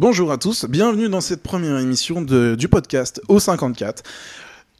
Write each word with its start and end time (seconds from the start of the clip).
Bonjour 0.00 0.32
à 0.32 0.38
tous, 0.38 0.64
bienvenue 0.64 1.10
dans 1.10 1.20
cette 1.20 1.42
première 1.42 1.78
émission 1.78 2.22
de, 2.22 2.54
du 2.54 2.68
podcast 2.68 3.20
O54. 3.28 3.98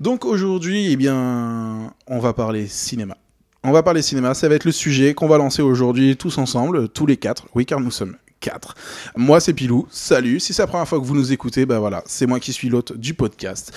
Donc 0.00 0.24
aujourd'hui, 0.24 0.90
eh 0.90 0.96
bien, 0.96 1.92
on 2.06 2.18
va 2.20 2.32
parler 2.32 2.66
cinéma. 2.66 3.18
On 3.62 3.70
va 3.70 3.82
parler 3.82 4.00
cinéma, 4.00 4.32
ça 4.32 4.48
va 4.48 4.54
être 4.54 4.64
le 4.64 4.72
sujet 4.72 5.12
qu'on 5.12 5.28
va 5.28 5.36
lancer 5.36 5.60
aujourd'hui 5.60 6.16
tous 6.16 6.38
ensemble, 6.38 6.88
tous 6.88 7.04
les 7.04 7.18
quatre. 7.18 7.48
Oui, 7.54 7.66
car 7.66 7.80
nous 7.80 7.90
sommes 7.90 8.16
quatre. 8.40 8.74
Moi, 9.14 9.40
c'est 9.40 9.52
Pilou. 9.52 9.86
Salut. 9.90 10.40
Si 10.40 10.54
c'est 10.54 10.62
la 10.62 10.66
première 10.68 10.88
fois 10.88 10.98
que 10.98 11.04
vous 11.04 11.14
nous 11.14 11.34
écoutez, 11.34 11.66
bah 11.66 11.80
voilà, 11.80 12.02
c'est 12.06 12.24
moi 12.24 12.40
qui 12.40 12.54
suis 12.54 12.70
l'hôte 12.70 12.96
du 12.96 13.12
podcast. 13.12 13.74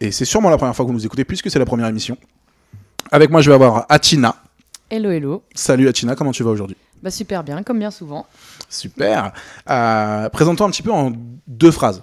Et 0.00 0.10
c'est 0.10 0.24
sûrement 0.24 0.50
la 0.50 0.56
première 0.56 0.74
fois 0.74 0.84
que 0.84 0.90
vous 0.90 0.96
nous 0.96 1.06
écoutez 1.06 1.24
puisque 1.24 1.52
c'est 1.52 1.60
la 1.60 1.66
première 1.66 1.86
émission. 1.86 2.18
Avec 3.12 3.30
moi, 3.30 3.42
je 3.42 3.48
vais 3.48 3.54
avoir 3.54 3.86
Atina. 3.88 4.42
Hello, 4.90 5.10
hello. 5.10 5.44
Salut 5.54 5.86
Atina, 5.86 6.16
comment 6.16 6.32
tu 6.32 6.42
vas 6.42 6.50
aujourd'hui? 6.50 6.76
Bah 7.02 7.10
super 7.10 7.42
bien, 7.44 7.62
comme 7.62 7.78
bien 7.78 7.90
souvent. 7.90 8.26
Super. 8.68 9.32
Euh, 9.70 10.28
Présente-toi 10.28 10.66
un 10.66 10.70
petit 10.70 10.82
peu 10.82 10.92
en 10.92 11.12
deux 11.46 11.70
phrases. 11.70 12.02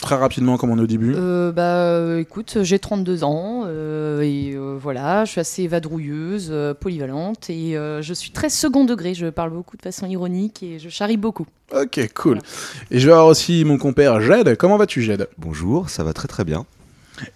Très 0.00 0.16
rapidement, 0.16 0.56
comme 0.58 0.70
on 0.70 0.78
est 0.78 0.82
au 0.82 0.86
début. 0.88 1.14
Euh, 1.14 1.52
bah 1.52 1.76
euh, 1.76 2.18
écoute, 2.18 2.58
j'ai 2.62 2.80
32 2.80 3.22
ans 3.22 3.62
euh, 3.66 4.22
et 4.22 4.52
euh, 4.54 4.76
voilà, 4.78 5.24
je 5.24 5.30
suis 5.30 5.40
assez 5.40 5.68
vadrouilleuse, 5.68 6.48
euh, 6.50 6.74
polyvalente 6.74 7.48
et 7.48 7.76
euh, 7.76 8.02
je 8.02 8.12
suis 8.12 8.32
très 8.32 8.50
second 8.50 8.84
degré. 8.84 9.14
Je 9.14 9.28
parle 9.28 9.50
beaucoup 9.50 9.76
de 9.76 9.82
façon 9.82 10.06
ironique 10.08 10.64
et 10.64 10.80
je 10.80 10.88
charrie 10.88 11.16
beaucoup. 11.16 11.46
Ok, 11.72 12.00
cool. 12.14 12.40
Et 12.90 12.98
je 12.98 13.06
vais 13.06 13.12
avoir 13.12 13.28
aussi 13.28 13.64
mon 13.64 13.78
compère 13.78 14.20
Jed. 14.20 14.56
Comment 14.56 14.76
vas-tu, 14.78 15.00
Jed? 15.00 15.28
Bonjour, 15.38 15.88
ça 15.88 16.02
va 16.02 16.12
très 16.12 16.26
très 16.28 16.44
bien. 16.44 16.66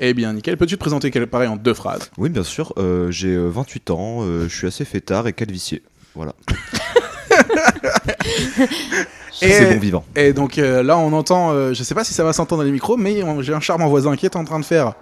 Eh 0.01 0.13
bien, 0.13 0.33
nickel. 0.33 0.57
Peux-tu 0.57 0.75
te 0.75 0.81
présenter 0.81 1.13
quel- 1.13 1.29
pareil 1.29 1.49
en 1.49 1.57
deux 1.57 1.75
phrases? 1.75 2.11
Oui, 2.19 2.29
bien 2.29 2.43
sûr, 2.43 2.73
euh, 2.79 3.13
j'ai 3.13 3.37
euh, 3.37 3.47
28 3.49 3.91
ans, 3.93 4.19
euh, 4.23 4.49
je 4.49 4.55
suis 4.57 4.67
assez 4.67 4.85
fêtard 4.85 5.29
et 5.29 5.33
calvicier. 5.33 5.85
Voilà. 6.17 6.35
Et- 9.41 9.53
C'est 9.53 9.73
bon 9.75 9.81
vivant. 9.81 10.05
Et 10.17 10.33
donc 10.33 10.59
euh, 10.59 10.83
là, 10.83 10.99
on 10.99 11.13
entend, 11.13 11.53
euh, 11.53 11.73
je 11.73 11.83
sais 11.83 11.95
pas 11.95 12.05
si 12.05 12.13
ça 12.15 12.25
va 12.25 12.33
s'entendre 12.33 12.63
dans 12.63 12.67
les 12.67 12.73
micros, 12.73 12.97
mais 12.97 13.23
j'ai 13.41 13.55
un 13.55 13.61
charmant 13.61 13.89
voisin 13.89 14.17
qui 14.17 14.27
est 14.27 14.37
en 14.37 14.45
train 14.45 14.59
de 14.59 14.65
faire 14.65 14.95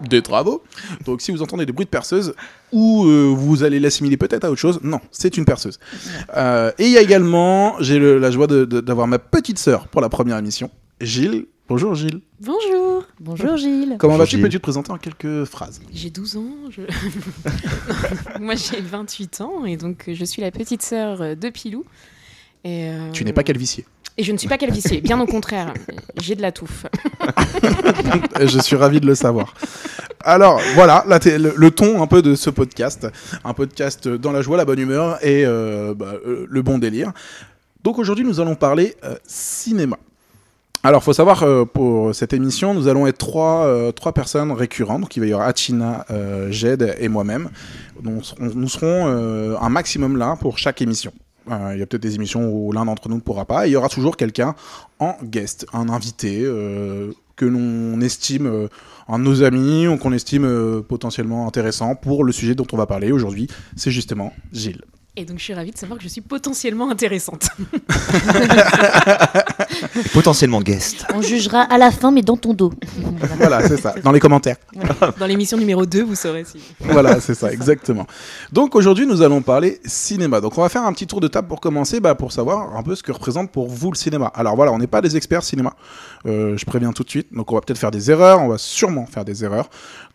des 0.00 0.22
travaux. 0.22 0.62
Donc 1.04 1.20
si 1.20 1.30
vous 1.30 1.42
entendez 1.42 1.64
des 1.66 1.72
bruits 1.72 1.84
de 1.86 1.90
perceuse, 1.90 2.34
ou 2.72 3.04
euh, 3.06 3.32
vous 3.36 3.62
allez 3.62 3.78
l'assimiler 3.78 4.16
peut-être 4.16 4.44
à 4.44 4.50
autre 4.50 4.60
chose, 4.60 4.80
non, 4.82 5.00
c'est 5.12 5.36
une 5.36 5.44
perceuse. 5.44 5.78
Euh, 6.36 6.72
et 6.78 6.86
il 6.86 6.90
y 6.90 6.98
a 6.98 7.00
également, 7.00 7.74
j'ai 7.80 8.00
la 8.00 8.30
joie 8.32 8.48
d'avoir 8.48 9.06
ma 9.06 9.20
petite 9.20 9.58
sœur 9.58 9.86
pour 9.86 10.00
la 10.00 10.08
première 10.08 10.38
émission, 10.38 10.70
Gilles. 11.00 11.46
Bonjour 11.66 11.94
Gilles. 11.94 12.20
Bonjour, 12.40 13.04
Bonjour 13.20 13.56
Gilles. 13.56 13.96
Comment 13.98 14.16
vas-tu? 14.18 14.38
Peux-tu 14.38 14.58
te 14.58 14.62
présenter 14.62 14.90
en 14.92 14.98
quelques 14.98 15.44
phrases? 15.44 15.80
J'ai 15.92 16.10
12 16.10 16.36
ans. 16.36 16.50
je- 16.70 16.82
Moi 18.40 18.54
j'ai 18.54 18.80
28 18.80 19.40
ans 19.40 19.64
et 19.64 19.76
donc 19.78 20.04
euh, 20.08 20.14
je 20.14 20.24
suis 20.26 20.42
la 20.42 20.50
petite 20.50 20.82
sœur 20.82 21.22
euh, 21.22 21.34
de 21.34 21.48
Pilou. 21.48 21.84
Et, 22.64 22.88
euh, 22.90 23.10
Tu 23.12 23.24
n'es 23.24 23.32
pas 23.32 23.42
calvicier. 23.42 23.86
Et 24.16 24.22
je 24.24 24.30
ne 24.32 24.36
suis 24.38 24.46
pas 24.48 24.58
calvicier, 24.58 25.00
bien 25.00 25.18
au 25.20 25.26
contraire. 25.26 25.74
J'ai 26.20 26.34
de 26.36 26.42
la 26.42 26.52
touffe. 26.52 26.86
Je 28.40 28.58
suis 28.60 28.76
ravi 28.76 29.00
de 29.00 29.06
le 29.06 29.14
savoir. 29.16 29.54
Alors 30.20 30.60
voilà, 30.74 31.04
là, 31.08 31.18
le, 31.24 31.52
le 31.56 31.70
ton 31.72 32.00
un 32.00 32.06
peu 32.06 32.22
de 32.22 32.36
ce 32.36 32.48
podcast, 32.48 33.08
un 33.42 33.54
podcast 33.54 34.06
dans 34.06 34.30
la 34.30 34.40
joie, 34.40 34.56
la 34.56 34.64
bonne 34.64 34.78
humeur 34.78 35.18
et 35.24 35.44
euh, 35.44 35.94
bah, 35.94 36.14
euh, 36.26 36.46
le 36.48 36.62
bon 36.62 36.78
délire. 36.78 37.12
Donc 37.82 37.98
aujourd'hui, 37.98 38.24
nous 38.24 38.38
allons 38.38 38.54
parler 38.54 38.94
euh, 39.02 39.16
cinéma. 39.26 39.98
Alors, 40.86 41.02
faut 41.02 41.14
savoir 41.14 41.44
euh, 41.44 41.64
pour 41.64 42.14
cette 42.14 42.34
émission, 42.34 42.74
nous 42.74 42.88
allons 42.88 43.06
être 43.06 43.16
trois, 43.16 43.64
euh, 43.64 43.90
personnes 44.14 44.52
récurrentes. 44.52 45.00
Donc, 45.00 45.16
il 45.16 45.20
va 45.20 45.26
y 45.26 45.32
avoir 45.32 45.48
Achina, 45.48 46.04
euh, 46.10 46.50
Jed 46.50 46.94
et 47.00 47.08
moi-même. 47.08 47.48
Nous 48.02 48.68
serons 48.68 49.06
euh, 49.06 49.56
un 49.62 49.70
maximum 49.70 50.18
là 50.18 50.36
pour 50.38 50.58
chaque 50.58 50.82
émission. 50.82 51.10
Il 51.48 51.78
y 51.78 51.82
a 51.82 51.86
peut-être 51.86 52.02
des 52.02 52.16
émissions 52.16 52.50
où 52.50 52.70
l'un 52.70 52.84
d'entre 52.84 53.08
nous 53.08 53.16
ne 53.16 53.22
pourra 53.22 53.46
pas. 53.46 53.66
Il 53.66 53.70
y 53.70 53.76
aura 53.76 53.88
toujours 53.88 54.18
quelqu'un 54.18 54.54
en 54.98 55.16
guest, 55.22 55.66
un 55.72 55.88
invité 55.90 56.42
que 57.36 57.44
l'on 57.44 58.00
estime 58.00 58.68
un 59.08 59.18
de 59.18 59.24
nos 59.24 59.42
amis 59.42 59.86
ou 59.86 59.98
qu'on 59.98 60.14
estime 60.14 60.82
potentiellement 60.88 61.46
intéressant 61.46 61.96
pour 61.96 62.24
le 62.24 62.32
sujet 62.32 62.54
dont 62.54 62.66
on 62.72 62.78
va 62.78 62.86
parler 62.86 63.12
aujourd'hui. 63.12 63.46
C'est 63.76 63.90
justement 63.90 64.32
Gilles. 64.52 64.80
Et 65.16 65.24
donc 65.24 65.38
je 65.38 65.44
suis 65.44 65.54
ravie 65.54 65.70
de 65.70 65.78
savoir 65.78 65.96
que 65.96 66.02
je 66.02 66.08
suis 66.08 66.20
potentiellement 66.20 66.90
intéressante. 66.90 67.46
Potentiellement 70.12 70.60
guest. 70.60 71.06
On 71.14 71.22
jugera 71.22 71.60
à 71.60 71.78
la 71.78 71.92
fin, 71.92 72.10
mais 72.10 72.22
dans 72.22 72.36
ton 72.36 72.52
dos. 72.52 72.72
Voilà, 73.38 73.66
c'est 73.68 73.76
ça, 73.76 73.94
dans 74.02 74.12
les 74.12 74.20
commentaires. 74.20 74.56
Dans 75.18 75.26
l'émission 75.26 75.56
numéro 75.56 75.86
2, 75.86 76.02
vous 76.02 76.14
saurez 76.14 76.44
si. 76.44 76.58
voilà, 76.80 77.20
c'est 77.20 77.34
ça, 77.34 77.52
exactement. 77.52 78.06
Donc 78.52 78.74
aujourd'hui, 78.74 79.06
nous 79.06 79.22
allons 79.22 79.42
parler 79.42 79.80
cinéma. 79.84 80.40
Donc 80.40 80.56
on 80.56 80.62
va 80.62 80.68
faire 80.68 80.84
un 80.84 80.92
petit 80.92 81.06
tour 81.06 81.20
de 81.20 81.28
table 81.28 81.48
pour 81.48 81.60
commencer, 81.60 82.00
bah, 82.00 82.14
pour 82.14 82.32
savoir 82.32 82.76
un 82.76 82.82
peu 82.82 82.94
ce 82.94 83.02
que 83.02 83.12
représente 83.12 83.50
pour 83.50 83.68
vous 83.68 83.90
le 83.90 83.96
cinéma. 83.96 84.30
Alors 84.34 84.56
voilà, 84.56 84.72
on 84.72 84.78
n'est 84.78 84.86
pas 84.86 85.00
des 85.00 85.16
experts 85.16 85.44
cinéma, 85.44 85.74
Euh, 86.26 86.56
je 86.56 86.64
préviens 86.64 86.92
tout 86.92 87.04
de 87.04 87.10
suite. 87.10 87.28
Donc 87.32 87.52
on 87.52 87.54
va 87.54 87.60
peut-être 87.60 87.78
faire 87.78 87.90
des 87.90 88.10
erreurs, 88.10 88.40
on 88.40 88.48
va 88.48 88.58
sûrement 88.58 89.06
faire 89.06 89.24
des 89.24 89.44
erreurs. 89.44 89.68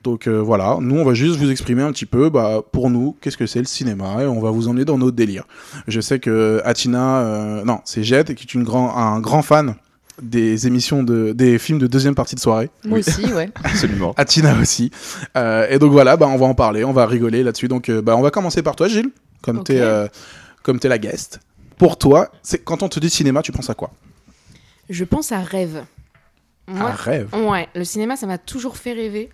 Donc 0.04 0.28
euh, 0.28 0.38
voilà, 0.42 0.78
nous 0.80 0.96
on 0.98 1.04
va 1.04 1.14
juste 1.14 1.36
vous 1.38 1.52
exprimer 1.52 1.82
un 1.84 1.92
petit 1.92 2.06
peu, 2.06 2.30
bah, 2.30 2.62
pour 2.72 2.90
nous, 2.90 3.18
qu'est-ce 3.20 3.36
que 3.38 3.46
c'est 3.46 3.60
le 3.60 3.66
cinéma, 3.66 4.24
et 4.24 4.26
on 4.28 4.40
va 4.40 4.50
vous 4.50 4.68
emmener 4.70 4.86
dans 4.86 4.98
nos 4.98 5.12
délires. 5.12 5.44
Je 5.88 6.00
sais 6.00 6.20
que 6.20 6.62
Atina, 6.64 7.20
euh, 7.20 7.64
non, 7.66 7.80
c'est 7.84 8.04
Jet, 8.04 8.34
qui 8.34 8.44
est 8.46 8.54
une 8.54 8.64
grand, 8.64 8.96
un 8.96 9.20
grand 9.20 9.42
fan 9.42 9.76
des 10.22 10.68
émissions 10.68 11.04
de, 11.04 11.32
des 11.34 11.58
films 11.60 11.80
de 11.80 11.88
deuxième 11.88 12.16
partie 12.16 12.36
de 12.36 12.40
soirée. 12.42 12.70
Moi 12.86 13.00
Oui. 13.00 13.06
aussi, 13.08 13.34
ouais. 13.34 13.50
Absolument. 13.64 14.14
Atina 14.18 14.54
aussi. 14.60 14.92
Euh, 15.38 15.68
et 15.70 15.80
donc 15.80 15.92
voilà, 15.92 16.18
bah, 16.18 16.28
on 16.28 16.38
va 16.38 16.46
en 16.46 16.56
parler, 16.56 16.84
on 16.84 16.94
va 16.94 17.06
rigoler 17.06 17.44
là-dessus. 17.44 17.68
Donc 17.68 17.90
euh, 17.90 18.02
bah, 18.02 18.16
on 18.18 18.22
va 18.22 18.32
commencer 18.32 18.62
par 18.62 18.76
toi, 18.76 18.88
Gilles, 18.88 19.12
comme 19.42 19.64
t'es 19.64 19.80
euh, 19.80 20.08
comme 20.64 20.80
t'es 20.80 20.90
la 20.90 20.98
guest. 20.98 21.40
Pour 21.78 21.98
toi, 21.98 22.32
c'est 22.44 22.60
quand 22.64 22.84
on 22.84 22.90
te 22.90 23.00
dit 23.00 23.10
cinéma, 23.10 23.42
tu 23.42 23.52
penses 23.54 23.70
à 23.70 23.74
quoi? 23.74 23.92
Je 24.90 25.04
pense 25.06 25.32
à 25.32 25.40
rêve. 25.40 25.84
Moi, 26.68 26.90
Un 26.90 26.94
rêve. 26.94 27.30
Ouais, 27.34 27.68
le 27.74 27.84
cinéma, 27.86 28.16
ça 28.18 28.28
m'a 28.28 28.38
toujours 28.38 28.76
fait 28.78 28.94
rêver. 28.94 29.30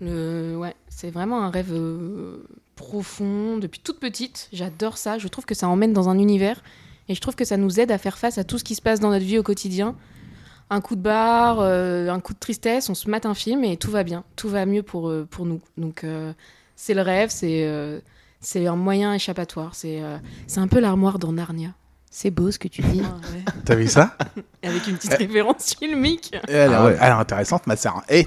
Ouais, 0.00 0.74
c'est 0.88 1.10
vraiment 1.10 1.42
un 1.42 1.50
rêve 1.50 1.72
euh, 1.72 2.44
profond. 2.76 3.58
Depuis 3.58 3.80
toute 3.80 4.00
petite, 4.00 4.48
j'adore 4.52 4.98
ça. 4.98 5.18
Je 5.18 5.28
trouve 5.28 5.44
que 5.44 5.54
ça 5.54 5.68
emmène 5.68 5.92
dans 5.92 6.08
un 6.08 6.18
univers. 6.18 6.62
Et 7.08 7.14
je 7.14 7.20
trouve 7.20 7.34
que 7.34 7.44
ça 7.44 7.56
nous 7.56 7.80
aide 7.80 7.90
à 7.90 7.98
faire 7.98 8.18
face 8.18 8.38
à 8.38 8.44
tout 8.44 8.58
ce 8.58 8.64
qui 8.64 8.74
se 8.74 8.82
passe 8.82 9.00
dans 9.00 9.10
notre 9.10 9.24
vie 9.24 9.38
au 9.38 9.42
quotidien. 9.42 9.94
Un 10.70 10.80
coup 10.80 10.96
de 10.96 11.02
barre, 11.02 11.60
euh, 11.60 12.08
un 12.08 12.20
coup 12.20 12.32
de 12.32 12.38
tristesse, 12.38 12.88
on 12.88 12.94
se 12.94 13.10
mate 13.10 13.26
un 13.26 13.34
film 13.34 13.62
et 13.64 13.76
tout 13.76 13.90
va 13.90 14.02
bien. 14.02 14.24
Tout 14.36 14.48
va 14.48 14.64
mieux 14.64 14.82
pour, 14.82 15.10
euh, 15.10 15.26
pour 15.30 15.44
nous. 15.44 15.60
Donc, 15.76 16.06
c'est 16.76 16.94
le 16.94 17.02
rêve, 17.02 17.30
c'est 17.30 18.02
c'est 18.40 18.66
un 18.66 18.76
moyen 18.76 19.14
échappatoire. 19.14 19.74
C'est 19.74 20.02
c'est 20.46 20.60
un 20.60 20.68
peu 20.68 20.80
l'armoire 20.80 21.18
dans 21.18 21.32
Narnia. 21.32 21.74
C'est 22.16 22.30
beau 22.30 22.48
ce 22.52 22.60
que 22.60 22.68
tu 22.68 22.80
dis. 22.80 23.02
Ah, 23.04 23.16
ouais. 23.34 23.42
T'as 23.64 23.74
vu 23.74 23.88
ça 23.88 24.16
Avec 24.62 24.86
une 24.86 24.94
petite 24.94 25.14
référence 25.14 25.74
filmique. 25.76 26.30
elle, 26.46 26.70
est, 26.70 26.74
Ah 26.74 26.84
ouais. 26.84 26.96
elle 27.00 27.08
est 27.08 27.10
intéressante, 27.10 27.66
ma 27.66 27.74
sœur. 27.74 28.02
Eh 28.08 28.24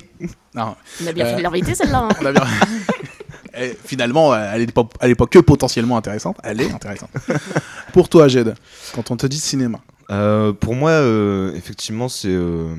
non, 0.54 0.76
On 1.02 1.08
a 1.08 1.14
bien 1.14 1.26
Euh, 1.26 1.30
fait 1.32 1.38
de 1.38 1.44
l'inviter 1.44 1.74
celle-là. 1.74 2.10
hein. 2.12 2.16
on 2.22 2.26
a 2.26 2.32
bien. 2.34 2.44
Eh, 3.60 3.76
finalement, 3.86 4.34
euh, 4.34 4.52
elle 4.54 4.62
est, 4.64 4.72
pas, 4.72 4.88
elle 5.00 5.10
est 5.12 5.16
pas 5.16 5.26
que 5.26 5.40
potentiellement 5.40 5.98
intéressante, 5.98 6.38
elle 6.44 6.62
est 6.62 6.70
intéressante. 6.72 7.10
Pour 7.94 8.08
toi, 8.08 8.28
Jed, 8.28 8.54
quand 8.94 9.10
on 9.10 9.16
te 9.18 9.26
dit 9.26 9.40
cinéma, 9.40 9.80
Euh, 10.12 10.54
pour 10.54 10.76
moi, 10.76 10.92
euh, 10.92 11.56
effectivement, 11.56 12.08
c'est 12.08 12.28
euh, 12.30 12.76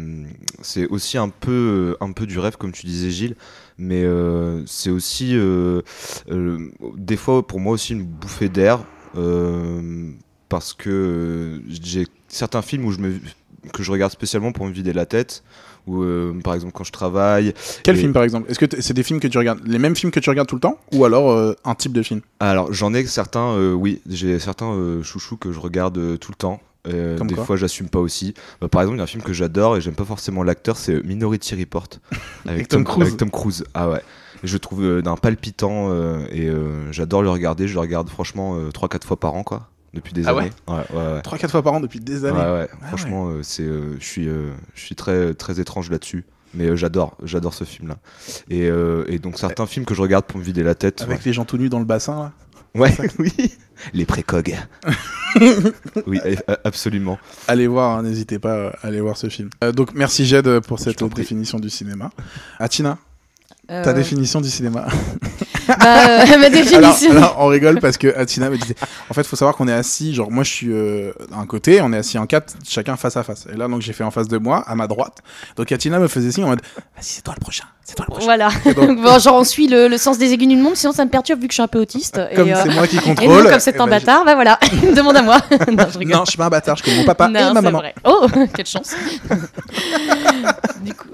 c'est 0.63 0.87
aussi 0.87 1.19
un 1.19 1.31
peu, 1.31 1.97
un 2.01 2.13
peu 2.13 2.27
du 2.27 2.39
rêve, 2.39 2.57
comme 2.59 2.71
tu 2.73 2.87
disais, 2.87 3.11
Gilles. 3.11 3.35
Mais 3.79 4.05
euh, 4.05 4.63
c'est 4.67 4.91
aussi, 4.91 5.35
euh, 5.35 5.81
euh, 6.31 6.71
des 6.97 7.17
fois, 7.17 7.45
pour 7.45 7.59
moi 7.61 7.73
aussi, 7.73 7.95
une 7.95 8.05
bouffée 8.05 8.49
d'air. 8.51 8.79
Parce 10.48 10.72
que 10.72 10.91
euh, 10.91 11.59
j'ai 11.69 12.06
certains 12.28 12.62
films 12.62 12.84
où 12.86 12.92
je 12.92 12.98
me, 12.98 13.14
que 13.72 13.82
je 13.82 13.91
regarde 13.92 14.12
spécialement 14.12 14.53
pour 14.53 14.66
me 14.66 14.72
vider 14.72 14.92
la 14.92 15.06
tête. 15.06 15.42
Ou 15.86 16.03
euh, 16.03 16.34
par 16.44 16.54
exemple, 16.54 16.72
quand 16.75 16.84
je 16.84 16.92
travaille, 16.92 17.54
quel 17.82 17.97
Et- 17.97 18.00
film 18.00 18.12
par 18.12 18.22
exemple? 18.22 18.50
Est-ce 18.50 18.59
que 18.59 18.81
c'est 18.81 18.92
des 18.92 19.03
films 19.03 19.20
que 19.20 19.28
tu 19.28 19.38
regardes, 19.38 19.60
les 19.66 19.78
mêmes 19.78 19.97
films 19.97 20.12
que 20.12 20.20
tu 20.20 20.28
regardes 20.28 20.48
tout 20.48 20.56
le 20.56 20.60
temps, 20.60 20.78
ou 20.92 21.06
alors 21.06 21.31
euh, 21.31 21.54
un 21.64 21.75
type 21.75 21.92
de 21.94 22.03
film? 22.03 22.20
Alors 22.41 22.70
j'en 22.75 22.92
ai 22.92 23.06
certains, 23.06 23.53
euh, 23.54 23.72
oui, 23.72 24.03
j'ai 24.06 24.38
certains 24.38 25.00
chouchous 25.03 25.38
que 25.38 25.50
je 25.50 25.59
regarde 25.59 26.19
tout 26.19 26.31
le 26.31 26.36
temps. 26.36 26.60
Euh, 26.86 27.19
des 27.20 27.34
fois 27.34 27.56
j'assume 27.56 27.88
pas 27.88 28.00
aussi. 28.00 28.34
Bah, 28.60 28.69
par 28.69 28.83
exemple, 28.83 28.97
il 28.97 28.98
y 28.98 29.01
a 29.01 29.04
un 29.04 29.09
film 29.09 29.22
que 29.22 29.33
j'adore 29.33 29.77
et 29.78 29.80
j'aime 29.80 29.94
pas 29.94 30.04
forcément 30.04 30.42
l'acteur, 30.42 30.77
c'est 30.77 31.03
Minority 31.04 31.54
Report 31.54 31.89
avec, 32.47 32.68
Tom 32.68 32.84
Cruise. 32.84 33.06
avec 33.06 33.16
Tom 33.16 33.30
Cruise. 33.30 33.65
Ah 33.72 33.89
ouais. 33.89 34.03
Et 34.44 34.47
je 34.47 34.56
trouve 34.59 34.84
euh, 34.84 35.01
d'un 35.03 35.16
palpitant 35.16 35.89
euh, 35.91 36.27
et 36.30 36.51
j'adore 36.92 37.22
le 37.22 37.30
regarder. 37.30 37.66
Je 37.66 37.74
le 37.74 37.80
regarde 37.80 38.10
franchement 38.10 38.59
3-4 38.68 39.04
fois 39.06 39.18
par 39.18 39.33
an 39.34 39.42
quoi, 39.42 39.68
depuis 39.95 40.13
des 40.13 40.27
Ah 40.27 40.31
années. 40.31 40.51
Ouais, 40.69 40.75
ouais, 40.75 40.97
ouais. 41.15 41.21
3-4 41.21 41.49
fois 41.49 41.63
par 41.63 41.73
an 41.75 41.81
depuis 41.81 42.01
des 42.01 42.25
Ouais, 42.25 42.31
années. 42.31 42.61
ouais. 42.61 42.69
Franchement, 42.89 43.29
euh, 43.29 43.43
c'est, 43.43 43.63
euh, 43.63 43.97
je 44.01 44.05
suis, 44.05 44.29
euh, 44.29 44.51
je 44.75 44.81
suis 44.83 44.95
très, 44.95 45.35
très 45.35 45.61
étrange 45.61 45.91
là-dessus. 45.91 46.25
Mais 46.55 46.67
euh, 46.69 46.77
j'adore, 46.77 47.17
j'adore 47.25 47.53
ce 47.55 47.65
film-là. 47.65 47.99
Et, 48.49 48.69
euh, 48.69 49.05
et 49.09 49.19
donc 49.19 49.39
certains 49.39 49.67
films 49.67 49.85
que 49.85 49.95
je 49.95 50.01
regarde 50.01 50.25
pour 50.25 50.39
me 50.39 50.45
vider 50.45 50.63
la 50.63 50.75
tête. 50.75 51.03
Avec 51.03 51.25
les 51.25 51.33
gens 51.35 51.45
tout 51.45 51.59
nus 51.59 51.69
dans 51.69 51.79
le 51.79 51.85
bassin, 51.85 52.17
là. 52.17 52.33
Ouais, 52.75 52.95
oui. 53.19 53.33
Les 53.95 54.05
précogs. 54.07 54.57
oui, 56.07 56.21
absolument. 56.65 57.19
Allez 57.49 57.67
voir, 57.67 57.99
hein, 57.99 58.03
n'hésitez 58.03 58.39
pas 58.39 58.69
à 58.83 58.87
aller 58.87 59.01
voir 59.01 59.17
ce 59.17 59.29
film. 59.29 59.51
Euh, 59.65 59.73
donc 59.73 59.95
merci 59.95 60.27
Jed 60.27 60.61
pour 60.61 60.79
cette 60.79 61.03
définition 61.15 61.59
du 61.59 61.71
cinéma. 61.71 62.11
Atina, 62.59 62.99
Euh, 63.71 63.85
ta 63.85 63.93
définition 63.93 64.41
du 64.41 64.49
cinéma 64.51 64.87
Bah, 65.78 66.22
euh, 66.22 66.38
ma 66.38 66.50
définition. 66.50 67.10
alors, 67.12 67.36
on 67.38 67.47
rigole 67.48 67.78
parce 67.80 67.98
que 67.98 68.16
Atina 68.16 68.48
me 68.50 68.56
disait 68.56 68.74
en 69.10 69.15
fait 69.15 69.24
faut 69.26 69.36
savoir 69.36 69.54
qu'on 69.56 69.68
est 69.68 69.72
assis 69.72 70.15
genre 70.15 70.30
moi 70.30 70.42
je 70.42 70.50
suis 70.50 70.72
euh, 70.72 71.12
d'un 71.30 71.44
côté 71.47 71.80
on 71.82 71.92
est 71.92 71.98
assis 71.98 72.18
en 72.18 72.26
quatre 72.26 72.54
chacun 72.66 72.97
face 72.97 73.16
à 73.16 73.22
face 73.22 73.47
et 73.53 73.56
là 73.56 73.68
donc 73.68 73.82
j'ai 73.82 73.92
fait 73.92 74.04
en 74.04 74.10
face 74.10 74.28
de 74.28 74.38
moi 74.38 74.65
à 74.66 74.74
ma 74.74 74.86
droite 74.86 75.18
donc 75.56 75.70
Atina 75.70 75.98
me 75.98 76.09
faisait 76.09 76.32
signe 76.32 76.44
en 76.44 76.48
mode 76.48 76.62
vas-y 76.97 77.04
c'est 77.04 77.22
toi 77.22 77.34
le 77.36 77.41
prochain 77.41 77.65
c'est 77.84 77.94
toi 77.94 78.04
le 78.06 78.12
prochain 78.12 78.26
Voilà. 78.26 78.50
Et 78.66 78.74
donc, 78.74 79.00
Bon, 79.03 79.18
genre, 79.18 79.36
on 79.36 79.44
suit 79.44 79.66
le, 79.66 79.88
le 79.88 79.97
sens 79.97 80.18
des 80.18 80.34
aiguilles 80.34 80.48
d'une 80.48 80.60
montre, 80.60 80.76
sinon 80.76 80.92
ça 80.92 81.06
me 81.06 81.10
perturbe 81.10 81.41
vu 81.41 81.48
que 81.48 81.53
je 81.53 81.56
suis 81.56 81.62
un 81.62 81.68
peu 81.68 81.78
autiste. 81.80 82.20
comme 82.36 82.47
et, 82.48 82.53
euh, 82.53 82.60
c'est 82.62 82.74
moi 82.74 82.86
qui 82.86 82.98
et 82.98 83.00
contrôle 83.00 83.44
donc, 83.44 83.50
comme 83.50 83.60
c'est 83.60 83.74
eh 83.74 83.80
un 83.80 83.86
ben, 83.86 83.98
bâtard, 83.98 84.24
bah 84.26 84.34
voilà, 84.34 84.59
demande 84.94 85.16
à 85.16 85.22
moi. 85.22 85.38
non, 85.72 85.86
je 85.91 85.98
rigole. 85.98 86.16
non 86.18 86.24
je 86.26 86.30
suis 86.32 86.36
pas 86.36 86.44
un 86.47 86.50
bâtard 86.50 86.76
je 86.76 86.82
connais 86.82 86.98
mon 86.98 87.04
papa 87.06 87.28
Non, 87.28 87.50
et 87.50 87.54
ma 87.54 87.62
maman 87.62 87.78
vrai. 87.78 87.94
Oh, 88.04 88.26
quelle 88.54 88.66
chance. 88.66 88.94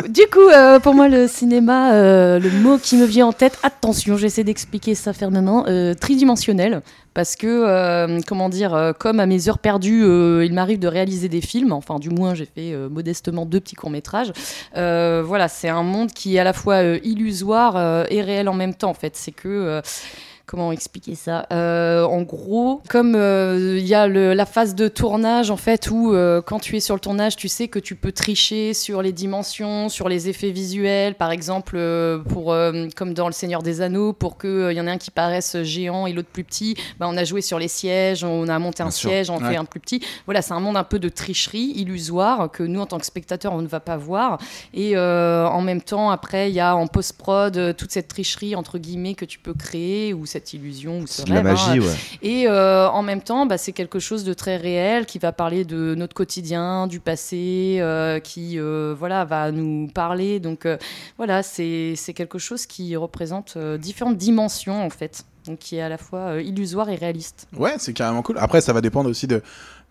Du 0.09 0.23
coup, 0.31 0.49
euh, 0.49 0.79
pour 0.81 0.95
moi, 0.95 1.09
le 1.09 1.27
cinéma, 1.29 1.95
euh, 1.95 2.39
le 2.39 2.51
mot 2.51 2.79
qui 2.79 2.97
me 2.97 3.05
vient 3.05 3.27
en 3.27 3.33
tête, 3.33 3.59
attention, 3.63 4.17
j'essaie 4.17 4.45
d'expliquer 4.45 4.95
ça 4.95 5.13
fermement, 5.13 5.65
euh, 5.69 5.95
tridimensionnel. 5.95 6.83
Parce 7.15 7.37
que, 7.37 8.21
comment 8.27 8.49
dire, 8.49 8.93
comme 8.99 9.21
à 9.21 9.27
mes 9.27 9.49
heures 9.49 9.61
perdues, 9.61 10.03
il 10.45 10.53
m'arrive 10.53 10.81
de 10.81 10.89
réaliser 10.89 11.29
des 11.29 11.41
films, 11.41 11.71
enfin, 11.71 12.01
du 12.01 12.11
moins, 12.11 12.35
j'ai 12.35 12.45
fait 12.45 12.75
modestement 12.91 13.47
deux 13.47 13.61
petits 13.61 13.77
courts-métrages. 13.77 14.33
Voilà, 14.75 15.47
c'est 15.47 15.69
un 15.69 15.85
monde 15.85 16.11
qui 16.11 16.35
est 16.35 16.41
à 16.41 16.45
la 16.45 16.53
fois 16.53 16.83
illusoire 16.83 18.05
et 18.11 18.21
réel 18.21 18.49
en 18.49 18.55
même 18.55 18.75
temps, 18.75 18.91
en 18.91 18.95
fait. 18.95 19.15
C'est 19.15 19.31
que. 19.31 19.81
Comment 20.47 20.73
expliquer 20.73 21.15
ça? 21.15 21.47
Euh, 21.53 22.05
En 22.05 22.21
gros, 22.23 22.83
comme 22.91 23.15
euh, 23.17 23.77
il 23.79 23.87
y 23.87 23.95
a 23.95 24.07
le- 24.07 24.35
la 24.35 24.45
phase 24.45 24.75
de 24.75 24.89
tournage 24.89 25.51
en 25.51 25.57
fait 25.57 25.91
où 25.91 26.13
euh, 26.13 26.43
quand 26.43 26.59
tu 26.61 26.77
es 26.77 26.81
sur 26.81 26.95
le 26.95 27.01
tournage, 27.01 27.35
tu 27.37 27.49
sais 27.49 27.67
que 27.69 27.79
tu 27.79 27.95
peux 27.97 28.13
tricher 28.13 28.75
sur 28.75 29.01
les 29.01 29.13
dimensions, 29.13 29.89
sur 29.89 30.07
les 30.09 30.29
effets 30.29 30.51
visuels, 30.51 31.15
par 31.15 31.31
exemple 31.31 31.79
pour 32.29 32.55
comme 32.95 33.15
dans 33.15 33.27
Le 33.27 33.33
Seigneur 33.33 33.63
des 33.63 33.81
Anneaux, 33.81 34.13
pour 34.13 34.37
que 34.37 34.71
il 34.71 34.77
y 34.77 34.81
en 34.83 34.87
ait 34.87 34.91
un 34.91 34.99
qui 34.99 35.11
paraisse 35.11 35.63
géant 35.63 36.07
et 36.07 36.13
l'autre 36.13 36.29
plus 36.31 36.45
petit, 36.45 36.77
bah, 37.01 37.07
on 37.09 37.17
a 37.17 37.25
joué 37.25 37.41
sur 37.41 37.59
les 37.59 37.69
sièges, 37.69 38.23
on 38.23 38.47
a 38.49 38.59
monté 38.59 38.83
un 38.83 38.87
Bien 38.87 38.91
sûr. 38.91 39.09
siège, 39.11 39.31
on 39.31 39.39
Ouais. 39.39 39.51
fait 39.53 39.57
un 39.57 39.65
plus 39.65 39.81
petit. 39.81 40.03
Voilà, 40.27 40.43
c'est 40.43 40.53
un 40.53 40.61
monde 40.61 40.77
un 40.77 40.85
peu 40.85 40.99
de 40.99 41.09
tricherie 41.09 41.73
illusoire 41.77 42.51
que 42.51 42.63
nous 42.63 42.81
en 42.81 42.87
tant 42.87 42.99
que 42.99 43.07
spectateurs 43.07 43.55
on 43.55 43.63
ne 43.63 43.67
va 43.67 43.81
pas 43.81 43.97
voir. 43.97 44.39
Et 44.75 44.95
en 44.99 45.63
même 45.63 45.81
temps, 45.81 46.11
après, 46.11 46.51
il 46.51 46.55
y 46.55 46.61
a 46.61 46.77
en 46.77 46.87
post-prod 46.87 47.57
euh, 47.57 47.73
toute 47.73 47.93
cette 47.93 48.09
tricherie, 48.09 48.55
entre 48.57 48.77
guillemets, 48.79 49.15
que 49.15 49.25
tu 49.25 49.39
peux 49.39 49.55
créer, 49.55 50.13
ou 50.13 50.27
cette 50.35 50.53
illusion, 50.53 50.99
ou 50.99 51.07
ce 51.07 51.23
C'est 51.23 51.25
de 51.25 51.31
la 51.31 51.37
rêve, 51.37 51.47
hein. 51.47 51.67
magie, 51.69 51.81
ouais. 51.81 51.95
Et 52.23 52.49
euh, 52.49 52.89
en 52.89 53.03
même 53.03 53.23
temps, 53.23 53.47
bah, 53.47 53.57
c'est 53.57 53.73
quelque 53.73 54.01
chose 54.01 54.25
de 54.25 54.35
très 54.35 54.57
réel 54.57 55.07
qui 55.07 55.19
va 55.19 55.33
parler 55.33 55.65
de 55.65 55.95
notre 55.95 56.15
quotidien, 56.15 56.87
du 56.89 56.99
passé, 56.99 57.77
euh, 57.81 58.19
qui 58.19 58.59
euh, 58.59 58.95
voilà, 58.99 59.25
va 59.25 59.53
nous 59.53 59.89
parler. 59.89 60.41
Donc 60.41 60.67
euh, 60.67 60.77
voilà, 61.19 61.43
c'est 61.43 61.95
c'est 61.97 62.15
quelque 62.15 62.39
chose 62.39 62.67
qui 62.67 62.97
représente 62.97 63.55
euh, 63.57 63.79
différentes 63.79 64.19
dimensions, 64.19 64.85
en 64.85 64.91
fait. 64.91 65.25
Donc 65.47 65.59
qui 65.59 65.77
est 65.77 65.83
à 65.83 65.91
la 65.91 65.99
fois 65.99 66.21
euh, 66.21 66.43
illusoire 66.43 66.89
et 66.89 66.95
réaliste. 66.97 67.47
ouais 67.57 67.75
c'est 67.77 67.93
carrément 67.93 68.23
cool 68.23 68.39
après 68.39 68.63
ça 68.63 68.73
va 68.73 68.81
dépendre 68.81 69.11
aussi 69.11 69.27
de 69.27 69.43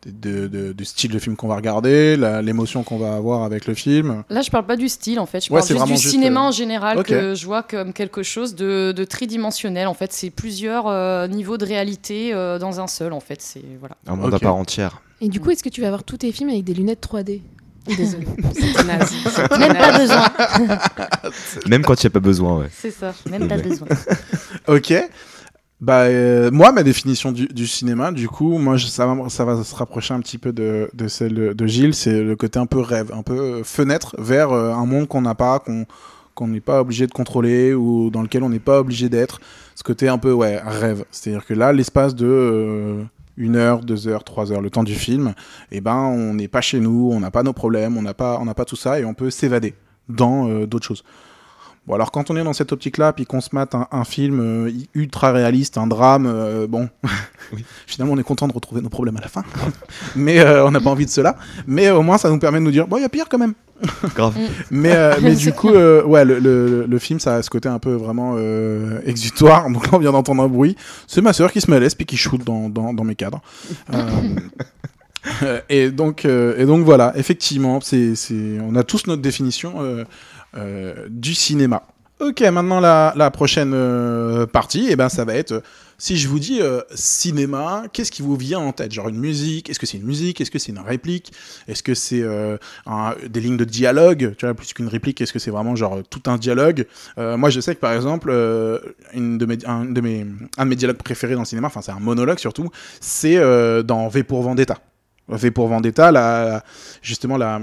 de, 0.06 0.48
de- 0.48 0.74
du 0.74 0.86
style 0.86 1.12
de 1.12 1.20
film 1.20 1.36
qu'on 1.36 1.48
va 1.48 1.56
regarder, 1.56 2.18
l'émotion 2.44 2.84
qu'on 2.84 2.98
va 2.98 3.16
avoir 3.16 3.44
avec 3.44 3.68
le 3.68 3.74
film. 3.74 4.24
Là, 4.30 4.42
je 4.42 4.50
parle 4.52 4.66
pas 4.66 4.76
du 4.76 4.90
style, 4.90 5.20
en 5.20 5.26
fait. 5.26 5.46
Je 5.46 5.52
Ouais, 5.52 5.60
parle 5.60 5.68
juste 5.68 5.78
vraiment 5.80 5.96
du 5.96 6.02
juste, 6.02 6.12
cinéma 6.14 6.42
euh, 6.42 6.48
en 6.48 6.52
général 6.52 7.04
que 7.04 7.36
je 7.36 7.46
vois 7.46 7.64
comme 7.64 7.94
quelque 7.94 8.24
chose 8.24 8.56
de, 8.56 8.92
de 8.96 9.04
tridimensionnel. 9.06 9.88
En 9.88 9.94
fait, 9.94 10.12
c'est 10.14 10.30
plusieurs 10.30 10.88
euh, 10.88 11.28
niveaux 11.28 11.58
de 11.58 11.66
réalité 11.66 12.34
euh, 12.34 12.60
dans 12.60 12.80
un 12.80 12.88
seul. 12.88 13.14
En 13.14 13.20
fait, 13.20 13.42
c'est 13.42 13.64
voilà. 13.80 13.96
Un 14.08 14.16
monde 14.16 14.34
à 14.34 14.40
part 14.40 14.56
entière. 14.56 15.02
Et 15.22 15.30
du 15.30 15.40
coup, 15.40 15.52
est-ce 15.52 15.64
que 15.64 15.70
tu 15.70 15.82
vas 15.82 15.90
voir 15.90 16.04
tous 16.04 16.18
tes 16.18 16.32
films 16.32 16.50
avec 16.50 16.64
des 16.64 16.74
lunettes 16.74 17.06
3D 17.08 17.42
Désolée, 17.86 18.26
c'était 18.54 18.84
naze. 18.86 19.12
Même 19.60 19.74
pas 19.74 19.98
besoin. 19.98 20.26
Même 21.68 21.82
quand 21.84 22.02
il 22.02 22.06
n'y 22.06 22.08
a 22.08 22.12
pas 22.12 22.20
besoin, 22.22 22.60
ouais. 22.60 22.70
C'est 22.72 22.92
ça. 22.92 23.14
Même 23.30 23.48
pas 23.48 23.58
besoin. 23.58 23.88
Ok. 24.68 24.94
Bah, 25.84 26.04
euh, 26.04 26.50
moi, 26.50 26.72
ma 26.72 26.82
définition 26.82 27.34
du, 27.34 27.68
cinéma, 27.68 28.14
du 28.14 28.30
coup, 28.30 28.58
moi, 28.58 28.80
ça, 28.80 29.06
va, 29.06 29.28
ça 29.28 29.44
va 29.44 29.62
se 29.66 29.76
rapprocher 29.76 30.14
un 30.14 30.22
petit 30.22 30.38
peu 30.38 30.54
de, 30.54 30.90
de 30.94 31.10
celle 31.10 31.34
de, 31.34 31.68
Gilles. 31.68 31.94
C'est 31.94 32.24
le 32.24 32.38
côté 32.38 32.58
un 32.58 32.66
peu 32.66 32.80
rêve, 32.80 33.12
un 33.14 33.22
peu 33.22 33.38
euh, 33.38 33.64
fenêtre 33.66 34.16
vers 34.18 34.54
euh, 34.54 34.72
un 34.72 34.86
monde 34.86 35.10
qu'on 35.10 35.22
n'a 35.22 35.36
pas, 35.36 35.62
qu'on 36.36 36.48
n'est 36.48 36.62
pas 36.62 36.80
obligé 36.80 37.06
de 37.06 37.12
contrôler 37.12 37.74
ou 37.74 38.10
dans 38.12 38.22
lequel 38.22 38.44
on 38.44 38.50
n'est 38.50 38.60
pas 38.60 38.80
obligé 38.80 39.10
d'être. 39.10 39.42
Ce 39.76 39.84
côté 39.84 40.08
un 40.08 40.18
peu, 40.18 40.32
ouais, 40.32 40.58
rêve. 40.66 41.04
C'est-à-dire 41.12 41.46
que 41.46 41.54
là, 41.54 41.74
l'espace 41.74 42.16
de 42.16 43.04
une 43.36 43.58
heure, 43.58 43.82
deux 43.82 44.08
heures, 44.08 44.24
trois 44.24 44.54
heures, 44.54 44.62
le 44.62 44.70
temps 44.70 44.86
du 44.86 44.96
film, 44.96 45.34
eh 45.74 45.82
ben, 45.82 45.98
on 45.98 46.36
n'est 46.36 46.48
pas 46.48 46.62
chez 46.62 46.80
nous, 46.80 47.10
on 47.12 47.20
n'a 47.20 47.30
pas 47.30 47.44
nos 47.44 47.52
problèmes, 47.52 47.98
on 47.98 48.02
n'a 48.02 48.14
pas, 48.14 48.40
on 48.40 48.46
pas 48.54 48.64
tout 48.64 48.78
ça 48.78 49.02
et 49.02 49.06
on 49.06 49.14
peut 49.14 49.30
s'évader 49.30 49.74
dans 50.08 50.48
d'autres 50.66 50.88
choses. 50.88 51.04
Bon, 51.86 51.96
alors 51.96 52.12
quand 52.12 52.32
on 52.32 52.38
est 52.38 52.44
dans 52.44 52.54
cette 52.54 52.72
optique-là, 52.72 53.12
puis 53.12 53.26
qu'on 53.26 53.42
se 53.42 53.50
mate 53.52 53.76
un, 53.76 53.88
un 53.92 54.06
film 54.06 54.40
euh, 54.40 54.72
ultra 54.94 55.32
réaliste, 55.34 55.78
un 55.78 55.88
drame, 55.88 56.26
euh, 56.28 56.66
bon, 56.66 56.90
finalement 57.88 58.14
on 58.14 58.18
est 58.18 58.24
content 58.24 58.48
de 58.48 58.54
retrouver 58.54 58.82
nos 58.82 58.90
problèmes 58.90 59.18
à 59.18 59.22
la 59.22 59.28
fin, 59.28 59.44
mais 60.16 60.40
euh, 60.40 60.66
on 60.66 60.72
n'a 60.72 60.80
pas 60.80 60.90
envie 60.92 61.06
de 61.06 61.12
cela. 61.12 61.36
Mais 61.68 61.90
au 61.90 62.02
moins 62.02 62.18
ça 62.18 62.30
nous 62.30 62.40
permet 62.40 62.60
de 62.60 62.64
nous 62.64 62.72
dire, 62.72 62.88
bon, 62.88 62.98
il 62.98 63.02
y 63.02 63.06
a 63.06 63.10
pire 63.10 63.28
quand 63.30 63.38
même. 63.38 63.54
Grave. 64.16 64.38
Mais, 64.72 64.96
euh, 64.96 65.16
mais 65.22 65.36
du 65.36 65.52
coup, 65.52 65.70
euh, 65.70 66.04
ouais, 66.04 66.26
le, 66.26 66.40
le, 66.40 66.86
le 66.86 67.00
film, 67.00 67.20
ça 67.20 67.36
a 67.36 67.42
ce 67.42 67.50
côté 67.50 67.70
un 67.70 67.80
peu 67.80 67.94
vraiment 67.94 68.36
euh, 68.38 69.02
exutoire. 69.06 69.70
Donc 69.70 69.86
là, 69.86 69.92
on 69.94 70.00
vient 70.00 70.12
d'entendre 70.12 70.44
un 70.44 70.48
bruit. 70.48 70.76
C'est 71.08 71.22
ma 71.22 71.34
sœur 71.34 71.52
qui 71.52 71.62
se 71.62 71.70
malaise 71.70 71.96
puis 71.96 72.06
qui 72.06 72.18
shoot 72.18 72.44
dans, 72.44 72.70
dans, 72.70 72.94
dans 72.94 73.04
mes 73.04 73.16
cadres. 73.16 73.42
Et 75.70 75.90
donc, 75.90 76.26
euh, 76.26 76.56
et 76.58 76.66
donc 76.66 76.84
voilà, 76.84 77.14
effectivement, 77.16 77.80
c'est, 77.82 78.16
c'est, 78.16 78.58
on 78.62 78.76
a 78.76 78.84
tous 78.84 79.08
notre 79.08 79.22
définition 79.22 79.74
du 81.10 81.34
cinéma. 81.34 81.84
Ok, 82.20 82.42
maintenant 82.42 82.80
la, 82.80 83.32
prochaine 83.32 83.74
euh, 83.74 84.46
partie, 84.46 84.90
et 84.90 84.96
ben 84.96 85.10
ça 85.10 85.26
va 85.26 85.36
être 85.36 85.52
euh, 85.52 85.62
si 85.98 86.18
je 86.18 86.28
vous 86.28 86.40
dis 86.40 86.62
euh, 86.62 86.82
cinéma, 86.94 87.84
qu'est-ce 87.92 88.12
qui 88.12 88.22
vous 88.22 88.36
vient 88.36 88.60
en 88.60 88.72
tête? 88.72 88.92
Genre 88.92 89.10
une 89.10 89.20
musique 89.20 89.70
Est-ce 89.70 89.80
que 89.80 89.86
c'est 89.86 89.98
une 89.98 90.06
musique? 90.06 90.42
Est-ce 90.42 90.52
que 90.52 90.60
c'est 90.60 90.72
une 90.72 90.80
réplique? 90.80 91.32
Est-ce 91.68 91.82
que 91.84 91.94
c'est 91.94 92.22
euh, 92.22 92.58
des 93.28 93.40
lignes 93.40 93.58
de 93.58 93.64
dialogue? 93.64 94.36
Tu 94.38 94.46
vois, 94.46 94.54
plus 94.54 94.74
qu'une 94.74 94.88
réplique, 94.88 95.22
est-ce 95.22 95.34
que 95.34 95.40
c'est 95.40 95.52
vraiment 95.52 95.76
genre 95.76 96.02
tout 96.10 96.24
un 96.28 96.38
dialogue? 96.38 96.86
Euh, 97.18 97.38
Moi, 97.38 97.50
je 97.50 97.60
sais 97.60 97.76
que 97.76 97.80
par 97.80 97.94
exemple, 97.94 98.30
euh, 98.32 98.80
une 99.14 99.38
de 99.38 99.46
mes, 99.46 99.58
un, 99.66 99.86
de 99.86 100.02
mes, 100.02 100.26
un 100.58 100.66
de 100.66 100.70
mes 100.70 100.76
dialogues 100.76 100.98
préférés 100.98 101.36
dans 101.36 101.42
le 101.42 101.46
cinéma, 101.46 101.68
enfin 101.68 101.82
c'est 101.82 101.92
un 101.92 102.00
monologue 102.00 102.40
surtout, 102.40 102.70
c'est 103.00 103.38
euh, 103.38 103.82
dans 103.84 104.08
V 104.08 104.24
pour 104.24 104.44
Vendetta. 104.44 104.80
V 105.30 105.52
pour 105.52 105.68
Vendetta, 105.68 106.12
la, 106.12 106.64
justement, 107.02 107.38
la, 107.38 107.62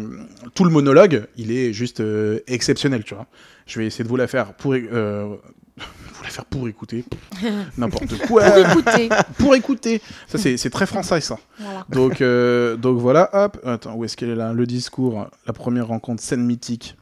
tout 0.54 0.64
le 0.64 0.70
monologue, 0.70 1.26
il 1.36 1.52
est 1.52 1.72
juste 1.72 2.00
euh, 2.00 2.40
exceptionnel, 2.46 3.04
tu 3.04 3.14
vois. 3.14 3.26
Je 3.66 3.78
vais 3.78 3.86
essayer 3.86 4.02
de 4.04 4.08
vous 4.08 4.16
la 4.16 4.26
faire 4.26 4.54
pour, 4.54 4.72
euh, 4.74 5.36
vous 5.76 6.22
la 6.22 6.30
faire 6.30 6.46
pour 6.46 6.68
écouter, 6.68 7.04
n'importe 7.78 8.16
quoi, 8.26 8.42
Pour 8.50 8.58
écouter. 8.58 9.08
pour 9.38 9.54
écouter. 9.54 10.00
Ça, 10.26 10.38
c'est 10.38 10.70
très 10.70 10.86
français, 10.86 11.20
ça. 11.20 11.38
Voilà. 11.58 11.86
Donc, 11.90 12.20
euh, 12.22 12.76
donc 12.76 12.98
voilà, 12.98 13.28
hop. 13.34 13.58
Attends, 13.64 13.94
où 13.94 14.04
est-ce 14.04 14.16
qu'elle 14.16 14.30
est 14.30 14.36
là? 14.36 14.52
Le 14.54 14.66
discours, 14.66 15.26
la 15.46 15.52
première 15.52 15.88
rencontre, 15.88 16.22
scène 16.22 16.44
mythique. 16.44 16.96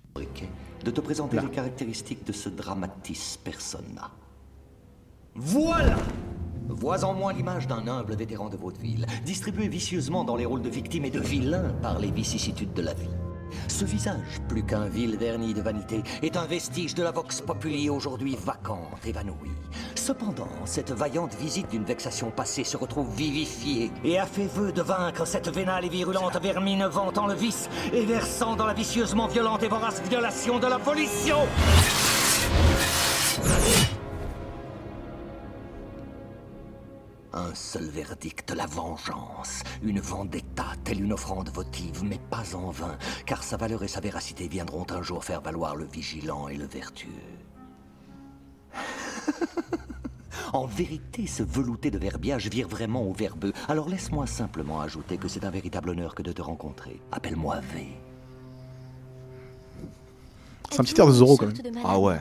De 0.84 0.90
te 0.90 1.00
présenter 1.00 1.36
Là. 1.36 1.42
les 1.42 1.50
caractéristiques 1.50 2.26
de 2.26 2.32
ce 2.32 2.48
dramatis 2.48 3.38
persona. 3.42 4.10
Voilà 5.34 5.96
Vois 6.68 7.04
en 7.04 7.14
moi 7.14 7.32
l'image 7.32 7.66
d'un 7.66 7.86
humble 7.88 8.14
vétéran 8.14 8.48
de 8.48 8.56
vaudeville, 8.56 9.06
distribué 9.24 9.68
vicieusement 9.68 10.24
dans 10.24 10.36
les 10.36 10.44
rôles 10.44 10.62
de 10.62 10.68
victime 10.68 11.06
et 11.06 11.10
de 11.10 11.20
vilain 11.20 11.74
par 11.82 11.98
les 11.98 12.10
vicissitudes 12.10 12.74
de 12.74 12.82
la 12.82 12.94
vie. 12.94 13.08
Ce 13.68 13.84
visage, 13.84 14.40
plus 14.48 14.62
qu'un 14.62 14.86
vil 14.86 15.16
vernis 15.16 15.54
de 15.54 15.62
vanité, 15.62 16.02
est 16.22 16.36
un 16.36 16.44
vestige 16.44 16.94
de 16.94 17.02
la 17.02 17.10
vox 17.10 17.40
populi 17.40 17.88
aujourd'hui 17.88 18.36
vacante, 18.44 19.06
évanouie. 19.06 19.52
Cependant, 19.94 20.48
cette 20.66 20.92
vaillante 20.92 21.34
visite 21.34 21.70
d'une 21.70 21.84
vexation 21.84 22.30
passée 22.30 22.64
se 22.64 22.76
retrouve 22.76 23.14
vivifiée 23.14 23.90
et 24.04 24.18
a 24.18 24.26
fait 24.26 24.46
vœu 24.46 24.72
de 24.72 24.82
vaincre 24.82 25.26
cette 25.26 25.48
vénale 25.48 25.86
et 25.86 25.88
virulente 25.88 26.38
vermine 26.40 26.84
vantant 26.84 27.26
le 27.26 27.34
vice 27.34 27.68
et 27.92 28.04
versant 28.04 28.56
dans 28.56 28.66
la 28.66 28.74
vicieusement 28.74 29.26
violente 29.26 29.62
et 29.62 29.68
vorace 29.68 30.02
violation 30.08 30.58
de 30.58 30.66
la 30.66 30.76
volition. 30.76 31.38
Un 37.38 37.54
seul 37.54 37.84
verdict, 37.84 38.50
la 38.50 38.66
vengeance. 38.66 39.62
Une 39.84 40.00
vendetta, 40.00 40.66
telle 40.82 41.04
une 41.04 41.12
offrande 41.12 41.50
votive, 41.50 42.02
mais 42.02 42.18
pas 42.30 42.56
en 42.56 42.70
vain, 42.70 42.98
car 43.26 43.44
sa 43.44 43.56
valeur 43.56 43.84
et 43.84 43.88
sa 43.88 44.00
véracité 44.00 44.48
viendront 44.48 44.86
un 44.90 45.02
jour 45.02 45.24
faire 45.24 45.40
valoir 45.40 45.76
le 45.76 45.84
vigilant 45.84 46.48
et 46.48 46.56
le 46.56 46.66
vertueux. 46.66 47.08
En 50.54 50.64
vérité, 50.64 51.26
ce 51.26 51.42
velouté 51.42 51.90
de 51.90 51.98
verbiage 51.98 52.48
vire 52.48 52.68
vraiment 52.68 53.02
au 53.02 53.12
verbeux. 53.12 53.52
Alors 53.68 53.86
laisse-moi 53.86 54.26
simplement 54.26 54.80
ajouter 54.80 55.18
que 55.18 55.28
c'est 55.28 55.44
un 55.44 55.50
véritable 55.50 55.90
honneur 55.90 56.14
que 56.14 56.22
de 56.22 56.32
te 56.32 56.40
rencontrer. 56.40 57.02
Appelle-moi 57.12 57.60
V. 57.74 57.88
C'est 60.70 60.80
un 60.80 60.84
petit 60.84 60.98
air 60.98 61.06
de 61.06 61.12
Zorro, 61.12 61.36
quand 61.36 61.46
même. 61.46 61.82
Ah 61.84 61.98
ouais. 61.98 62.20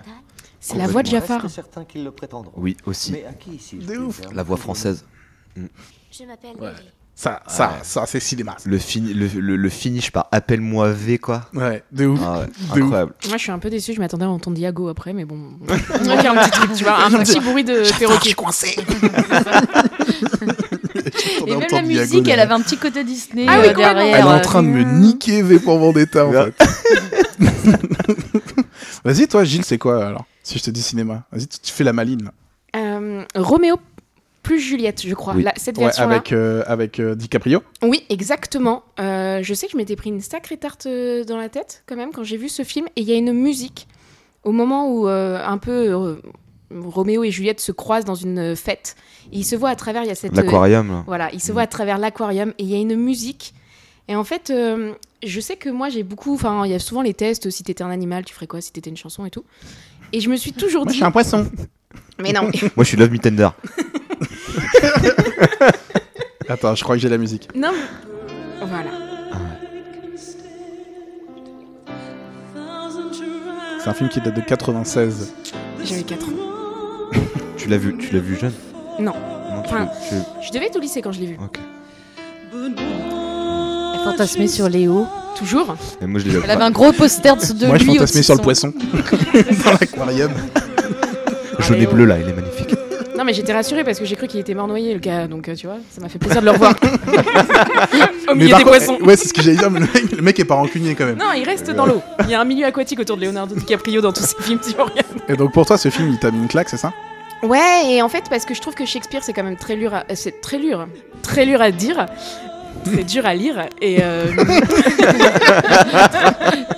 C'est 0.60 0.78
la 0.78 0.88
voix 0.88 1.04
de 1.04 1.08
Jafar. 1.08 1.42
Reste 1.42 1.56
certain 1.56 1.86
qu'ils 1.86 2.04
le 2.04 2.12
prétendront. 2.12 2.52
Oui, 2.58 2.76
aussi. 2.86 3.12
Mais 3.12 3.26
à 3.26 3.34
qui, 3.34 3.60
je 3.82 3.86
De 3.86 3.98
ouf. 3.98 4.22
La 4.34 4.44
voix 4.44 4.58
française. 4.58 5.06
Je 5.56 6.24
m'appelle 6.26 6.56
Ouais. 6.60 6.72
Ça, 7.20 7.42
ça, 7.48 7.70
Ouais. 7.70 7.74
ça, 7.82 8.06
c'est 8.06 8.20
cinéma. 8.20 8.56
Le, 8.64 8.78
fini- 8.78 9.12
le, 9.14 9.26
le, 9.40 9.56
le 9.56 9.70
finish 9.70 10.12
par 10.12 10.28
appelle-moi 10.32 10.92
V, 10.92 11.18
quoi. 11.18 11.50
Ouais, 11.56 11.84
de 11.92 12.06
ouf. 12.06 12.20
Ah 12.24 12.42
ouais, 12.42 12.46
De 12.46 12.52
ouf. 12.82 12.84
incroyable. 12.84 13.14
Moi, 13.28 13.38
je 13.38 13.42
suis 13.42 13.52
un 13.52 13.58
peu 13.58 13.72
déçue. 13.72 13.94
Je 13.96 14.00
m'attendais 14.00 14.26
à 14.26 14.30
entendre 14.30 14.56
Diago 14.56 14.88
après, 14.88 15.14
mais 15.14 15.26
bon. 15.26 15.54
Ok, 15.68 15.72
un 16.26 16.36
petit 16.36 16.52
truc, 16.52 16.74
tu 16.74 16.84
vois, 16.84 17.06
un 17.06 17.10
petit 17.24 17.40
bruit 17.40 17.64
de 17.64 17.82
perroquet. 17.98 18.34
coincé. 18.34 18.76
Et 21.48 21.56
même 21.56 21.68
la 21.72 21.82
musique, 21.82 22.28
elle 22.28 22.40
avait 22.40 22.54
un 22.54 22.62
petit 22.62 22.78
côté 22.78 23.04
Disney 23.04 23.46
Ah 23.48 23.58
euh, 23.58 23.62
oui, 23.62 23.68
complètement. 23.70 23.94
derrière. 23.96 24.16
Elle 24.18 24.22
est 24.22 24.28
en 24.28 24.38
euh. 24.38 24.42
train 24.42 24.62
de 24.64 24.68
me 24.68 24.84
niquer 24.84 25.42
V 25.42 25.58
pour 25.60 25.80
Vendetta 25.80 26.26
en 26.28 26.32
fait. 26.32 26.54
Vas-y, 29.04 29.28
toi, 29.28 29.44
Gilles, 29.44 29.64
c'est 29.66 29.78
quoi 29.78 30.06
alors? 30.06 30.26
Si 30.48 30.58
je 30.60 30.63
te 30.63 30.72
dis 30.72 30.82
cinéma, 30.82 31.25
vas-y, 31.32 31.48
tu, 31.48 31.60
tu 31.60 31.74
fais 31.74 31.84
la 31.84 31.92
maline. 31.92 32.24
là. 32.24 32.32
Euh, 32.80 33.24
Roméo 33.36 33.75
plus 34.44 34.62
Juliette, 34.62 35.06
je 35.06 35.13
crois. 35.13 35.34
Oui. 35.36 35.44
La- 35.44 35.51
cette 35.58 35.77
Ouais, 35.77 35.84
version-là. 35.86 36.10
avec 36.16 36.32
euh, 36.32 36.63
avec 36.68 37.01
euh, 37.01 37.16
DiCaprio. 37.16 37.62
Oui, 37.84 38.06
exactement. 38.08 38.84
Euh, 38.98 39.42
je 39.44 39.54
sais 39.54 39.66
que 39.66 39.74
je 39.74 39.77
m'étais 39.77 39.98
pris 39.98 40.10
une 40.10 40.22
sacrée 40.22 40.56
tarte 40.56 40.88
dans 40.88 41.36
la 41.36 41.50
tête 41.50 41.84
quand 41.86 41.98
même 41.98 42.12
quand 42.13 42.24
j'ai 42.24 42.38
vu 42.38 42.48
ce 42.48 42.63
film. 42.63 42.86
Et 42.96 43.01
il 43.01 43.10
y 43.10 43.12
a 43.12 43.16
une 43.18 43.34
musique 43.34 43.88
au 44.46 44.54
moment 44.54 44.89
où 44.89 45.10
euh, 45.10 45.38
un 45.46 45.58
peu 45.58 45.72
euh, 45.94 46.16
Roméo 46.74 47.25
et 47.25 47.32
Juliette 47.32 47.60
se 47.60 47.74
croisent 47.74 48.06
dans 48.06 48.16
une 48.16 48.56
fête. 48.56 48.96
Et 49.34 49.39
ils 49.39 49.44
se 49.46 49.58
voient 49.58 49.72
à 49.72 49.75
travers. 49.75 50.04
Il 50.04 50.08
y 50.08 50.12
a 50.12 50.16
cette. 50.16 50.34
L'aquarium, 50.34 50.88
là. 50.88 51.04
Voilà, 51.08 51.30
ils 51.34 51.42
se 51.42 51.51
voient 51.51 51.63
à 51.63 51.68
travers 51.68 51.98
l'aquarium 51.98 52.51
et 52.58 52.63
il 52.63 52.70
y 52.70 52.75
a 52.75 52.80
une 52.80 52.96
musique. 52.96 53.54
Et 54.08 54.16
en 54.16 54.24
fait, 54.24 54.50
euh, 54.51 54.94
je 55.25 55.42
sais 55.42 55.58
que 55.58 55.68
moi 55.70 55.89
j'ai 55.89 56.04
beaucoup. 56.04 56.34
Enfin, 56.36 56.66
il 56.66 56.72
y 56.72 56.75
a 56.75 56.80
souvent 56.80 57.01
les 57.01 57.13
tests. 57.13 57.50
Si 57.50 57.63
t'étais 57.63 57.84
un 57.84 57.89
animal, 57.89 58.24
tu 58.24 58.34
ferais 58.34 58.48
quoi? 58.48 58.62
Si 58.62 58.72
t'étais 58.72 58.89
une 58.89 58.96
chanson 58.96 59.25
et 59.25 59.30
tout. 59.30 59.44
Et 60.14 60.20
je 60.22 60.30
me 60.30 60.36
suis 60.38 60.54
toujours 60.54 60.84
Moi, 60.84 60.90
je 60.90 60.94
dit. 60.94 60.98
suis 60.98 61.06
un 61.06 61.12
poisson. 61.12 61.50
Mais 62.20 62.32
non. 62.32 62.44
Moi, 62.76 62.84
je 62.84 62.84
suis 62.84 62.98
Love 62.98 63.12
Me 63.12 63.18
Tender. 63.20 63.50
Attends, 66.50 66.76
je 66.76 66.84
crois 66.84 66.96
que 66.96 67.02
j'ai 67.02 67.10
la 67.10 67.18
musique. 67.18 67.50
non. 67.56 67.72
mais- 67.72 68.66
Voilà. 68.66 68.90
C'est 73.80 73.90
un 73.90 73.94
film 73.94 74.10
qui 74.10 74.20
date 74.22 74.36
de 74.36 74.42
96. 74.42 75.34
J'avais 75.84 76.04
4 76.04 76.28
ans. 76.28 76.32
Tu 77.58 77.68
l'as 77.70 77.78
vu, 77.78 77.98
tu 77.98 78.14
l'as 78.14 78.20
vu 78.20 78.36
jeune? 78.38 78.54
Non. 79.00 79.14
Non, 79.14 79.62
tu 79.64 79.74
Enfin, 79.74 79.88
tu- 80.10 80.16
Je 80.48 80.52
devais 80.52 80.66
être 80.68 80.76
au 80.76 80.80
lycée 80.80 81.02
quand 81.02 81.12
je 81.12 81.20
l'ai 81.22 81.28
vu. 81.28 81.38
Ok. 81.42 81.58
Elle 84.08 84.18
fantasmait 84.18 84.48
sur 84.48 84.70
Léo. 84.70 85.06
Toujours. 85.38 85.76
Et 86.02 86.06
moi, 86.08 86.20
je 86.20 86.30
l'ai 86.30 86.40
Elle 86.44 86.50
avait 86.52 86.64
un 86.64 86.72
gros 86.72 86.92
poster 86.92 87.36
de, 87.36 87.54
de 87.60 87.68
Moi, 87.68 87.78
je 87.78 87.84
lui 87.84 87.94
fantasmais 87.94 88.24
sur 88.24 88.36
le 88.36 88.42
poisson 88.42 88.74
dans 89.66 89.72
l'aquarium. 89.80 90.32
Jaune 91.60 91.82
et 91.82 91.86
bleu, 91.88 92.06
là, 92.06 92.18
il 92.20 92.28
est 92.30 92.34
magnifique. 92.34 92.76
Non, 93.18 93.24
mais 93.24 93.34
j'étais 93.34 93.54
rassurée 93.54 93.84
parce 93.84 94.00
que 94.00 94.06
j'ai 94.06 94.16
cru 94.16 94.28
qu'il 94.28 94.40
était 94.40 94.54
mort 94.54 94.68
noyé, 94.68 94.94
le 94.94 95.00
gars. 95.00 95.28
Donc, 95.28 95.50
euh, 95.50 95.56
tu 95.56 95.66
vois, 95.66 95.78
ça 95.92 96.02
m'a 96.02 96.08
fait 96.10 96.20
plaisir 96.20 96.40
de 96.40 96.46
le 96.46 96.52
revoir. 96.52 96.76
Au 98.30 98.36
milieu 98.36 98.48
des 98.48 98.54
contre, 98.64 98.68
poissons. 98.68 98.98
ouais, 99.02 99.16
c'est 99.18 99.28
ce 99.28 99.34
que 99.34 99.42
j'allais 99.42 99.58
dire. 99.58 99.72
mais 99.72 99.80
Le 99.80 99.88
mec, 99.88 100.12
le 100.12 100.22
mec 100.22 100.40
est 100.40 100.46
pas 100.46 100.54
rancunier 100.56 100.94
quand 100.94 101.06
même. 101.06 101.18
Non, 101.18 101.34
il 101.36 101.44
reste 101.44 101.72
dans 101.72 101.88
l'eau. 101.88 102.02
Il 102.26 102.30
y 102.30 102.36
a 102.36 102.42
un 102.42 102.46
milieu 102.46 102.66
aquatique 102.66 103.00
autour 103.00 103.18
de 103.18 103.24
Leonardo 103.24 103.56
DiCaprio 103.56 104.02
dans 104.02 104.14
tous 104.14 104.24
ses 104.24 104.42
films, 104.44 104.60
tu 104.60 104.72
regardes. 104.74 105.22
Et 105.30 105.36
donc 105.36 105.52
pour 105.52 105.66
toi, 105.66 105.78
ce 105.80 105.90
film, 105.90 106.10
il 106.12 106.20
t'a 106.20 106.30
mis 106.30 106.38
une 106.38 106.48
claque, 106.48 106.70
c'est 106.70 106.78
ça? 106.78 106.94
Ouais, 107.44 107.86
et 107.92 108.02
en 108.02 108.10
fait, 108.10 108.24
parce 108.30 108.46
que 108.46 108.54
je 108.54 108.62
trouve 108.62 108.74
que 108.76 108.86
Shakespeare, 108.86 109.24
c'est 109.24 109.34
quand 109.34 109.44
même 109.44 109.58
très 109.58 109.76
dur 109.76 109.94
à... 109.94 110.04
C'est 110.16 110.42
très 110.42 110.58
dur. 110.58 110.88
Très 111.24 111.46
dur 111.46 111.62
à 111.62 111.70
dire. 111.72 112.06
Très 112.86 113.03
dur 113.03 113.25
à 113.25 113.34
lire. 113.36 113.65
Et 113.81 113.98
euh, 114.01 114.25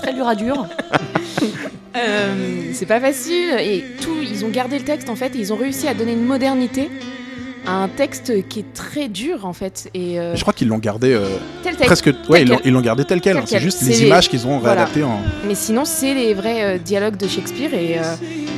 Très 0.02 0.14
dur 0.14 0.28
à 0.28 0.36
dur. 0.36 0.66
euh, 1.96 2.34
c'est 2.74 2.86
pas 2.86 3.00
facile. 3.00 3.50
Et 3.60 3.84
tout, 4.02 4.18
ils 4.22 4.46
ont 4.46 4.50
gardé 4.50 4.78
le 4.78 4.86
texte, 4.86 5.10
en 5.10 5.16
fait, 5.16 5.36
et 5.36 5.40
ils 5.40 5.54
ont 5.54 5.58
réussi 5.58 5.88
à 5.88 5.94
donner 5.94 6.14
une 6.14 6.26
modernité 6.26 6.90
à 7.68 7.74
un 7.84 7.88
texte 7.90 8.48
qui 8.48 8.60
est 8.62 8.74
très 8.74 9.08
dur, 9.10 9.46
en 9.46 9.54
fait. 9.54 9.90
Et 9.94 10.20
euh, 10.20 10.36
Je 10.36 10.42
crois 10.42 10.54
qu'ils 10.54 10.68
l'ont 10.70 10.78
gardé 10.78 11.14
euh, 11.14 11.26
tel 11.64 11.74
texte. 11.76 11.86
presque. 11.86 12.10
Ouais, 12.30 12.42
ils 12.44 12.48
l'ont- 12.48 12.58
quel. 12.58 12.68
ils 12.68 12.74
l'ont 12.74 12.82
gardé 12.82 13.06
tel 13.06 13.22
quel. 13.22 13.38
Hein. 13.38 13.44
C'est 13.46 13.60
juste 13.60 13.80
C'est 13.80 13.90
les 13.92 13.98
les- 14.00 14.06
images 14.08 14.30
qu'ils 14.30 14.48
ont 14.48 14.58
Voilà. 14.60 14.76
réadaptées 14.86 15.04
en. 15.04 15.20
Mais 15.48 15.56
sinon, 15.56 15.86
c'est 15.86 16.14
les 16.14 16.34
vrais 16.34 16.64
euh, 16.64 16.78
dialogues 16.78 17.18
de 17.18 17.28
Shakespeare 17.28 17.74
et, 17.74 18.00
euh, 18.00 18.04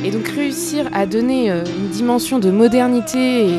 et 0.04 0.10
donc 0.10 0.28
réussir 0.28 0.88
à 0.94 1.04
donner 1.06 1.50
euh, 1.50 1.64
une 1.66 1.88
dimension 1.88 2.38
de 2.38 2.50
modernité 2.50 3.46
et 3.48 3.58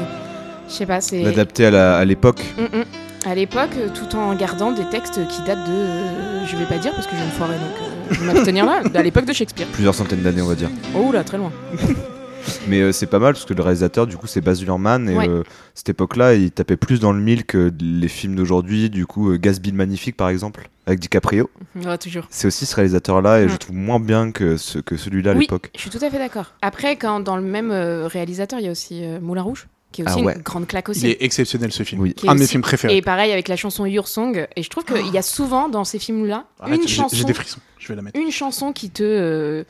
je 0.69 0.73
sais 0.73 0.85
pas, 0.85 1.01
c'est 1.01 1.21
L'adapter 1.21 1.65
à 1.65 1.71
la- 1.71 1.97
à 1.97 2.05
l'époque. 2.05 2.41
Mm, 2.57 2.77
mm. 2.79 2.83
À 3.25 3.35
l'époque, 3.35 3.71
tout 3.93 4.15
en 4.17 4.33
gardant 4.35 4.71
des 4.71 4.85
textes 4.85 5.25
qui 5.27 5.41
datent 5.43 5.65
de, 5.67 5.71
euh, 5.71 6.45
je 6.45 6.55
vais 6.57 6.65
pas 6.65 6.77
dire 6.77 6.91
parce 6.93 7.07
que 7.07 7.13
je 7.15 7.19
vais 7.21 7.25
me 7.25 7.31
foirer 7.31 7.55
donc 7.55 7.71
euh, 7.81 8.13
je 8.13 8.19
vais 8.19 8.25
m'abstenir 8.33 8.65
là, 8.65 8.81
à 8.93 9.01
l'époque 9.01 9.25
de 9.25 9.33
Shakespeare. 9.33 9.67
Plusieurs 9.71 9.95
centaines 9.95 10.21
d'années, 10.21 10.41
on 10.41 10.47
va 10.47 10.55
dire. 10.55 10.69
Oh 10.95 11.11
là, 11.11 11.23
très 11.23 11.37
loin. 11.37 11.51
Mais 12.67 12.81
euh, 12.81 12.91
c'est 12.91 13.05
pas 13.07 13.19
mal 13.19 13.33
parce 13.33 13.45
que 13.45 13.53
le 13.53 13.61
réalisateur, 13.63 14.05
du 14.05 14.17
coup, 14.17 14.27
c'est 14.27 14.41
Baz 14.41 14.61
Luhrmann. 14.61 15.07
Et 15.09 15.15
Ouais. 15.17 15.29
euh, 15.29 15.43
cette 15.73 15.87
époque-là, 15.89 16.33
il 16.33 16.51
tapait 16.51 16.75
plus 16.75 16.99
dans 16.99 17.13
le 17.13 17.21
mille 17.21 17.45
que 17.45 17.71
les 17.79 18.09
films 18.09 18.35
d'aujourd'hui. 18.35 18.89
Du 18.89 19.05
coup, 19.05 19.31
euh, 19.31 19.37
Gatsby 19.37 19.71
le 19.71 19.77
Magnifique, 19.77 20.17
par 20.17 20.27
exemple, 20.27 20.67
avec 20.85 20.99
DiCaprio. 20.99 21.49
Ouais, 21.85 21.97
toujours. 21.97 22.25
C'est 22.29 22.47
aussi 22.47 22.65
ce 22.65 22.75
réalisateur-là 22.75 23.41
et 23.41 23.45
Mm. 23.45 23.49
je 23.49 23.55
trouve 23.55 23.75
moins 23.77 23.99
bien 24.01 24.31
que, 24.33 24.57
ce, 24.57 24.79
que 24.79 24.97
celui-là 24.97 25.31
à 25.31 25.33
Oui, 25.35 25.41
l'époque. 25.41 25.71
je 25.73 25.79
suis 25.79 25.89
tout 25.89 26.03
à 26.03 26.09
fait 26.09 26.17
d'accord. 26.19 26.47
Après, 26.61 26.97
quand 26.97 27.21
dans 27.21 27.37
le 27.37 27.43
même 27.43 27.71
euh, 27.71 28.07
réalisateur, 28.07 28.59
il 28.59 28.65
y 28.65 28.67
a 28.67 28.71
aussi 28.71 29.01
Moulin 29.21 29.41
Rouge, 29.43 29.67
qui 29.93 30.01
est 30.01 30.05
aussi 30.09 30.19
Ah 30.19 30.23
ouais. 30.23 30.35
une 30.35 30.41
grande 30.41 30.67
claque 30.67 30.87
Il 30.89 30.91
aussi. 30.91 31.07
est 31.07 31.17
exceptionnel 31.23 31.71
ce 31.71 31.83
film. 31.83 32.01
Oui. 32.01 32.13
Un 32.27 32.33
de 32.33 32.39
mes 32.39 32.43
aussi- 32.43 32.51
films 32.51 32.61
préférés. 32.63 32.97
Et 32.97 33.01
pareil 33.01 33.31
avec 33.31 33.47
la 33.47 33.55
chanson 33.55 33.85
Your 33.85 34.07
Song. 34.09 34.45
Et 34.57 34.61
je 34.63 34.69
trouve 34.69 34.83
qu'il 34.83 35.07
y 35.07 35.17
a 35.17 35.21
souvent 35.21 35.69
dans 35.69 35.85
ces 35.85 35.99
films-là 35.99 36.43
Arrête, 36.59 36.81
une 36.81 36.87
chanson, 36.89 37.15
J'ai 37.15 37.23
des 37.23 37.33
frissons. 37.33 37.59
Je 37.79 37.87
vais 37.87 37.95
la 37.95 38.01
mettre. 38.01 38.19
une 38.19 38.31
chanson 38.31 38.73
qui 38.73 38.89
te, 38.89 39.03
euh, 39.03 39.63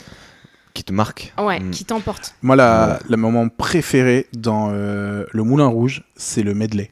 Qui 0.74 0.84
te 0.84 0.92
marque. 0.94 1.34
ouais, 1.38 1.60
Mm. 1.60 1.70
qui 1.72 1.86
t'emporte. 1.86 2.34
Moi, 2.42 2.56
la, 2.56 2.98
le 3.08 3.18
moment 3.18 3.48
préféré 3.50 4.28
dans 4.34 4.70
euh, 4.72 5.26
le 5.32 5.44
Moulin 5.44 5.68
Rouge, 5.68 6.04
c'est 6.16 6.42
le 6.42 6.56
medley. 6.56 6.92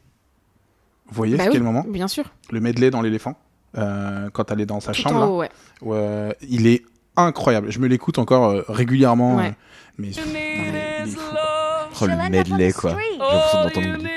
Vous 1.08 1.16
voyez 1.16 1.36
Bah 1.38 1.46
quel 1.52 1.62
oui, 1.62 1.66
moment? 1.66 1.84
Bien 1.88 2.08
sûr. 2.08 2.26
Le 2.52 2.60
medley 2.60 2.90
dans 2.92 3.02
l'éléphant. 3.02 3.36
euh, 3.78 4.30
quand 4.34 4.52
elle 4.52 4.60
est 4.60 4.66
dans 4.66 4.82
sa 4.82 4.92
Tout 4.92 5.02
chambre. 5.04 5.16
en 5.16 5.20
là. 5.22 5.28
haut, 5.28 5.38
ouais. 5.40 5.50
où, 5.82 5.94
euh, 5.94 6.32
il 6.42 6.68
est 6.68 6.84
incroyable. 7.16 7.72
Je 7.72 7.80
me 7.80 7.88
l'écoute 7.88 8.18
encore 8.20 8.50
euh, 8.50 8.64
régulièrement. 8.68 9.38
Ouais. 9.38 9.48
euh, 9.48 9.52
mais 9.98 10.12
Oh, 12.06 12.08
le 12.24 12.30
medley, 12.30 12.72
quoi. 12.74 12.92
J'ai 12.92 13.18
l'impression 13.20 13.64
d'entendre. 13.64 14.08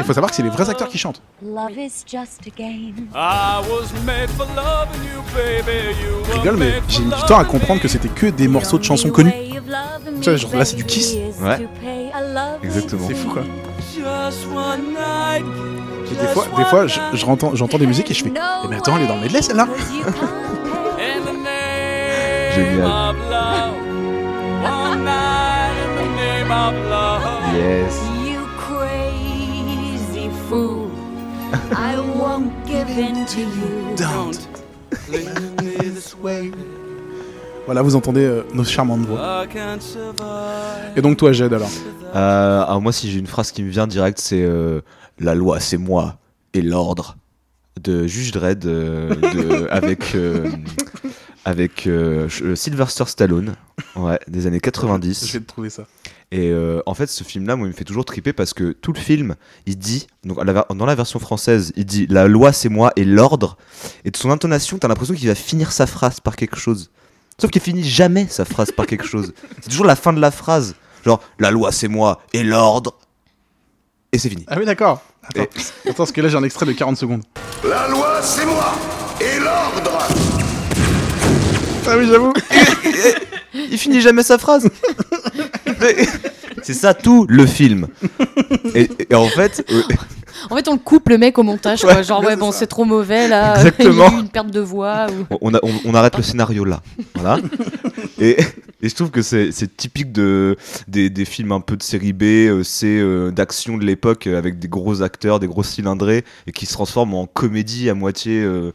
Il 0.00 0.04
faut 0.04 0.12
savoir 0.12 0.30
que 0.30 0.36
c'est 0.36 0.42
les 0.44 0.48
vrais 0.48 0.70
acteurs 0.70 0.88
qui 0.88 0.96
chantent. 0.98 1.20
Love 1.42 1.76
is 1.76 2.04
just 2.06 2.40
a 2.46 2.50
game. 2.56 3.08
I 3.14 3.60
was 3.68 3.88
made 4.06 4.30
for 4.30 4.46
loving 4.54 5.02
you, 5.02 5.22
baby. 5.34 5.88
You 6.00 6.24
Je 6.24 6.32
rigole, 6.38 6.56
mais 6.56 6.74
j'ai 6.88 7.00
mis 7.00 7.06
du 7.12 7.22
temps 7.26 7.38
à 7.38 7.44
comprendre 7.44 7.80
que 7.80 7.88
c'était 7.88 8.08
que 8.08 8.26
des 8.26 8.46
morceaux 8.46 8.78
de 8.78 8.84
chansons 8.84 9.10
connues. 9.10 9.32
Tu 10.16 10.22
sais, 10.22 10.38
genre 10.38 10.54
là, 10.54 10.64
c'est 10.64 10.76
du 10.76 10.84
Kiss. 10.84 11.14
Ouais. 11.42 11.66
Exactement. 12.62 13.08
C'est 13.08 13.14
fou, 13.14 13.28
quoi. 13.30 13.42
Et 16.10 16.14
des 16.14 16.26
fois, 16.28 16.46
des 16.56 16.64
fois 16.64 16.86
je- 16.86 17.00
je 17.14 17.26
rentends- 17.26 17.54
j'entends 17.54 17.78
des 17.78 17.86
musiques 17.86 18.10
et 18.10 18.14
je 18.14 18.24
fais 18.24 18.32
Eh, 18.34 18.68
mais 18.68 18.76
attends, 18.76 18.96
elle 18.96 19.02
est 19.02 19.06
dans 19.08 19.16
le 19.16 19.22
medley, 19.22 19.42
celle-là 19.42 19.66
Génial. 22.54 22.88
In 26.50 26.72
the 26.72 26.72
name 26.72 26.82
of 26.82 26.90
love. 26.90 27.54
Yes. 27.54 27.94
You 28.24 28.46
crazy 28.56 30.28
fool. 30.48 30.90
I 31.76 31.98
won't 31.98 32.52
give 32.66 32.88
in 32.98 33.24
to 33.26 33.40
you. 33.40 33.96
Don't 33.96 34.38
this 35.68 36.14
way. 36.22 36.50
Voilà, 37.66 37.82
vous 37.82 37.96
entendez 37.96 38.24
euh, 38.24 38.42
nos 38.54 38.64
charmantes 38.64 39.00
voix. 39.06 39.44
Et 40.96 41.02
donc, 41.02 41.16
toi, 41.18 41.32
Jed, 41.32 41.52
alors 41.52 41.68
Euh, 42.14 42.62
alors 42.64 42.80
moi, 42.80 42.92
si 42.92 43.10
j'ai 43.10 43.18
une 43.18 43.26
phrase 43.26 43.52
qui 43.52 43.62
me 43.62 43.68
vient 43.68 43.86
direct, 43.86 44.18
c'est 44.18 44.42
euh, 44.42 44.80
la 45.18 45.34
loi, 45.34 45.60
c'est 45.60 45.76
moi 45.76 46.16
et 46.54 46.62
l'ordre 46.62 47.16
de 47.82 48.06
Juge 48.06 48.32
Dredd 48.32 48.64
euh, 48.64 49.14
de- 49.14 49.68
avec 49.70 50.14
euh, 50.14 50.48
avec 51.44 51.86
euh, 51.86 52.28
Sylvester 52.56 53.04
Stallone, 53.06 53.54
ouais, 53.96 54.18
des 54.26 54.46
années 54.46 54.60
90. 54.60 55.26
Je 55.26 55.32
vais 55.34 55.40
te 55.40 55.46
trouver 55.46 55.68
ça. 55.70 55.84
Et 56.30 56.50
euh, 56.50 56.82
en 56.84 56.92
fait, 56.92 57.06
ce 57.06 57.24
film-là, 57.24 57.56
moi, 57.56 57.66
il 57.66 57.70
me 57.70 57.74
fait 57.74 57.84
toujours 57.84 58.04
triper 58.04 58.34
parce 58.34 58.52
que 58.52 58.72
tout 58.72 58.92
le 58.92 58.98
film, 58.98 59.34
il 59.64 59.78
dit, 59.78 60.06
donc 60.24 60.38
dans 60.44 60.86
la 60.86 60.94
version 60.94 61.18
française, 61.18 61.72
il 61.76 61.86
dit 61.86 62.06
la 62.08 62.28
loi 62.28 62.52
c'est 62.52 62.68
moi 62.68 62.92
et 62.96 63.04
l'ordre. 63.04 63.56
Et 64.04 64.10
de 64.10 64.16
son 64.16 64.30
intonation, 64.30 64.78
t'as 64.78 64.88
l'impression 64.88 65.14
qu'il 65.14 65.28
va 65.28 65.34
finir 65.34 65.72
sa 65.72 65.86
phrase 65.86 66.20
par 66.20 66.36
quelque 66.36 66.56
chose. 66.56 66.90
Sauf 67.40 67.50
qu'il 67.50 67.62
finit 67.62 67.84
jamais 67.84 68.26
sa 68.28 68.44
phrase 68.44 68.72
par 68.72 68.86
quelque 68.86 69.06
chose. 69.06 69.32
C'est 69.62 69.70
toujours 69.70 69.86
la 69.86 69.96
fin 69.96 70.12
de 70.12 70.20
la 70.20 70.30
phrase. 70.30 70.74
Genre 71.04 71.20
la 71.38 71.50
loi 71.52 71.70
c'est 71.70 71.86
moi 71.86 72.20
et 72.32 72.42
l'ordre. 72.42 72.98
Et 74.10 74.18
c'est 74.18 74.28
fini. 74.28 74.44
Ah 74.48 74.56
oui, 74.58 74.64
d'accord. 74.64 75.02
Attends, 75.22 75.42
attends, 75.84 75.94
parce 75.94 76.12
que 76.12 76.20
là, 76.20 76.28
j'ai 76.28 76.36
un 76.36 76.42
extrait 76.42 76.66
de 76.66 76.72
40 76.72 76.96
secondes. 76.96 77.22
La 77.62 77.86
loi, 77.88 78.20
c'est 78.22 78.46
moi 78.46 78.74
Et 79.20 79.38
l'ordre 79.38 80.08
Ah 81.86 81.96
oui, 81.96 82.08
j'avoue. 82.08 82.32
Il 83.54 83.78
finit 83.78 84.00
jamais 84.00 84.22
sa 84.22 84.38
phrase. 84.38 84.68
C'est 86.62 86.74
ça 86.74 86.92
tout 86.94 87.26
le 87.28 87.46
film. 87.46 87.86
Et, 88.74 88.88
et 89.10 89.14
en 89.14 89.28
fait, 89.28 89.64
euh, 89.70 89.82
En 90.50 90.56
fait, 90.56 90.68
on 90.68 90.72
le 90.72 90.78
coupe 90.78 91.08
le 91.08 91.18
mec 91.18 91.38
au 91.38 91.42
montage. 91.42 91.82
Quoi. 91.82 92.02
Genre, 92.02 92.22
ouais, 92.24 92.36
bon, 92.36 92.50
c'est 92.52 92.66
trop 92.66 92.84
mauvais 92.84 93.28
là. 93.28 93.54
Exactement. 93.56 94.06
Il 94.08 94.12
y 94.12 94.14
a 94.16 94.18
eu 94.18 94.22
une 94.22 94.28
perte 94.28 94.50
de 94.50 94.60
voix. 94.60 95.06
Ou... 95.30 95.36
on, 95.40 95.54
a- 95.54 95.60
on- 95.62 95.80
on 95.84 95.94
arrête 95.94 96.16
le 96.16 96.22
scénario 96.22 96.64
là. 96.64 96.80
Voilà. 97.14 97.38
Et, 98.20 98.36
Et 98.82 98.88
je 98.88 98.94
trouve 98.94 99.10
que 99.10 99.22
c'est 99.22 99.50
typique 99.76 100.10
de, 100.12 100.56
des, 100.88 101.10
des 101.10 101.24
films 101.24 101.52
un 101.52 101.60
peu 101.60 101.76
de 101.76 101.82
série 101.82 102.12
B, 102.12 102.22
euh, 102.24 102.62
c'est 102.64 102.86
euh, 102.98 103.30
d'action 103.30 103.76
de 103.78 103.84
l'époque 103.84 104.26
euh, 104.26 104.36
avec 104.38 104.58
des 104.58 104.68
gros 104.68 105.02
acteurs, 105.02 105.38
des 105.40 105.46
gros 105.46 105.62
cylindrés 105.62 106.24
et 106.48 106.52
qui 106.52 106.66
se 106.66 106.72
transforment 106.72 107.14
en 107.14 107.26
comédie 107.26 107.88
à 107.90 107.94
moitié. 107.94 108.40
euh, 108.42 108.72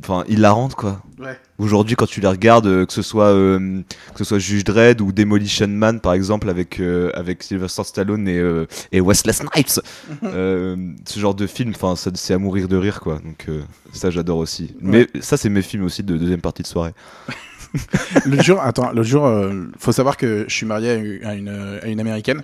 Enfin, 0.00 0.24
hilarante 0.28 0.74
quoi. 0.74 1.02
Ouais. 1.18 1.38
Aujourd'hui, 1.58 1.96
quand 1.96 2.06
tu 2.06 2.20
les 2.20 2.28
regardes, 2.28 2.66
euh, 2.66 2.84
que 2.84 2.92
ce 2.92 3.00
soit 3.00 3.28
euh, 3.28 3.80
que 4.12 4.18
ce 4.18 4.24
soit 4.24 4.38
Juge 4.38 4.62
Dredd 4.62 5.00
ou 5.00 5.10
Demolition 5.10 5.68
Man 5.68 6.00
par 6.00 6.12
exemple 6.12 6.50
avec 6.50 6.80
euh, 6.80 7.10
avec 7.14 7.42
Sylvester 7.42 7.82
Stallone 7.82 8.28
et, 8.28 8.38
euh, 8.38 8.66
et 8.92 9.00
Wesley 9.00 9.32
Snipes, 9.32 9.80
euh, 10.24 10.76
ce 11.06 11.18
genre 11.18 11.34
de 11.34 11.46
film, 11.46 11.72
enfin, 11.74 11.94
c'est 11.96 12.34
à 12.34 12.38
mourir 12.38 12.68
de 12.68 12.76
rire 12.76 13.00
quoi. 13.00 13.20
Donc 13.24 13.46
euh, 13.48 13.62
ça, 13.92 14.10
j'adore 14.10 14.38
aussi. 14.38 14.74
Mais 14.80 15.08
ça, 15.20 15.38
c'est 15.38 15.48
mes 15.48 15.62
films 15.62 15.84
aussi 15.84 16.02
de 16.02 16.16
deuxième 16.18 16.42
partie 16.42 16.62
de 16.62 16.68
soirée. 16.68 16.92
L'autre 18.26 18.42
jour, 18.44 18.60
attends, 18.60 18.90
l'autre 18.92 19.08
jour, 19.08 19.26
euh, 19.26 19.64
faut 19.78 19.92
savoir 19.92 20.16
que 20.16 20.44
je 20.48 20.54
suis 20.54 20.66
marié 20.66 21.20
à 21.24 21.34
une, 21.34 21.48
à 21.82 21.86
une 21.86 22.00
américaine. 22.00 22.42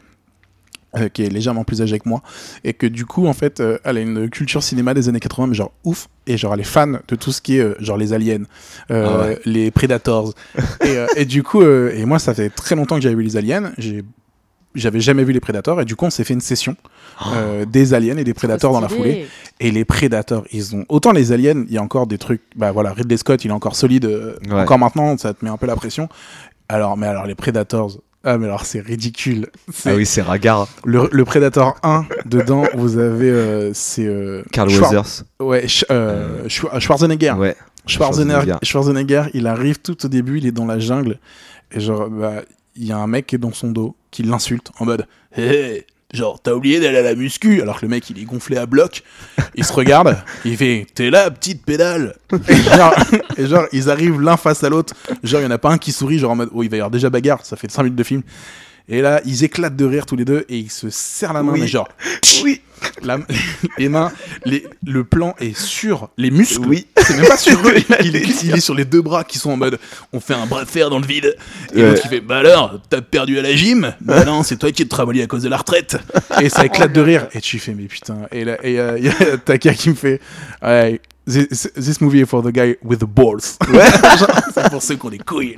Euh, 0.96 1.08
qui 1.08 1.22
est 1.24 1.28
légèrement 1.28 1.64
plus 1.64 1.80
âgée 1.82 1.98
que 1.98 2.08
moi 2.08 2.22
et 2.64 2.74
que 2.74 2.86
du 2.86 3.06
coup 3.06 3.26
en 3.26 3.32
fait 3.32 3.60
euh, 3.60 3.78
elle 3.84 3.96
a 3.96 4.00
une 4.00 4.28
culture 4.28 4.62
cinéma 4.62 4.92
des 4.94 5.08
années 5.08 5.20
80 5.20 5.46
mais 5.48 5.54
genre 5.54 5.72
ouf 5.84 6.08
et 6.26 6.36
genre 6.36 6.52
elle 6.54 6.60
est 6.60 6.64
fan 6.64 7.00
de 7.08 7.16
tout 7.16 7.32
ce 7.32 7.40
qui 7.40 7.56
est 7.56 7.60
euh, 7.62 7.74
genre 7.80 7.96
les 7.96 8.12
aliens 8.12 8.42
Ah 8.90 9.18
ouais. 9.20 9.40
les 9.46 9.70
predators. 9.70 10.34
Et, 10.84 11.20
et 11.22 11.24
du 11.24 11.42
coup 11.42 11.62
et 11.62 12.04
moi 12.04 12.18
ça 12.18 12.34
fait 12.34 12.50
très 12.50 12.74
longtemps 12.74 12.96
que 12.96 13.02
j'avais 13.02 13.14
vu 13.14 13.22
les 13.22 13.36
aliens. 13.36 13.72
J'ai 13.78 14.02
j'avais 14.74 15.00
jamais 15.00 15.22
vu 15.24 15.32
les 15.34 15.40
prédateurs 15.40 15.80
et 15.82 15.84
du 15.84 15.96
coup 15.96 16.06
on 16.06 16.10
s'est 16.10 16.24
fait 16.24 16.32
une 16.32 16.40
session 16.40 16.76
euh, 17.34 17.66
des 17.66 17.92
aliens 17.92 18.16
et 18.16 18.24
des 18.24 18.32
prédateurs 18.34 18.72
dans 18.72 18.80
la 18.80 18.88
foulée. 18.88 19.26
Et 19.60 19.70
les 19.70 19.84
prédateurs 19.84 20.44
ils 20.50 20.74
ont 20.74 20.84
autant 20.88 21.12
les 21.12 21.30
aliens 21.32 21.64
il 21.68 21.72
y 21.74 21.78
a 21.78 21.82
encore 21.82 22.06
des 22.06 22.16
trucs 22.18 22.40
bah 22.56 22.72
voilà 22.72 22.92
Ridley 22.92 23.18
Scott 23.18 23.44
il 23.44 23.48
est 23.48 23.54
encore 23.54 23.76
solide 23.76 24.06
Ouais. 24.06 24.52
encore 24.60 24.78
maintenant 24.78 25.16
ça 25.18 25.34
te 25.34 25.44
met 25.44 25.50
un 25.50 25.56
peu 25.58 25.66
la 25.66 25.76
pression. 25.76 26.08
Alors 26.68 26.96
mais 26.96 27.06
alors 27.06 27.26
les 27.26 27.34
prédateurs 27.34 27.88
ah 28.24 28.38
mais 28.38 28.46
alors 28.46 28.64
c'est 28.66 28.80
ridicule 28.80 29.48
Ah 29.84 29.94
oui, 29.94 30.06
c'est 30.06 30.22
Ragar, 30.22 30.68
le, 30.84 31.08
le 31.10 31.24
Predator 31.24 31.76
1 31.82 32.06
dedans 32.26 32.64
vous 32.74 32.98
avez 32.98 33.30
euh, 33.30 33.70
c'est 33.74 34.06
euh, 34.06 34.42
Carl 34.52 34.68
Schwar- 34.68 34.90
Weathers. 34.92 35.24
ouais 35.40 35.66
Sch- 35.66 35.84
euh, 35.90 36.48
Schwarzenegger 36.48 37.32
Ouais. 37.32 37.56
Schwarzenegger, 37.86 38.32
Schwarzenegger. 38.34 38.58
Schwarzenegger, 38.62 39.22
il 39.34 39.46
arrive 39.48 39.80
tout 39.80 40.04
au 40.06 40.08
début, 40.08 40.38
il 40.38 40.46
est 40.46 40.52
dans 40.52 40.66
la 40.66 40.78
jungle, 40.78 41.18
et 41.72 41.80
genre, 41.80 42.08
bah, 42.08 42.42
il 42.76 42.84
y 42.86 42.92
a 42.92 42.96
un 42.96 43.08
mec 43.08 43.26
qui 43.26 43.34
est 43.34 43.38
dans 43.38 43.52
son 43.52 43.70
dos, 43.70 43.96
qui 44.12 44.22
l'insulte, 44.22 44.70
en 44.78 44.84
mode, 44.84 45.06
hé, 45.36 45.84
genre, 46.12 46.40
t'as 46.42 46.52
oublié 46.52 46.78
d'aller 46.80 46.98
à 46.98 47.02
la 47.02 47.14
muscu, 47.14 47.62
alors 47.62 47.80
que 47.80 47.86
le 47.86 47.88
mec, 47.90 48.08
il 48.10 48.18
est 48.20 48.24
gonflé 48.24 48.56
à 48.56 48.66
bloc, 48.66 49.02
il 49.54 49.64
se 49.64 49.72
regarde, 49.72 50.16
il 50.44 50.56
fait, 50.56 50.86
t'es 50.94 51.10
là, 51.10 51.30
petite 51.30 51.64
pédale, 51.64 52.16
et 52.48 52.54
genre, 52.76 52.94
et 53.38 53.46
genre, 53.46 53.64
ils 53.72 53.88
arrivent 53.90 54.20
l'un 54.20 54.36
face 54.36 54.62
à 54.62 54.68
l'autre, 54.68 54.94
genre, 55.22 55.40
il 55.40 55.44
y 55.44 55.46
en 55.46 55.50
a 55.50 55.58
pas 55.58 55.70
un 55.70 55.78
qui 55.78 55.92
sourit, 55.92 56.18
genre, 56.18 56.32
en 56.32 56.36
mode, 56.36 56.50
oh, 56.52 56.62
il 56.62 56.68
va 56.70 56.76
y 56.76 56.80
avoir 56.80 56.90
déjà 56.90 57.08
bagarre, 57.10 57.44
ça 57.46 57.56
fait 57.56 57.70
5 57.70 57.82
minutes 57.84 57.96
de 57.98 58.02
film, 58.04 58.22
et 58.88 59.00
là, 59.00 59.20
ils 59.24 59.44
éclatent 59.44 59.76
de 59.76 59.84
rire 59.84 60.04
tous 60.06 60.16
les 60.16 60.24
deux, 60.24 60.44
et 60.48 60.58
ils 60.58 60.70
se 60.70 60.90
serrent 60.90 61.32
la 61.32 61.42
main, 61.42 61.52
Oui. 61.52 61.60
mais 61.60 61.66
genre, 61.66 61.88
Oui. 62.42 62.60
La- 63.02 63.18
les 63.78 63.88
mains, 63.88 64.12
les- 64.44 64.66
le 64.86 65.04
plan 65.04 65.34
est 65.40 65.56
sur 65.58 66.10
les 66.16 66.30
muscles. 66.30 66.66
Oui. 66.66 66.86
C'est 66.98 67.16
même 67.16 67.26
pas 67.26 67.36
sur 67.36 67.58
eux. 67.66 67.74
Il 68.04 68.16
est, 68.16 68.42
il 68.44 68.54
est 68.54 68.60
sur 68.60 68.74
les 68.74 68.84
deux 68.84 69.02
bras 69.02 69.24
qui 69.24 69.38
sont 69.38 69.50
en 69.50 69.56
mode 69.56 69.78
on 70.12 70.20
fait 70.20 70.34
un 70.34 70.46
bras 70.46 70.64
de 70.64 70.68
fer 70.70 70.90
dans 70.90 70.98
le 70.98 71.06
vide. 71.06 71.36
Et 71.74 71.82
Ouais. 71.82 71.88
l'autre 71.90 72.02
qui 72.02 72.08
fait 72.08 72.20
bah 72.20 72.38
alors, 72.38 72.80
t'as 72.88 73.00
perdu 73.02 73.38
à 73.38 73.42
la 73.42 73.54
gym? 73.54 73.94
Bah 74.00 74.24
non, 74.24 74.42
c'est 74.42 74.56
toi 74.56 74.70
qui 74.72 74.84
te 74.84 74.88
travaillé 74.88 75.22
à 75.22 75.26
cause 75.26 75.42
de 75.42 75.48
la 75.48 75.56
retraite. 75.56 75.96
Et 76.40 76.48
ça 76.48 76.64
éclate 76.64 76.92
de 76.92 77.00
rire. 77.00 77.28
Et 77.32 77.40
tu 77.40 77.58
fais 77.58 77.74
mais 77.74 77.84
putain. 77.84 78.18
Et 78.30 78.44
là, 78.44 78.56
et 78.62 78.72
il 78.98 79.04
y 79.04 79.08
a 79.08 79.36
Taka 79.38 79.74
qui 79.74 79.90
me 79.90 79.94
fait 79.94 80.20
ouais, 80.62 81.00
this, 81.26 81.70
this 81.74 82.00
movie 82.00 82.20
is 82.20 82.26
for 82.26 82.42
the 82.42 82.52
guy 82.52 82.76
with 82.82 83.00
the 83.00 83.04
balls. 83.06 83.56
Genre, 83.68 84.40
c'est 84.54 84.70
pour 84.70 84.82
ceux 84.82 84.96
qui 84.96 85.06
ont 85.06 85.10
des 85.10 85.18
couilles. 85.18 85.56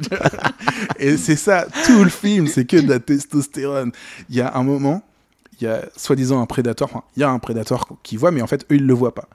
Et 0.98 1.16
c'est 1.16 1.36
ça, 1.36 1.66
tout 1.86 2.04
le 2.04 2.10
film, 2.10 2.46
c'est 2.46 2.64
que 2.64 2.76
de 2.76 2.88
la 2.88 2.98
testostérone. 2.98 3.92
Il 4.30 4.36
y 4.36 4.40
a 4.40 4.52
un 4.56 4.62
moment, 4.62 5.02
il 5.60 5.64
y 5.64 5.66
a 5.66 5.82
soi-disant 5.96 6.40
un 6.40 6.46
prédateur, 6.46 6.88
enfin, 6.90 7.04
il 7.16 7.20
y 7.20 7.24
a 7.24 7.30
un 7.30 7.38
prédateur 7.38 7.86
qui 8.02 8.16
voit, 8.16 8.30
mais 8.30 8.42
en 8.42 8.46
fait, 8.46 8.64
eux, 8.70 8.76
ils 8.76 8.86
le 8.86 8.94
voient 8.94 9.14
pas. 9.14 9.28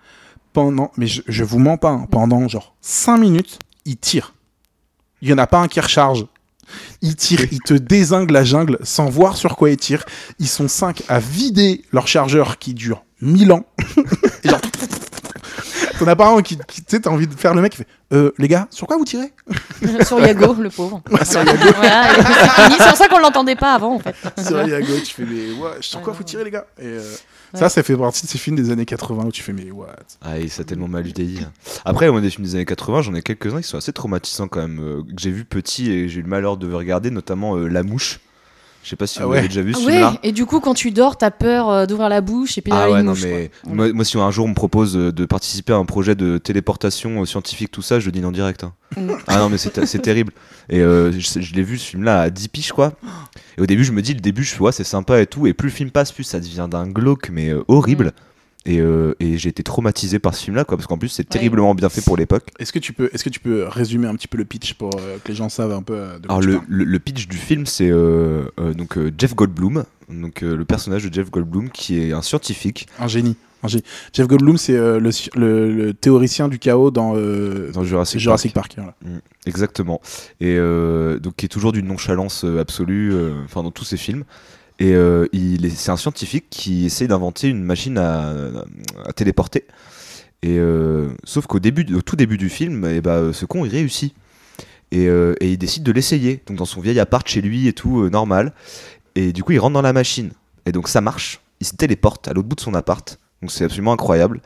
Pendant, 0.54 0.92
mais 0.98 1.08
je, 1.08 1.22
je 1.28 1.44
vous 1.44 1.60
mens 1.60 1.78
pas, 1.78 1.92
hein, 1.92 2.08
pendant 2.10 2.48
genre 2.48 2.76
5 2.82 3.18
minutes, 3.18 3.60
il 3.86 3.98
tire. 3.98 4.34
Il 5.22 5.30
y 5.30 5.34
en 5.34 5.38
a 5.38 5.48
pas 5.48 5.60
un 5.60 5.68
qui 5.68 5.80
recharge. 5.80 6.26
Il 7.02 7.16
tire, 7.16 7.42
il 7.52 7.60
te 7.60 7.74
désingue 7.74 8.32
la 8.32 8.44
jungle 8.44 8.78
sans 8.84 9.10
voir 9.10 9.38
sur 9.38 9.56
quoi 9.56 9.72
il 9.72 9.78
tire. 9.78 10.06
Ils 10.40 10.48
sont 10.48 10.68
5 10.68 11.04
à 11.08 11.20
vider 11.20 11.84
leur 11.92 12.08
chargeur 12.08 12.58
qui 12.58 12.74
dure 12.74 13.04
1000 13.22 13.52
ans. 13.52 13.66
Pas 16.06 16.30
un 16.30 16.42
qui, 16.42 16.58
qui 16.68 16.82
tu 16.84 16.86
sais, 16.88 17.00
t'as 17.02 17.10
envie 17.10 17.28
de 17.28 17.34
faire 17.34 17.54
le 17.54 17.62
mec 17.62 17.72
qui 17.72 17.78
fait 17.80 17.88
euh, 18.14 18.32
Les 18.38 18.48
gars, 18.48 18.68
sur 18.72 18.88
quoi 18.88 18.98
vous 18.98 19.06
tirez? 19.06 19.32
Sur 20.06 20.20
Yago, 20.20 20.54
le 20.56 20.70
pauvre. 20.70 21.02
sur. 21.24 21.44
Voilà, 21.44 22.12
et 22.14 22.72
c'est 22.78 22.88
pour 22.88 22.98
ça 22.98 23.08
qu'on 23.08 23.20
l'entendait 23.20 23.56
pas 23.56 23.74
avant, 23.74 23.96
en 23.96 24.00
fait. 24.00 24.16
Sur 24.46 24.62
Iago, 24.68 24.94
tu 25.04 25.14
fais 25.14 25.24
mais 25.26 25.52
ouais, 25.60 25.72
sur 25.82 26.02
quoi 26.02 26.14
Ouais, 26.14 26.18
faut 26.18 26.24
tirer 26.24 26.44
les 26.44 26.52
gars? 26.52 26.66
Et 26.80 26.86
euh, 26.86 27.02
Ouais. 27.52 27.62
ça, 27.62 27.70
ça 27.70 27.82
fait 27.82 27.98
partie 27.98 28.28
de 28.28 28.30
ces 28.30 28.38
films 28.38 28.56
des 28.56 28.70
années 28.70 28.86
80 28.86 29.24
où 29.26 29.32
tu 29.32 29.42
fais 29.42 29.54
mais 29.54 29.72
what? 29.72 29.88
Ah, 30.22 30.38
et 30.38 30.48
ça 30.50 30.62
a 30.62 30.66
tellement 30.66 30.88
mal 30.88 31.02
vieilli. 31.02 31.40
Après, 31.84 32.08
moi, 32.12 32.22
des 32.22 32.30
films 32.30 32.46
des 32.46 32.54
années 32.54 32.66
80, 32.66 33.02
j'en 33.02 33.16
ai 33.16 33.24
quelques-uns 33.24 33.60
qui 33.60 33.68
sont 33.68 33.78
assez 33.78 33.92
traumatisants 33.92 34.48
quand 34.48 34.60
même, 34.62 34.80
euh, 34.80 35.02
que 35.02 35.20
j'ai 35.20 35.32
vu 35.32 35.46
petit 35.46 35.90
et 35.92 36.10
j'ai 36.10 36.20
eu 36.20 36.22
le 36.22 36.28
malheur 36.30 36.58
de 36.58 36.72
regarder, 36.72 37.10
notamment 37.10 37.56
euh, 37.58 37.68
La 37.68 37.82
Mouche. 37.82 38.20
Je 38.84 38.90
sais 38.90 38.96
pas 38.96 39.08
si 39.08 39.20
Ah 39.20 39.26
vous 39.26 39.32
ouais. 39.32 39.36
l'avez 39.38 39.48
déjà 39.50 39.62
vu 39.62 39.74
ce 39.74 39.80
Ah 39.82 40.12
ouais, 40.12 40.20
et 40.24 40.32
du 40.32 40.46
coup, 40.46 40.60
quand 40.62 40.74
tu 40.74 40.92
dors, 40.92 41.18
t'as 41.18 41.32
peur 41.32 41.70
euh, 41.70 41.86
d'ouvrir 41.86 42.08
la 42.10 42.22
bouche 42.22 42.58
et 42.58 42.62
puis 42.62 42.72
Ah 42.74 42.90
ouais, 42.90 43.00
une 43.02 43.06
non, 43.06 43.12
mouche, 43.12 43.24
mais 43.24 43.52
moi, 43.68 43.92
moi, 43.94 44.06
si 44.06 44.18
un 44.18 44.32
jour 44.32 44.46
on 44.46 44.50
me 44.50 44.54
propose 44.56 44.96
euh, 44.96 45.12
de 45.12 45.26
participer 45.26 45.74
à 45.74 45.76
un 45.76 45.86
projet 45.86 46.16
de 46.16 46.38
téléportation 46.38 47.22
euh, 47.22 47.26
scientifique, 47.26 47.72
tout 47.72 47.82
ça, 47.82 48.00
je 48.00 48.06
le 48.06 48.12
dis 48.14 48.24
en 48.24 48.32
direct. 48.32 48.64
hein. 48.64 48.74
Mm. 48.98 49.12
Ah 49.28 49.38
non, 49.40 49.50
mais 49.50 49.58
c'est 49.58 49.86
c'est 49.86 50.00
terrible. 50.00 50.32
Et 50.70 50.80
euh, 50.80 51.12
je, 51.12 51.42
je 51.42 51.54
l'ai 51.56 51.62
vu 51.64 51.78
ce 51.78 51.90
film-là 51.90 52.22
à 52.22 52.30
10 52.30 52.48
piges, 52.48 52.72
quoi. 52.72 52.94
Et 53.58 53.62
au 53.62 53.66
début, 53.66 53.84
je 53.84 53.92
me 53.92 54.02
dis, 54.02 54.14
le 54.14 54.22
début, 54.22 54.44
je 54.44 54.56
vois, 54.56 54.72
c'est 54.72 54.84
sympa 54.84 55.20
et 55.22 55.28
tout. 55.28 55.46
Et 55.46 55.54
plus 55.54 55.68
le 55.68 55.74
film 55.74 55.92
passe, 55.92 56.12
plus 56.12 56.24
ça 56.24 56.40
devient 56.40 56.68
d'un 56.72 56.88
glauque, 56.88 57.30
mais 57.32 57.50
euh, 57.50 57.64
horrible. 57.68 58.06
Mm. 58.08 58.12
Et, 58.66 58.82
euh, 58.82 59.16
et 59.22 59.38
j'ai 59.38 59.50
été 59.50 59.64
traumatisé 59.64 60.20
par 60.20 60.36
ce 60.36 60.44
film-là, 60.44 60.66
quoi, 60.66 60.76
parce 60.78 60.86
qu'en 60.86 60.98
plus, 60.98 61.08
c'est 61.08 61.24
terriblement 61.28 61.74
bien 61.74 61.88
fait 61.90 62.02
pour 62.02 62.18
l'époque. 62.18 62.44
Est-ce 62.60 62.74
que 62.74 62.80
tu 62.80 62.92
peux, 62.94 63.10
est-ce 63.14 63.24
que 63.24 63.30
tu 63.30 63.40
peux 63.40 63.64
résumer 63.68 64.08
un 64.08 64.16
petit 64.16 64.28
peu 64.28 64.38
le 64.38 64.44
pitch 64.46 64.74
pour 64.74 64.92
euh, 64.98 65.18
que 65.24 65.30
les 65.30 65.36
gens 65.36 65.48
savent 65.50 65.72
un 65.72 65.82
peu 65.82 65.94
euh, 65.94 66.20
de 66.20 66.28
quoi 66.28 66.36
Alors 66.36 66.42
tu 66.42 66.48
le, 66.48 66.54
parles 66.56 66.66
le, 66.70 66.84
le 66.84 67.00
pitch 67.00 67.28
du 67.28 67.38
film 67.38 67.66
c'est 67.66 67.90
euh, 67.90 68.44
euh, 68.60 68.74
donc 68.74 68.98
euh, 68.98 69.12
Jeff 69.18 69.34
Goldblum 69.34 69.86
donc 70.10 70.44
euh, 70.44 70.56
le 70.58 70.66
personnage 70.66 71.04
de 71.06 71.14
Jeff 71.14 71.32
Goldblum 71.32 71.70
qui 71.70 72.00
est 72.02 72.12
un 72.12 72.22
scientifique 72.22 72.88
Un 73.00 73.08
génie. 73.08 73.38
Jeff 74.14 74.26
Goldblum, 74.28 74.58
c'est 74.58 74.76
euh, 74.76 75.00
le, 75.00 75.10
le- 75.36 75.72
le 75.74 75.94
théoricien 75.94 76.48
du 76.48 76.60
chaos 76.60 76.92
dans, 76.92 77.14
euh, 77.16 77.72
dans 77.74 77.84
Jurassic, 77.84 78.20
Jurassic 78.20 78.54
Park. 78.54 78.76
Park. 78.76 78.94
voilà. 79.02 79.16
Mm, 79.18 79.22
exactement 79.48 80.02
et 80.42 80.56
euh, 80.58 81.18
donc 81.20 81.36
qui 81.38 81.46
est 81.46 81.50
toujours 81.50 81.72
d'une 81.72 81.88
nonchalance 81.88 82.44
euh, 82.46 82.60
absolue 82.60 83.12
euh, 83.14 83.32
enfin 83.46 83.64
dans 83.64 83.72
tous 83.72 83.86
ses 83.86 83.98
films 83.98 84.24
et 84.80 84.94
euh, 84.94 85.28
c'est 85.76 85.92
un 85.92 85.98
scientifique 85.98 86.46
qui 86.50 86.86
essaie 86.86 87.08
d'inventer 87.08 87.50
une 87.50 87.64
machine 87.64 87.98
à, 87.98 88.34
téléporter. 89.16 89.66
Et 90.42 90.58
euh, 90.58 91.10
sauf 91.26 91.48
qu'au 91.48 91.60
début 91.60 91.94
au 91.94 92.02
tout 92.02 92.16
début 92.16 92.38
du 92.38 92.50
film 92.50 92.86
et 92.86 93.02
bah, 93.02 93.34
ce 93.34 93.46
con 93.46 93.66
il 93.66 93.72
réussit. 93.72 94.16
Et, 94.92 95.08
euh, 95.08 95.36
et 95.42 95.52
il 95.52 95.58
décide 95.58 95.84
de 95.84 95.92
l'essayer. 95.92 96.42
Donc 96.48 96.58
dans 96.58 96.66
son 96.66 96.80
vieil 96.80 97.00
appart 97.00 97.28
chez 97.28 97.42
lui 97.42 97.68
et 97.68 97.74
tout 97.74 98.10
normal. 98.10 98.54
Et 99.16 99.34
du 99.34 99.44
coup 99.44 99.52
il 99.52 99.60
rentre 99.60 99.74
dans 99.74 99.82
la 99.82 99.94
machine. 99.94 100.32
Et 100.66 100.72
donc 100.72 100.88
ça 100.88 101.02
marche. 101.02 101.42
Il 101.60 101.68
se 101.68 101.76
téléporte 101.76 102.30
à 102.30 102.34
l'autre 102.34 102.48
bout 102.48 102.56
de 102.56 102.62
son 102.62 102.74
appart. 102.74 103.20
Donc 103.42 103.52
c'est 103.52 103.66
absolument 103.66 103.92
incroyable. 103.92 104.42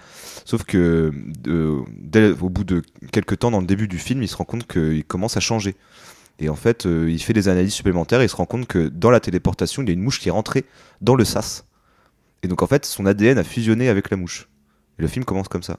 Sauf 0.45 0.63
que 0.63 1.11
au 1.47 2.49
bout 2.49 2.63
de 2.63 2.81
quelques 3.11 3.37
temps 3.37 3.51
dans 3.51 3.61
le 3.61 3.67
début 3.67 3.87
du 3.87 3.99
film 3.99 4.23
il 4.23 4.27
se 4.27 4.35
rend 4.35 4.45
compte 4.45 4.65
qu'il 4.65 5.03
commence 5.03 5.37
à 5.37 5.39
changer 5.39 5.75
et 6.39 6.49
en 6.49 6.55
fait 6.55 6.85
euh, 6.85 7.09
il 7.09 7.21
fait 7.21 7.33
des 7.33 7.47
analyses 7.47 7.73
supplémentaires 7.73 8.21
et 8.21 8.25
il 8.25 8.29
se 8.29 8.35
rend 8.35 8.45
compte 8.45 8.67
que 8.67 8.87
dans 8.89 9.11
la 9.11 9.19
téléportation 9.19 9.81
il 9.83 9.87
y 9.87 9.91
a 9.91 9.93
une 9.93 10.01
mouche 10.01 10.19
qui 10.19 10.29
est 10.29 10.31
rentrée 10.31 10.65
dans 11.01 11.15
le 11.15 11.25
sas 11.25 11.65
et 12.41 12.47
donc 12.47 12.61
en 12.61 12.67
fait 12.67 12.85
son 12.85 13.05
ADN 13.05 13.37
a 13.37 13.43
fusionné 13.43 13.87
avec 13.89 14.09
la 14.09 14.17
mouche 14.17 14.47
et 14.99 15.01
le 15.01 15.07
film 15.07 15.25
commence 15.25 15.47
comme 15.47 15.63
ça 15.63 15.77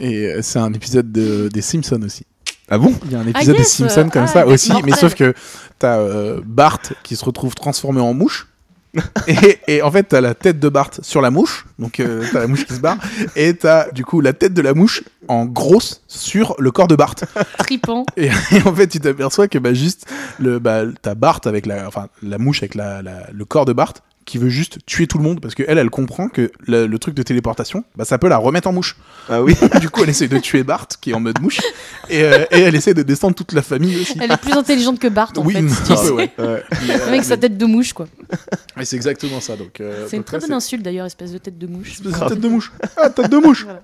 Et 0.00 0.26
euh, 0.26 0.40
c'est 0.42 0.58
un 0.58 0.72
épisode 0.72 1.10
de- 1.12 1.48
des 1.52 1.62
Simpsons 1.62 2.02
aussi. 2.02 2.24
ah 2.68 2.78
bon? 2.78 2.94
Il 3.04 3.12
y 3.12 3.14
a 3.14 3.20
un 3.20 3.26
épisode 3.26 3.56
yes, 3.56 3.80
des 3.80 3.88
Simpsons 3.88 4.06
euh, 4.06 4.10
comme 4.10 4.22
ah, 4.24 4.26
ça 4.28 4.46
aussi, 4.46 4.70
mortel. 4.72 4.90
mais 4.90 4.96
sauf 4.96 5.14
que 5.14 5.34
t'as 5.78 5.98
euh, 5.98 6.40
Bart 6.44 6.80
qui 7.02 7.16
se 7.16 7.24
retrouve 7.24 7.54
transformé 7.54 8.00
en 8.00 8.14
mouche. 8.14 8.48
et, 9.26 9.58
et 9.68 9.82
en 9.82 9.90
fait, 9.90 10.02
t'as 10.04 10.20
la 10.20 10.34
tête 10.34 10.60
de 10.60 10.68
Bart 10.68 10.90
sur 11.00 11.20
la 11.22 11.30
mouche, 11.30 11.64
donc 11.78 11.98
euh, 12.00 12.24
t'as 12.32 12.40
la 12.40 12.46
mouche 12.46 12.66
qui 12.66 12.74
se 12.74 12.80
barre, 12.80 12.98
et 13.36 13.54
t'as 13.56 13.90
du 13.90 14.04
coup 14.04 14.20
la 14.20 14.32
tête 14.34 14.52
de 14.52 14.60
la 14.62 14.74
mouche 14.74 15.02
en 15.28 15.46
grosse 15.46 16.02
sur 16.08 16.54
le 16.58 16.70
corps 16.70 16.88
de 16.88 16.96
Bart. 16.96 17.14
Tripant. 17.58 18.04
Et, 18.16 18.26
et 18.26 18.62
en 18.66 18.74
fait, 18.74 18.88
tu 18.88 19.00
t'aperçois 19.00 19.48
que 19.48 19.58
bah, 19.58 19.72
juste 19.72 20.06
le 20.38 20.58
bah, 20.58 20.82
t'as 21.00 21.14
Bart 21.14 21.40
avec 21.46 21.64
la, 21.66 21.86
enfin 21.86 22.08
la 22.22 22.36
mouche 22.38 22.62
avec 22.62 22.74
la, 22.74 23.00
la- 23.02 23.28
le 23.32 23.44
corps 23.46 23.64
de 23.64 23.72
Bart 23.72 23.94
qui 24.24 24.38
veut 24.38 24.48
juste 24.48 24.78
tuer 24.86 25.06
tout 25.06 25.18
le 25.18 25.24
monde 25.24 25.40
parce 25.40 25.54
que 25.54 25.62
elle, 25.66 25.78
elle 25.78 25.90
comprend 25.90 26.28
que 26.28 26.50
le, 26.66 26.86
le 26.86 26.98
truc 26.98 27.14
de 27.14 27.22
téléportation, 27.22 27.84
bah, 27.96 28.04
ça 28.04 28.18
peut 28.18 28.28
la 28.28 28.36
remettre 28.38 28.68
en 28.68 28.72
mouche. 28.72 28.96
ah 29.28 29.42
oui 29.42 29.54
du 29.80 29.90
coup, 29.90 30.02
elle 30.02 30.10
essaie 30.10 30.28
de 30.28 30.38
tuer 30.38 30.62
Bart 30.62 30.88
qui 31.00 31.10
est 31.10 31.14
en 31.14 31.20
mode 31.20 31.40
mouche, 31.40 31.60
et, 32.08 32.22
euh, 32.22 32.44
et 32.50 32.60
elle 32.60 32.74
essaie 32.74 32.94
de 32.94 33.02
descendre 33.02 33.34
toute 33.34 33.52
la 33.52 33.62
famille 33.62 34.00
aussi. 34.00 34.16
Elle 34.20 34.32
est 34.32 34.36
plus 34.36 34.52
intelligente 34.52 34.98
que 34.98 35.08
Bart, 35.08 35.32
en 35.36 35.42
oui, 35.44 35.54
fait. 35.54 35.62
peu, 35.88 35.96
sais. 35.96 36.10
ouais. 36.10 36.30
Mais, 36.38 36.44
euh, 36.44 37.06
Avec 37.08 37.24
sa 37.24 37.36
tête 37.36 37.56
de 37.56 37.66
mouche, 37.66 37.92
quoi. 37.92 38.06
mais 38.76 38.84
c'est 38.84 38.96
exactement 38.96 39.40
ça. 39.40 39.56
Donc, 39.56 39.80
euh, 39.80 40.06
C'est 40.08 40.16
une 40.16 40.24
très 40.24 40.38
là, 40.38 40.46
bonne 40.46 40.52
insulte, 40.54 40.82
d'ailleurs, 40.82 41.06
espèce 41.06 41.32
de 41.32 41.38
tête 41.38 41.58
de 41.58 41.66
mouche. 41.66 41.92
espèce 41.92 42.12
de 42.12 42.28
tête 42.28 42.40
de 42.40 42.48
mouche. 42.48 42.72
Ah, 42.96 43.10
tête 43.10 43.30
de 43.30 43.36
mouche. 43.38 43.64
Voilà. 43.64 43.82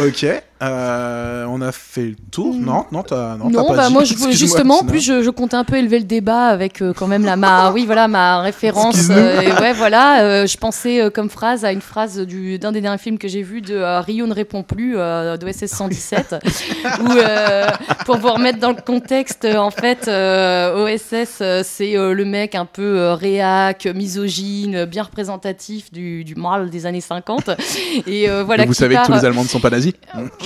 ok. 0.08 0.26
Euh, 0.62 1.46
on 1.48 1.62
a 1.62 1.72
fait 1.72 2.06
le 2.06 2.16
tour. 2.30 2.54
Non, 2.54 2.84
non, 2.92 3.02
t'as 3.02 3.36
non, 3.36 3.50
t'as 3.50 3.58
Non, 3.60 3.68
pas 3.68 3.76
bah 3.76 3.86
dit. 3.88 3.92
moi 3.94 4.04
je, 4.04 4.14
justement, 4.30 4.80
en 4.80 4.84
plus 4.84 5.00
je, 5.00 5.22
je 5.22 5.30
comptais 5.30 5.56
un 5.56 5.64
peu 5.64 5.76
élever 5.76 5.98
le 5.98 6.04
débat 6.04 6.46
avec 6.46 6.82
euh, 6.82 6.92
quand 6.94 7.06
même 7.06 7.24
la 7.24 7.36
ma 7.36 7.70
oui 7.74 7.86
voilà 7.86 8.08
ma 8.08 8.40
référence. 8.40 9.08
Euh, 9.10 9.40
et 9.40 9.52
ouais 9.52 9.72
voilà, 9.72 10.22
euh, 10.22 10.46
je 10.46 10.56
pensais 10.58 11.10
comme 11.14 11.30
phrase 11.30 11.64
à 11.64 11.72
une 11.72 11.80
phrase 11.80 12.18
du 12.18 12.58
d'un 12.58 12.72
des 12.72 12.80
derniers 12.80 12.98
films 12.98 13.18
que 13.18 13.28
j'ai 13.28 13.42
vu 13.42 13.62
de 13.62 14.00
Rio 14.00 14.26
ne 14.26 14.34
répond 14.34 14.62
plus 14.62 14.94
euh, 14.96 15.36
d'OSS 15.36 15.66
117 15.66 16.36
où 17.00 17.08
pour 18.04 18.18
vous 18.18 18.30
remettre 18.32 18.58
dans 18.58 18.70
le 18.70 18.82
contexte 18.84 19.46
en 19.46 19.70
fait 19.70 20.08
euh, 20.08 20.84
OSS 20.84 21.42
c'est 21.66 21.94
le 21.94 22.24
mec 22.24 22.54
un 22.54 22.66
peu 22.66 23.12
réac, 23.12 23.86
misogyne, 23.86 24.84
bien 24.84 25.04
représentatif 25.04 25.90
du, 25.92 26.24
du 26.24 26.34
mal 26.34 26.70
des 26.70 26.86
années 26.86 27.00
50 27.00 27.50
et 28.06 28.28
euh, 28.28 28.44
voilà 28.44 28.64
Et 28.64 28.66
vous 28.66 28.74
savez 28.74 28.96
que 28.96 29.06
tous 29.06 29.12
les 29.12 29.24
Allemands 29.24 29.42
ne 29.42 29.48
sont 29.48 29.60
pas 29.60 29.70
nazis 29.70 29.92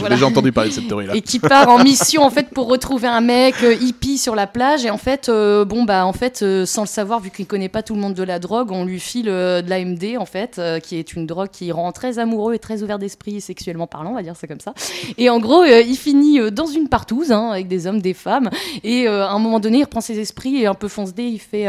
voilà. 0.04 0.16
déjà 0.16 0.26
entendu 0.26 0.52
parler 0.52 0.70
de 0.70 0.74
cette 0.74 0.88
théorie-là. 0.88 1.14
et 1.14 1.20
qui 1.20 1.38
part 1.38 1.68
en 1.68 1.82
mission 1.82 2.22
en 2.22 2.30
fait 2.30 2.50
pour 2.50 2.68
retrouver 2.68 3.08
un 3.08 3.20
mec 3.20 3.54
euh, 3.62 3.74
hippie 3.74 4.18
sur 4.18 4.34
la 4.34 4.46
plage 4.46 4.84
et 4.84 4.90
en 4.90 4.98
fait 4.98 5.28
euh, 5.28 5.64
bon 5.64 5.84
bah 5.84 6.06
en 6.06 6.12
fait 6.12 6.42
euh, 6.42 6.66
sans 6.66 6.82
le 6.82 6.88
savoir 6.88 7.20
vu 7.20 7.30
qu'il 7.30 7.46
connaît 7.46 7.68
pas 7.68 7.82
tout 7.82 7.94
le 7.94 8.00
monde 8.00 8.14
de 8.14 8.22
la 8.22 8.38
drogue 8.38 8.70
on 8.70 8.84
lui 8.84 9.00
file 9.00 9.28
euh, 9.28 9.62
de 9.62 9.70
l'AMD 9.70 10.16
en 10.18 10.26
fait 10.26 10.60
qui 10.82 10.96
est 10.96 11.14
une 11.14 11.26
drogue 11.26 11.48
qui 11.50 11.72
rend 11.72 11.92
très 11.92 12.18
amoureux 12.18 12.54
et 12.54 12.58
très 12.58 12.82
ouvert 12.82 12.98
d'esprit 12.98 13.40
sexuellement 13.40 13.86
parlant 13.86 14.12
on 14.12 14.14
va 14.14 14.22
dire 14.22 14.36
ça 14.36 14.46
comme 14.46 14.60
ça 14.60 14.74
et 15.18 15.30
en 15.30 15.38
gros 15.38 15.64
il 15.64 15.96
finit 15.96 16.50
dans 16.52 16.66
une 16.66 16.88
partouze 16.88 17.32
hein, 17.32 17.50
avec 17.50 17.68
des 17.68 17.86
hommes 17.86 18.00
des 18.00 18.14
femmes 18.14 18.50
et 18.82 19.06
à 19.06 19.30
un 19.30 19.38
moment 19.38 19.60
donné 19.60 19.78
il 19.78 19.84
reprend 19.84 20.00
ses 20.00 20.18
esprits 20.18 20.62
et 20.62 20.66
un 20.66 20.74
peu 20.74 20.88
fonce 20.88 21.14
dé 21.14 21.24
il 21.24 21.38
fait 21.38 21.66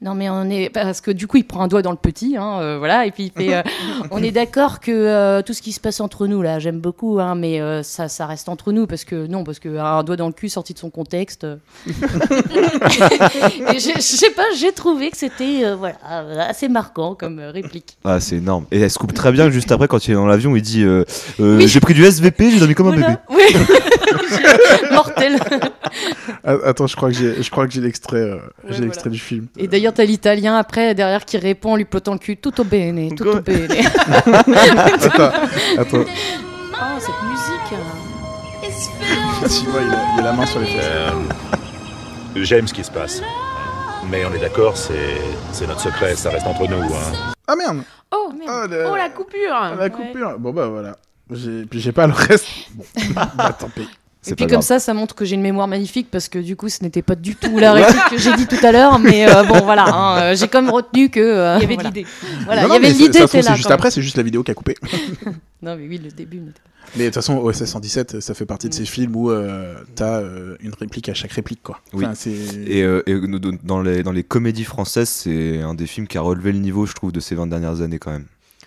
non 0.00 0.14
mais 0.14 0.28
on 0.30 0.48
est 0.50 0.70
parce 0.70 1.00
que 1.00 1.10
du 1.10 1.26
coup 1.26 1.36
il 1.36 1.44
prend 1.44 1.62
un 1.62 1.68
doigt 1.68 1.82
dans 1.82 1.90
le 1.90 1.96
petit 1.96 2.36
hein, 2.36 2.78
voilà 2.78 3.06
et 3.06 3.10
puis 3.10 3.32
il 3.34 3.42
fait 3.42 3.62
on 4.10 4.22
est 4.22 4.32
d'accord 4.32 4.80
que 4.80 5.40
tout 5.42 5.52
ce 5.52 5.62
qui 5.62 5.72
se 5.72 5.80
passe 5.80 6.00
entre 6.00 6.26
nous 6.26 6.42
là 6.42 6.58
j'aime 6.58 6.80
beaucoup 6.80 7.20
hein, 7.20 7.34
mais 7.34 7.60
euh, 7.78 7.82
ça 7.82 8.08
ça 8.08 8.26
reste 8.26 8.48
entre 8.48 8.72
nous 8.72 8.86
parce 8.86 9.04
que 9.04 9.26
non 9.26 9.44
parce 9.44 9.58
que 9.58 9.76
un 9.78 10.02
doigt 10.02 10.16
dans 10.16 10.26
le 10.26 10.32
cul 10.32 10.48
sorti 10.48 10.72
de 10.74 10.78
son 10.78 10.90
contexte 10.90 11.44
euh. 11.44 11.56
et 11.86 13.78
je 13.78 14.00
sais 14.00 14.30
pas 14.30 14.42
j'ai 14.58 14.72
trouvé 14.72 15.10
que 15.10 15.16
c'était 15.16 15.64
euh, 15.64 15.76
voilà 15.76 15.96
assez 16.48 16.68
marquant 16.68 17.14
comme 17.14 17.38
réplique 17.40 17.96
Ah, 18.04 18.20
c'est 18.20 18.36
énorme. 18.36 18.66
Et 18.70 18.80
elle 18.80 18.90
se 18.90 18.98
coupe 18.98 19.12
très 19.14 19.32
bien 19.32 19.50
juste 19.50 19.70
après 19.72 19.88
quand 19.88 20.06
il 20.06 20.12
est 20.12 20.14
dans 20.14 20.26
l'avion. 20.26 20.54
Il 20.56 20.62
dit 20.62 20.82
euh, 20.84 21.04
euh, 21.40 21.58
Oui. 21.58 21.68
J'ai 21.68 21.80
pris 21.80 21.94
du 21.94 22.04
SVP, 22.04 22.50
j'ai 22.50 22.58
dormi 22.58 22.74
comme 22.74 22.88
un 22.88 22.96
Voilà. 22.96 23.08
bébé. 23.08 23.18
oui 23.30 23.42
mortel 24.92 25.38
Ah, 26.44 26.54
Attends, 26.66 26.86
je 26.86 26.96
crois 26.96 27.10
que 27.10 27.16
j'ai, 27.16 27.42
je 27.42 27.50
crois 27.50 27.66
que 27.66 27.72
j'ai 27.72 27.80
l'extrait, 27.80 28.18
euh, 28.18 28.36
j'ai 28.64 28.70
voilà. 28.70 28.84
l'extrait 28.86 29.10
du 29.10 29.18
film. 29.18 29.46
et 29.56 29.66
d'ailleurs 29.68 29.94
t'as 29.94 30.04
l'italien 30.04 30.56
après 30.56 30.94
derrière 30.94 31.24
qui 31.24 31.38
répond 31.38 31.72
en 31.72 31.76
lui 31.76 31.84
plottant 31.84 32.12
le 32.12 32.18
cul 32.18 32.36
tutto 32.36 32.64
bene 32.64 33.08
tutto 33.10 33.40
bene 33.40 33.68
Attends, 34.36 35.32
attends. 35.78 36.04
Oh, 36.76 36.98
cette 36.98 37.14
musique. 39.44 39.66
Simon, 39.66 39.78
il 39.80 39.94
a, 39.94 39.98
il 40.14 40.20
a 40.20 40.22
la 40.24 40.32
main 40.32 40.46
sur 40.46 40.60
les 40.60 40.66
fesses. 40.66 40.84
Euh, 40.86 41.10
J'aime 42.36 42.66
ce 42.66 42.74
qui 42.74 42.82
se 42.84 42.90
passe. 42.90 43.22
Mais 44.10 44.24
on 44.24 44.34
est 44.34 44.40
d'accord, 44.40 44.76
c'est 44.76 45.66
notre 45.66 45.80
secret, 45.80 46.14
ça 46.14 46.30
reste 46.30 46.46
entre 46.46 46.68
nous. 46.68 46.82
Hein. 46.82 47.32
Ah 47.46 47.54
merde 47.56 47.82
Oh, 48.12 48.32
Ah, 48.46 48.66
le- 48.68 48.86
oh 48.90 48.96
la 48.96 49.08
coupure. 49.08 49.76
La 49.78 49.88
coupure 49.90 50.38
Bon 50.38 50.52
bah 50.52 50.68
voilà. 50.68 50.96
J'ai... 51.30 51.64
Puis 51.64 51.80
j'ai 51.80 51.92
pas 51.92 52.06
le 52.06 52.12
reste. 52.12 52.46
Bon, 52.74 52.84
bah 53.34 53.56
tant 53.58 53.68
pis. 53.68 53.88
C'est 54.20 54.32
Et 54.32 54.34
puis 54.36 54.44
comme 54.46 54.52
grave. 54.52 54.62
ça, 54.64 54.78
ça 54.78 54.94
montre 54.94 55.14
que 55.14 55.24
j'ai 55.26 55.34
une 55.34 55.42
mémoire 55.42 55.68
magnifique 55.68 56.08
parce 56.10 56.28
que 56.28 56.38
du 56.38 56.54
coup, 56.56 56.68
ce 56.70 56.82
n'était 56.82 57.02
pas 57.02 57.14
du 57.14 57.34
tout 57.36 57.58
la 57.58 57.72
réplique 57.74 58.08
que 58.10 58.18
j'ai 58.18 58.34
dit 58.36 58.46
tout 58.46 58.64
à 58.64 58.72
l'heure, 58.72 58.98
mais 58.98 59.28
euh, 59.28 59.42
bon 59.44 59.60
voilà, 59.62 59.84
hein, 59.86 60.18
euh, 60.22 60.36
j'ai 60.36 60.48
comme 60.48 60.70
retenu 60.70 61.10
que 61.10 61.20
euh, 61.20 61.56
Il 61.58 61.62
y 61.62 61.64
avait 61.64 61.76
de 61.76 61.82
voilà. 61.82 61.88
l'idée. 61.90 62.06
Voilà, 62.46 62.62
Non, 62.62 62.68
il 62.68 62.72
y 62.72 62.76
avait 62.76 62.86
mais 62.88 62.92
l'idée, 62.94 63.26
c'est 63.26 63.42
là. 63.42 63.50
c'est 63.50 63.54
juste 63.56 63.62
quand 63.64 63.68
même. 63.70 63.74
après, 63.74 63.90
c'est 63.90 64.00
juste 64.02 64.16
la 64.16 64.22
vidéo 64.22 64.42
qui 64.42 64.50
a 64.50 64.54
coupé. 64.54 64.76
Non 65.62 65.76
mais 65.76 65.86
oui, 65.88 65.98
le 66.02 66.10
début. 66.10 66.40
pas- 66.40 66.60
Mais 66.96 67.04
de 67.04 67.08
toute 67.08 67.14
façon, 67.16 67.38
OSS 67.38 67.64
117, 67.64 68.20
ça 68.20 68.34
fait 68.34 68.46
partie 68.46 68.68
de 68.68 68.74
ces 68.74 68.84
films 68.84 69.16
où 69.16 69.30
euh, 69.30 69.74
t'as 69.94 70.20
euh, 70.20 70.56
une 70.60 70.72
réplique 70.78 71.08
à 71.08 71.14
chaque 71.14 71.32
réplique, 71.32 71.62
quoi. 71.62 71.80
Oui. 71.92 72.04
Enfin. 72.06 72.30
Et, 72.66 72.82
euh, 72.82 73.02
et 73.06 73.14
dans, 73.64 73.82
les, 73.82 74.02
dans 74.02 74.12
les 74.12 74.22
comédies 74.22 74.64
françaises, 74.64 75.08
c'est 75.08 75.60
un 75.60 75.74
des 75.74 75.86
films 75.86 76.06
qui 76.06 76.18
a 76.18 76.20
relevé 76.20 76.52
le 76.52 76.58
niveau, 76.60 76.86
je 76.86 76.92
trouve, 76.92 77.10
de 77.12 77.20
ces 77.20 77.34
20 77.34 77.48
dernières 77.48 77.80
années 77.80 77.98
quand 77.98 78.12
même. 78.12 78.26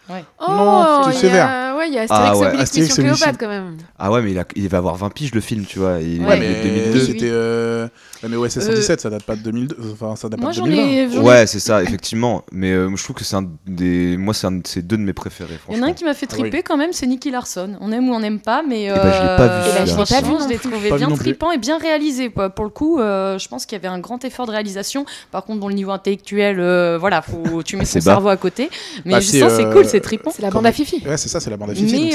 Oh, 0.10 0.14
Non, 0.48 1.02
c'est 1.04 1.10
il 1.10 1.16
y 1.16 1.20
sévère. 1.20 1.48
a, 1.50 1.76
ouais, 1.78 1.90
il 1.90 1.94
y 1.94 1.98
a 2.00 2.06
Ah 2.10 2.32
Astérix 2.32 2.40
ouais, 2.40 2.48
Obélix 2.48 2.64
Astérix. 2.64 2.96
Cléopâtre 2.96 3.38
quand 3.38 3.50
même. 3.50 3.76
Ah 4.00 4.10
ouais, 4.10 4.22
mais 4.22 4.32
il, 4.32 4.40
a- 4.40 4.46
il 4.56 4.70
va 4.70 4.78
avoir 4.78 4.96
20 4.96 5.10
piges 5.10 5.34
le 5.36 5.42
film, 5.42 5.66
tu 5.66 5.80
vois. 5.80 6.00
Il, 6.00 6.22
Ouais, 6.24 6.40
mais 6.40 6.64
2002. 6.64 7.00
c'était... 7.02 7.30
euh, 7.30 7.84
ouais, 7.86 7.90
mais 8.28 8.36
OSS 8.36 8.60
117, 8.60 9.02
ça 9.02 9.10
date 9.10 9.24
pas 9.24 9.36
de 9.36 9.42
2002. 9.42 9.78
Enfin, 9.94 10.16
ça 10.16 10.30
date 10.30 10.40
Moi 10.40 10.50
pas 10.50 10.54
de 10.54 10.58
j'en 10.58 10.66
2020. 10.66 11.14
ai. 11.14 11.20
Ouais, 11.20 11.48
c'est 11.48 11.60
ça, 11.60 11.84
effectivement. 11.84 12.44
Mais 12.52 12.72
euh, 12.72 12.90
je 12.96 13.04
trouve 13.04 13.16
que 13.16 13.24
c'est 13.24 13.36
un 13.36 13.46
des. 13.66 14.18
Moi, 14.18 14.34
c'est 14.34 14.48
un 14.48 14.52
deux 14.54 14.98
de 14.98 15.02
mes 15.02 15.14
préférés, 15.14 15.58
Il 15.70 15.78
y 15.78 15.80
en 15.80 15.84
a 15.84 15.88
un 15.88 15.94
qui 15.94 16.04
m'a 16.04 16.14
fait 16.14 16.28
Ah 16.32 16.36
oui. 16.36 16.42
triper 16.42 16.64
quand 16.64 16.78
même, 16.78 16.94
c'est 16.94 17.06
Nicky 17.08 17.32
Larson. 17.32 17.78
On 17.82 17.92
aime 17.92 18.10
ou 18.10 18.14
on 18.14 18.20
n'aime 18.20 18.40
pas, 18.40 18.64
mais. 18.68 18.88
ben, 18.90 18.96
je 18.96 19.22
l'ai 19.22 19.38
pas 19.38 19.48
vu, 19.48 19.54
euh, 19.54 19.64
celui-là. 19.64 19.86
je 19.86 19.92
l'ai 19.92 20.22
pas 20.22 20.22
vu 20.28 20.44
je 20.44 20.50
l'ai 20.50 20.58
trouvé 20.58 20.90
vu 20.92 20.96
bien 20.98 21.10
tripant 21.12 21.52
et 21.52 21.58
bien 21.58 21.78
réalisé. 21.78 22.30
quoi. 22.30 22.50
Pour 22.50 22.66
le 22.66 22.72
coup, 22.72 23.00
euh, 23.00 23.38
je 23.38 23.48
pense 23.48 23.66
qu'il 23.66 23.76
y 23.76 23.80
avait 23.80 23.88
un 23.88 24.00
grand 24.00 24.24
effort 24.26 24.46
de 24.48 24.52
réalisation. 24.52 25.06
Par 25.32 25.44
contre, 25.46 25.60
dans 25.60 25.68
le 25.70 25.74
niveau 25.76 25.92
intellectuel, 25.92 26.60
euh, 26.60 26.98
voilà, 27.00 27.22
faut, 27.22 27.62
tu 27.64 27.78
mets 27.78 27.86
ton 27.92 28.02
cerveau 28.02 28.30
à 28.30 28.38
côté. 28.38 28.70
Mais 29.06 29.14
Bah, 29.14 29.20
justement, 29.20 29.50
c'est, 29.50 29.58
c'est 29.58 29.70
cool, 29.72 29.86
c'est 29.86 30.02
trippant. 30.02 30.32
C'est 30.34 30.42
la 30.42 30.50
bande 30.50 30.66
à 30.66 30.72
Fifi. 30.72 31.04
Ouais, 31.06 31.18
c'est 31.18 31.30
ça, 31.30 31.40
c'est 31.40 31.50
la 31.50 31.58
bande 31.58 31.72
à 31.72 31.76
Fifi. 31.76 32.12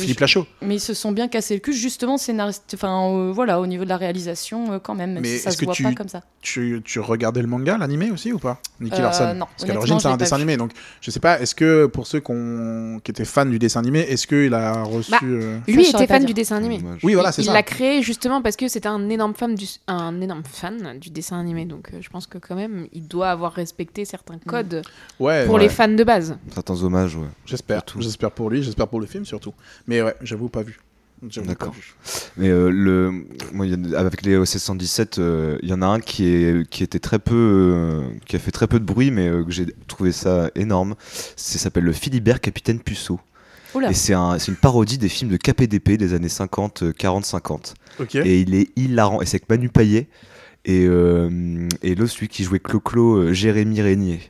Philippe 0.00 0.20
Lachaud. 0.20 0.46
Mais 0.62 0.76
ils 0.76 0.80
se 0.80 0.94
sont 0.94 1.12
bien 1.12 1.28
cassés 1.28 1.54
le 1.54 1.60
cul, 1.60 1.72
justement, 1.72 2.16
scénariste. 2.18 2.64
Enfin, 2.74 3.30
voilà, 3.32 3.60
au 3.60 3.66
niveau 3.66 3.84
de 3.84 3.88
la 3.88 3.96
réalisation, 3.96 4.80
quand 4.82 4.94
même 4.94 5.20
Mais 5.32 5.38
ça 5.38 5.48
est-ce 5.50 5.56
se 5.56 5.60
que 5.60 5.64
voit 5.66 5.74
tu- 5.74 5.82
pas 5.82 5.92
comme 5.94 6.08
ça. 6.08 6.22
Tu, 6.40 6.80
tu 6.84 7.00
regardais 7.00 7.40
le 7.42 7.46
manga, 7.48 7.76
l'animé 7.78 8.10
aussi 8.10 8.32
ou 8.32 8.38
pas? 8.38 8.60
Nicky 8.80 8.98
Euh, 9.00 9.02
Larson 9.02 9.34
non, 9.34 9.46
Parce 9.46 9.64
qu'à 9.64 9.74
l'origine, 9.74 10.00
c'est 10.00 10.08
un 10.08 10.16
dessin 10.16 10.36
vu. 10.36 10.42
animé. 10.42 10.56
Donc, 10.56 10.72
je 11.00 11.10
sais 11.10 11.20
pas, 11.20 11.40
est-ce 11.40 11.54
que 11.54 11.86
pour 11.86 12.06
ceux 12.06 12.20
qu'on- 12.20 13.00
qui 13.02 13.10
étaient 13.10 13.24
fans 13.24 13.44
du 13.46 13.58
dessin 13.58 13.80
animé, 13.80 14.00
est-ce 14.00 14.26
qu'il 14.26 14.54
a 14.54 14.82
reçu. 14.82 15.10
Bah, 15.10 15.18
euh, 15.24 15.58
Lui 15.66 15.84
je 15.84 15.90
saurais 15.90 16.04
était 16.04 16.12
fan 16.14 16.20
dire. 16.20 16.26
du 16.28 16.34
dessin 16.34 16.56
animé. 16.56 16.78
Dommage. 16.78 17.00
Oui, 17.02 17.14
voilà, 17.14 17.32
c'est 17.32 17.42
il 17.42 17.46
ça. 17.46 17.52
l'a 17.52 17.62
créé 17.62 18.02
justement 18.02 18.42
parce 18.42 18.56
que 18.56 18.68
c'était 18.68 18.88
un 18.88 19.08
énorme 19.10 19.34
fan 19.34 19.54
du 19.54 19.66
un 19.86 20.20
énorme 20.20 20.42
fan 20.44 20.98
du 20.98 21.10
dessin 21.10 21.38
animé 21.38 21.64
donc 21.64 21.90
euh, 21.92 21.98
je 22.00 22.08
pense 22.08 22.26
que 22.26 22.38
quand 22.38 22.54
même 22.56 22.86
il 22.92 23.06
doit 23.08 23.28
avoir 23.30 23.52
respecté 23.52 24.04
certains 24.04 24.38
codes 24.38 24.82
Ouais, 25.20 25.44
pour 25.46 25.54
ouais, 25.56 25.60
les 25.62 25.68
fans 25.68 25.88
de 25.88 26.04
base. 26.04 26.36
Certains 26.54 26.82
hommages, 26.82 27.16
ouais. 27.16 27.26
j'espère. 27.46 27.82
J'espère 27.98 28.30
pour 28.30 28.50
lui, 28.50 28.62
j'espère 28.62 28.88
pour 28.88 29.00
le 29.00 29.06
film 29.06 29.24
surtout. 29.24 29.52
Mais 29.86 30.02
ouais, 30.02 30.14
j'avoue, 30.22 30.48
pas 30.48 30.62
vu. 30.62 30.78
D'accord. 31.44 31.74
Mais 32.36 32.48
euh, 32.48 32.70
le, 32.70 33.10
moi, 33.52 33.66
il 33.66 33.90
y 33.90 33.94
a- 33.94 33.98
avec 33.98 34.22
les 34.22 34.36
OC 34.36 34.46
117, 34.46 35.18
euh, 35.18 35.58
il 35.62 35.68
y 35.68 35.72
en 35.72 35.82
a 35.82 35.86
un 35.86 36.00
qui, 36.00 36.26
est, 36.26 36.68
qui 36.68 36.82
était 36.84 36.98
très 37.00 37.18
peu, 37.18 37.34
euh, 37.34 38.02
qui 38.26 38.36
a 38.36 38.38
fait 38.38 38.50
très 38.52 38.66
peu 38.66 38.78
de 38.78 38.84
bruit, 38.84 39.10
mais 39.10 39.28
euh, 39.28 39.44
que 39.44 39.50
j'ai 39.50 39.66
trouvé 39.88 40.12
ça 40.12 40.50
énorme. 40.54 40.94
Ça 41.36 41.58
s'appelle 41.58 41.84
le 41.84 41.92
Philibert 41.92 42.40
Capitaine 42.40 42.80
Puceau. 42.80 43.20
Oula. 43.74 43.90
Et 43.90 43.94
c'est 43.94 44.14
un, 44.14 44.38
c'est 44.38 44.50
une 44.50 44.56
parodie 44.56 44.96
des 44.98 45.08
films 45.08 45.30
de 45.30 45.36
KPDP 45.36 45.96
des 45.98 46.14
années 46.14 46.28
50, 46.30 46.82
euh, 46.84 46.92
40, 46.92 47.24
50. 47.24 47.74
Ok. 48.00 48.14
Et 48.14 48.40
il 48.40 48.54
est 48.54 48.70
hilarant. 48.76 49.20
Et 49.20 49.26
c'est 49.26 49.36
avec 49.36 49.48
Manu 49.50 49.68
Payet 49.68 50.08
et, 50.64 50.86
euh, 50.86 51.68
et 51.82 51.94
l'autre, 51.94 52.12
celui 52.12 52.28
qui 52.28 52.44
jouait 52.44 52.60
Clo-Clo, 52.60 53.16
euh, 53.16 53.32
Jérémy 53.32 53.80
Régnier. 53.82 54.20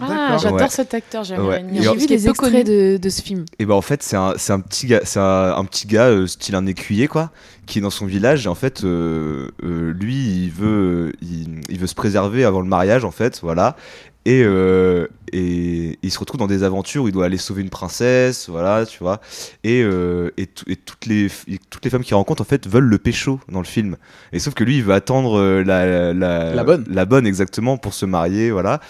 Ah, 0.00 0.38
j'adore 0.42 0.58
Ouais. 0.60 0.68
cet 0.68 0.94
acteur, 0.94 1.22
j'ai 1.24 1.36
Ouais. 1.36 1.62
Vu 1.62 2.06
des 2.06 2.28
extraits 2.28 2.66
de, 2.66 2.96
de 2.96 3.08
ce 3.10 3.20
film. 3.22 3.44
Et 3.58 3.66
ben 3.66 3.74
en 3.74 3.82
fait 3.82 4.02
c'est 4.02 4.16
un, 4.16 4.34
c'est 4.38 4.52
un 4.52 4.60
petit 4.60 4.86
gars, 4.86 5.00
c'est 5.04 5.20
un, 5.20 5.54
un 5.56 5.64
petit 5.64 5.86
gars 5.86 6.06
euh, 6.06 6.26
style 6.26 6.54
un 6.54 6.66
écuyer 6.66 7.08
quoi, 7.08 7.30
qui 7.66 7.78
est 7.78 7.82
dans 7.82 7.90
son 7.90 8.06
village. 8.06 8.46
Et 8.46 8.48
en 8.48 8.54
fait 8.54 8.84
euh, 8.84 9.48
euh, 9.62 9.92
lui 9.92 10.44
il 10.44 10.50
veut 10.50 11.12
il, 11.20 11.60
il 11.68 11.78
veut 11.78 11.86
se 11.86 11.94
préserver 11.94 12.44
avant 12.44 12.60
le 12.60 12.68
mariage 12.68 13.04
en 13.04 13.10
fait 13.10 13.40
voilà. 13.42 13.76
Et, 14.24 14.44
euh, 14.44 15.08
et 15.32 15.98
il 16.00 16.10
se 16.12 16.18
retrouve 16.20 16.38
dans 16.38 16.46
des 16.46 16.62
aventures 16.62 17.02
où 17.02 17.08
il 17.08 17.12
doit 17.12 17.24
aller 17.26 17.38
sauver 17.38 17.60
une 17.60 17.70
princesse 17.70 18.48
voilà 18.48 18.86
tu 18.86 18.98
vois. 19.02 19.20
Et, 19.64 19.82
euh, 19.82 20.30
et, 20.36 20.46
tout- 20.46 20.64
et 20.68 20.76
toutes 20.76 21.06
les 21.06 21.28
toutes 21.70 21.84
les 21.84 21.90
femmes 21.90 22.04
qu'il 22.04 22.14
rencontre 22.14 22.40
en 22.40 22.44
fait 22.44 22.68
veulent 22.68 22.84
le 22.84 22.98
pécho 22.98 23.40
dans 23.50 23.58
le 23.58 23.66
film. 23.66 23.96
Et 24.32 24.38
sauf 24.38 24.54
que 24.54 24.62
lui 24.62 24.76
il 24.76 24.84
veut 24.84 24.94
attendre 24.94 25.42
la, 25.62 26.14
la, 26.14 26.54
La 26.54 26.62
bonne. 26.64 26.84
la 26.88 27.04
bonne 27.04 27.26
exactement 27.26 27.76
pour 27.78 27.94
se 27.94 28.06
marier 28.06 28.52
voilà 28.52 28.80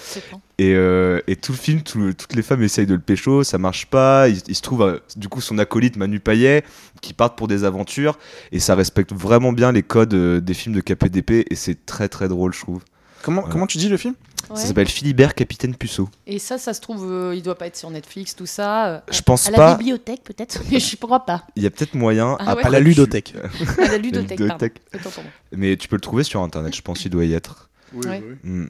et, 0.71 0.75
euh, 0.75 1.21
et 1.27 1.37
tout 1.37 1.53
le 1.53 1.59
film, 1.59 1.83
tout- 1.83 2.13
toutes 2.13 2.35
les 2.35 2.43
femmes 2.43 2.63
essayent 2.63 2.87
de 2.87 2.95
le 2.95 3.01
pécho, 3.01 3.43
ça 3.45 3.59
marche 3.59 3.87
pas. 3.87 4.29
Il, 4.29 4.39
il 4.49 4.55
se 4.55 4.63
trouve 4.63 4.83
euh, 4.83 4.99
du 5.17 5.29
coup 5.29 5.41
son 5.41 5.59
acolyte 5.59 5.97
Manu 5.97 6.21
Payet 6.21 6.65
qui 7.01 7.15
partent 7.15 7.37
pour 7.39 7.49
des 7.49 7.65
aventures 7.65 8.19
et 8.53 8.61
ça 8.61 8.75
respecte 8.75 9.13
vraiment 9.13 9.53
bien 9.53 9.73
les 9.73 9.83
codes 9.83 10.15
euh, 10.15 10.41
des 10.41 10.55
films 10.55 10.75
de 10.75 10.81
KPDP 10.81 11.47
et 11.51 11.55
c'est 11.55 11.87
très 11.87 12.09
très 12.09 12.29
drôle 12.29 12.53
je 12.55 12.61
trouve. 12.61 12.83
Comment, 13.23 13.43
Ouais. 13.45 13.49
comment 13.51 13.67
tu 13.67 13.79
dis 13.79 13.89
le 13.89 13.97
film? 13.97 14.15
Ouais. 14.51 14.57
Ça 14.57 14.67
s'appelle 14.67 14.89
Philibert 14.89 15.37
Capitaine 15.37 15.77
Puceau. 15.77 16.09
Et 16.27 16.41
ça, 16.41 16.59
ça 16.59 16.75
se 16.75 16.81
trouve, 16.81 17.07
euh, 17.09 17.35
il 17.37 17.43
doit 17.43 17.55
pas 17.57 17.69
être 17.69 17.77
sur 17.77 17.89
Netflix, 17.91 18.35
tout 18.35 18.45
ça. 18.47 18.87
euh, 18.89 19.01
Je 19.13 19.23
pense 19.23 19.47
à 19.47 19.53
la 19.53 19.57
pas. 19.57 19.75
bibliothèque, 19.77 20.25
peut-être 20.25 20.61
Mais 20.73 20.81
je 20.81 20.97
crois 20.97 21.25
pas. 21.25 21.45
Il 21.55 21.63
y 21.63 21.67
a 21.67 21.71
peut-être 21.71 21.95
moyen. 21.95 22.37
Ah 22.41 22.57
ouais 22.57 22.65
À 22.67 22.69
la 22.71 22.81
ludothèque. 22.81 23.35
À 23.79 23.87
la 23.93 23.99
ludothèque, 23.99 24.41
pardon. 24.49 24.69
Mais 25.53 25.77
tu 25.77 25.87
peux 25.87 25.95
le 25.95 26.01
trouver 26.01 26.25
sur 26.25 26.43
internet, 26.43 26.75
je 26.75 26.83
pense 26.83 26.99
qu'il 26.99 27.11
doit 27.13 27.25
y 27.25 27.33
être. 27.35 27.69
Oui, 27.95 28.05
Ouais. 28.07 28.23
oui. 28.45 28.51
Hmm. 28.51 28.67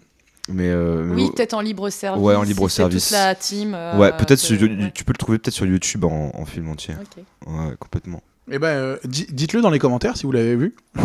Mais 0.48 0.68
euh, 0.70 1.08
Oui, 1.14 1.30
peut-être 1.34 1.54
en 1.54 1.60
libre 1.60 1.88
service. 1.90 2.22
Ouais, 2.22 2.34
en 2.34 2.42
libre 2.42 2.68
service. 2.68 3.08
toute 3.08 3.12
la 3.16 3.34
team. 3.34 3.74
euh, 3.74 3.96
ouais, 3.98 4.10
peut-être 4.12 4.42
ouais. 4.50 4.90
tu 4.92 5.04
peux 5.04 5.12
le 5.12 5.18
trouver 5.18 5.38
peut-être 5.38 5.54
sur 5.54 5.66
YouTube 5.66 6.04
en, 6.04 6.32
en 6.34 6.44
film 6.44 6.68
entier. 6.68 6.94
Ok. 7.00 7.22
Ouais, 7.46 7.74
complètement. 7.78 8.22
Eh 8.50 8.58
ben, 8.58 8.66
euh, 8.68 8.96
di- 9.04 9.28
dites-le 9.30 9.60
dans 9.62 9.70
les 9.70 9.78
commentaires 9.78 10.16
si 10.16 10.26
vous 10.26 10.32
l'avez 10.32 10.56
vu. 10.56 10.74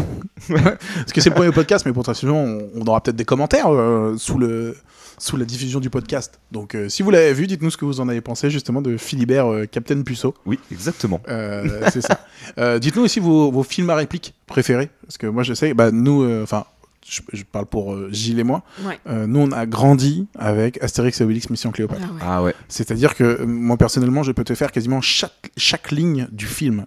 Parce 0.49 1.13
que 1.13 1.21
c'est 1.21 1.29
le 1.29 1.35
premier 1.35 1.51
podcast, 1.51 1.85
mais 1.85 1.93
potentiellement, 1.93 2.41
on, 2.43 2.69
on 2.75 2.85
aura 2.87 3.01
peut-être 3.01 3.15
des 3.15 3.25
commentaires 3.25 3.67
euh, 3.71 4.15
sous, 4.17 4.39
le, 4.39 4.75
sous 5.19 5.37
la 5.37 5.45
diffusion 5.45 5.79
du 5.79 5.89
podcast. 5.91 6.39
Donc, 6.51 6.73
euh, 6.73 6.89
si 6.89 7.03
vous 7.03 7.11
l'avez 7.11 7.33
vu, 7.33 7.45
dites-nous 7.45 7.69
ce 7.69 7.77
que 7.77 7.85
vous 7.85 7.99
en 7.99 8.09
avez 8.09 8.21
pensé 8.21 8.49
justement 8.49 8.81
de 8.81 8.97
Philibert 8.97 9.47
euh, 9.51 9.65
Captain 9.65 10.01
Puceau. 10.01 10.33
Oui, 10.47 10.59
exactement. 10.71 11.21
Euh, 11.29 11.87
c'est 11.93 12.01
ça. 12.01 12.19
Euh, 12.57 12.79
dites-nous 12.79 13.03
aussi 13.03 13.19
vos, 13.19 13.51
vos 13.51 13.63
films 13.63 13.89
à 13.91 13.95
réplique 13.95 14.33
préférés. 14.47 14.89
Parce 15.03 15.17
que 15.19 15.27
moi, 15.27 15.43
je 15.43 15.53
sais, 15.53 15.75
bah, 15.75 15.91
nous, 15.91 16.23
euh, 16.23 16.41
enfin, 16.43 16.65
je, 17.09 17.21
je 17.33 17.43
parle 17.43 17.65
pour 17.67 17.93
euh, 17.93 18.09
Gilles 18.11 18.39
et 18.39 18.43
moi. 18.43 18.63
Ouais. 18.83 18.99
Euh, 19.07 19.27
nous, 19.27 19.39
on 19.39 19.51
a 19.51 19.65
grandi 19.65 20.27
avec 20.37 20.81
Astérix 20.83 21.19
et 21.21 21.23
Obélix 21.23 21.49
Mission 21.49 21.71
Cléopâtre. 21.71 22.01
Ah 22.03 22.13
ouais. 22.13 22.21
Ah 22.23 22.43
ouais. 22.43 22.55
C'est-à-dire 22.67 23.15
que 23.15 23.23
euh, 23.23 23.45
moi, 23.45 23.77
personnellement, 23.77 24.23
je 24.23 24.31
peux 24.31 24.43
te 24.43 24.55
faire 24.55 24.71
quasiment 24.71 25.01
chaque, 25.01 25.51
chaque 25.57 25.91
ligne 25.91 26.27
du 26.31 26.45
film. 26.45 26.85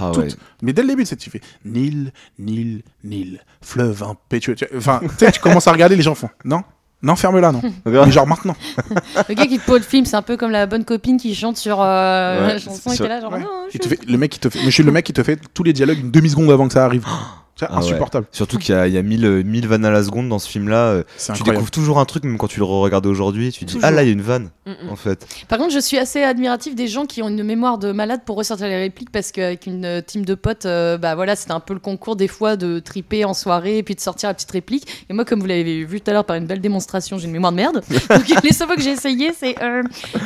Ah 0.00 0.10
ouais. 0.12 0.28
Mais 0.62 0.72
dès 0.72 0.82
le 0.82 0.88
début, 0.88 1.06
c'est 1.06 1.16
tu 1.16 1.30
fais 1.30 1.40
Nil, 1.64 2.12
Nil, 2.38 2.82
Nil, 3.04 3.40
fleuve 3.62 4.02
impétueux. 4.02 4.56
Tu- 4.56 4.66
Enfin, 4.76 5.00
tu 5.32 5.40
commences 5.40 5.68
à 5.68 5.72
regarder, 5.72 5.96
les 5.96 6.02
gens 6.02 6.14
font 6.16 6.28
Non, 6.44 6.62
non, 7.02 7.14
ferme-la, 7.16 7.52
non. 7.52 7.62
Mais 7.86 8.10
genre 8.10 8.26
maintenant. 8.26 8.56
Le 9.28 9.34
gars 9.34 9.46
qui 9.46 9.58
te 9.58 9.64
pose 9.64 9.80
le 9.80 9.86
film, 9.86 10.04
c'est 10.06 10.16
un 10.16 10.22
peu 10.22 10.36
comme 10.36 10.50
la 10.50 10.66
bonne 10.66 10.84
copine 10.84 11.16
qui 11.18 11.34
chante 11.34 11.56
sur 11.56 11.80
euh, 11.80 12.40
Ouais, 12.46 12.54
la 12.54 12.58
chanson 12.58 12.92
et 12.92 12.96
qui 12.96 13.02
est 13.04 13.08
là, 13.08 13.20
genre, 13.20 13.32
Ouais. 13.32 13.40
non, 13.40 13.66
Il 13.68 13.74
je- 13.74 13.78
te 13.78 13.88
fait, 13.88 14.00
le 14.06 14.18
mec 14.18 14.32
qui 14.32 14.40
te 14.40 14.48
fait, 14.50 14.58
mais 14.58 14.66
je 14.66 14.70
suis 14.70 14.82
le 14.82 14.92
mec 14.92 15.04
qui 15.06 15.12
te 15.12 15.22
fait 15.22 15.38
tous 15.54 15.62
les 15.62 15.72
dialogues 15.72 16.00
une 16.00 16.10
demi 16.10 16.28
seconde 16.28 16.50
avant 16.50 16.66
que 16.66 16.74
ça 16.74 16.84
arrive. 16.84 17.06
C'est 17.56 17.66
Ah 17.68 17.74
ouais. 17.74 17.78
insupportable. 17.78 18.26
Surtout 18.32 18.58
qu'il 18.58 18.74
y 18.74 18.78
a, 18.78 18.88
il 18.88 18.92
y 18.94 18.98
a 18.98 19.02
1000, 19.02 19.24
euh, 19.24 19.42
1000 19.44 19.68
vannes 19.68 19.84
à 19.84 19.90
la 19.90 20.02
seconde 20.02 20.28
dans 20.28 20.40
ce 20.40 20.48
film-là. 20.48 20.76
euh, 20.88 21.02
C'est 21.16 21.26
Tu 21.26 21.38
incroyable. 21.38 21.56
découvres 21.58 21.70
toujours 21.70 21.98
un 22.00 22.04
truc, 22.04 22.24
même 22.24 22.36
quand 22.36 22.48
tu 22.48 22.58
le 22.58 22.64
regardes 22.64 23.06
aujourd'hui. 23.06 23.52
Tu 23.52 23.64
dis, 23.64 23.74
Toujours. 23.74 23.86
ah 23.88 23.92
là, 23.92 24.02
il 24.02 24.06
y 24.06 24.08
a 24.08 24.12
une 24.12 24.22
vanne, 24.22 24.50
Mm, 24.66 24.70
mm. 24.86 24.90
en 24.90 24.96
fait. 24.96 25.26
Par 25.46 25.58
contre, 25.58 25.72
je 25.72 25.78
suis 25.78 25.96
assez 25.98 26.22
admiratif 26.24 26.74
des 26.74 26.88
gens 26.88 27.04
qui 27.06 27.22
ont 27.22 27.28
une 27.28 27.44
mémoire 27.44 27.78
de 27.78 27.92
malade 27.92 28.22
pour 28.26 28.36
ressortir 28.36 28.66
les 28.66 28.76
répliques 28.78 29.10
parce 29.12 29.30
qu'avec 29.30 29.66
une 29.66 29.84
euh, 29.84 30.00
team 30.00 30.24
de 30.24 30.34
potes, 30.34 30.66
euh, 30.66 30.98
bah 30.98 31.14
voilà, 31.14 31.36
c'était 31.36 31.52
un 31.52 31.60
peu 31.60 31.74
le 31.74 31.80
concours 31.80 32.16
des 32.16 32.26
fois 32.28 32.56
de 32.56 32.80
triper 32.80 33.24
en 33.24 33.34
soirée 33.34 33.78
et 33.78 33.82
puis 33.84 33.94
de 33.94 34.00
sortir 34.00 34.30
la 34.30 34.34
petite 34.34 34.50
réplique. 34.50 35.04
Et 35.08 35.12
moi, 35.12 35.24
comme 35.24 35.38
vous 35.40 35.46
l'avez 35.46 35.84
vu 35.84 36.00
tout 36.00 36.10
à 36.10 36.14
l'heure 36.14 36.24
par 36.24 36.34
une 36.36 36.46
belle 36.46 36.60
démonstration, 36.60 37.18
j'ai 37.18 37.26
une 37.26 37.32
mémoire 37.32 37.52
de 37.52 37.56
merde. 37.56 37.82
Donc 38.10 38.42
les 38.42 38.52
seules 38.52 38.66
fois 38.66 38.74
que 38.76 38.82
j'ai 38.82 38.90
essayé, 38.90 39.32
c'est 39.38 39.54
euh, 39.62 39.82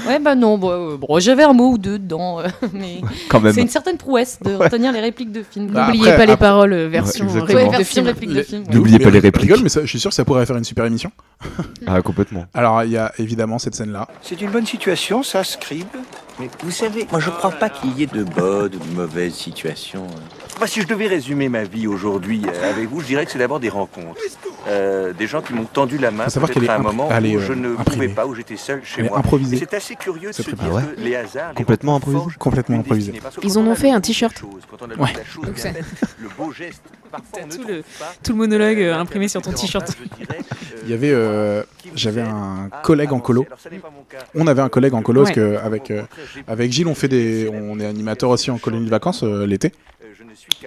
ouais 0.07 0.19
bah 0.19 0.35
non, 0.35 0.57
bon, 0.57 0.71
euh, 0.71 0.97
bon, 0.97 1.19
j'avais 1.21 1.43
un 1.43 1.53
mot 1.53 1.73
ou 1.73 1.79
deux 1.79 1.99
dedans, 1.99 2.41
euh, 2.41 2.47
mais 2.73 3.01
Quand 3.29 3.41
même. 3.41 3.53
c'est 3.53 3.61
une 3.61 3.69
certaine 3.69 3.99
prouesse 3.99 4.39
de 4.43 4.55
retenir 4.55 4.93
les 4.93 5.01
répliques 5.01 5.33
de 5.33 5.43
films. 5.43 5.67
Bah, 5.73 5.87
N'oubliez 5.87 6.05
après- 6.09 6.17
pas 6.17 6.27
les 6.27 6.33
après- 6.33 6.47
paroles 6.47 6.73
euh, 6.73 6.89
version 6.89 7.18
Ouais, 7.18 7.18
exactement. 7.27 7.47
réplique 7.47 7.57
Ouais, 7.57 7.73
de 7.73 7.77
version 7.79 7.95
film. 8.03 8.07
réplique 8.07 8.31
de 8.31 8.35
Les- 8.35 8.43
film. 8.45 8.63
ouais. 8.65 8.75
N'oubliez 8.75 8.99
pas 8.99 9.11
les 9.11 9.19
répliques. 9.19 9.43
rigole, 9.51 9.61
mais 9.63 9.69
ça- 9.69 9.83
je 9.83 9.87
suis 9.87 10.01
sûr 10.01 10.11
que 10.11 10.15
ça 10.15 10.25
pourrait 10.25 10.47
faire 10.47 10.57
une 10.57 10.65
super 10.65 10.85
émission. 10.85 11.11
Ah, 11.87 12.01
complètement. 12.03 12.47
Alors, 12.55 12.83
il 12.85 12.91
y 12.93 12.97
a 12.97 13.13
évidemment 13.19 13.59
cette 13.59 13.75
scène-là. 13.75 14.09
C'est 14.23 14.41
une 14.41 14.51
bonne 14.51 14.67
situation, 14.67 15.23
ça, 15.23 15.45
Scribe. 15.45 15.87
Mais 16.41 16.49
vous 16.63 16.71
savez, 16.71 17.07
moi 17.11 17.21
je 17.21 17.31
crois 17.31 17.51
pas 17.51 17.69
qu'il 17.69 17.99
y 17.99 18.05
ait 18.05 18.07
de 18.07 18.23
bonnes 18.23 18.75
ou 18.75 18.79
de 18.79 18.95
mauvaises 18.95 19.35
situations. 19.35 20.07
Bah, 20.61 20.67
si 20.67 20.81
je 20.83 20.87
devais 20.87 21.07
résumer 21.07 21.49
ma 21.49 21.65
vie 21.65 21.87
aujourd'hui 21.87 22.43
euh, 22.47 22.71
avec 22.71 22.89
vous, 22.89 23.01
je 23.01 23.07
dirais 23.07 23.25
que 23.25 23.31
c'est 23.33 23.39
d'abord 23.39 23.61
des 23.61 23.69
rencontres. 23.69 24.21
Euh, 24.69 25.13
des 25.13 25.27
gens 25.27 25.41
qui 25.41 25.55
m'ont 25.55 25.65
tendu 25.65 25.99
la 25.99 26.11
main 26.11 26.27
peut-être 26.27 26.69
à 26.69 26.75
un 26.75 26.79
moment 26.79 27.09
où 27.09 27.13
euh, 27.13 27.41
je 27.41 27.53
ne 27.55 27.71
imprimée. 27.77 27.85
pouvais 27.85 28.09
pas, 28.09 28.27
où 28.27 28.35
j'étais 28.35 28.57
seul 28.57 28.83
chez 28.85 29.03
moi. 29.05 29.19
improvisée. 29.19 29.57
Et 29.57 29.59
C'est 29.61 29.75
assez 29.75 29.95
curieux 29.95 30.29
de 30.31 30.35
C'est 30.35 30.43
se 30.43 30.51
très 30.51 30.57
dire 30.69 30.83
que 30.97 31.01
les 31.01 31.17
hasards... 31.17 31.51
les 31.51 31.55
Complètement 31.55 31.97
improvisé. 31.97 32.25
Complètement 32.39 32.79
improvisé. 32.81 33.21
Ils 33.43 33.57
en 33.59 33.63
on 33.63 33.69
ont 33.69 33.73
a 33.73 33.75
fait 33.77 33.91
un 33.91 34.01
t-shirt. 34.01 34.43
Ouais. 34.99 35.09
Donc 35.43 35.59
ça- 35.59 35.71
le 36.21 36.29
beau 36.37 36.53
geste, 36.53 36.83
parfois 37.11 37.41
on 37.43 37.47
ne 37.47 37.53
tout 37.53 37.63
le- 37.67 37.83
pas. 37.99 38.13
tout 38.23 38.33
le 38.33 38.39
monologue, 38.39 38.79
euh, 38.81 38.95
imprimé 38.99 39.29
sur 39.29 39.41
ton 39.43 39.53
t-shirt. 39.53 39.97
Il 40.85 40.91
y 40.91 40.93
avait, 40.93 41.13
euh, 41.13 41.63
j'avais 41.95 42.21
un 42.23 42.69
à 42.71 42.83
collègue 42.83 43.13
en 43.13 43.21
colo. 43.21 43.47
On 44.35 44.47
avait 44.49 44.63
un 44.63 44.69
collègue 44.69 44.95
en 44.95 45.03
colo 45.03 45.23
parce 45.25 45.31
Ouais. 45.37 45.43
que 45.43 45.57
avec 45.65 45.91
euh, 45.91 46.03
avec 46.47 46.73
Gilles, 46.73 46.87
on 46.87 46.95
fait 46.95 47.09
des, 47.09 47.49
on 47.53 47.79
est 47.81 47.87
animateur 47.87 48.31
aussi 48.31 48.51
en 48.51 48.59
colonie 48.59 48.85
de 48.85 48.91
vacances 48.91 49.23
euh, 49.23 49.47
l'été. 49.47 49.73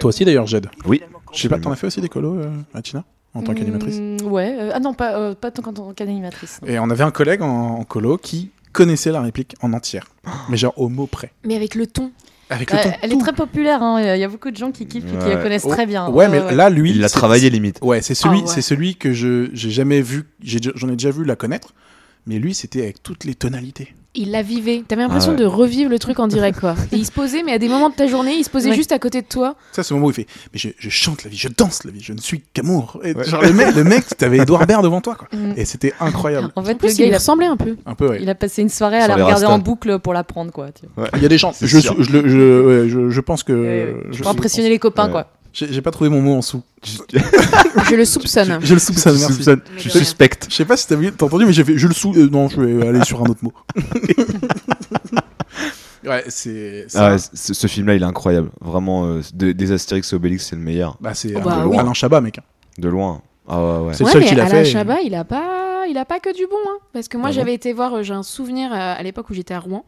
Toi 0.00 0.08
aussi 0.08 0.24
d'ailleurs, 0.24 0.46
Jed. 0.46 0.68
Oui. 0.86 1.02
Je 1.32 1.40
sais 1.40 1.48
pas, 1.48 1.58
t'en 1.58 1.72
as 1.72 1.76
fait 1.76 1.86
aussi 1.86 2.00
des 2.00 2.08
colos, 2.08 2.36
euh, 2.38 2.50
Mathina, 2.74 3.04
en 3.34 3.42
tant 3.42 3.54
qu'animatrice. 3.54 3.98
Mm, 3.98 4.26
ouais, 4.26 4.54
euh, 4.58 4.70
ah 4.74 4.80
non, 4.80 4.92
pas, 4.94 5.16
euh, 5.18 5.34
pas 5.34 5.50
tant 5.50 5.62
qu'en 5.62 5.72
tant 5.72 5.92
qu'animatrice. 5.92 6.60
Et 6.66 6.78
on 6.78 6.90
avait 6.90 7.04
un 7.04 7.10
collègue 7.10 7.42
en, 7.42 7.78
en 7.78 7.84
colo 7.84 8.18
qui 8.18 8.50
connaissait 8.72 9.10
la 9.12 9.20
réplique 9.20 9.54
en 9.60 9.72
entière, 9.72 10.06
mais 10.48 10.56
genre 10.56 10.74
au 10.76 10.88
mot 10.88 11.06
près, 11.06 11.32
Mais 11.44 11.56
avec 11.56 11.74
le 11.74 11.86
ton. 11.86 12.10
avec 12.50 12.70
le 12.72 12.78
Euh, 12.78 12.82
ton. 12.82 12.90
elle 13.02 13.12
est 13.12 13.18
très 13.18 13.32
populaire, 13.32 13.82
hein, 13.82 14.00
il 14.14 14.20
y 14.20 14.24
a 14.24 14.28
beaucoup 14.28 14.50
de 14.50 14.56
gens 14.56 14.72
qui 14.72 14.86
kiffent 14.86 15.04
et 15.04 15.18
qui 15.18 15.28
la 15.28 15.36
connaissent 15.36 15.64
Oh, 15.66 15.70
très 15.70 15.86
bien. 15.86 16.08
Ouais, 16.08 16.28
mais 16.28 16.54
là, 16.54 16.70
lui, 16.70 16.90
Il 16.90 17.00
l'a 17.00 17.08
travaillé 17.10 17.50
limite. 17.50 17.78
Ouais, 17.82 18.00
c'est 18.02 18.14
celui, 18.14 18.38
Ah 18.38 18.42
ouais. 18.42 18.46
c'est 18.48 18.62
celui 18.62 18.96
que 18.96 19.12
je 19.12 19.48
j'ai 19.52 19.70
jamais 19.70 20.00
vu. 20.00 20.24
J'en 20.42 20.88
ai, 20.88 20.92
déjà 20.92 21.10
vu 21.10 21.24
la 21.24 21.36
connaître, 21.36 21.74
mais 22.26 22.38
lui, 22.38 22.54
c'était 22.54 22.82
avec 22.82 23.02
toutes 23.02 23.24
les 23.24 23.34
tonalités. 23.34 23.94
Il 24.14 24.30
la 24.30 24.42
vivait. 24.42 24.82
T'avais 24.86 25.00
l'impression 25.00 25.30
Ah 25.30 25.36
ouais. 25.36 25.40
de 25.40 25.46
revivre 25.46 25.88
le 25.88 25.98
truc 25.98 26.18
en 26.20 26.26
direct, 26.26 26.60
quoi. 26.60 26.74
Et 26.92 26.96
il 26.96 27.06
se 27.06 27.10
posait, 27.10 27.42
mais 27.42 27.52
à 27.52 27.58
des 27.58 27.68
moments 27.70 27.88
de 27.88 27.94
ta 27.94 28.06
journée, 28.06 28.34
il 28.34 28.44
se 28.44 28.50
posait 28.50 28.68
Ouais. 28.68 28.76
juste 28.76 28.92
à 28.92 28.98
côté 28.98 29.22
de 29.22 29.26
toi. 29.26 29.56
Ça, 29.72 29.82
c'est 29.82 29.94
le 29.94 29.96
moment 29.96 30.08
où 30.08 30.10
il 30.10 30.14
fait 30.14 30.26
Mais 30.52 30.58
je, 30.58 30.68
je 30.78 30.90
chante 30.90 31.24
la 31.24 31.30
vie, 31.30 31.38
je 31.38 31.48
danse 31.48 31.84
la 31.84 31.92
vie, 31.92 32.02
je 32.02 32.12
ne 32.12 32.18
suis 32.18 32.42
qu'amour. 32.52 33.00
Et 33.04 33.14
Ouais. 33.14 33.24
Genre, 33.24 33.40
le 33.40 33.54
mec, 33.54 33.74
le 33.74 33.84
mec 33.84 34.04
t'avais 34.18 34.36
Edouard 34.42 34.66
Baird 34.66 34.84
devant 34.84 35.00
toi, 35.00 35.14
quoi. 35.14 35.28
Mm. 35.32 35.54
Et 35.56 35.64
c'était 35.64 35.94
incroyable. 35.98 36.52
En 36.56 36.60
En 36.60 36.64
fait, 36.64 36.74
plus, 36.74 36.88
le 36.88 36.94
gars, 37.04 37.06
il 37.06 37.14
ressemblait 37.14 37.46
un 37.46 37.56
peu. 37.56 37.76
Un 37.86 37.94
peu, 37.94 38.10
ouais. 38.10 38.18
il 38.20 38.28
a 38.28 38.34
passé 38.34 38.60
une 38.60 38.68
soirée 38.68 38.98
à 38.98 39.06
Sans 39.06 39.16
la 39.16 39.24
regarder 39.24 39.46
en 39.46 39.58
boucle 39.58 39.98
pour 39.98 40.12
la 40.12 40.24
prendre, 40.24 40.52
quoi. 40.52 40.68
tu 40.72 40.84
vois. 40.94 41.08
Il 41.16 41.22
y 41.22 41.24
a 41.24 41.28
des 41.30 41.38
chances. 41.38 41.56
C'est 41.60 41.66
Je, 41.66 41.78
je, 41.78 42.02
je, 42.28 42.62
ouais, 42.82 42.88
je, 42.90 43.08
je 43.08 43.20
pense 43.22 43.42
que. 43.44 43.96
Pour 44.18 44.28
impressionner 44.28 44.68
les 44.68 44.78
copains, 44.78 45.06
Ouais. 45.06 45.12
quoi. 45.12 45.26
J'ai 45.52 45.82
pas 45.82 45.90
trouvé 45.90 46.08
mon 46.08 46.20
mot 46.22 46.34
en 46.34 46.42
sous. 46.42 46.62
Je 46.82 47.94
le 47.94 48.04
soupçonne. 48.06 48.58
Je 48.62 48.72
le 48.74 48.80
soupçonne, 48.80 49.18
merci. 49.18 49.34
Soupçonne. 49.34 49.60
Rien. 49.76 49.90
suspectes. 49.90 50.46
Je 50.48 50.54
sais 50.56 50.64
pas 50.64 50.76
si 50.76 50.86
t'as 50.88 50.96
vu- 50.96 51.12
t'as 51.12 51.26
entendu, 51.26 51.44
mais 51.44 51.52
j'ai 51.52 51.62
fait 51.64 51.76
je 51.76 51.86
le 51.88 51.92
sous. 51.94 52.14
euh, 52.16 52.28
non, 52.30 52.48
je 52.48 52.60
vais 52.60 52.88
aller 52.88 53.04
sur 53.04 53.20
un 53.22 53.26
autre 53.26 53.42
mot. 53.44 53.52
ouais, 56.04 56.24
c'est. 56.28 56.86
ça. 56.88 57.06
Ah 57.06 57.12
ouais, 57.12 57.18
ce, 57.18 57.54
ce 57.54 57.66
film-là, 57.66 57.94
il 57.94 58.02
est 58.02 58.06
incroyable. 58.06 58.50
Vraiment, 58.60 59.06
euh, 59.06 59.20
de- 59.34 59.52
des 59.52 59.72
Astérix 59.72 60.12
et 60.12 60.16
Obélix, 60.16 60.46
c'est 60.48 60.56
le 60.56 60.62
meilleur. 60.62 60.96
Bah, 61.00 61.14
c'est 61.14 61.34
Oh, 61.36 61.40
bah 61.40 61.64
oui. 61.66 61.76
Alain 61.76 61.94
Chabat, 61.94 62.20
mec. 62.20 62.40
De 62.78 62.88
loin. 62.88 63.22
Ah 63.48 63.60
ouais, 63.62 63.86
ouais. 63.88 63.94
C'est 63.94 64.04
le 64.04 64.10
seul 64.10 64.22
mais 64.22 64.28
qui 64.28 64.34
l'a 64.34 64.44
Alain 64.44 64.50
fait. 64.50 64.64
Chabat, 64.64 65.00
il 65.02 65.14
a 65.14 65.24
pas, 65.24 65.84
il 65.88 65.98
a 65.98 66.04
pas 66.04 66.20
que 66.20 66.34
du 66.34 66.46
bon, 66.46 66.56
hein. 66.68 66.78
Parce 66.92 67.08
que 67.08 67.16
moi, 67.16 67.28
Ah 67.28 67.32
bon 67.32 67.36
j'avais 67.36 67.54
été 67.54 67.72
voir, 67.72 67.94
euh, 67.94 68.02
j'ai 68.02 68.14
un 68.14 68.22
souvenir 68.22 68.72
euh, 68.72 68.94
à 68.96 69.02
l'époque 69.02 69.28
où 69.30 69.34
j'étais 69.34 69.54
à 69.54 69.60
Rouen. 69.60 69.84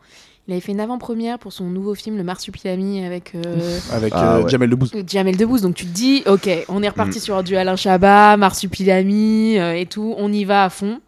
Il 0.47 0.53
avait 0.53 0.61
fait 0.61 0.73
une 0.73 0.81
avant-première 0.81 1.39
pour 1.39 1.53
son 1.55 1.65
nouveau 1.65 1.95
film, 1.95 2.19
Le 2.19 2.23
Marsupilami, 2.23 3.03
avec 3.05 3.35
euh, 3.35 3.79
Avec 3.93 4.13
Ah 4.15 4.37
euh, 4.37 4.43
ouais. 4.43 4.49
Jamel 4.51 4.69
Debbouze. 4.69 4.93
Jamel 5.07 5.37
Debbouze. 5.39 5.63
Donc 5.63 5.75
tu 5.75 5.87
te 5.87 5.91
dis, 5.91 6.23
ok, 6.27 6.49
on 6.69 6.83
est 6.83 6.89
reparti 6.89 7.19
Mm. 7.19 7.23
sur 7.23 7.43
du 7.43 7.57
Alain 7.57 7.77
Chabat, 7.77 8.37
Marsupilami 8.37 9.59
euh, 9.59 9.73
et 9.75 9.87
tout, 9.87 10.15
on 10.19 10.31
y 10.33 10.45
va 10.45 10.65
à 10.65 10.69
fond. 10.71 11.01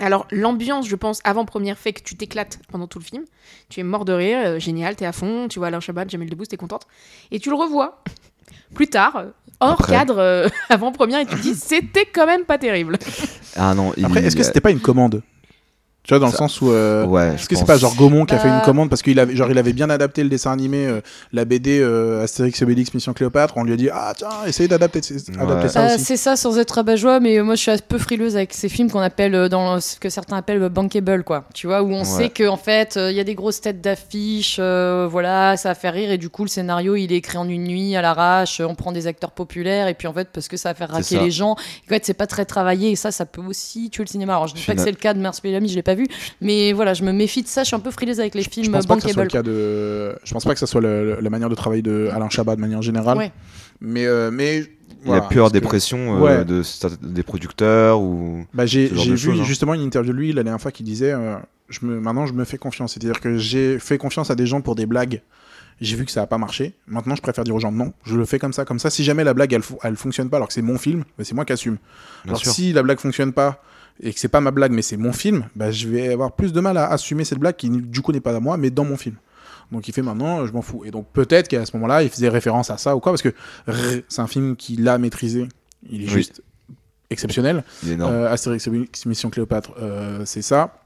Alors 0.00 0.26
l'ambiance, 0.30 0.86
je 0.88 0.94
pense, 0.96 1.20
avant-première 1.24 1.76
fait 1.76 1.92
que 1.92 2.02
tu 2.02 2.16
t'éclates 2.16 2.60
pendant 2.70 2.86
tout 2.86 2.98
le 3.00 3.04
film. 3.04 3.24
Tu 3.68 3.80
es 3.80 3.82
mort 3.82 4.04
de 4.04 4.12
rire, 4.12 4.38
euh, 4.44 4.58
génial, 4.60 4.94
t'es 4.96 5.06
à 5.06 5.12
fond, 5.12 5.48
tu 5.48 5.58
vois 5.58 5.68
Alain 5.68 5.80
Chabat, 5.80 6.06
Jamel 6.08 6.30
Debbouze, 6.30 6.48
t'es 6.48 6.56
contente. 6.56 6.86
Et 7.32 7.40
tu 7.40 7.50
le 7.50 7.56
revois 7.56 8.02
plus 8.74 8.86
tard, 8.86 9.16
euh, 9.16 9.26
hors 9.60 9.72
Après. 9.72 9.92
cadre, 9.92 10.18
euh, 10.18 10.48
avant-première, 10.70 11.18
et 11.18 11.26
tu 11.26 11.34
te 11.34 11.40
dis, 11.42 11.54
c'était 11.56 12.06
quand 12.06 12.26
même 12.26 12.44
pas 12.44 12.58
terrible. 12.58 12.96
Ah 13.56 13.74
non, 13.74 13.92
il- 13.96 14.04
Après, 14.04 14.24
est-ce 14.24 14.36
que 14.36 14.42
c'était 14.44 14.60
pas 14.60 14.70
une 14.70 14.80
commande? 14.80 15.20
Tu 16.04 16.08
vois, 16.14 16.18
dans 16.18 16.26
le 16.26 16.32
sens 16.32 16.60
où. 16.60 16.72
euh, 16.72 17.04
Ouais, 17.06 17.34
Est-ce 17.34 17.48
que 17.48 17.54
c'est 17.54 17.64
pas 17.64 17.76
genre 17.78 17.94
Gaumont 17.94 18.24
qui 18.26 18.34
a 18.34 18.38
fait 18.40 18.48
Bah- 18.48 18.56
une 18.56 18.62
commande 18.62 18.88
parce 18.90 19.02
qu'il 19.02 19.20
avait, 19.20 19.36
genre, 19.36 19.48
il 19.52 19.56
avait 19.58 19.72
bien 19.72 19.88
adapté 19.88 20.24
le 20.24 20.28
dessin 20.28 20.50
animé, 20.50 20.84
euh, 20.86 21.00
la 21.32 21.44
BD 21.44 21.78
euh, 21.80 22.24
Astérix 22.24 22.60
et 22.60 22.64
Obélix 22.64 22.92
Mission 22.92 23.12
Cléopâtre 23.12 23.54
On 23.56 23.62
lui 23.62 23.72
a 23.72 23.76
dit 23.76 23.88
Ah, 23.92 24.12
tiens, 24.16 24.28
essaye 24.46 24.66
d'adapter 24.66 24.98
adapter 25.38 25.62
Ouais. 25.62 25.68
ça 25.68 25.86
Ah, 25.90 25.94
aussi. 25.94 26.04
c'est 26.04 26.16
ça, 26.16 26.34
sans 26.34 26.58
être 26.58 26.72
rabat-joie, 26.72 27.20
mais 27.20 27.38
euh, 27.38 27.44
moi 27.44 27.54
je 27.54 27.60
suis 27.60 27.70
un 27.70 27.76
peu 27.78 27.98
frileuse 27.98 28.34
avec 28.34 28.52
ces 28.52 28.68
films 28.68 28.90
qu'on 28.90 28.98
appelle, 28.98 29.34
euh, 29.36 29.48
dans 29.48 29.80
ce 29.80 29.96
que 30.00 30.08
certains 30.10 30.38
appellent 30.38 30.62
euh, 30.64 30.68
bankable, 30.68 31.22
quoi. 31.22 31.44
Tu 31.54 31.68
vois, 31.68 31.82
où 31.84 31.92
on 31.92 31.98
Ouais. 32.00 32.04
sait 32.04 32.30
qu'en 32.30 32.56
fait, 32.56 32.96
euh, 32.96 33.12
il 33.12 33.16
y 33.16 33.20
a 33.20 33.24
des 33.24 33.36
grosses 33.36 33.60
têtes 33.60 33.80
d'affiches, 33.80 34.56
euh, 34.58 35.06
voilà, 35.08 35.56
ça 35.56 35.68
va 35.68 35.74
faire 35.76 35.94
rire, 35.94 36.10
et 36.10 36.18
du 36.18 36.30
coup, 36.30 36.42
le 36.42 36.48
scénario, 36.48 36.96
il 36.96 37.12
est 37.12 37.16
écrit 37.16 37.38
en 37.38 37.48
une 37.48 37.62
nuit, 37.64 37.94
à 37.94 38.02
l'arrache, 38.02 38.60
euh, 38.60 38.64
on 38.68 38.74
prend 38.74 38.90
des 38.90 39.06
acteurs 39.06 39.30
populaires, 39.30 39.86
et 39.86 39.94
puis 39.94 40.08
en 40.08 40.12
fait, 40.12 40.28
parce 40.32 40.48
que 40.48 40.56
ça 40.56 40.70
va 40.70 40.74
faire 40.74 40.90
raquer 40.90 41.20
les 41.20 41.30
gens, 41.30 41.54
et 41.54 41.86
en 41.86 41.94
fait, 41.94 42.04
c'est 42.04 42.14
pas 42.14 42.26
très 42.26 42.44
travaillé, 42.44 42.90
et 42.90 42.96
ça, 42.96 43.12
ça 43.12 43.24
peut 43.24 43.42
aussi 43.42 43.88
tuer 43.88 44.02
le 44.02 44.08
cinéma. 44.08 44.32
Alors, 44.34 44.48
je 44.48 44.54
dis 44.54 44.62
pas 44.64 44.74
que 44.74 44.80
c'est 44.80 44.90
le 44.90 44.96
cas 44.96 45.14
de 45.14 45.20
Marsupilami, 45.20 45.68
je 45.68 45.76
l'ai 45.76 45.82
pas 45.82 45.91
vu, 45.94 46.06
mais 46.40 46.72
voilà, 46.72 46.94
je 46.94 47.02
me 47.04 47.12
méfie 47.12 47.42
de 47.42 47.48
ça, 47.48 47.62
je 47.62 47.68
suis 47.68 47.76
un 47.76 47.80
peu 47.80 47.90
frileuse 47.90 48.20
avec 48.20 48.34
les 48.34 48.42
Je 48.42 48.50
films 48.50 48.72
pense 48.72 48.86
pas 48.86 48.96
que 48.96 49.02
ça 49.02 49.08
soit 49.08 49.22
le 49.24 49.28
bankable. 49.28 49.44
cas 49.44 49.50
de. 49.52 50.16
Je 50.24 50.32
pense 50.32 50.44
pas 50.44 50.54
que 50.54 50.60
ça 50.60 50.66
soit 50.66 50.80
le- 50.80 51.04
le- 51.16 51.20
la 51.20 51.30
manière 51.30 51.48
de 51.48 51.54
travail 51.54 51.82
de 51.82 52.08
Alain 52.12 52.28
Chabat 52.28 52.56
de 52.56 52.60
manière 52.60 52.82
générale. 52.82 53.18
Ouais. 53.18 53.32
Mais, 53.80 54.06
euh, 54.06 54.30
mais 54.30 54.58
Il 54.58 54.66
voilà, 55.06 55.24
a 55.24 55.28
pu 55.28 55.34
avoir 55.34 55.46
parce 55.46 55.52
des 55.54 55.60
que- 55.60 55.64
pressions 55.66 56.16
euh, 56.16 56.20
Ouais. 56.20 56.44
de, 56.44 56.62
des 57.02 57.22
producteurs 57.22 58.00
ou. 58.00 58.44
Bah, 58.54 58.66
j'ai 58.66 58.88
ce 58.88 59.10
vu 59.28 59.32
hein. 59.40 59.44
justement 59.44 59.74
une 59.74 59.82
interview 59.82 60.12
de 60.12 60.18
lui 60.18 60.32
la 60.32 60.42
dernière 60.42 60.60
fois 60.60 60.70
qui 60.70 60.82
disait 60.84 61.12
euh, 61.12 61.36
je 61.68 61.80
me, 61.86 61.98
Maintenant, 62.00 62.26
je 62.26 62.32
me 62.34 62.44
fais 62.44 62.58
confiance. 62.58 62.92
C'est-à-dire 62.94 63.20
que 63.20 63.36
j'ai 63.38 63.78
fait 63.78 63.98
confiance 63.98 64.30
à 64.30 64.34
des 64.34 64.46
gens 64.46 64.60
pour 64.60 64.74
des 64.74 64.86
blagues. 64.86 65.22
J'ai 65.80 65.96
vu 65.96 66.04
que 66.04 66.12
ça 66.12 66.20
n'a 66.20 66.26
pas 66.28 66.38
marché. 66.38 66.74
Maintenant, 66.86 67.16
je 67.16 67.22
préfère 67.22 67.42
dire 67.42 67.56
aux 67.56 67.58
gens 67.58 67.72
non, 67.72 67.92
je 68.04 68.16
le 68.16 68.24
fais 68.24 68.38
comme 68.38 68.52
ça. 68.52 68.64
Comme 68.64 68.78
ça, 68.78 68.88
si 68.90 69.02
jamais 69.02 69.24
la 69.24 69.34
blague 69.34 69.52
elle, 69.52 69.62
elle 69.82 69.96
fonctionne 69.96 70.28
pas 70.30 70.36
alors 70.36 70.46
que 70.46 70.54
c'est 70.54 70.62
mon 70.62 70.78
film, 70.78 71.02
bah, 71.18 71.24
c'est 71.24 71.34
moi 71.34 71.44
qui 71.44 71.52
assume. 71.52 71.78
Bien 72.24 72.34
Alors 72.34 72.40
sûr. 72.40 72.52
si 72.52 72.72
la 72.72 72.84
blague 72.84 73.00
fonctionne 73.00 73.32
pas 73.32 73.60
et 74.00 74.12
que 74.12 74.18
c'est 74.20 74.28
pas 74.28 74.40
ma 74.40 74.50
blague 74.50 74.72
mais 74.72 74.82
c'est 74.82 74.96
mon 74.96 75.12
film, 75.12 75.46
bah, 75.56 75.70
je 75.70 75.88
vais 75.88 76.12
avoir 76.12 76.32
plus 76.32 76.52
de 76.52 76.60
mal 76.60 76.76
à 76.76 76.88
assumer 76.90 77.24
cette 77.24 77.38
blague 77.38 77.56
qui 77.56 77.68
du 77.70 78.00
coup 78.00 78.12
n'est 78.12 78.20
pas 78.20 78.34
à 78.34 78.40
moi 78.40 78.56
mais 78.56 78.70
dans 78.70 78.84
mon 78.84 78.96
film. 78.96 79.16
Donc 79.70 79.88
il 79.88 79.92
fait 79.92 80.02
maintenant, 80.02 80.46
je 80.46 80.52
m'en 80.52 80.60
fous. 80.60 80.84
Et 80.84 80.90
donc 80.90 81.06
peut-être 81.12 81.48
qu'à 81.48 81.64
ce 81.64 81.74
moment-là, 81.76 82.02
il 82.02 82.10
faisait 82.10 82.28
référence 82.28 82.68
à 82.70 82.76
ça 82.76 82.94
ou 82.94 83.00
quoi 83.00 83.12
parce 83.12 83.22
que 83.22 83.32
c'est 84.08 84.20
un 84.20 84.26
film 84.26 84.54
qu'il 84.56 84.86
a 84.88 84.98
maîtrisé. 84.98 85.48
Il 85.88 86.02
est 86.02 86.06
Oui. 86.06 86.10
juste 86.10 86.42
exceptionnel. 87.10 87.64
Il 87.82 87.90
est 87.90 87.92
énorme. 87.94 88.12
Euh, 88.14 88.30
Astérix 88.30 88.68
Mission 89.06 89.30
Cléopâtre, 89.30 89.72
euh, 89.80 90.24
c'est 90.26 90.42
ça. 90.42 90.81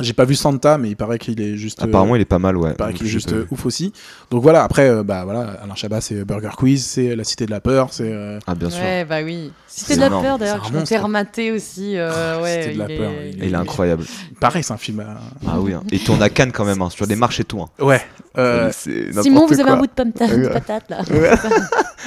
J'ai 0.00 0.12
pas 0.12 0.24
vu 0.24 0.34
Santa, 0.34 0.78
mais 0.78 0.88
il 0.90 0.96
paraît 0.96 1.18
qu'il 1.18 1.40
est 1.40 1.56
juste. 1.56 1.80
euh, 1.80 1.84
Apparemment, 1.86 2.16
il 2.16 2.22
est 2.22 2.24
pas 2.26 2.38
mal, 2.38 2.56
ouais. 2.56 2.70
il 2.70 2.76
paraît 2.76 2.94
qu'il 2.94 3.06
est 3.06 3.10
juste 3.10 3.30
vu. 3.30 3.38
euh, 3.40 3.46
ouf 3.50 3.66
aussi. 3.66 3.92
Donc 4.30 4.42
voilà, 4.42 4.64
après, 4.64 4.88
euh, 4.88 5.02
bah 5.02 5.24
voilà, 5.24 5.40
Alain 5.62 5.74
Chabat, 5.74 6.00
c'est 6.00 6.24
Burger 6.24 6.50
Quiz, 6.56 6.84
c'est 6.84 7.14
La 7.16 7.24
Cité 7.24 7.46
de 7.46 7.50
la 7.50 7.60
Peur, 7.60 7.88
c'est. 7.92 8.10
euh, 8.12 8.38
Ah, 8.46 8.54
bien 8.54 8.70
sûr. 8.70 8.80
Ouais, 8.82 9.04
bah 9.04 9.22
oui. 9.24 9.52
Cité 9.66 9.94
de 9.96 10.00
la 10.00 10.10
peur, 10.10 10.38
d'ailleurs, 10.38 10.56
C'est 10.66 10.76
un 10.76 10.82
que 10.82 10.88
je 10.96 11.02
remater 11.02 11.52
aussi. 11.52 11.96
euh, 11.96 12.42
ouais, 12.42 12.62
Cité 12.62 12.74
de 12.74 12.78
la 12.80 12.90
il 12.90 12.98
peur, 12.98 13.10
est- 13.10 13.30
il 13.30 13.44
Et 13.44 13.46
il 13.46 13.52
est 13.52 13.56
incroyable. 13.56 14.04
Pareil, 14.40 14.64
c'est 14.64 14.72
un 14.72 14.76
film. 14.78 15.00
à- 15.00 15.20
Ah 15.46 15.60
oui, 15.60 15.72
hein. 15.74 15.82
Et 15.92 15.96
il 15.96 16.00
tourne 16.04 16.22
à 16.22 16.28
Cannes 16.28 16.50
quand 16.52 16.64
même, 16.64 16.82
hein, 16.82 16.90
sur 16.90 17.06
des 17.06 17.16
marches 17.16 17.40
et 17.40 17.44
tout. 17.44 17.60
hein. 17.60 17.68
Ouais. 17.78 18.00
Euh, 18.38 18.70
n'importe 18.86 19.22
Simon, 19.24 19.46
vous 19.46 19.54
avez 19.54 19.62
quoi. 19.64 19.72
un 19.72 19.76
bout 19.78 19.86
de, 19.86 19.92
pomme- 19.92 20.12
de 20.42 20.48
patate 20.48 20.84
là. 20.88 20.98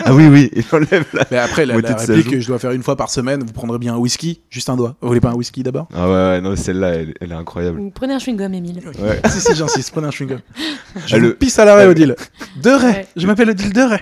Ah 0.05 0.11
oui, 0.13 0.25
oui, 0.27 0.49
il 0.55 0.65
enlève 0.71 1.05
la. 1.13 1.23
Mais 1.29 1.37
après, 1.37 1.67
la, 1.67 1.77
la 1.79 1.95
réplique 1.95 2.31
que 2.31 2.39
je 2.39 2.47
dois 2.47 2.57
faire 2.57 2.71
une 2.71 2.81
fois 2.81 2.95
par 2.95 3.11
semaine, 3.11 3.43
vous 3.45 3.53
prendrez 3.53 3.77
bien 3.77 3.93
un 3.93 3.97
whisky, 3.97 4.41
juste 4.49 4.67
un 4.69 4.75
doigt. 4.75 4.95
Vous 5.01 5.07
voulez 5.07 5.19
pas 5.21 5.29
un 5.29 5.35
whisky 5.35 5.61
d'abord? 5.61 5.87
Ah 5.93 6.07
ouais, 6.07 6.13
ouais, 6.13 6.41
non, 6.41 6.55
celle-là, 6.55 6.95
elle, 6.95 7.13
elle 7.21 7.31
est 7.31 7.35
incroyable. 7.35 7.79
Prenez 7.93 8.15
un 8.15 8.17
chewing-gum, 8.17 8.53
Émile. 8.55 8.81
Ouais. 8.99 9.21
Si, 9.29 9.39
si, 9.39 9.53
j'insiste, 9.55 9.91
prenez 9.91 10.07
un 10.07 10.09
chewing-gum. 10.09 10.39
Je 11.05 11.15
Ah, 11.15 11.19
vous 11.19 11.25
le- 11.25 11.33
pisse 11.35 11.59
à 11.59 11.65
l'arrêt, 11.65 11.85
Ah, 11.85 11.89
Odile. 11.91 12.15
De 12.61 12.69
Ray. 12.71 12.91
Ouais. 12.91 13.07
Je 13.15 13.27
m'appelle 13.27 13.51
Odile 13.51 13.71
De 13.71 13.81
Ray. 13.81 13.99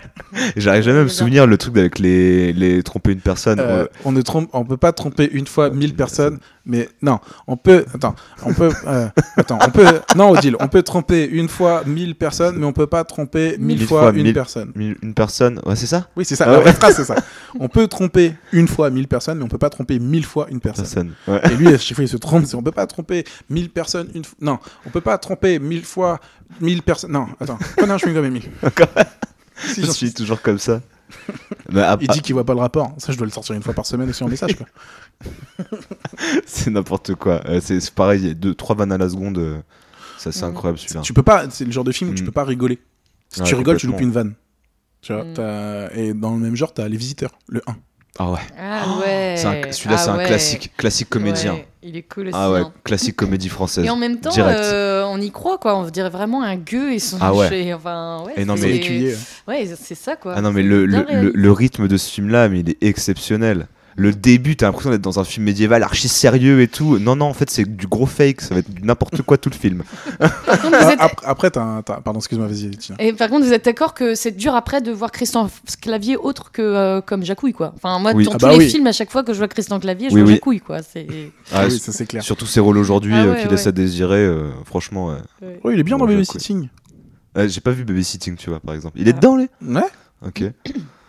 J'arrive 0.56 0.84
jamais 0.84 1.00
à 1.00 1.04
me 1.04 1.08
souvenir 1.10 1.46
le 1.46 1.58
truc 1.58 1.76
avec 1.78 2.00
les, 2.00 2.54
les 2.54 2.82
tromper 2.84 3.12
une 3.12 3.20
personne. 3.22 3.60
Euh, 3.60 3.84
Ouais. 3.84 3.90
on 4.06 4.14
ne 4.14 4.22
trompe, 4.22 4.50
on 4.54 4.64
peut 4.64 4.78
pas 4.78 4.94
tromper 4.94 5.30
une 5.34 5.46
fois 5.48 5.70
mille 5.72 5.94
personnes, 5.94 6.40
mais 6.66 6.90
non, 7.02 7.20
on 7.48 7.58
peut. 7.58 7.86
Attends, 7.94 8.16
on 8.44 8.54
peut. 8.54 8.72
euh, 8.88 9.08
attends, 9.38 9.60
on 9.66 9.70
peut. 9.72 10.00
Non, 10.16 10.30
Odile, 10.32 10.56
on 10.60 10.68
peut 10.68 10.84
tromper 10.84 11.26
une 11.28 11.50
fois 11.50 11.84
mille 11.86 12.16
personnes, 12.16 12.58
mais 12.58 12.66
on 12.66 12.74
peut 12.74 12.88
pas 12.88 13.04
tromper 13.04 13.58
mille, 13.58 13.80
Mille 13.80 13.88
fois, 13.88 14.02
fois 14.02 14.12
une 14.12 14.24
mille- 14.24 14.34
personne. 14.34 14.72
Une 14.76 14.96
une 15.02 15.14
personne, 15.14 15.60
ouais, 15.66 15.76
c'est 15.76 15.88
ça? 15.88 16.08
Oui, 16.16 16.24
c'est 16.26 16.36
ça. 16.36 16.46
Ah 16.48 16.52
la 16.52 16.58
ouais. 16.58 16.64
vraie 16.64 16.74
phrase, 16.74 16.96
c'est 16.96 17.06
ça. 17.06 17.16
On 17.60 17.68
peut 17.68 17.88
tromper 17.88 18.34
une 18.52 18.68
fois 18.68 18.90
mille 18.90 19.08
personnes, 19.08 19.40
mais 19.40 19.44
on 19.44 19.48
peut 19.48 19.58
pas 19.58 19.70
tromper 19.70 19.98
mille 20.00 20.26
fois 20.26 20.48
une 20.50 20.60
personne. 20.60 20.86
Personne. 20.86 21.12
Ouais. 21.28 21.42
Et 21.52 21.56
lui, 21.56 21.68
à 21.70 21.78
chaque 21.78 21.96
fois, 21.96 22.04
il 22.04 22.08
se 22.08 22.18
trompe. 22.18 22.46
On 22.54 22.62
peut 22.64 22.72
pas 22.72 22.88
tromper 22.88 23.24
mille 23.50 23.70
personnes 23.70 24.10
une 24.14 24.24
fois. 24.24 24.38
Non, 24.42 24.60
on 24.86 24.90
peut 24.90 25.02
pas 25.02 25.18
tromper 25.18 25.60
mille 25.60 25.84
fois 25.84 26.20
mille 26.60 26.84
personnes. 26.84 27.12
Non, 27.12 27.28
attends. 27.40 27.58
Prenez 27.78 27.92
un 27.94 27.98
chewing-gum, 27.98 28.26
Emile. 28.26 28.44
Si, 29.74 29.82
Je 29.86 29.92
suis 29.92 30.14
toujours 30.14 30.42
comme 30.42 30.58
ça. 30.60 30.82
Il 32.02 32.08
dit 32.10 32.22
qu'il 32.22 32.34
voit 32.34 32.46
pas 32.46 32.54
le 32.54 32.60
rapport. 32.60 32.94
Ça, 32.98 33.12
je 33.12 33.18
dois 33.18 33.26
le 33.26 33.32
sortir 33.32 33.56
une 33.56 33.64
fois 33.64 33.74
par 33.74 33.86
semaine 33.86 34.10
aussi 34.10 34.24
en 34.24 34.28
message. 34.28 34.56
C'est 36.46 36.70
n'importe 36.72 37.16
quoi. 37.16 37.42
Euh, 37.48 37.60
c'est 37.62 37.92
pareil, 37.92 38.22
il 38.22 38.28
y 38.28 38.32
a 38.32 38.34
deux, 38.34 38.54
trois 38.56 38.76
vannes 38.76 38.92
à 38.92 38.98
la 38.98 39.10
seconde. 39.10 39.38
euh, 39.38 39.60
Ça, 40.18 40.32
c'est 40.32 40.46
Mm. 40.46 40.50
incroyable 40.50 40.78
celui-là. 40.78 41.02
Tu 41.02 41.14
peux 41.14 41.24
pas. 41.24 41.46
C'est 41.50 41.66
le 41.66 41.72
genre 41.72 41.84
de 41.84 41.92
film 41.92 42.12
où 42.12 42.14
tu 42.14 42.22
Mm. 42.22 42.26
peux 42.28 42.32
pas 42.32 42.44
rigoler. 42.44 42.80
Si 43.30 43.40
Ouais, 43.42 43.48
tu 43.48 43.56
rigoles, 43.56 43.78
tu 43.78 43.88
loupes 43.88 44.02
une 44.02 44.12
vanne. 44.12 44.36
Tu 45.02 45.14
vois, 45.14 45.24
Mm. 45.24 45.90
et 45.96 46.14
dans 46.14 46.34
le 46.34 46.40
même 46.40 46.56
genre, 46.56 46.74
t'as 46.76 46.88
Les 46.88 46.98
Visiteurs, 46.98 47.32
le 47.48 47.62
1. 47.66 47.76
Ah 48.20 48.30
ouais. 48.32 48.40
Ah 48.60 48.84
ouais. 49.00 49.36
C'est 49.38 49.46
un- 49.48 49.72
Celui-là, 49.72 49.96
Ah 49.98 50.04
c'est 50.04 50.10
un 50.10 50.18
ouais. 50.18 50.26
classique, 50.28 50.72
classique 50.78 51.10
comédien. 51.10 51.54
Ouais, 51.54 51.68
il 51.82 51.96
est 51.98 52.04
cool 52.04 52.28
aussi. 52.28 52.36
Ah 52.38 52.52
ouais, 52.52 52.60
hein. 52.60 52.74
classique 52.84 53.16
comédie 53.16 53.48
française. 53.50 53.86
Et 53.86 53.90
en 53.90 53.96
même 53.96 54.20
temps, 54.20 54.30
Direct. 54.32 54.60
euh, 54.60 54.91
on 55.12 55.22
y 55.22 55.32
croit, 55.32 55.58
quoi. 55.58 55.76
On 55.78 55.84
dirait 55.90 56.10
vraiment 56.10 56.42
un 56.44 56.56
gueux 56.56 56.94
et 56.94 57.00
son 57.00 57.18
Ah 57.22 57.34
ouais. 57.34 57.50
chez- 57.50 57.74
Enfin, 57.74 58.24
ouais, 58.26 58.34
Et 58.38 58.46
non, 58.46 58.56
mais- 58.60 58.76
Écuyer, 58.78 59.16
Ouais, 59.48 59.68
c'est 59.80 59.96
ça, 59.96 60.16
quoi. 60.16 60.34
Ah 60.36 60.42
non, 60.42 60.52
mais 60.52 60.64
le, 60.64 60.86
le, 60.86 61.32
le 61.34 61.52
rythme 61.52 61.88
de 61.88 61.98
ce 61.98 62.10
film-là, 62.12 62.50
mais 62.50 62.62
il 62.62 62.70
est 62.70 62.84
exceptionnel. 62.84 63.68
Le 63.98 64.14
début, 64.14 64.56
t'as 64.56 64.68
l'impression 64.68 64.90
d'être 64.90 65.02
dans 65.02 65.20
un 65.20 65.24
film 65.26 65.46
médiéval 65.46 65.84
archi 65.84 66.08
sérieux 66.08 66.62
et 66.62 66.68
tout. 66.68 66.98
Non, 67.00 67.16
non, 67.16 67.26
en 67.26 67.34
fait, 67.34 67.50
c'est 67.50 67.66
du 67.66 67.88
gros 67.88 68.06
fake. 68.06 68.40
Ça 68.42 68.54
va 68.56 68.60
être 68.62 68.74
du 68.74 68.84
n'importe 68.84 69.22
quoi 69.22 69.38
tout 69.38 69.50
le 69.50 69.56
film. 69.56 69.84
Par 70.20 70.62
contre, 70.62 70.78
vous 70.80 70.86
Ah, 70.88 70.94
êtes- 70.94 71.12
Après, 71.24 71.52
t'as 71.52 71.62
un- 71.62 71.82
t'as- 71.82 72.00
Pardon, 72.02 72.20
excuse-moi, 72.20 72.48
vas-y. 72.48 72.72
Et 73.00 73.14
par 73.14 73.30
contre, 73.30 73.46
vous 73.46 73.54
êtes 73.54 73.66
d'accord 73.66 73.94
que 73.94 74.16
c'est 74.16 74.32
dur 74.32 74.56
après 74.56 74.82
de 74.82 74.92
voir 74.92 75.12
Christian 75.12 75.50
Clavier 75.82 76.16
autre 76.18 76.52
que 76.52 76.62
euh, 76.62 77.02
comme 77.02 77.24
Jacouille, 77.24 77.54
quoi. 77.54 77.74
Enfin, 77.76 78.00
moi, 78.00 78.14
Oui. 78.16 78.24
dans 78.26 78.32
Ah 78.32 78.38
tous 78.38 78.46
bah 78.46 78.52
les 78.54 78.60
oui. 78.60 78.70
films, 78.70 78.88
à 78.88 78.92
chaque 78.94 79.12
fois 79.12 79.24
que 79.24 79.34
je 79.34 79.38
vois 79.40 79.48
Christian 79.50 79.80
Clavier, 79.80 80.10
je 80.10 80.16
Oui, 80.16 80.22
vois 80.22 80.28
oui. 80.30 80.36
Jacouille, 80.36 80.60
quoi. 80.62 80.82
C'est... 80.84 81.08
Ah, 81.52 81.66
oui, 81.68 81.78
ça 81.80 81.92
c'est 81.92 82.06
clair. 82.06 82.24
Surtout 82.24 82.46
ses 82.46 82.60
rôles 82.62 82.78
aujourd'hui 82.78 83.14
Ah 83.16 83.24
euh, 83.26 83.36
qui 83.36 83.44
ouais. 83.46 83.52
laissent 83.52 83.68
à 83.68 83.72
désirer, 83.72 84.20
euh, 84.26 84.50
franchement. 84.66 85.10
ouais. 85.42 85.60
Oh, 85.64 85.70
il 85.72 85.80
est 85.80 85.84
bien 85.84 85.98
Bon, 85.98 86.06
dans 86.06 86.12
Babysitting. 86.12 86.70
Euh, 87.38 87.48
J'ai 87.48 87.62
pas 87.62 87.72
vu 87.72 87.84
Babysitting, 87.84 88.36
tu 88.38 88.50
vois, 88.50 88.60
par 88.60 88.74
exemple. 88.76 88.98
Il 89.00 89.08
est 89.08 89.12
Ah. 89.12 89.20
dedans, 89.20 89.36
lui 89.38 89.48
Ouais. 89.66 89.82
Ok. 90.26 90.44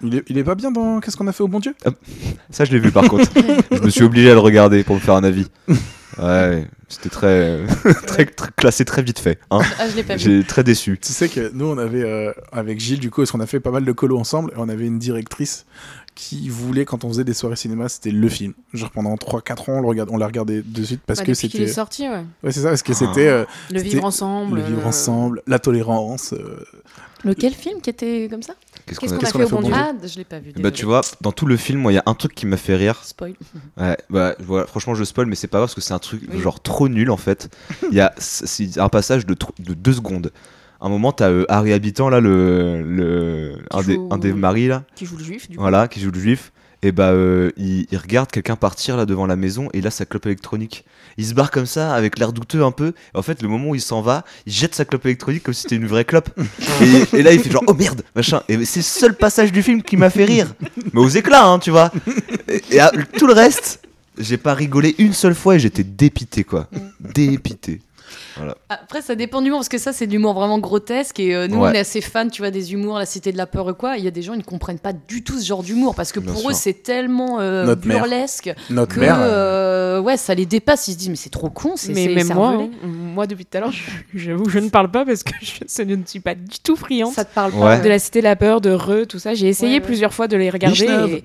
Il 0.02 0.16
est, 0.16 0.24
il 0.28 0.38
est 0.38 0.44
pas 0.44 0.54
bien 0.54 0.70
dans 0.70 1.00
Qu'est-ce 1.00 1.16
qu'on 1.16 1.26
a 1.28 1.32
fait 1.32 1.42
au 1.42 1.48
bon 1.48 1.60
Dieu? 1.60 1.74
Ça, 2.50 2.64
je 2.64 2.72
l'ai 2.72 2.78
vu 2.80 2.90
par 2.90 3.08
contre. 3.08 3.30
je 3.70 3.80
me 3.82 3.90
suis 3.90 4.02
obligé 4.02 4.30
à 4.30 4.34
le 4.34 4.40
regarder 4.40 4.82
pour 4.84 4.96
me 4.96 5.00
faire 5.00 5.14
un 5.14 5.24
avis. 5.24 5.46
Ouais, 6.18 6.66
c'était 6.90 7.08
très, 7.08 7.60
très, 8.06 8.26
très 8.26 8.50
classé 8.54 8.84
très 8.84 9.00
vite 9.02 9.18
fait. 9.18 9.38
Hein. 9.50 9.60
Ah, 9.78 9.88
je 9.88 9.96
l'ai 9.96 10.02
pas 10.02 10.16
vu. 10.16 10.20
J'ai 10.20 10.44
très 10.44 10.62
déçu. 10.62 10.98
Tu 11.00 11.10
sais 11.10 11.26
que 11.30 11.50
nous, 11.54 11.64
on 11.64 11.78
avait, 11.78 12.02
euh, 12.02 12.32
avec 12.52 12.80
Gilles, 12.80 12.98
du 13.00 13.08
coup, 13.10 13.22
parce 13.22 13.30
qu'on 13.30 13.40
a 13.40 13.46
fait 13.46 13.60
pas 13.60 13.70
mal 13.70 13.86
de 13.86 13.92
colos 13.92 14.18
ensemble, 14.18 14.50
et 14.50 14.58
on 14.58 14.68
avait 14.68 14.84
une 14.86 14.98
directrice 14.98 15.64
qui 16.14 16.50
voulait, 16.50 16.84
quand 16.84 17.04
on 17.04 17.08
faisait 17.08 17.24
des 17.24 17.32
soirées 17.32 17.56
cinéma, 17.56 17.88
c'était 17.88 18.10
le 18.10 18.28
film. 18.28 18.52
Genre 18.74 18.90
pendant 18.90 19.14
3-4 19.14 19.70
ans, 19.70 19.78
on, 19.78 19.80
le 19.80 19.86
regarde, 19.88 20.10
on 20.12 20.18
l'a 20.18 20.26
regardé 20.26 20.60
de 20.62 20.82
suite 20.82 21.00
parce 21.06 21.20
Bah, 21.20 21.24
que 21.24 21.30
depuis 21.32 21.48
qu'il 21.48 21.62
est 21.62 21.66
c'était. 21.68 21.72
sorti, 21.76 22.02
ouais. 22.06 22.24
Ouais, 22.44 22.52
c'est 22.52 22.60
ça, 22.60 22.68
parce 22.68 22.82
que 22.82 22.92
c'était. 22.92 23.28
euh, 23.28 23.46
Le 23.70 23.78
c'était 23.78 23.88
vivre 23.92 24.04
ensemble. 24.04 24.58
Le 24.58 24.62
vivre 24.66 24.82
euh, 24.84 24.88
ensemble, 24.88 25.40
la 25.46 25.58
tolérance. 25.58 26.34
euh, 26.34 26.62
Lequel 27.24 27.54
film 27.54 27.80
qui 27.80 27.88
était 27.88 28.28
comme 28.30 28.42
ça? 28.42 28.52
Qu'est-ce 28.87 29.01
qu'on 29.01 29.07
a- 29.16 29.31
fait 29.31 29.45
au 29.45 29.49
bon 29.49 29.62
Dieu 29.62 29.73
Ah, 29.77 29.92
je 30.05 30.16
l'ai 30.18 30.25
pas 30.25 30.38
vu. 30.40 30.53
Bah, 30.57 30.71
tu 30.71 30.85
vois, 30.85 31.01
dans 31.21 31.33
tout 31.33 31.47
le 31.47 31.57
film, 31.57 31.87
il 31.90 31.95
y 31.95 31.99
a 31.99 32.03
un 32.07 32.14
truc 32.14 32.35
qui 32.35 32.47
m'a 32.47 32.57
fait 32.57 32.77
rire. 32.77 33.01
Spoil. 33.05 33.35
Ouais, 33.79 33.97
bah, 34.11 34.35
voilà, 34.40 34.66
franchement, 34.66 34.95
je 34.95 35.05
spoil, 35.05 35.27
mais 35.27 35.35
c'est 35.35 35.47
pas 35.47 35.59
grave 35.59 35.68
parce 35.68 35.75
que 35.75 35.81
c'est 35.81 35.95
un 35.95 35.99
truc 35.99 36.23
Oui. 36.33 36.40
genre 36.40 36.61
trop 36.61 36.88
nul 36.88 37.11
en 37.11 37.16
fait. 37.16 37.55
Il 37.90 37.95
y 37.97 38.01
a 38.01 38.12
un 38.77 38.88
passage 38.88 39.27
de, 39.27 39.35
deux 39.59 39.92
secondes. 39.92 40.33
Un 40.81 40.88
moment, 40.88 41.12
t'as 41.12 41.31
euh, 41.31 41.45
Harry 41.49 41.73
Habitant, 41.73 42.09
là, 42.09 42.18
le, 42.21 42.83
le, 42.83 43.55
des, 43.87 44.01
un 44.11 44.18
des 44.18 44.33
maris, 44.33 44.66
là, 44.66 44.83
Qui 44.97 45.07
joue 45.07 45.16
le 45.16 45.23
juif, 45.25 45.49
du 45.49 45.57
coup. 45.57 45.62
voilà, 45.62 45.87
qui 45.87 46.01
joue 46.01 46.11
le 46.11 46.18
juif. 46.18 46.53
Et 46.85 46.90
bah, 46.90 47.11
euh, 47.12 47.53
il, 47.57 47.87
il 47.92 47.99
regarde 47.99 48.31
quelqu'un 48.31 48.57
partir 48.57 48.97
là 48.97 49.07
devant 49.07 49.27
la 49.27 49.37
maison 49.37 49.68
et 49.73 49.81
là, 49.81 49.90
sa 49.90 50.05
clope 50.05 50.27
électronique. 50.27 50.85
Il 51.16 51.25
se 51.27 51.33
barre 51.35 51.51
comme 51.53 51.66
ça, 51.66 51.95
avec 51.95 52.18
l'air 52.18 52.33
douteux 52.33 52.64
un 52.64 52.73
peu. 52.73 52.88
Et 53.14 53.18
en 53.18 53.23
fait, 53.23 53.40
le 53.40 53.49
moment 53.49 53.68
où 53.68 53.75
il 53.77 53.81
s'en 53.81 54.01
va, 54.03 54.25
il 54.47 54.53
jette 54.53 54.75
sa 54.75 54.85
clope 54.85 55.07
électronique 55.07 55.45
comme 55.45 55.55
si 55.55 55.62
c'était 55.62 55.77
une 55.77 55.87
vraie 55.87 56.05
clope. 56.05 56.31
et, 57.14 57.18
et 57.18 57.23
là, 57.23 57.33
il 57.33 57.38
fait 57.40 57.51
genre, 57.51 57.62
oh 57.68 57.75
merde, 57.75 58.03
machin. 58.16 58.42
Et 58.49 58.64
c'est 58.64 58.81
le 58.81 58.85
seul 58.85 59.14
passage 59.16 59.53
du 59.53 59.62
film 59.62 59.83
qui 59.83 59.97
m'a 59.97 60.11
fait 60.11 60.25
rire. 60.25 60.55
Mais 60.92 61.01
aux 61.01 61.09
éclats, 61.09 61.47
hein, 61.47 61.59
tu 61.61 61.71
vois. 61.71 61.92
Et, 62.49 62.62
et 62.73 62.81
à- 62.81 62.90
tout 63.16 63.27
le 63.29 63.33
reste, 63.35 63.81
j'ai 64.18 64.37
pas 64.37 64.55
rigolé 64.55 64.95
une 64.99 65.12
seule 65.12 65.35
fois 65.37 65.55
et 65.55 65.59
j'étais 65.61 65.85
dépité, 65.85 66.42
quoi. 66.42 66.68
Dépité. 66.99 67.81
Voilà. 68.37 68.57
Après, 68.68 69.03
ça 69.03 69.14
dépend 69.14 69.40
du 69.40 69.49
humour, 69.49 69.61
parce 69.61 69.68
que 69.68 69.79
ça, 69.79 69.92
c'est 69.92 70.07
de 70.07 70.12
l'humour 70.12 70.35
vraiment 70.35 70.59
grotesque. 70.59 71.21
Et 71.21 71.35
euh, 71.35 71.49
nous, 71.49 71.59
Ouais. 71.59 71.71
on 71.71 71.73
est 71.73 71.79
assez 71.79 72.01
fans, 72.01 72.29
tu 72.29 72.42
vois, 72.42 72.51
des 72.51 72.73
humours, 72.73 72.99
la 72.99 73.07
cité 73.07 73.33
de 73.33 73.37
la 73.37 73.47
peur 73.47 73.66
ou 73.68 73.75
quoi. 73.75 73.97
Il 73.99 74.05
y 74.05 74.09
a 74.09 74.11
des 74.11 74.23
gens, 74.23 74.35
ils 74.35 74.38
ne 74.38 74.42
comprennent 74.42 74.79
pas 74.79 74.92
du 74.92 75.23
tout 75.25 75.38
ce 75.38 75.45
genre 75.47 75.62
d'humour, 75.62 75.95
parce 75.95 76.12
que 76.12 76.21
Bien 76.21 76.33
pour 76.33 76.40
sûr. 76.40 76.51
eux, 76.51 76.55
c'est 76.55 76.83
tellement 76.83 77.40
euh, 77.40 77.64
Notre 77.66 77.87
mère. 77.87 77.99
burlesque 77.99 78.53
Notre 78.71 78.95
que, 78.95 79.01
mère. 79.01 79.16
euh, 79.21 80.01
ouais, 80.01 80.16
ça 80.16 80.35
les 80.35 80.47
dépasse. 80.47 80.88
Ils 80.88 80.92
se 80.92 80.99
disent, 80.99 81.09
mais 81.11 81.16
c'est 81.16 81.31
trop 81.31 81.51
con, 81.51 81.73
c'est 81.77 81.92
Mais 81.92 82.09
même 82.09 82.33
moi, 82.35 82.49
hein, 82.59 82.68
moi 82.85 83.27
depuis 83.27 83.45
tout 83.45 83.57
à 83.59 83.61
l'heure, 83.61 83.73
je- 83.73 84.18
j'avoue, 84.18 84.49
je 84.49 84.59
ne 84.59 84.68
parle 84.68 84.90
pas 84.90 85.05
parce 85.05 85.23
que 85.23 85.33
je, 85.40 85.53
je 85.68 85.83
ne 85.95 86.05
suis 86.07 86.21
pas 86.21 86.35
du 86.35 86.59
tout 86.62 86.77
friande 86.77 87.12
Ça 87.12 87.25
te 87.25 87.35
parle 87.35 87.53
Ouais. 87.55 87.61
pas. 87.61 87.79
de 87.81 87.88
la 87.88 87.99
Cité 87.99 88.21
de 88.21 88.25
la 88.25 88.37
peur, 88.37 88.61
de 88.61 88.71
Re, 88.73 89.07
tout 89.09 89.18
ça. 89.18 89.35
J'ai 89.35 89.49
essayé 89.49 89.73
Ouais, 89.75 89.79
ouais. 89.81 89.85
plusieurs 89.87 90.12
fois 90.14 90.29
de 90.29 90.37
les 90.37 90.51
regarder 90.51 90.85
et 90.85 91.25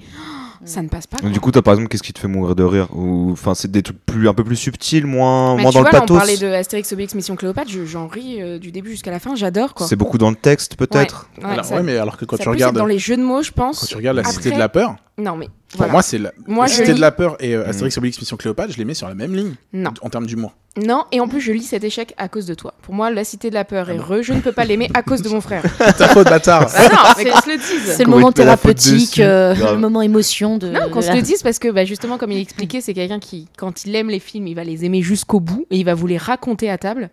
ça 0.67 0.81
ne 0.81 0.87
passe 0.89 1.07
pas. 1.07 1.17
Du 1.27 1.39
coup, 1.39 1.51
toi, 1.51 1.61
par 1.61 1.73
exemple, 1.73 1.89
qu'est-ce 1.89 2.03
qui 2.03 2.13
te 2.13 2.19
fait 2.19 2.27
mourir 2.27 2.55
de 2.55 2.63
rire 2.63 2.87
Ou 2.95 3.31
enfin, 3.31 3.55
c'est 3.55 3.71
des 3.71 3.81
trucs 3.83 3.97
plus 4.05 4.27
un 4.29 4.33
peu 4.33 4.43
plus 4.43 4.55
subtils, 4.55 5.05
moins, 5.05 5.55
Mais 5.55 5.63
moins 5.63 5.71
tu 5.71 5.77
dans 5.77 5.81
vois, 5.81 5.89
le 5.91 5.93
là, 5.97 5.99
on 6.03 6.05
pathos. 6.05 6.17
parlait 6.17 6.37
de 6.37 6.47
Astérix 6.47 6.91
Obélix 6.93 7.15
Mission 7.15 7.35
Cléopâtre, 7.35 7.69
je- 7.71 7.85
j'en 7.85 8.07
ris 8.07 8.41
euh, 8.41 8.59
du 8.59 8.71
début 8.71 8.91
jusqu'à 8.91 9.11
la 9.11 9.19
fin, 9.19 9.35
j'adore 9.35 9.73
quoi. 9.73 9.87
C'est 9.87 9.95
beaucoup 9.95 10.17
dans 10.17 10.29
le 10.29 10.35
texte, 10.35 10.75
peut-être. 10.75 11.29
Ouais, 11.39 11.45
alors, 11.45 11.65
ça- 11.65 11.75
ouais, 11.75 11.83
mais 11.83 11.97
alors 11.97 12.17
que 12.17 12.25
quand 12.25 12.37
ça 12.37 12.43
tu 12.43 12.49
regardes. 12.49 12.75
dans 12.75 12.85
les 12.85 12.99
jeux 12.99 13.17
de 13.17 13.23
mots, 13.23 13.41
je 13.41 13.51
pense. 13.51 13.79
Quand 13.81 13.85
tu 13.87 13.95
regardes 13.95 14.17
la 14.17 14.21
Après- 14.21 14.33
Cité 14.33 14.51
de 14.51 14.59
la 14.59 14.69
Peur, 14.69 14.95
Non 15.17 15.35
mais 15.35 15.47
pour 15.75 15.87
moi, 15.89 16.01
c'est 16.03 16.17
la, 16.19 16.31
Moi, 16.47 16.65
la 16.65 16.71
je 16.71 16.75
Cité 16.77 16.87
lis- 16.89 16.93
de 16.95 17.01
la 17.01 17.11
Peur 17.11 17.37
et 17.39 17.55
euh, 17.55 17.67
Astérix 17.67 17.97
Obélix 17.97 18.19
Mission 18.19 18.37
Cléopâtre, 18.37 18.71
je 18.73 18.77
les 18.77 18.85
mets 18.85 18.93
sur 18.93 19.07
la 19.07 19.15
même 19.15 19.33
ligne 19.35 19.53
Non. 19.73 19.91
en 20.01 20.09
termes 20.09 20.27
d'humour. 20.27 20.53
Non, 20.77 21.05
et 21.11 21.19
en 21.19 21.27
plus 21.27 21.41
je 21.41 21.51
lis 21.51 21.63
cet 21.63 21.83
échec 21.83 22.13
à 22.17 22.27
cause 22.27 22.45
de 22.45 22.53
toi. 22.53 22.73
Pour 22.81 22.93
moi, 22.93 23.09
la 23.09 23.23
Cité 23.23 23.49
de 23.49 23.55
la 23.55 23.65
peur 23.65 23.87
Ah 23.89 23.93
et 23.93 23.97
Re, 23.97 24.21
je 24.21 24.33
ne 24.33 24.41
peux 24.41 24.51
pas 24.51 24.63
l'aimer 24.65 24.89
à 24.93 25.01
cause 25.01 25.21
de 25.21 25.29
mon 25.29 25.41
frère. 25.41 25.63
Ta 25.97 26.07
faute, 26.09 26.29
bâtard. 26.29 26.69
Ah 26.75 26.89
non, 26.89 26.97
mais 27.17 27.25
qu'on 27.25 27.41
se 27.41 27.49
le 27.49 27.57
dise. 27.57 27.93
C'est 27.95 28.03
le 28.03 28.09
moment 28.09 28.31
thérapeutique, 28.31 29.19
euh, 29.19 29.55
le 29.55 29.77
moment 29.77 30.01
émotion 30.01 30.57
de. 30.57 30.69
Non, 30.69 30.89
qu'on 30.89 31.01
se 31.01 31.11
le 31.11 31.21
dise 31.21 31.41
parce 31.41 31.59
que 31.59 31.69
bah, 31.69 31.85
justement, 31.85 32.17
comme 32.17 32.31
il 32.31 32.39
expliquait, 32.39 32.81
c'est 32.81 32.93
quelqu'un 32.93 33.19
qui, 33.19 33.47
quand 33.57 33.85
il 33.85 33.95
aime 33.95 34.09
les 34.09 34.19
films, 34.19 34.47
il 34.47 34.55
va 34.55 34.63
les 34.63 34.85
aimer 34.85 35.01
jusqu'au 35.01 35.39
bout 35.39 35.65
et 35.71 35.77
il 35.77 35.83
va 35.83 35.93
vous 35.93 36.07
les 36.07 36.17
raconter 36.17 36.69
à 36.69 36.77
table. 36.77 37.09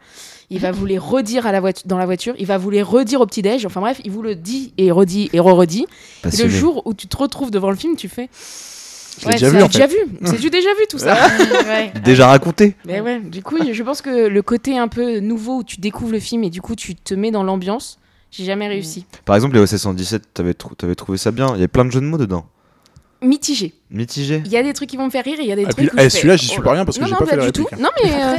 Il 0.50 0.60
va 0.60 0.70
vous 0.70 0.84
les 0.84 0.98
redire 0.98 1.46
à 1.46 1.52
la 1.52 1.60
voiture, 1.60 1.86
dans 1.86 1.98
la 1.98 2.06
voiture. 2.06 2.34
Il 2.38 2.46
va 2.46 2.58
vous 2.58 2.70
les 2.70 2.82
redire 2.82 3.20
au 3.20 3.26
petit-déj. 3.26 3.64
Enfin 3.66 3.80
bref, 3.80 4.00
il 4.04 4.10
vous 4.10 4.22
le 4.22 4.34
dit 4.34 4.72
et 4.76 4.90
redit 4.90 5.30
et 5.32 5.40
re-redit. 5.40 5.86
Et 6.24 6.42
le 6.42 6.48
jour 6.48 6.82
où 6.84 6.94
tu 6.94 7.06
te 7.06 7.16
retrouves 7.16 7.50
devant 7.50 7.70
le 7.70 7.76
film, 7.76 7.96
tu 7.96 8.08
fais. 8.08 8.28
Je 9.20 9.28
déjà 9.28 9.50
vu, 9.50 9.62
en 9.62 9.66
déjà 9.68 9.86
vu. 9.86 9.96
C'est 10.24 10.40
du 10.40 10.50
déjà 10.50 10.68
vu 10.74 10.86
tout 10.88 10.98
ça. 10.98 11.16
Ouais. 11.66 11.92
Déjà 12.04 12.26
raconté 12.28 12.74
Mais 12.86 13.00
ouais, 13.00 13.20
du 13.20 13.42
coup, 13.42 13.56
je 13.72 13.82
pense 13.82 14.02
que 14.02 14.28
le 14.28 14.42
côté 14.42 14.76
un 14.78 14.88
peu 14.88 15.20
nouveau 15.20 15.58
où 15.58 15.64
tu 15.64 15.78
découvres 15.80 16.12
le 16.12 16.20
film 16.20 16.44
et 16.44 16.50
du 16.50 16.60
coup 16.60 16.74
tu 16.74 16.94
te 16.94 17.14
mets 17.14 17.30
dans 17.30 17.42
l'ambiance, 17.42 17.98
j'ai 18.30 18.44
jamais 18.44 18.68
réussi. 18.68 19.06
Par 19.24 19.36
exemple, 19.36 19.54
les 19.54 19.60
OC 19.60 19.78
117, 19.78 20.22
t'avais 20.34 20.54
trou- 20.54 20.74
t'avais 20.74 20.94
trouvé 20.94 21.18
ça 21.18 21.30
bien. 21.30 21.48
Il 21.50 21.52
y 21.52 21.58
avait 21.58 21.68
plein 21.68 21.84
de 21.84 21.90
jeux 21.90 22.00
de 22.00 22.06
mots 22.06 22.18
dedans. 22.18 22.46
Mitigé. 23.22 23.72
Mitigé. 23.94 24.42
Il 24.44 24.50
y 24.52 24.56
a 24.56 24.62
des 24.62 24.72
trucs 24.72 24.90
qui 24.90 24.96
vont 24.96 25.04
me 25.06 25.10
faire 25.10 25.24
rire 25.24 25.38
et 25.38 25.42
il 25.44 25.48
y 25.48 25.52
a 25.52 25.56
des 25.56 25.64
Ah, 25.66 25.72
trucs 25.72 25.88
puis, 25.90 25.98
eh, 26.04 26.10
celui-là, 26.10 26.36
j'y 26.36 26.46
oh 26.48 26.52
suis 26.52 26.58
là. 26.58 26.64
pas 26.64 26.72
rien 26.72 26.84
parce 26.84 26.98
que 26.98 27.04
j'ai 27.06 27.12
non, 27.12 27.16
pas 27.18 27.26
fait 27.26 27.36
la 27.36 27.46
du 27.46 27.52
tout. 27.52 27.64
réplique, 27.64 27.80
Non, 27.80 27.90
mais 28.02 28.12
euh, 28.12 28.36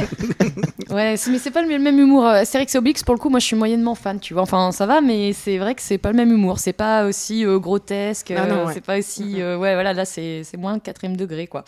Ouais, 0.94 1.16
c'est- 1.16 1.30
mais 1.30 1.38
c'est 1.38 1.50
pas 1.50 1.62
le 1.62 1.68
même 1.78 1.98
humour. 1.98 2.24
Euh, 2.26 2.34
Astérix 2.42 2.74
et 2.74 2.78
Obélix, 2.78 3.02
pour 3.02 3.14
le 3.14 3.18
coup, 3.18 3.28
moi 3.28 3.40
je 3.40 3.46
suis 3.46 3.56
moyennement 3.56 3.94
fan, 3.94 4.20
tu 4.20 4.34
vois. 4.34 4.42
Enfin, 4.44 4.70
ça 4.72 4.86
va, 4.86 5.00
mais 5.00 5.32
c'est 5.32 5.58
vrai 5.58 5.74
que 5.74 5.82
c'est 5.82 5.98
pas 5.98 6.10
le 6.10 6.16
même 6.16 6.30
humour. 6.30 6.58
C'est 6.58 6.72
pas 6.72 7.04
aussi 7.06 7.44
euh, 7.44 7.58
grotesque. 7.58 8.32
Ah 8.36 8.42
euh, 8.44 8.66
ouais. 8.66 8.72
C'est 8.74 8.84
pas 8.84 8.98
aussi. 8.98 9.40
euh, 9.40 9.56
ouais, 9.56 9.74
voilà, 9.74 9.92
là 9.94 10.04
c'est 10.04 10.42
c'est 10.44 10.56
moins 10.56 10.78
quatrième 10.78 11.16
degré, 11.16 11.46
quoi. 11.46 11.64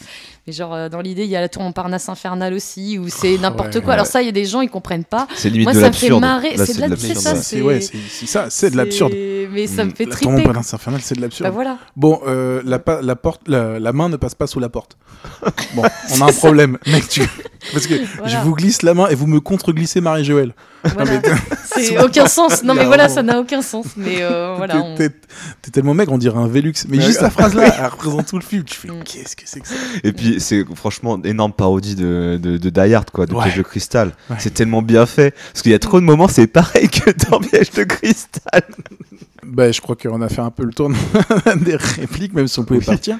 Mais 0.46 0.52
genre, 0.52 0.74
euh, 0.74 0.88
dans 0.88 1.00
l'idée, 1.00 1.24
il 1.24 1.30
y 1.30 1.36
a 1.36 1.40
la 1.40 1.48
tour 1.48 1.62
Montparnasse 1.62 2.08
infernale 2.08 2.52
aussi, 2.54 2.98
où 2.98 3.08
c'est 3.08 3.38
n'importe 3.38 3.74
ouais, 3.74 3.80
quoi. 3.82 3.94
Alors, 3.94 4.06
ça, 4.06 4.22
il 4.22 4.26
y 4.26 4.28
a 4.28 4.32
des 4.32 4.44
gens, 4.44 4.60
ils 4.60 4.70
comprennent 4.70 5.04
pas. 5.04 5.26
C'est 5.34 5.50
limite 5.50 5.64
Moi, 5.66 5.72
de 5.74 5.80
ça 5.80 5.88
me 5.88 5.92
fait 5.92 6.06
l'absurde. 6.08 6.20
marrer. 6.20 6.50
C'est 6.56 6.76
de 6.76 6.80
la- 6.80 6.86
c'est 6.86 6.88
l'absurde, 6.88 7.18
ça. 7.18 7.36
C'est 7.36 7.80
c'est 7.80 7.96
c'est 8.08 8.26
ça, 8.26 8.46
c'est 8.50 8.70
de 8.70 8.76
l'absurde. 8.76 9.12
Mais 9.52 9.66
ça 9.66 9.84
me 9.84 9.90
fait 9.90 10.04
La 10.04 10.10
tour 10.10 10.16
triper. 10.16 10.24
quoi. 10.26 10.32
Montparnasse 10.38 10.74
infernale, 10.74 11.00
c'est 11.02 11.16
de 11.16 11.22
l'absurde. 11.22 11.48
Bah 11.50 11.54
voilà. 11.54 11.78
Bon, 11.96 12.20
la, 12.64 12.78
porte, 13.16 13.48
la, 13.78 13.84
la 13.88 13.92
main 13.92 14.08
ne 14.08 14.16
passe 14.16 14.34
pas 14.34 14.46
sous 14.46 14.60
la 14.60 14.68
porte. 14.68 14.96
Bon, 15.74 15.82
on 16.16 16.20
a 16.22 16.30
un 16.30 16.32
problème, 16.32 16.78
mec. 16.86 17.08
Tu... 17.08 17.22
Parce 17.72 17.86
que 17.86 17.94
Voilà. 18.18 18.28
je 18.32 18.38
vous 18.44 18.54
glisse 18.54 18.82
la 18.82 18.94
main 18.94 19.08
et 19.08 19.14
vous 19.14 19.26
me 19.26 19.40
contre-glissez 19.40 20.00
Marie-Joëlle. 20.00 20.54
Voilà. 20.84 21.10
mais 21.10 21.20
t'es- 21.20 21.32
C'est 21.74 21.98
aucun 22.02 22.26
sens. 22.26 22.62
Non, 22.62 22.74
mais 22.74 22.84
voilà, 22.86 23.08
ça 23.08 23.22
n'a 23.22 23.38
aucun 23.40 23.60
sens. 23.62 23.86
Mais 23.96 24.22
euh, 24.22 24.54
voilà. 24.56 24.76
on- 24.78 24.94
T'es- 24.94 25.10
tellement 25.72 25.92
maigre, 25.94 26.12
on 26.12 26.18
dirait 26.18 26.38
un 26.38 26.46
Velux. 26.46 26.72
Mais 26.88 26.98
Ouais. 26.98 27.04
juste 27.04 27.20
la 27.20 27.30
phrase 27.30 27.54
là, 27.54 27.74
elle 27.78 27.86
représente 27.86 28.26
tout 28.26 28.36
le 28.38 28.44
film. 28.44 28.64
Tu 28.64 28.74
fais, 28.76 28.88
Mm. 28.88 29.02
qu'est-ce 29.04 29.36
que 29.36 29.42
c'est 29.44 29.60
que 29.60 29.68
ça? 29.68 29.74
Et 30.04 30.12
puis 30.12 30.40
c'est 30.40 30.64
franchement 30.74 31.20
énorme 31.24 31.52
parodie 31.52 31.94
de, 31.94 32.38
de, 32.40 32.56
de 32.56 32.70
Die 32.70 32.94
Hard 32.94 33.10
quoi, 33.10 33.26
de 33.26 33.34
Ouais. 33.34 33.44
Piège 33.44 33.56
de 33.56 33.62
cristal. 33.62 34.12
Ouais. 34.30 34.36
C'est 34.38 34.54
tellement 34.54 34.82
bien 34.82 35.04
fait 35.06 35.32
parce 35.52 35.62
qu'il 35.62 35.72
y 35.72 35.74
a 35.74 35.78
trop 35.78 36.00
de 36.00 36.04
moments 36.06 36.28
c'est 36.28 36.46
pareil 36.46 36.88
que 36.88 37.10
dans 37.30 37.40
Piège 37.40 37.70
de 37.72 37.84
cristal. 37.84 38.62
Bah, 39.44 39.70
je 39.70 39.80
crois 39.80 39.96
qu'on 39.96 40.20
a 40.20 40.28
fait 40.28 40.40
un 40.40 40.50
peu 40.50 40.64
le 40.64 40.72
tour 40.72 40.90
des 41.64 41.76
répliques, 41.76 42.32
même 42.34 42.48
si 42.48 42.58
on 42.58 42.64
pouvait 42.64 42.80
Oui. 42.80 42.86
partir. 42.86 43.18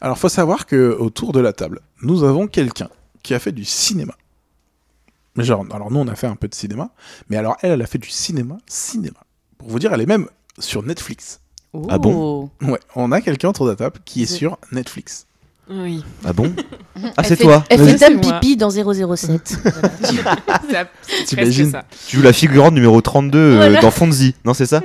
Alors, 0.00 0.18
faut 0.18 0.28
savoir 0.28 0.66
que 0.66 0.96
autour 0.98 1.32
de 1.32 1.40
la 1.40 1.52
table, 1.52 1.80
nous 2.02 2.24
avons 2.24 2.46
quelqu'un 2.46 2.88
qui 3.22 3.34
a 3.34 3.38
fait 3.38 3.52
du 3.52 3.64
cinéma. 3.64 4.14
Mais 5.36 5.44
genre, 5.44 5.64
alors 5.72 5.90
nous, 5.90 6.00
on 6.00 6.08
a 6.08 6.16
fait 6.16 6.26
un 6.26 6.34
peu 6.36 6.48
de 6.48 6.54
cinéma, 6.54 6.90
mais 7.28 7.36
alors 7.36 7.56
elle, 7.62 7.70
elle 7.72 7.82
a 7.82 7.86
fait 7.86 7.98
du 7.98 8.10
cinéma, 8.10 8.58
cinéma. 8.66 9.18
Pour 9.58 9.68
vous 9.68 9.78
dire, 9.78 9.92
elle 9.92 10.00
est 10.00 10.06
même 10.06 10.26
sur 10.58 10.82
Netflix. 10.82 11.40
Ah 11.88 11.98
bon? 11.98 12.50
Oh. 12.62 12.66
Ouais, 12.66 12.80
on 12.96 13.12
a 13.12 13.20
quelqu'un 13.20 13.50
autour 13.50 13.66
de 13.66 13.70
la 13.70 13.76
table 13.76 13.98
qui 14.04 14.22
est 14.24 14.26
sur 14.26 14.58
Netflix. 14.72 15.26
oui. 15.70 16.02
Ah 16.24 16.32
bon? 16.32 16.52
Ah 17.16 17.22
c'est 17.22 17.36
toi. 17.36 17.64
Elle 17.70 17.78
fait 17.86 17.94
Dame. 17.94 18.20
Pipi 18.20 18.56
dans 18.56 18.70
007. 18.70 19.56
C'est 20.02 20.24
presque 20.74 21.26
T'imagines 21.26 21.70
ça. 21.70 21.84
Tu 22.08 22.16
joues 22.16 22.22
la 22.22 22.32
figurante 22.32 22.74
numéro 22.74 23.00
32 23.00 23.38
euh, 23.38 23.56
Voilà. 23.56 23.80
dans 23.80 23.90
Fonzie, 23.92 24.34
non 24.44 24.52
c'est 24.52 24.66
ça? 24.66 24.82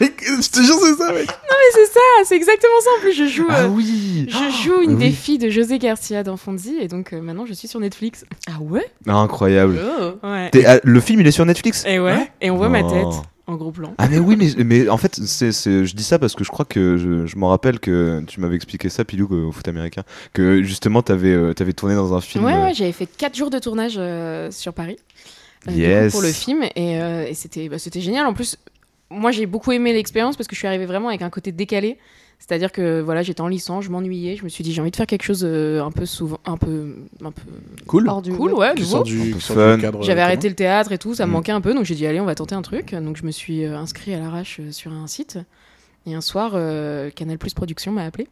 Je 0.00 0.48
te 0.50 0.60
jure, 0.62 0.76
c'est 0.80 0.94
ça, 0.96 1.12
mec. 1.12 1.26
Mais 1.28 1.56
c'est 1.74 1.86
ça, 1.92 2.00
c'est 2.24 2.36
exactement 2.36 2.72
ça. 2.82 2.90
En 2.98 3.00
plus, 3.00 3.12
je 3.12 3.26
joue, 3.26 3.46
Ah 3.48 3.62
euh, 3.62 3.68
oui. 3.68 4.26
je 4.28 4.64
joue 4.64 4.80
une 4.82 4.92
oui. 4.94 4.96
des 4.96 5.10
filles 5.10 5.38
de 5.38 5.50
José 5.50 5.78
Garcia 5.78 6.22
dans 6.22 6.36
Fonzie 6.36 6.76
et 6.80 6.88
donc 6.88 7.12
euh, 7.12 7.20
maintenant 7.20 7.46
je 7.46 7.52
suis 7.52 7.68
sur 7.68 7.80
Netflix. 7.80 8.24
ah 8.48 8.60
ouais? 8.60 8.86
Ah, 9.06 9.16
incroyable. 9.16 9.78
Oh. 9.82 10.26
Ouais. 10.26 10.50
Ah, 10.66 10.78
le 10.82 11.00
film 11.00 11.20
il 11.20 11.26
est 11.26 11.30
sur 11.32 11.46
Netflix? 11.46 11.84
Et 11.86 11.98
ouais, 11.98 12.30
et 12.40 12.50
on 12.50 12.56
voit 12.56 12.68
ma 12.68 12.82
Oh. 12.82 12.90
tête 12.90 13.22
en 13.48 13.56
gros 13.56 13.72
plan. 13.72 13.92
Ah 13.98 14.08
mais 14.08 14.18
oui 14.18 14.36
mais, 14.36 14.64
mais 14.64 14.88
en 14.88 14.96
fait 14.96 15.16
c'est, 15.16 15.50
c'est- 15.52 15.84
je 15.84 15.94
dis 15.96 16.04
ça 16.04 16.18
parce 16.18 16.34
que 16.34 16.44
je 16.44 16.50
crois 16.50 16.64
que 16.64 16.96
je, 16.96 17.26
je 17.26 17.36
m'en 17.36 17.48
rappelle 17.48 17.80
que 17.80 18.22
tu 18.28 18.40
m'avais 18.40 18.54
expliqué 18.56 18.88
ça 18.88 19.04
Pilou 19.04 19.28
au 19.48 19.52
foot 19.52 19.66
américain 19.68 20.02
que 20.32 20.62
justement 20.62 21.02
t'avais 21.02 21.32
euh, 21.34 21.52
t'avais 21.52 21.72
tourné 21.72 21.94
dans 21.96 22.14
un 22.14 22.20
film 22.20 22.44
Ouais, 22.44 22.54
ouais, 22.54 22.72
j'avais 22.74 22.92
fait 22.92 23.06
4 23.06 23.36
jours 23.36 23.50
de 23.50 23.58
tournage 23.58 23.94
euh, 23.98 24.50
sur 24.52 24.72
Paris. 24.72 24.96
Euh, 25.68 26.04
coup, 26.06 26.12
pour 26.12 26.22
le 26.22 26.32
film 26.32 26.62
et, 26.76 27.00
euh, 27.00 27.26
et 27.26 27.34
c'était 27.34 27.68
bah, 27.68 27.78
c'était 27.78 28.00
génial. 28.00 28.26
En 28.26 28.34
plus, 28.34 28.56
moi 29.10 29.30
j'ai 29.30 29.46
beaucoup 29.46 29.72
aimé 29.72 29.92
l'expérience 29.92 30.36
parce 30.36 30.48
que 30.48 30.54
je 30.54 30.58
suis 30.58 30.66
arrivée 30.68 30.86
vraiment 30.86 31.08
avec 31.08 31.22
un 31.22 31.30
côté 31.30 31.52
décalé. 31.52 31.98
C'est-à-dire 32.38 32.72
que 32.72 33.00
voilà, 33.00 33.22
j'étais 33.22 33.40
en 33.40 33.46
licence, 33.46 33.84
je 33.84 33.90
m'ennuyais, 33.90 34.34
je 34.34 34.42
me 34.42 34.48
suis 34.48 34.64
dit 34.64 34.72
j'ai 34.72 34.80
envie 34.80 34.90
de 34.90 34.96
faire 34.96 35.06
quelque 35.06 35.22
chose 35.22 35.44
euh, 35.44 35.80
un 35.80 35.92
peu 35.92 36.06
souvent, 36.06 36.40
un 36.44 36.56
peu, 36.56 36.96
un 37.24 37.30
peu 37.30 37.42
Cool. 37.86 38.08
Hors 38.08 38.20
du- 38.20 38.32
cool, 38.32 38.52
ouais, 38.54 38.74
nouveau. 38.74 39.04
du, 39.04 39.34
fun. 39.34 39.78
J'avais 40.00 40.20
arrêté 40.22 40.48
le 40.48 40.56
théâtre 40.56 40.90
et 40.90 40.98
tout, 40.98 41.14
ça 41.14 41.24
me 41.26 41.30
Mm. 41.30 41.34
manquait 41.34 41.52
un 41.52 41.60
peu, 41.60 41.72
donc 41.72 41.84
j'ai 41.84 41.94
dit 41.94 42.04
allez, 42.04 42.18
on 42.18 42.24
va 42.24 42.34
tenter 42.34 42.56
un 42.56 42.62
truc. 42.62 42.94
Donc 42.96 43.16
je 43.16 43.24
me 43.24 43.30
suis 43.30 43.64
inscrit 43.64 44.12
à 44.12 44.18
l'arrache 44.18 44.60
sur 44.72 44.92
un 44.92 45.06
site. 45.06 45.38
Et 46.04 46.14
un 46.14 46.20
soir, 46.20 46.52
euh, 46.56 47.10
Canal 47.10 47.38
Plus 47.38 47.54
Production 47.54 47.92
m'a 47.92 48.04
appelé. 48.04 48.26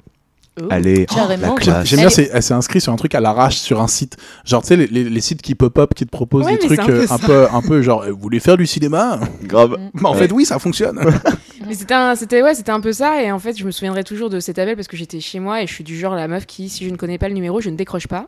Oh. 0.60 0.66
allez 0.70 1.06
la 1.06 1.36
J'aime 1.38 1.54
classe. 1.54 1.86
j'aime 1.88 1.98
bien, 2.00 2.08
Elle- 2.08 2.14
c'est- 2.14 2.30
elle 2.32 2.42
s'est 2.42 2.54
inscrite 2.54 2.82
sur 2.82 2.92
un 2.92 2.96
truc 2.96 3.14
à 3.14 3.20
l'arrache 3.20 3.56
sur 3.58 3.80
un 3.80 3.86
site. 3.86 4.16
Genre, 4.44 4.60
tu 4.62 4.68
sais, 4.68 4.76
les, 4.76 4.86
les- 4.88 5.08
les 5.08 5.20
sites 5.20 5.42
qui 5.42 5.54
pop-up, 5.54 5.94
qui 5.94 6.04
te 6.04 6.10
proposent 6.10 6.44
Ouais, 6.46 6.56
des 6.58 6.68
mais 6.68 6.76
trucs 6.76 6.78
un 6.80 6.86
peu 6.86 7.00
euh, 7.02 7.06
un, 7.10 7.18
peu, 7.18 7.46
un 7.52 7.62
peu 7.62 7.82
genre, 7.82 8.02
euh, 8.02 8.10
vous 8.10 8.18
voulez 8.18 8.40
faire 8.40 8.56
du 8.56 8.66
cinéma? 8.66 9.20
Grave 9.44 9.76
Bah, 9.94 10.08
en 10.08 10.12
Ouais. 10.12 10.18
fait, 10.18 10.32
oui, 10.32 10.44
ça 10.44 10.58
fonctionne. 10.58 10.98
Mais 11.66 11.74
c'était 11.74 11.94
un- 11.94 12.14
c'était 12.16 12.42
ouais, 12.42 12.54
c'était 12.54 12.72
un 12.72 12.80
peu 12.80 12.92
ça 12.92 13.22
et 13.22 13.30
en 13.30 13.38
fait, 13.38 13.56
je 13.56 13.64
me 13.64 13.70
souviendrai 13.70 14.02
toujours 14.02 14.28
de 14.28 14.40
cet 14.40 14.58
appel 14.58 14.74
parce 14.76 14.88
que 14.88 14.96
j'étais 14.96 15.20
chez 15.20 15.38
moi 15.40 15.62
et 15.62 15.66
je 15.66 15.72
suis 15.72 15.84
du 15.84 15.96
genre 15.98 16.14
la 16.14 16.26
meuf 16.26 16.46
qui 16.46 16.68
si 16.68 16.84
je 16.84 16.90
ne 16.90 16.96
connais 16.96 17.18
pas 17.18 17.28
le 17.28 17.34
numéro, 17.34 17.60
je 17.60 17.70
ne 17.70 17.76
décroche 17.76 18.08
pas. 18.08 18.26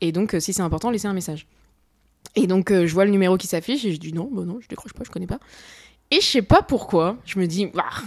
Et 0.00 0.12
donc 0.12 0.34
euh, 0.34 0.40
si 0.40 0.52
c'est 0.52 0.62
important, 0.62 0.90
laissez 0.90 1.06
un 1.08 1.12
message. 1.14 1.46
Et 2.36 2.46
donc 2.46 2.70
euh, 2.72 2.86
je 2.86 2.92
vois 2.92 3.04
le 3.04 3.10
numéro 3.10 3.36
qui 3.38 3.46
s'affiche 3.46 3.84
et 3.84 3.92
je 3.92 3.98
dis 4.00 4.12
non, 4.12 4.28
bah 4.30 4.42
non, 4.44 4.58
je 4.60 4.68
décroche 4.68 4.92
pas, 4.92 5.02
je 5.04 5.10
connais 5.10 5.26
pas. 5.26 5.38
Et 6.10 6.20
je 6.20 6.26
sais 6.26 6.42
pas 6.42 6.62
pourquoi, 6.62 7.16
je 7.24 7.38
me 7.38 7.46
dis 7.46 7.68
ah, 7.78 8.02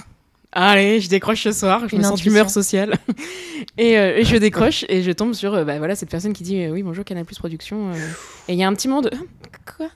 allez, 0.66 0.99
je 0.99 1.10
décroche 1.10 1.43
ce 1.43 1.51
soir, 1.51 1.88
je 1.88 1.95
Une 1.95 2.01
me 2.01 2.08
sens 2.08 2.22
d'humeur 2.22 2.49
sociale. 2.49 2.97
et, 3.78 3.97
euh, 3.97 4.18
et 4.18 4.24
je 4.26 4.38
décroche 4.38 4.86
et 4.89 5.03
je 5.03 5.12
tombe 5.12 5.34
sur 5.34 5.53
euh, 5.53 5.64
bah, 5.64 5.78
voilà 5.78 5.95
cette 5.95 6.10
personne 6.10 6.34
qui 6.34 6.43
dit 6.43 6.64
euh, 6.64 6.72
oui, 6.72 6.84
bonjour 6.84 7.05
Canal 7.05 7.26
Plus 7.26 7.38
Production 7.38 7.91
euh, 7.91 7.95
et 8.47 8.53
il 8.53 8.60
y 8.60 8.64
a 8.64 8.68
un 8.68 8.74
petit 8.74 8.88
moment 8.88 9.01
de 9.01 9.12
quoi? 9.78 9.89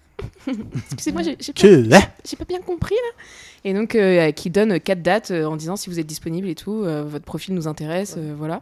Excusez-moi, 0.93 1.23
j'ai 1.23 1.53
pas 1.53 1.97
hein 1.97 2.45
bien 2.47 2.61
compris 2.61 2.95
là. 2.95 3.23
Et 3.63 3.73
donc, 3.73 3.95
euh, 3.95 4.31
qui 4.31 4.49
donne 4.49 4.79
quatre 4.79 5.01
dates 5.01 5.31
euh, 5.31 5.45
en 5.45 5.55
disant 5.55 5.75
si 5.75 5.89
vous 5.89 5.99
êtes 5.99 6.07
disponible 6.07 6.47
et 6.47 6.55
tout, 6.55 6.83
euh, 6.83 7.03
votre 7.03 7.25
profil 7.25 7.53
nous 7.53 7.67
intéresse, 7.67 8.15
euh, 8.17 8.33
voilà. 8.35 8.61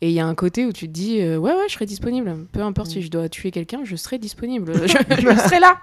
Et 0.00 0.08
il 0.08 0.14
y 0.14 0.20
a 0.20 0.26
un 0.26 0.34
côté 0.34 0.66
où 0.66 0.72
tu 0.72 0.88
te 0.88 0.92
dis 0.92 1.20
euh, 1.20 1.38
ouais, 1.38 1.52
ouais, 1.52 1.68
je 1.68 1.74
serai 1.74 1.86
disponible. 1.86 2.34
Peu 2.50 2.60
importe 2.60 2.90
si 2.90 3.02
je 3.02 3.10
dois 3.10 3.28
tuer 3.28 3.52
quelqu'un, 3.52 3.82
je 3.84 3.94
serai 3.94 4.18
disponible. 4.18 4.72
je, 4.86 4.96
je 5.16 5.38
serai 5.38 5.60
là. 5.60 5.78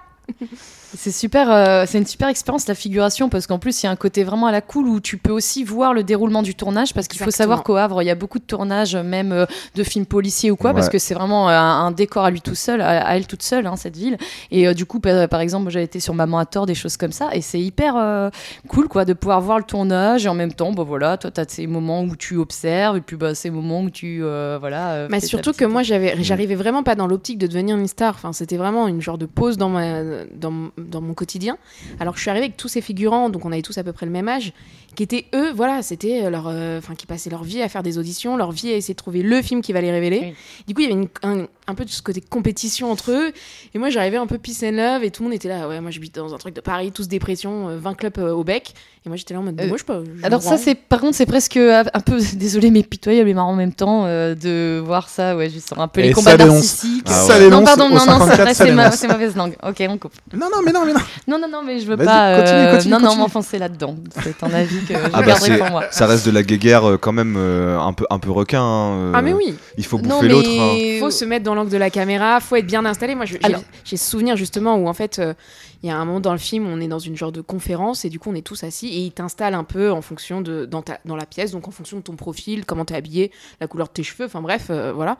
C'est 0.96 1.12
super, 1.12 1.50
euh, 1.52 1.84
c'est 1.86 1.98
une 1.98 2.06
super 2.06 2.28
expérience 2.28 2.66
la 2.66 2.74
figuration 2.74 3.28
parce 3.28 3.46
qu'en 3.46 3.60
plus 3.60 3.80
il 3.80 3.86
y 3.86 3.88
a 3.88 3.92
un 3.92 3.96
côté 3.96 4.24
vraiment 4.24 4.48
à 4.48 4.52
la 4.52 4.60
cool 4.60 4.88
où 4.88 4.98
tu 4.98 5.18
peux 5.18 5.30
aussi 5.30 5.62
voir 5.62 5.94
le 5.94 6.02
déroulement 6.02 6.42
du 6.42 6.56
tournage 6.56 6.94
parce 6.94 7.06
qu'il 7.06 7.20
faut 7.20 7.30
savoir 7.30 7.62
qu'au 7.62 7.76
Havre 7.76 8.02
il 8.02 8.06
y 8.06 8.10
a 8.10 8.16
beaucoup 8.16 8.40
de 8.40 8.44
tournages 8.44 8.96
même 8.96 9.30
euh, 9.30 9.46
de 9.76 9.84
films 9.84 10.04
policiers 10.06 10.50
ou 10.50 10.56
quoi 10.56 10.74
parce 10.74 10.88
que 10.88 10.98
c'est 10.98 11.14
vraiment 11.14 11.48
euh, 11.48 11.52
un, 11.52 11.86
un 11.86 11.90
décor 11.92 12.24
à 12.24 12.30
lui 12.32 12.40
tout 12.40 12.56
seul, 12.56 12.80
à, 12.80 13.06
à 13.06 13.16
elle 13.16 13.28
toute 13.28 13.44
seule 13.44 13.68
hein, 13.68 13.76
cette 13.76 13.96
ville 13.96 14.18
et 14.50 14.66
euh, 14.66 14.74
du 14.74 14.84
coup 14.84 14.98
par, 14.98 15.28
par 15.28 15.40
exemple 15.40 15.70
j'avais 15.70 15.84
été 15.84 16.00
sur 16.00 16.12
Maman 16.12 16.38
à 16.38 16.44
tort 16.44 16.66
des 16.66 16.74
choses 16.74 16.96
comme 16.96 17.12
ça 17.12 17.30
et 17.34 17.40
c'est 17.40 17.60
hyper 17.60 17.94
euh, 17.96 18.30
cool 18.66 18.88
quoi 18.88 19.04
de 19.04 19.12
pouvoir 19.12 19.40
voir 19.40 19.58
le 19.58 19.64
tournage 19.64 20.26
et 20.26 20.28
en 20.28 20.34
même 20.34 20.52
temps 20.52 20.72
bah 20.72 20.82
voilà 20.82 21.16
toi 21.18 21.30
t'as 21.30 21.44
ces 21.46 21.68
moments 21.68 22.02
où 22.02 22.16
tu 22.16 22.36
observes 22.36 22.96
et 22.96 23.00
puis 23.00 23.16
bah 23.16 23.36
ces 23.36 23.50
moments 23.50 23.82
où 23.82 23.90
tu 23.90 24.20
euh, 24.40 24.58
voilà. 24.60 25.06
Mais 25.10 25.20
surtout 25.20 25.52
que 25.52 25.64
moi, 25.64 25.82
j'avais, 25.82 26.22
j'arrivais 26.22 26.54
vraiment 26.54 26.82
pas 26.82 26.94
dans 26.94 27.06
l'optique 27.06 27.38
de 27.38 27.46
devenir 27.46 27.76
une 27.76 27.86
star. 27.86 28.14
Enfin, 28.14 28.32
c'était 28.32 28.56
vraiment 28.56 28.88
une 28.88 29.00
genre 29.00 29.18
de 29.18 29.26
pause 29.26 29.56
dans, 29.56 29.68
ma, 29.68 30.19
dans, 30.34 30.70
dans 30.78 31.00
mon 31.00 31.14
quotidien. 31.14 31.58
Alors 31.98 32.14
que 32.14 32.18
je 32.18 32.22
suis 32.22 32.30
arrivée 32.30 32.46
avec 32.46 32.56
tous 32.56 32.68
ces 32.68 32.80
figurants, 32.80 33.30
donc 33.30 33.44
on 33.44 33.52
avait 33.52 33.62
tous 33.62 33.78
à 33.78 33.84
peu 33.84 33.92
près 33.92 34.06
le 34.06 34.12
même 34.12 34.28
âge, 34.28 34.52
qui 34.94 35.02
étaient 35.02 35.26
eux, 35.34 35.52
voilà, 35.54 35.82
c'était 35.82 36.28
leur, 36.30 36.46
euh, 36.48 36.78
enfin, 36.78 36.94
qui 36.94 37.06
passaient 37.06 37.30
leur 37.30 37.44
vie 37.44 37.62
à 37.62 37.68
faire 37.68 37.82
des 37.82 37.96
auditions, 37.98 38.36
leur 38.36 38.50
vie 38.52 38.70
à 38.72 38.76
essayer 38.76 38.94
de 38.94 38.98
trouver 38.98 39.22
le 39.22 39.40
film 39.42 39.62
qui 39.62 39.72
va 39.72 39.80
les 39.80 39.90
révéler. 39.90 40.20
Oui. 40.22 40.34
Du 40.66 40.74
coup, 40.74 40.80
il 40.80 40.88
y 40.88 40.92
avait 40.92 41.00
une- 41.02 41.08
un, 41.22 41.46
un 41.68 41.74
peu 41.74 41.84
de 41.84 41.90
ce 41.90 42.02
côté 42.02 42.20
compétition 42.20 42.90
entre 42.90 43.12
eux. 43.12 43.32
Et 43.74 43.78
moi, 43.78 43.90
j'arrivais 43.90 44.16
un 44.16 44.26
peu 44.26 44.38
peace 44.38 44.64
and 44.64 44.72
love, 44.72 45.04
et 45.04 45.10
tout 45.10 45.22
le 45.22 45.28
monde 45.28 45.36
était 45.36 45.48
là. 45.48 45.68
Ouais, 45.68 45.80
moi, 45.80 45.90
j'habite 45.90 46.14
dans 46.16 46.34
un 46.34 46.38
truc 46.38 46.54
de 46.54 46.60
Paris, 46.60 46.90
tous 46.92 47.06
dépression, 47.08 47.68
euh, 47.68 47.76
20 47.78 47.94
clubs 47.94 48.18
euh, 48.18 48.32
au 48.32 48.42
bec. 48.44 48.74
Et 49.06 49.08
moi, 49.08 49.16
j'étais 49.16 49.32
là 49.34 49.40
en 49.40 49.44
mode, 49.44 49.58
Euh, 49.60 49.66
moi, 49.68 49.76
je 49.78 49.84
peux. 49.84 50.04
je 50.20 50.26
Alors 50.26 50.40
me 50.42 50.44
ça 50.46 50.58
c'est 50.58 50.74
par 50.74 51.00
contre 51.00 51.14
c'est 51.16 51.24
presque 51.24 51.56
euh, 51.56 51.82
un 51.94 52.00
peu 52.00 52.18
désolé 52.34 52.70
mais 52.70 52.82
pitoyable 52.82 53.30
et 53.30 53.34
marrant 53.34 53.52
en 53.52 53.56
même 53.56 53.72
temps 53.72 54.04
euh, 54.04 54.34
de 54.34 54.78
voir 54.84 55.08
ça 55.08 55.34
ouais 55.36 55.48
juste 55.48 55.72
un 55.74 55.88
peu 55.88 56.00
Et 56.00 56.08
les 56.08 56.12
combats 56.12 56.36
narcissiques. 56.36 57.04
Ah 57.06 57.12
Ça 57.12 57.38
ouais. 57.38 57.48
non 57.48 57.64
pardon 57.64 57.88
non 57.88 57.94
non 57.94 58.18
54, 58.18 58.28
ça, 58.36 58.44
ça 58.54 58.54
c'est 58.90 59.06
ma, 59.06 59.14
mauvaise 59.14 59.36
langue. 59.36 59.56
OK 59.66 59.82
on 59.88 59.96
coupe. 59.96 60.12
Non, 60.34 60.48
non, 60.54 60.60
mais 60.62 60.72
non, 60.72 60.84
mais 60.84 60.92
non. 60.92 61.00
Non 61.28 61.38
non 61.38 61.48
non 61.48 61.62
mais 61.64 61.78
je 61.80 61.86
veux 61.86 61.96
pas 61.96 62.40
continue, 62.40 62.58
euh, 62.58 62.72
continue, 62.76 62.92
non 62.92 63.00
non 63.00 63.16
m'enfoncer 63.16 63.56
là-dedans. 63.58 63.96
C'est 64.22 64.42
un 64.44 64.52
avis 64.52 64.79
je 64.88 64.94
Ah 64.94 65.08
bah, 65.20 65.26
garderai 65.26 65.46
c'est- 65.52 65.58
pour 65.58 65.70
moi. 65.70 65.84
ça 65.90 66.06
reste 66.06 66.26
de 66.26 66.30
la 66.30 66.42
guéguerre 66.42 66.84
euh, 66.84 66.96
quand 66.96 67.12
même 67.12 67.34
euh, 67.38 67.78
un 67.78 67.92
peu 67.92 68.06
un 68.10 68.18
peu 68.18 68.30
requin 68.30 68.62
hein, 68.62 68.92
euh, 68.92 69.12
Ah, 69.14 69.22
mais 69.22 69.32
oui! 69.32 69.54
il 69.76 69.84
faut 69.84 69.98
bouffer 69.98 70.28
l'autre 70.28 70.48
hein. 70.50 70.98
faut 71.00 71.10
se 71.10 71.24
mettre 71.24 71.44
dans 71.44 71.54
l'angle 71.54 71.70
de 71.70 71.76
la 71.76 71.90
caméra, 71.90 72.40
faut 72.40 72.56
être 72.56 72.66
bien 72.66 72.84
installé. 72.84 73.14
Moi, 73.14 73.24
j'ai 73.24 73.38
Alors- 73.42 73.62
j'ai 73.84 73.96
ce 73.96 74.08
souvenir 74.10 74.36
justement 74.36 74.76
où 74.76 74.88
en 74.88 74.94
fait, 74.94 75.18
euh, 75.18 75.34
il 75.82 75.88
y 75.88 75.92
a 75.92 75.96
un 75.96 76.04
moment 76.04 76.20
dans 76.20 76.32
le 76.32 76.38
film, 76.38 76.66
on 76.66 76.80
est 76.80 76.88
dans 76.88 76.98
une 76.98 77.16
genre 77.16 77.32
de 77.32 77.40
conférence 77.40 78.04
et 78.04 78.10
du 78.10 78.18
coup, 78.18 78.30
on 78.30 78.34
est 78.34 78.46
tous 78.46 78.64
assis 78.64 78.88
et 78.88 78.98
il 78.98 79.12
t'installe 79.12 79.54
un 79.54 79.64
peu 79.64 79.90
en 79.90 80.02
fonction 80.02 80.40
de 80.42 80.66
dans, 80.66 80.82
ta, 80.82 80.98
dans 81.06 81.16
la 81.16 81.24
pièce, 81.26 81.52
donc 81.52 81.68
en 81.68 81.70
fonction 81.70 81.96
de 81.96 82.02
ton 82.02 82.16
profil, 82.16 82.64
comment 82.66 82.84
t'es 82.84 82.94
habillé, 82.96 83.32
la 83.60 83.66
couleur 83.66 83.86
de 83.88 83.92
tes 83.92 84.02
cheveux, 84.02 84.26
enfin 84.26 84.42
bref, 84.42 84.66
euh, 84.70 84.92
voilà. 84.94 85.16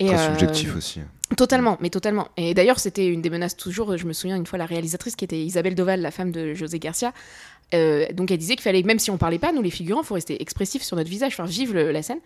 Et, 0.00 0.06
Très 0.06 0.14
euh, 0.16 0.28
subjectif 0.28 0.76
aussi 0.76 1.00
Totalement, 1.36 1.76
mais 1.80 1.90
totalement. 1.90 2.28
Et 2.36 2.54
d'ailleurs, 2.54 2.78
c'était 2.78 3.06
une 3.06 3.20
des 3.20 3.28
menaces 3.28 3.56
toujours. 3.56 3.96
Je 3.96 4.06
me 4.06 4.12
souviens 4.12 4.36
une 4.36 4.46
fois 4.46 4.58
la 4.58 4.64
réalisatrice 4.66 5.14
qui 5.14 5.24
était 5.24 5.38
Isabelle 5.38 5.74
Doval, 5.74 6.00
la 6.00 6.10
femme 6.10 6.32
de 6.32 6.54
José 6.54 6.78
Garcia. 6.78 7.12
euh, 7.74 8.06
donc 8.12 8.30
elle 8.30 8.38
disait 8.38 8.54
qu'il 8.54 8.62
fallait, 8.62 8.82
même 8.82 8.98
si 8.98 9.10
on 9.10 9.18
parlait 9.18 9.38
pas, 9.38 9.52
nous 9.52 9.60
les 9.60 9.70
figurants, 9.70 10.02
faut 10.02 10.14
rester 10.14 10.40
expressifs 10.40 10.82
sur 10.82 10.96
notre 10.96 11.10
visage, 11.10 11.36
faire 11.36 11.46
vivre 11.46 11.74
la 11.78 12.02
scène. 12.02 12.20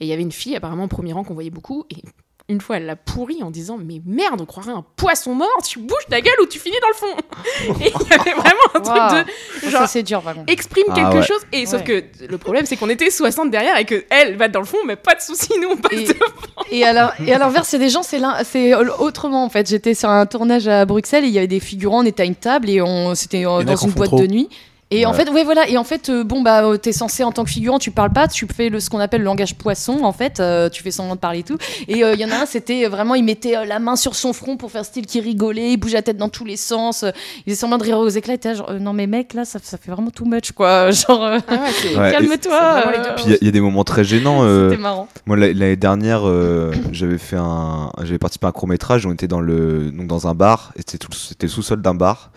Et 0.00 0.06
il 0.06 0.08
y 0.08 0.12
avait 0.12 0.22
une 0.22 0.32
fille 0.32 0.56
apparemment 0.56 0.84
au 0.84 0.88
premier 0.88 1.12
rang 1.12 1.22
qu'on 1.22 1.34
voyait 1.34 1.50
beaucoup. 1.50 1.84
Et 1.90 2.02
une 2.50 2.60
fois, 2.60 2.78
elle 2.78 2.86
l'a 2.86 2.96
pourri 2.96 3.42
en 3.42 3.50
disant 3.50 3.76
Mais 3.82 4.00
merde, 4.06 4.40
on 4.40 4.46
croirait 4.46 4.72
un 4.72 4.84
poisson 4.96 5.34
mort, 5.34 5.48
tu 5.66 5.78
bouges 5.78 6.06
ta 6.08 6.20
gueule 6.20 6.34
ou 6.42 6.46
tu 6.46 6.58
finis 6.58 6.76
dans 6.80 6.88
le 6.88 6.94
fond. 6.94 7.74
Et 7.84 7.92
il 7.94 8.08
y 8.08 8.12
avait 8.14 8.30
vraiment 8.32 8.60
un 8.74 8.80
truc 8.80 9.26
de. 9.62 9.68
Genre, 9.70 9.80
Ça, 9.82 9.86
c'est 9.86 10.02
dur, 10.02 10.22
contre. 10.22 10.40
exprime 10.46 10.84
Ah 10.90 10.94
quelque 10.94 11.16
ouais. 11.16 11.22
chose. 11.22 11.40
Et 11.52 11.66
sauf 11.66 11.84
que 11.84 12.02
le 12.28 12.38
problème, 12.38 12.64
c'est 12.66 12.76
qu'on 12.76 12.88
était 12.88 13.10
60 13.10 13.50
derrière 13.50 13.76
et 13.76 13.84
que 13.84 14.04
elle 14.10 14.36
va 14.36 14.48
dans 14.48 14.60
le 14.60 14.66
fond, 14.66 14.78
mais 14.86 14.96
pas 14.96 15.14
de 15.14 15.20
soucis, 15.20 15.52
nous 15.60 15.68
on 15.72 15.76
passe 15.76 15.92
Et- 15.92 16.04
devant. 16.06 17.12
Et 17.20 17.32
à 17.32 17.38
l'inverse, 17.38 17.68
c'est 17.68 17.78
des 17.78 17.88
gens, 17.90 18.02
c'est 18.02 18.18
l'un- 18.18 18.42
c'est 18.44 18.74
autrement 18.74 19.44
en 19.44 19.48
fait. 19.50 19.68
J'étais 19.68 19.94
sur 19.94 20.08
un 20.08 20.24
tournage 20.26 20.68
à 20.68 20.84
Bruxelles 20.86 21.24
et 21.24 21.28
il 21.28 21.34
y 21.34 21.38
avait 21.38 21.46
des 21.46 21.60
figurants, 21.60 22.00
on 22.02 22.06
était 22.06 22.22
à 22.22 22.26
une 22.26 22.34
table 22.34 22.70
et 22.70 22.80
on 22.80 23.14
c'était 23.14 23.46
euh, 23.46 23.62
dans 23.62 23.76
une 23.76 23.90
boîte 23.90 24.08
trop. 24.08 24.20
de 24.20 24.26
nuit. 24.26 24.48
Et 24.90 25.04
en 25.04 25.12
fait, 25.12 25.28
ouais, 25.28 25.44
voilà. 25.44 25.68
Et 25.68 25.76
en 25.76 25.84
fait, 25.84 26.08
euh, 26.08 26.24
bon, 26.24 26.40
bah, 26.40 26.64
euh, 26.64 26.78
t'es 26.78 26.92
censé, 26.92 27.22
en 27.22 27.30
tant 27.30 27.44
que 27.44 27.50
figurant, 27.50 27.78
tu 27.78 27.90
parles 27.90 28.12
pas, 28.12 28.26
tu 28.26 28.46
fais 28.46 28.70
le, 28.70 28.80
ce 28.80 28.88
qu'on 28.88 29.00
appelle 29.00 29.20
le 29.20 29.26
langage 29.26 29.54
poisson, 29.54 30.02
en 30.02 30.12
fait. 30.12 30.40
euh, 30.40 30.70
tu 30.70 30.82
fais 30.82 30.90
semblant 30.90 31.14
de 31.14 31.20
parler 31.20 31.40
et 31.40 31.42
tout. 31.42 31.58
Et 31.88 32.02
euh, 32.02 32.14
il 32.14 32.20
y 32.20 32.24
en 32.24 32.30
a 32.30 32.36
un, 32.42 32.46
c'était 32.46 32.86
vraiment, 32.86 33.14
il 33.14 33.22
mettait 33.22 33.54
euh, 33.56 33.64
la 33.66 33.80
main 33.80 33.96
sur 33.96 34.14
son 34.14 34.32
front 34.32 34.56
pour 34.56 34.70
faire 34.70 34.86
style 34.86 35.04
qu'il 35.04 35.22
rigolait, 35.22 35.72
il 35.72 35.76
bougeait 35.76 35.96
la 35.96 36.02
tête 36.02 36.16
dans 36.16 36.30
tous 36.30 36.46
les 36.46 36.56
sens. 36.56 37.02
euh, 37.02 37.10
il 37.46 37.50
faisait 37.52 37.56
semblant 37.60 37.76
de 37.76 37.82
rire 37.84 37.98
aux 37.98 38.08
éclats. 38.08 38.32
Et 38.34 38.38
t'es 38.38 38.54
genre, 38.54 38.70
euh, 38.70 38.78
non, 38.78 38.94
mais 38.94 39.06
mec, 39.06 39.34
là, 39.34 39.44
ça, 39.44 39.58
ça 39.62 39.76
fait 39.76 39.90
vraiment 39.90 40.10
too 40.10 40.24
much, 40.24 40.52
quoi. 40.52 40.90
Genre, 40.90 41.22
euh, 41.22 41.38
Ah 41.48 41.52
ouais, 41.54 41.98
Ouais, 41.98 42.12
calme-toi. 42.12 42.82
euh, 42.86 43.14
Puis 43.16 43.24
il 43.26 43.30
y 43.32 43.34
a- 43.34 43.38
il 43.42 43.44
y, 43.44 43.48
a 43.48 43.52
des 43.52 43.60
moments 43.60 43.84
très 43.84 44.04
gênants. 44.04 44.38
euh, 44.42 44.70
C'était 44.70 44.80
marrant. 44.82 45.06
Moi, 45.26 45.36
la- 45.36 45.52
l'année 45.52 45.76
dernière, 45.76 46.26
euh, 46.26 46.72
j'avais 46.92 47.18
fait 47.18 47.36
un, 47.36 47.90
j'avais 48.04 48.18
participé 48.18 48.46
à 48.46 48.48
un 48.48 48.52
court 48.52 48.68
métrage. 48.68 49.04
On 49.04 49.12
était 49.12 49.28
dans 49.28 49.40
le, 49.40 49.90
donc 49.90 50.06
dans 50.06 50.26
un 50.28 50.34
bar. 50.34 50.72
et 50.76 50.78
C'était 50.80 50.96
tout- 50.98 51.12
c'était 51.12 51.46
le 51.46 51.50
sous-sol 51.52 51.82
d'un 51.82 51.94
bar 51.94 52.30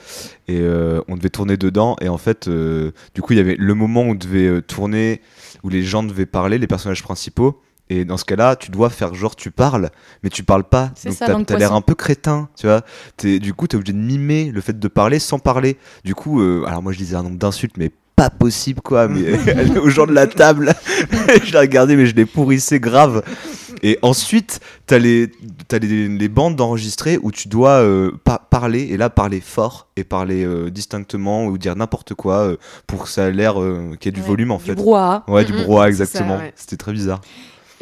et 0.52 0.60
euh, 0.62 1.02
on 1.08 1.16
devait 1.18 1.30
tourner 1.30 1.58
dedans. 1.58 1.96
Et 2.02 2.10
en 2.10 2.18
fait, 2.18 2.48
euh, 2.48 2.92
du 3.16 3.22
coup, 3.22 3.34
il 3.34 3.38
y 3.38 3.40
avait 3.40 3.56
le 3.58 3.74
moment 3.74 4.02
où 4.04 4.12
on 4.12 4.16
devait 4.16 4.48
euh, 4.48 4.62
tourner, 4.62 5.22
où 5.64 5.70
les 5.70 5.84
gens 5.84 6.04
devaient 6.04 6.26
parler, 6.26 6.58
les 6.58 6.68
personnages 6.68 7.04
principaux. 7.04 7.62
Et 7.90 8.06
dans 8.06 8.16
ce 8.16 8.24
cas-là, 8.24 8.56
tu 8.56 8.72
dois 8.72 8.90
faire 8.90 9.14
genre 9.14 9.36
tu 9.36 9.52
parles, 9.52 9.90
mais 10.24 10.30
tu 10.30 10.44
parles 10.44 10.64
pas. 10.64 10.92
C'est 10.96 11.10
Donc 11.10 11.18
ça, 11.18 11.26
t'as 11.46 11.58
l'air 11.60 11.74
un 11.74 11.82
peu 11.82 11.94
crétin, 11.94 12.48
tu 12.58 12.66
vois. 12.68 12.84
T'es- 13.18 13.40
du 13.40 13.54
coup, 13.54 13.68
t'es 13.68 13.76
obligé 13.76 13.92
de 13.92 13.98
mimer 13.98 14.50
le 14.54 14.62
fait 14.62 14.80
de 14.80 14.88
parler 14.88 15.20
sans 15.20 15.40
parler. 15.40 15.78
Du 16.06 16.16
coup, 16.16 16.40
euh, 16.42 16.64
alors 16.68 16.82
moi 16.82 16.94
je 16.94 16.98
disais 16.98 17.18
un 17.18 17.24
nombre 17.24 17.38
d'insultes, 17.38 17.76
mais 17.78 17.92
pas 18.22 18.30
possible 18.30 18.82
quoi. 18.82 19.08
Mais 19.08 19.34
aller 19.58 19.78
aux 19.80 19.90
gens 19.90 20.06
de 20.06 20.12
la 20.14 20.28
table, 20.28 20.74
je 21.44 21.52
l'ai 21.52 21.58
regardé, 21.60 21.96
mais 21.96 22.06
je 22.06 22.14
l'ai 22.16 22.26
pourrissé 22.26 22.80
grave. 22.80 23.24
Et 23.84 23.98
ensuite, 24.04 24.60
t'as 24.86 25.00
les, 25.00 25.32
t'as 25.68 25.80
les, 25.80 26.08
les 26.08 26.30
bandes 26.30 26.56
d'enregistrés 26.56 27.18
où 27.24 27.32
tu 27.32 27.48
dois 27.48 27.82
euh, 27.82 28.12
pa- 28.24 28.46
parler, 28.48 28.82
et 28.92 28.98
là 28.98 29.10
parler 29.10 29.42
fort, 29.42 29.88
et 29.96 30.04
parler 30.04 30.44
euh, 30.46 30.70
distinctement, 30.70 31.46
ou 31.48 31.58
dire 31.58 31.76
n'importe 31.76 32.14
quoi, 32.14 32.36
euh, 32.42 32.58
pour 32.86 33.04
que 33.04 33.10
ça 33.10 33.24
ait 33.30 33.32
l'air 33.32 33.60
euh, 33.60 33.96
qu'il 34.00 34.10
y 34.12 34.14
ait 34.14 34.16
du 34.16 34.22
Ouais, 34.22 34.28
volume 34.28 34.52
en 34.52 34.58
du 34.58 34.66
fait. 34.66 34.76
brouhaha. 34.76 35.24
Ouais, 35.28 35.46
du 35.46 35.54
brouhaha, 35.54 35.88
exactement. 35.90 36.38
ouais. 36.38 36.54
C'était 36.56 36.78
très 36.78 36.92
bizarre. 36.92 37.22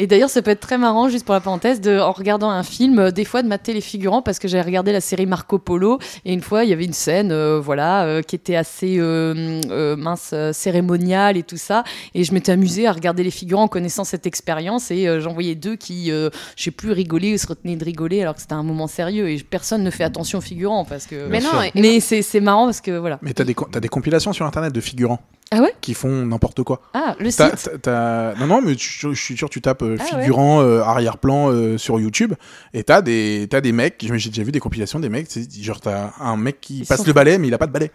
Et 0.02 0.08
d'ailleurs, 0.08 0.30
ça 0.30 0.42
peut 0.42 0.52
être 0.52 0.62
très 0.62 0.78
marrant, 0.78 1.10
juste 1.10 1.26
pour 1.26 1.34
la 1.36 1.42
parenthèse, 1.42 1.82
de, 1.82 2.00
en 2.00 2.14
regardant 2.14 2.50
un 2.50 2.64
film, 2.64 2.98
euh, 3.00 3.12
des 3.12 3.26
fois 3.26 3.44
de 3.44 3.50
mater 3.50 3.74
les 3.74 3.82
figurants, 3.82 4.22
parce 4.22 4.40
que 4.40 4.48
j'avais 4.48 4.64
regardé 4.64 4.94
la 4.94 5.02
série 5.02 5.26
Marco 5.26 5.60
Polo, 5.60 6.00
et 6.24 6.32
une 6.34 6.40
fois, 6.42 6.64
il 6.64 6.70
y 6.70 6.74
avait 6.74 6.86
une 6.86 6.94
scène, 6.94 7.34
euh, 7.34 7.60
voilà, 7.60 8.06
euh, 8.06 8.22
qui 8.22 8.36
était 8.38 8.56
assez 8.56 8.96
euh, 8.98 9.60
euh, 9.70 9.98
mince, 9.98 10.32
euh, 10.32 10.54
cérémoniale 10.54 11.36
et 11.36 11.44
tout 11.44 11.58
ça, 11.58 11.84
et 12.16 12.24
je 12.24 12.34
m'étais 12.34 12.54
amusée 12.54 12.88
à 12.88 12.94
regarder 12.94 13.24
les 13.24 13.30
figurants 13.30 13.64
en 13.64 13.68
connaissant 13.68 14.06
cette 14.06 14.26
expérience, 14.26 14.90
et 14.90 15.06
euh, 15.06 15.20
j'en 15.20 15.34
voyais 15.34 15.56
deux 15.56 15.76
qui, 15.76 16.12
euh, 16.12 16.30
je 16.56 16.64
sais 16.64 16.72
plus, 16.72 16.94
rigolaient 16.94 17.34
ou 17.34 17.38
se 17.38 17.48
retenaient 17.48 17.76
de 17.76 17.84
rigoler, 17.84 18.22
alors 18.22 18.36
que 18.36 18.42
c'était 18.42 18.54
un 18.54 18.64
moment 18.64 18.88
sérieux, 18.88 19.30
et 19.30 19.38
personne 19.44 19.84
ne 19.84 19.92
fait 19.92 20.06
attention 20.06 20.38
aux 20.38 20.42
figurants, 20.42 20.86
parce 20.86 21.08
que. 21.08 21.28
Mais 21.28 21.42
non, 21.42 21.50
Mais 21.76 22.00
c'est 22.00 22.40
marrant 22.40 22.64
parce 22.66 22.80
que 22.80 22.98
voilà. 22.98 23.20
Mais 23.22 23.34
t'as 23.34 23.44
des, 23.44 23.54
co- 23.54 23.68
t'as 23.70 23.82
des 23.82 23.90
compilations 23.90 24.32
sur 24.32 24.46
internet 24.46 24.72
de 24.74 24.80
figurants? 24.80 25.20
Ah 25.52 25.62
ouais 25.62 25.74
qui 25.82 25.94
font 25.96 26.26
n'importe 26.28 26.62
quoi. 26.64 26.82
Ah, 26.94 27.16
le 27.20 27.32
T'as- 27.32 27.56
site 27.58 27.82
t'as- 27.82 28.36
Non, 28.40 28.46
non, 28.46 28.62
mais 28.62 28.76
tu- 28.76 29.08
je 29.14 29.20
suis 29.20 29.36
sûr, 29.36 29.50
tu 29.50 29.62
tapes 29.62 29.82
euh, 29.82 29.98
Ah 30.00 30.04
ouais. 30.16 30.22
figurant 30.22 30.62
euh, 30.62 30.82
arrière-plan 30.82 31.52
euh, 31.52 31.78
sur 31.80 32.00
YouTube 32.00 32.34
et 32.74 32.84
t'as 32.84 33.02
des, 33.02 33.48
t'as 33.50 33.60
des 33.62 33.72
mecs, 33.72 33.96
j'ai 34.00 34.30
déjà 34.30 34.44
vu 34.44 34.52
des 34.52 34.60
compilations 34.60 35.00
des 35.00 35.10
mecs, 35.10 35.26
c'est 35.30 35.52
genre 35.64 35.82
t'as 35.82 36.12
un 36.20 36.38
mec 36.38 36.62
qui 36.62 36.80
Ils 36.80 36.86
passe 36.86 37.00
sont- 37.00 37.06
le 37.08 37.14
balai 37.14 37.38
mais 37.40 37.48
il 37.48 37.54
a 37.54 37.58
pas 37.58 37.66
de 37.68 37.72
balai. 37.72 37.92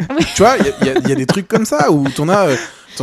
Ah. 0.00 0.14
Tu 0.34 0.42
vois, 0.42 0.56
il 0.58 0.86
y, 0.86 0.90
y 1.06 1.08
y 1.08 1.12
a 1.12 1.14
des 1.16 1.26
trucs 1.26 1.48
comme 1.48 1.64
ça 1.64 1.90
où 1.90 2.08
t'en 2.10 2.28
as, 2.28 2.48
euh, 2.50 2.56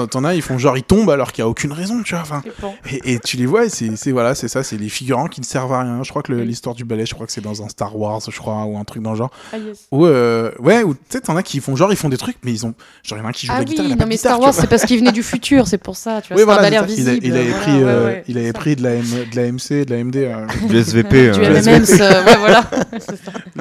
t'en- 0.07 0.23
as, 0.23 0.35
ils 0.35 0.41
font 0.41 0.57
genre 0.57 0.77
ils 0.77 0.83
tombent 0.83 1.09
alors 1.09 1.31
qu'il 1.31 1.41
y 1.41 1.45
a 1.45 1.47
aucune 1.47 1.71
raison, 1.71 2.01
tu 2.03 2.13
vois. 2.13 2.21
Enfin, 2.23 2.43
et, 2.91 3.13
et 3.13 3.19
tu 3.19 3.37
les 3.37 3.45
vois, 3.45 3.65
et 3.65 3.69
c'est 3.69 4.11
voilà, 4.11 4.35
c'est 4.35 4.47
ça, 4.47 4.63
c'est 4.63 4.77
les 4.77 4.89
figurants 4.89 5.27
qui 5.27 5.41
ne 5.41 5.45
servent 5.45 5.73
à 5.73 5.81
rien. 5.81 6.03
Je 6.03 6.09
crois 6.09 6.21
que 6.23 6.33
l'histoire 6.33 6.75
du 6.75 6.83
balai, 6.85 7.05
je 7.05 7.13
crois 7.13 7.25
que 7.25 7.31
c'est 7.31 7.41
dans 7.41 7.63
un 7.63 7.69
Star 7.69 7.95
Wars, 7.97 8.21
je 8.29 8.37
crois, 8.37 8.63
ou 8.65 8.77
un 8.77 8.83
truc 8.83 9.01
dans 9.01 9.11
le 9.11 9.17
genre. 9.17 9.31
Ah, 9.53 9.57
yes. 9.57 9.87
Ou 9.91 10.05
euh, 10.05 10.51
ouais, 10.59 10.83
ou 10.83 10.93
tu 10.93 10.99
sais, 11.09 11.21
t'en 11.21 11.35
as 11.35 11.43
qui 11.43 11.59
font 11.59 11.75
genre 11.75 11.91
ils 11.91 11.97
font 11.97 12.09
des 12.09 12.17
trucs, 12.17 12.37
mais 12.43 12.51
ils 12.51 12.65
ont 12.65 12.73
genre 13.03 13.17
il 13.17 13.21
y 13.21 13.23
en 13.23 13.25
a 13.25 13.29
un 13.29 13.31
qui 13.31 13.45
joue 13.47 13.53
Ah 13.55 13.59
la 13.59 13.65
guitare, 13.65 13.85
oui, 13.85 13.95
pas 13.95 14.03
non 14.03 14.09
mais 14.09 14.15
guitare, 14.15 14.31
Star 14.33 14.39
Wars, 14.41 14.53
c'est 14.53 14.67
parce 14.67 14.83
qu'il 14.85 14.99
venait 14.99 15.11
du 15.11 15.23
futur, 15.23 15.67
c'est 15.67 15.77
pour 15.77 15.95
ça, 15.95 16.21
tu 16.21 16.33
vois. 16.33 16.35
Oui, 16.37 16.41
c'est 16.41 16.45
voilà, 16.45 16.61
un 16.81 16.87
c'est 16.87 16.95
balai 16.95 16.95
ça. 16.97 17.01
il, 17.01 17.07
a- 17.07 17.11
invisible. 17.11 17.25
il 17.25 17.33
avait 17.37 17.49
voilà, 17.49 17.61
pris, 17.63 17.71
ouais, 17.73 17.83
euh, 17.83 18.05
ouais, 18.05 18.23
il 18.27 18.37
avait 18.37 18.47
c'est 18.47 18.53
pris 18.53 18.75
de 18.75 18.83
la, 18.83 18.93
M- 18.95 19.25
de 19.31 19.35
la 19.35 19.51
MC, 19.51 19.85
de 19.85 19.93
la 19.95 20.03
MD, 20.03 20.15
euh, 20.17 20.45
Du 20.67 20.77
SVP, 20.77 21.31
Du 21.31 21.41
M&M's, 21.43 21.91
euh, 22.01 22.25
ouais, 22.25 22.37
voilà. 22.37 22.69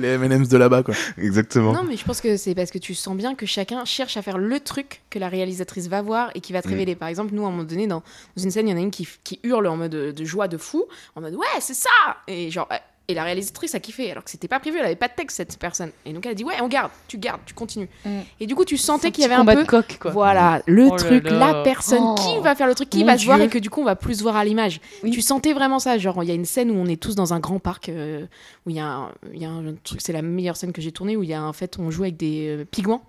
Les 0.01 0.09
M&M's 0.09 0.49
de 0.49 0.57
là-bas, 0.59 0.83
quoi. 0.83 0.95
exactement. 1.19 1.73
Non, 1.73 1.83
mais 1.89 1.97
je 1.97 2.05
pense 2.05 2.21
que 2.21 2.37
c'est 2.37 2.55
parce 2.55 2.71
que 2.71 2.79
tu 2.79 2.95
sens 2.95 3.17
bien 3.17 3.35
que 3.35 3.47
chacun 3.47 3.85
cherche 3.85 4.17
à 4.17 4.23
faire 4.23 4.39
le 4.39 4.61
truc 4.61 5.03
que 5.11 5.19
la 5.19 5.29
réalisatrice 5.29 5.89
va 5.89 6.03
voir 6.03 6.24
et 6.35 6.41
qui 6.41 6.53
va 6.53 6.63
te 6.63 6.69
Mm. 6.69 6.71
révéler. 6.73 6.95
Par 6.97 7.09
exemple, 7.09 7.35
nous, 7.35 7.45
à 7.45 7.49
un 7.49 7.51
moment 7.51 7.65
donné, 7.65 7.87
dans, 7.87 8.03
dans 8.37 8.43
une 8.43 8.51
scène, 8.51 8.69
il 8.69 8.71
y 8.71 8.75
en 8.75 8.79
a 8.79 8.81
une 8.81 8.91
qui, 8.91 9.07
qui 9.25 9.41
hurle 9.43 9.67
en 9.67 9.77
mode 9.77 9.91
de, 9.93 10.11
de 10.13 10.25
joie 10.25 10.49
de 10.49 10.57
fou, 10.57 10.85
en 11.17 11.21
mode 11.21 11.35
ouais, 11.35 11.47
c'est 11.61 11.75
ça 11.75 11.91
Et 12.29 12.51
genre. 12.51 12.69
euh, 12.73 12.77
Et 13.07 13.13
la 13.13 13.23
réalisatrice 13.25 13.75
a 13.75 13.81
kiffé, 13.81 14.11
alors 14.11 14.25
que 14.25 14.31
c'était 14.31 14.49
pas 14.49 14.59
prévu, 14.61 14.79
elle 14.79 14.87
avait 14.87 14.97
pas 14.97 15.09
de 15.09 15.13
texte 15.15 15.37
cette 15.37 15.59
personne. 15.59 15.91
Et 16.07 16.15
donc 16.15 16.25
elle 16.25 16.33
a 16.33 16.35
dit 16.35 16.43
ouais, 16.43 16.55
on 16.63 16.69
garde, 16.69 16.91
tu 17.07 17.19
gardes, 17.19 17.43
tu 17.45 17.53
continues. 17.53 17.91
Mm. 18.07 18.21
Et 18.41 18.47
du 18.47 18.55
coup, 18.55 18.65
tu 18.65 18.79
sentais 18.79 19.11
qu'il 19.11 19.21
y 19.21 19.27
avait 19.27 19.35
un 19.35 19.45
peu 19.45 19.57
de 19.57 19.65
coq, 19.69 19.99
quoi. 20.01 20.11
voilà, 20.11 20.63
le 20.65 20.87
Oh 20.91 20.97
truc, 20.97 21.25
la 21.29 21.61
personne 21.63 21.99
Oh. 22.03 22.15
qui 22.15 22.39
va 22.43 22.55
faire 22.55 22.67
le 22.67 22.75
truc, 22.75 22.89
qui 22.89 23.01
Mon 23.01 23.07
va 23.13 23.19
se 23.19 23.27
voir 23.27 23.39
et 23.43 23.49
que 23.51 23.59
du 23.59 23.69
coup 23.69 23.83
on 23.83 23.85
va 23.85 23.95
plus 23.95 24.15
se 24.15 24.23
voir 24.23 24.37
à 24.37 24.45
l'image. 24.47 24.81
Oui. 25.03 25.11
Tu 25.11 25.21
sentais 25.21 25.53
vraiment 25.53 25.79
ça, 25.81 25.99
genre 25.99 26.23
il 26.23 26.29
y 26.29 26.33
a 26.33 26.35
une 26.35 26.47
scène 26.47 26.71
où 26.71 26.77
on 26.77 26.87
est 26.87 26.97
tous 27.01 27.15
dans 27.15 27.35
un 27.35 27.41
grand 27.41 27.59
parc 27.59 27.91
euh, 27.91 28.25
où 28.65 28.71
il 28.71 28.77
y 28.77 28.81
a 28.81 28.87
un, 28.87 29.13
il 29.35 29.43
y 29.43 29.45
a 29.45 29.51
un 29.51 29.75
truc, 29.85 30.01
c'est 30.01 30.15
la 30.15 30.23
meilleure 30.23 30.57
scène 30.57 30.73
que 30.73 30.81
j'ai 30.81 30.91
tournée 30.93 31.15
où 31.19 31.23
il 31.23 31.29
y 31.29 31.35
a 31.35 31.43
en 31.45 31.53
fait 31.53 31.79
on 31.79 31.91
joue 31.91 32.05
avec 32.05 32.17
des 32.17 32.49
euh, 32.49 32.65
pigments. 32.65 33.03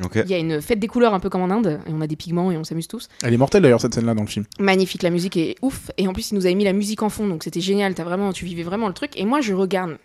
Il 0.00 0.30
y 0.30 0.34
a 0.34 0.38
une 0.38 0.60
fête 0.60 0.78
des 0.78 0.88
couleurs 0.88 1.14
un 1.14 1.20
peu 1.20 1.28
comme 1.28 1.42
en 1.42 1.50
Inde 1.50 1.80
et 1.86 1.92
on 1.92 2.00
a 2.00 2.06
des 2.06 2.16
pigments 2.16 2.50
et 2.50 2.56
on 2.56 2.64
s'amuse 2.64 2.88
tous. 2.88 3.08
Elle 3.22 3.34
est 3.34 3.38
mortelle 3.38 3.62
d'ailleurs 3.62 3.80
cette 3.80 3.94
scène-là 3.94 4.14
dans 4.14 4.22
le 4.22 4.28
film. 4.28 4.44
Magnifique, 4.58 5.02
la 5.02 5.10
musique 5.10 5.36
est 5.36 5.56
ouf 5.62 5.90
et 5.98 6.08
en 6.08 6.12
plus 6.12 6.30
il 6.30 6.34
nous 6.34 6.46
avait 6.46 6.54
mis 6.54 6.64
la 6.64 6.72
musique 6.72 7.02
en 7.02 7.08
fond 7.08 7.26
donc 7.26 7.44
c'était 7.44 7.60
génial. 7.60 7.94
T'as 7.94 8.04
vraiment, 8.04 8.32
tu 8.32 8.44
vivais 8.44 8.62
vraiment 8.62 8.88
le 8.88 8.94
truc 8.94 9.12
et 9.16 9.24
moi 9.24 9.40
je 9.40 9.52
regarde 9.52 9.98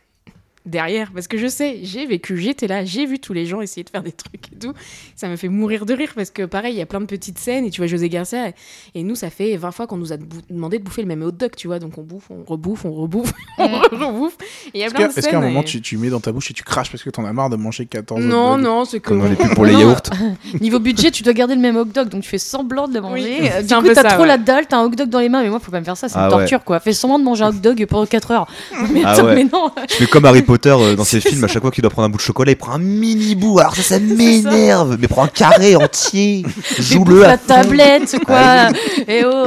derrière 0.67 1.11
parce 1.13 1.27
que 1.27 1.37
je 1.37 1.47
sais, 1.47 1.79
j'ai 1.83 2.05
vécu, 2.05 2.37
j'étais 2.37 2.67
là, 2.67 2.85
j'ai 2.85 3.05
vu 3.05 3.19
tous 3.19 3.33
les 3.33 3.45
gens 3.45 3.61
essayer 3.61 3.83
de 3.83 3.89
faire 3.89 4.03
des 4.03 4.11
trucs 4.11 4.51
et 4.53 4.59
tout. 4.59 4.73
Ça 5.15 5.27
me 5.27 5.35
fait 5.35 5.47
mourir 5.47 5.85
de 5.85 5.93
rire 5.93 6.11
parce 6.15 6.29
que 6.29 6.43
pareil, 6.43 6.73
il 6.75 6.77
y 6.77 6.81
a 6.81 6.85
plein 6.85 6.99
de 7.01 7.05
petites 7.05 7.39
scènes 7.39 7.65
et 7.65 7.69
tu 7.71 7.81
vois 7.81 7.87
José 7.87 8.09
Garcia 8.09 8.49
et, 8.49 8.53
et 8.95 9.03
nous 9.03 9.15
ça 9.15 9.29
fait 9.29 9.55
20 9.57 9.71
fois 9.71 9.87
qu'on 9.87 9.97
nous 9.97 10.13
a 10.13 10.17
demandé 10.49 10.77
de 10.79 10.83
bouffer 10.83 11.01
le 11.01 11.07
même 11.07 11.23
hot 11.23 11.31
dog, 11.31 11.51
tu 11.55 11.67
vois, 11.67 11.79
donc 11.79 11.97
on 11.97 12.03
bouffe, 12.03 12.29
on 12.29 12.43
rebouffe, 12.43 12.85
on 12.85 12.91
rebouffe, 12.93 13.33
on 13.57 13.67
rebouffe. 13.67 14.37
Et 14.73 14.79
il 14.79 14.79
y 14.79 14.83
a 14.83 14.87
Est-ce 14.87 14.95
plein 14.95 15.07
que- 15.07 15.13
de 15.13 15.19
est-ce 15.19 15.29
qu'à 15.29 15.37
un 15.37 15.41
moment 15.41 15.61
et- 15.61 15.65
tu, 15.65 15.81
tu 15.81 15.97
mets 15.97 16.09
dans 16.09 16.19
ta 16.19 16.31
bouche 16.31 16.51
et 16.51 16.53
tu 16.53 16.63
craches 16.63 16.91
parce 16.91 17.03
que 17.03 17.09
t'en 17.09 17.25
as 17.25 17.33
marre 17.33 17.49
de 17.49 17.55
manger 17.55 17.85
14 17.85 18.19
hot 18.19 18.27
Non, 18.27 18.55
dogs 18.55 18.63
non, 18.65 18.85
c'est 18.85 18.99
que. 18.99 19.09
Comme 19.09 19.25
les 19.27 19.35
pubs 19.35 19.53
pour 19.55 19.65
les 19.65 19.73
yaourts. 19.73 20.01
Niveau 20.61 20.79
budget, 20.79 21.11
tu 21.11 21.23
dois 21.23 21.33
garder 21.33 21.55
le 21.55 21.61
même 21.61 21.77
hot 21.77 21.85
dog, 21.85 22.09
donc 22.09 22.23
tu 22.23 22.29
fais 22.29 22.37
semblant 22.37 22.87
de 22.87 22.93
le 22.93 23.01
manger. 23.01 23.37
Oui, 23.41 23.49
Euh, 23.51 23.61
du 23.61 23.73
un 23.73 23.81
coup, 23.81 23.87
peu 23.87 23.93
t'as 23.93 24.03
trop 24.03 24.21
ouais. 24.23 24.27
la 24.27 24.37
dalle, 24.37 24.65
t'as 24.67 24.77
un 24.77 24.83
hot 24.85 24.89
dog 24.89 25.09
dans 25.09 25.19
les 25.19 25.29
mains, 25.29 25.41
mais 25.43 25.49
moi, 25.49 25.59
faut 25.59 25.71
pas 25.71 25.79
me 25.79 25.85
faire 25.85 25.97
ça, 25.97 26.09
c'est 26.09 26.15
Ah 26.17 26.25
une 26.27 26.33
ouais. 26.33 26.39
torture, 26.39 26.63
quoi. 26.63 26.79
Fais 26.79 26.93
semblant 26.93 27.19
de 27.19 27.23
manger 27.23 27.43
un 27.45 27.49
hot 27.49 27.53
dog 27.53 27.85
pendant 27.85 28.05
4 28.05 28.31
heures. 28.31 28.47
Mais 28.91 29.01
Ah 29.05 29.11
attends, 29.11 29.25
ouais. 29.25 29.35
mais 29.35 29.43
non. 29.45 29.71
Je 29.89 29.95
fais 29.95 30.07
comme 30.07 30.25
Harry 30.25 30.41
Potter 30.41 30.56
euh, 30.65 30.95
dans 30.95 31.03
ses 31.05 31.19
films, 31.21 31.43
à 31.43 31.47
chaque 31.47 31.61
fois 31.61 31.71
qu'il 31.71 31.81
doit 31.81 31.91
prendre 31.91 32.07
un 32.07 32.09
bout 32.09 32.17
de 32.17 32.21
chocolat, 32.21 32.51
il 32.51 32.55
prend 32.57 32.73
un 32.73 32.77
mini 32.79 33.35
bout. 33.35 33.59
Alors 33.59 33.75
ça, 33.75 33.83
ça 33.83 33.99
m'énerve. 33.99 34.97
Mais 34.99 35.07
prends 35.07 35.23
un 35.23 35.27
carré 35.27 35.75
entier. 35.75 36.45
Joue-le 36.79 37.23
à 37.23 37.27
la 37.27 37.37
tablette, 37.37 38.17
quoi. 38.25 38.69
Et 39.07 39.23
oh, 39.25 39.45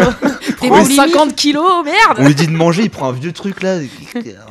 t'es 0.61 0.69
Prends 0.69 0.83
bon 0.83 0.85
50 0.85 1.35
kilos, 1.35 1.85
merde 1.85 2.19
On 2.19 2.27
lui 2.27 2.35
dit 2.35 2.47
de 2.47 2.53
manger, 2.53 2.83
il 2.83 2.91
prend 2.91 3.09
un 3.09 3.13
vieux 3.13 3.33
truc 3.33 3.63
là, 3.63 3.79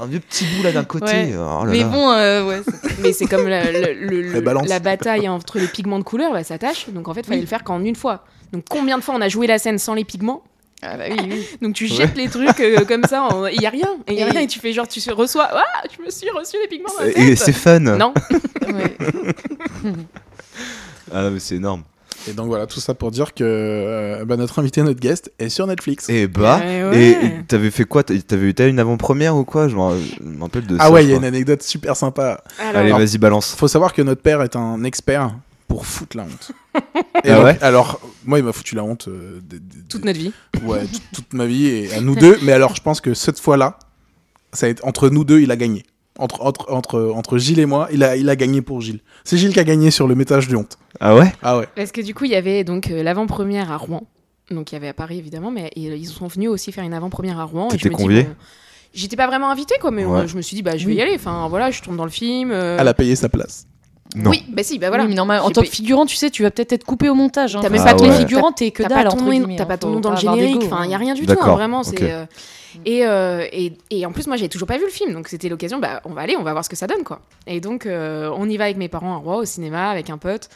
un 0.01 0.05
vieux 0.07 0.19
petit 0.19 0.45
bout 0.45 0.63
là 0.63 0.71
d'un 0.71 0.83
côté. 0.83 1.05
Ouais. 1.05 1.33
Oh 1.37 1.65
là 1.65 1.71
Mais 1.71 1.83
bon, 1.83 2.11
euh, 2.11 2.45
ouais. 2.47 2.61
Mais 3.01 3.13
c'est 3.13 3.25
comme 3.25 3.47
la, 3.47 3.71
le- 3.71 4.41
la 4.67 4.79
bataille 4.79 5.27
entre 5.29 5.59
les 5.59 5.67
pigments 5.67 5.99
de 5.99 6.03
couleur, 6.03 6.31
bah, 6.31 6.43
ça 6.43 6.57
tâche. 6.57 6.87
Donc 6.89 7.07
en 7.07 7.13
fait, 7.13 7.21
il 7.21 7.27
fallait 7.27 7.41
le 7.41 7.47
faire 7.47 7.63
qu'en 7.63 7.83
une 7.83 7.95
fois. 7.95 8.23
Donc 8.51 8.63
combien 8.69 8.97
de 8.97 9.03
fois 9.03 9.13
on 9.15 9.21
a 9.21 9.29
joué 9.29 9.45
la 9.47 9.59
scène 9.59 9.77
sans 9.77 9.93
les 9.93 10.03
pigments 10.05 10.43
Ah 10.81 10.95
bah 10.97 11.03
oui, 11.09 11.17
oui. 11.29 11.45
Donc 11.61 11.75
tu 11.75 11.87
jettes 11.87 12.15
les 12.15 12.29
trucs 12.29 12.59
euh, 12.61 12.85
comme 12.85 13.03
ça, 13.03 13.27
il 13.53 13.61
y 13.61 13.65
a 13.65 13.69
rien. 13.69 13.97
Et 14.07 14.13
y 14.15 14.23
a 14.23 14.27
Et- 14.27 14.31
rien 14.31 14.41
et 14.41 14.47
tu 14.47 14.59
fais 14.59 14.71
genre 14.73 14.87
tu 14.87 14.99
reçois, 15.11 15.47
ah, 15.51 15.63
je 15.97 16.03
me 16.03 16.09
suis 16.09 16.29
reçu 16.29 16.55
les 16.61 16.67
pigments 16.67 16.89
dans 16.97 17.03
la 17.05 17.11
Et 17.17 17.35
c'est 17.35 17.51
fun. 17.53 17.79
Non. 17.79 18.13
Ah 21.11 21.23
non, 21.23 21.31
mais 21.31 21.39
c'est 21.39 21.55
énorme. 21.55 21.83
Et 22.27 22.33
donc 22.33 22.47
voilà, 22.47 22.67
tout 22.67 22.79
ça 22.79 22.93
pour 22.93 23.11
dire 23.11 23.33
que 23.33 23.43
euh, 23.43 24.25
bah, 24.25 24.35
notre 24.37 24.59
invité, 24.59 24.83
notre 24.83 24.99
guest, 24.99 25.31
est 25.39 25.49
sur 25.49 25.65
Netflix. 25.65 26.07
Et 26.09 26.27
bah, 26.27 26.59
Ouais, 26.59 26.75
et 26.79 26.83
ouais. 26.83 27.25
et 27.39 27.43
t'avais 27.47 27.71
fait 27.71 27.85
quoi? 27.85 28.03
T'avais 28.03 28.45
eu 28.49 28.53
t'as 28.53 28.67
eu 28.67 28.69
une 28.69 28.79
avant-première 28.79 29.35
ou 29.35 29.43
quoi? 29.45 29.67
Je 29.69 29.75
me 29.75 30.41
rappelle 30.41 30.67
de 30.67 30.77
ça. 30.77 30.83
ah 30.83 30.91
ouais, 30.91 31.03
il 31.05 31.09
y 31.09 31.13
a 31.13 31.15
une 31.17 31.23
anecdote 31.25 31.63
super 31.63 31.95
sympa. 31.95 32.43
Alors, 32.59 32.81
Allez, 32.81 32.91
vas-y, 32.91 33.17
balance. 33.17 33.55
Faut 33.55 33.67
savoir 33.69 33.93
que 33.93 34.01
notre 34.01 34.21
père 34.21 34.41
est 34.43 34.55
un 34.55 34.83
expert 34.83 35.31
pour 35.69 35.85
foutre 35.85 36.17
la 36.17 36.23
honte. 36.23 36.51
Et 37.23 37.29
Ah 37.31 37.35
donc, 37.35 37.45
ouais 37.45 37.57
alors, 37.61 38.01
moi, 38.25 38.39
il 38.39 38.43
m'a 38.43 38.51
foutu 38.51 38.75
la 38.75 38.83
honte 38.83 39.07
euh, 39.07 39.39
des- 39.43 39.59
toute 39.87 40.03
notre 40.03 40.19
vie. 40.19 40.33
ouais, 40.65 40.81
toute, 41.13 41.31
ma 41.33 41.45
vie 41.45 41.67
et 41.67 41.93
à 41.93 42.01
nous 42.01 42.15
deux. 42.15 42.37
Mais 42.41 42.51
alors, 42.51 42.75
je 42.75 42.81
pense 42.81 42.99
que 42.99 43.13
cette 43.13 43.39
fois-là, 43.39 43.79
ça 44.51 44.65
a 44.65 44.69
été, 44.69 44.83
entre 44.83 45.07
nous 45.09 45.23
deux, 45.23 45.39
il 45.39 45.51
a 45.51 45.55
gagné. 45.55 45.83
Entre, 46.17 46.41
entre, 46.41 46.69
entre, 46.73 47.11
entre 47.15 47.37
Gilles 47.37 47.59
et 47.59 47.65
moi, 47.65 47.87
il 47.93 48.03
a, 48.03 48.17
il 48.17 48.27
a 48.29 48.35
gagné 48.35 48.61
pour 48.61 48.81
Gilles. 48.81 48.99
C'est 49.23 49.37
Gilles 49.37 49.53
qui 49.53 49.59
a 49.59 49.63
gagné 49.63 49.89
sur 49.91 50.05
le 50.07 50.15
métage 50.15 50.49
de 50.49 50.55
honte. 50.57 50.77
Ah 50.99 51.15
ouais 51.15 51.31
Ah 51.41 51.57
ouais. 51.57 51.67
Parce 51.75 51.91
que 51.93 52.01
du 52.01 52.13
coup, 52.13 52.25
il 52.25 52.31
y 52.31 52.35
avait 52.35 52.65
donc 52.65 52.89
euh, 52.91 53.03
l'avant-première 53.03 53.71
à 53.71 53.77
Rouen. 53.77 54.05
Donc 54.51 54.71
il 54.71 54.75
y 54.75 54.77
avait 54.77 54.87
à 54.89 54.93
Paris 54.93 55.17
évidemment, 55.19 55.51
mais 55.51 55.69
ils 55.75 55.93
ils 55.93 56.07
sont 56.07 56.27
venus 56.27 56.49
aussi 56.49 56.71
faire 56.71 56.83
une 56.83 56.93
avant-première 56.93 57.39
à 57.39 57.43
Rouen. 57.45 57.67
T'étais 57.69 57.87
dis, 57.89 57.95
convié 57.95 58.23
bon, 58.23 58.35
j'étais 58.93 59.15
pas 59.15 59.27
vraiment 59.27 59.49
invitée, 59.51 59.75
quoi, 59.79 59.91
mais 59.91 60.03
Ouais. 60.03 60.21
euh, 60.21 60.27
je 60.27 60.35
me 60.35 60.41
suis 60.41 60.55
dit, 60.55 60.63
bah, 60.63 60.75
je 60.75 60.87
vais 60.87 60.95
y 60.95 61.01
aller. 61.01 61.13
Enfin, 61.15 61.47
voilà, 61.47 61.69
je 61.71 61.81
tourne 61.81 61.95
dans 61.97 62.05
le 62.05 62.09
film. 62.11 62.49
euh, 62.51 62.77
Elle 62.79 62.87
a 62.87 62.93
payé 62.95 63.15
sa 63.15 63.29
place. 63.29 63.67
Non. 64.15 64.31
Oui, 64.31 64.43
bah 64.49 64.63
si, 64.63 64.79
bah 64.79 64.87
voilà. 64.87 65.03
Oui, 65.03 65.09
mais 65.09 65.15
normal, 65.15 65.41
en 65.41 65.47
J'ai 65.49 65.53
tant 65.53 65.61
que 65.61 65.67
figurant, 65.67 66.05
tu 66.07 66.15
sais, 66.15 66.31
tu 66.31 66.41
vas 66.41 66.49
peut-être 66.49 66.73
être 66.73 66.83
coupé 66.83 67.09
au 67.09 67.13
montage. 67.13 67.55
Hein. 67.55 67.59
T'as 67.61 67.69
même 67.69 67.83
Ah 67.85 67.93
pas 67.93 68.03
les 68.03 68.09
ouais. 68.09 68.17
figurants, 68.17 68.51
t'es 68.51 68.71
que 68.71 68.81
T'as 68.81 68.89
dalle, 68.89 69.09
ton 69.09 69.17
t'as 69.55 69.63
hein. 69.63 69.65
pas 69.67 69.77
ton 69.77 69.89
nom 69.89 69.99
dans 69.99 70.09
le 70.11 70.17
générique, 70.17 70.63
enfin, 70.63 70.83
il 70.85 70.91
y 70.91 70.95
a 70.95 70.97
rien 70.97 71.13
du 71.13 71.25
tout, 71.27 71.37
hein, 71.39 71.51
vraiment. 71.51 71.83
c'est, 71.83 72.01
euh, 72.01 72.25
Et, 72.85 73.05
euh, 73.05 73.45
et, 73.51 73.73
et 73.91 74.05
en 74.07 74.11
plus, 74.11 74.25
moi, 74.25 74.35
j'avais 74.35 74.49
toujours 74.49 74.67
pas 74.67 74.77
vu 74.77 74.83
le 74.85 74.89
film, 74.89 75.13
donc 75.13 75.27
c'était 75.27 75.47
l'occasion, 75.47 75.77
bah, 75.77 76.01
on 76.05 76.13
va 76.13 76.21
aller, 76.21 76.35
on 76.37 76.41
va 76.43 76.53
voir 76.53 76.65
ce 76.65 76.69
que 76.69 76.75
ça 76.75 76.87
donne, 76.87 77.03
quoi. 77.03 77.21
Et 77.45 77.59
donc, 77.59 77.85
euh, 77.85 78.31
on 78.35 78.49
y 78.49 78.57
va 78.57 78.63
avec 78.63 78.77
mes 78.77 78.87
parents 78.89 79.13
à 79.13 79.17
Roi, 79.17 79.37
au 79.37 79.45
cinéma, 79.45 79.89
avec 79.91 80.09
un 80.09 80.17
pote. 80.17 80.49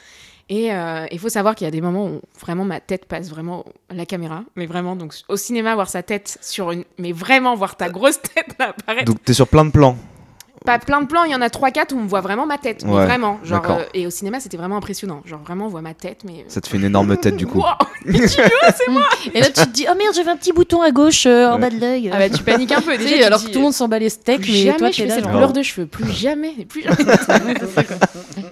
Et 0.50 0.70
il 1.12 1.20
faut 1.20 1.30
savoir 1.30 1.54
qu'il 1.54 1.66
y 1.66 1.68
a 1.68 1.72
des 1.72 1.82
moments 1.82 2.06
où 2.08 2.22
vraiment 2.42 2.66
ma 2.66 2.80
tête 2.80 3.06
passe 3.06 3.30
vraiment 3.30 3.66
à 3.90 3.94
la 3.94 4.06
caméra, 4.08 4.44
mais 4.56 4.66
vraiment, 4.66 4.96
donc 4.96 5.14
au 5.30 5.38
cinéma, 5.38 5.76
voir 5.76 5.90
sa 5.90 6.02
tête 6.04 6.38
sur 6.42 6.72
une. 6.72 6.84
Mais 6.98 7.12
vraiment, 7.12 7.56
voir 7.56 7.78
ta 7.78 7.90
grosse 7.90 8.20
tête 8.36 8.48
là, 8.60 8.70
apparaître. 8.70 9.06
Donc 9.06 9.24
t'es 9.24 9.34
sur 9.34 9.48
plein 9.48 9.64
de 9.66 9.72
plans. 9.72 9.96
Pas 10.66 10.80
plein 10.80 11.02
de 11.02 11.08
plans, 11.08 11.26
il 11.26 11.32
y 11.32 11.36
en 11.36 11.42
a 11.42 11.48
3-4 11.50 11.94
où 11.94 11.98
on 11.98 12.06
voit 12.06 12.22
vraiment 12.22 12.46
ma 12.46 12.58
tête, 12.58 12.86
mais 12.86 12.92
vraiment. 12.92 13.40
Genre, 13.44 13.66
euh, 13.70 13.84
et 13.94 14.08
au 14.08 14.10
cinéma, 14.10 14.40
c'était 14.40 14.56
vraiment 14.56 14.78
impressionnant. 14.78 15.22
Genre, 15.26 15.42
vraiment, 15.42 15.66
on 15.66 15.70
voit 15.70 15.82
ma 15.82 15.94
tête, 15.94 16.24
mais. 16.24 16.46
Ça 16.48 16.62
te 16.62 16.68
fait 16.68 16.78
une 16.78 16.86
énorme 16.86 17.18
tête 17.18 17.36
du 17.36 17.46
coup. 17.46 17.60
Wow, 17.60 17.66
tu 18.06 18.28
c'est 18.28 18.90
moi 18.90 19.04
Et 19.34 19.42
là, 19.42 19.48
tu 19.48 19.62
te 19.62 19.70
dis, 19.70 19.86
oh 19.92 19.96
merde, 19.98 20.14
j'avais 20.16 20.32
un 20.32 20.38
petit 20.38 20.54
bouton 20.54 20.82
à 20.82 20.92
gauche 20.92 21.26
euh, 21.26 21.50
en 21.50 21.60
bas 21.60 21.70
de 21.70 21.80
l'œil. 21.80 22.10
Ah 22.14 22.18
bah, 22.18 22.30
tu 22.30 22.44
paniques 22.44 22.72
un 22.72 22.82
peu. 22.82 22.94
Tu 23.04 23.04
Déjà, 23.04 23.18
tu 23.18 23.24
alors 23.24 23.40
dis, 23.40 23.48
que 23.48 23.52
tout 23.52 23.58
le 23.58 23.64
monde 23.64 23.74
s'en 23.74 23.88
bat 23.88 24.00
les 24.00 24.10
steaks, 24.10 24.42
plus 24.42 24.52
mais 24.52 24.58
jamais 24.60 24.78
toi, 24.78 24.88
t'es 24.90 24.94
fais 24.94 25.06
là. 25.08 25.16
cette 25.16 25.26
couleur 25.28 25.52
de 25.52 25.62
cheveux, 25.64 25.88
plus 25.88 26.10
jamais, 26.12 26.54
plus 26.66 26.84
jamais. 27.28 27.54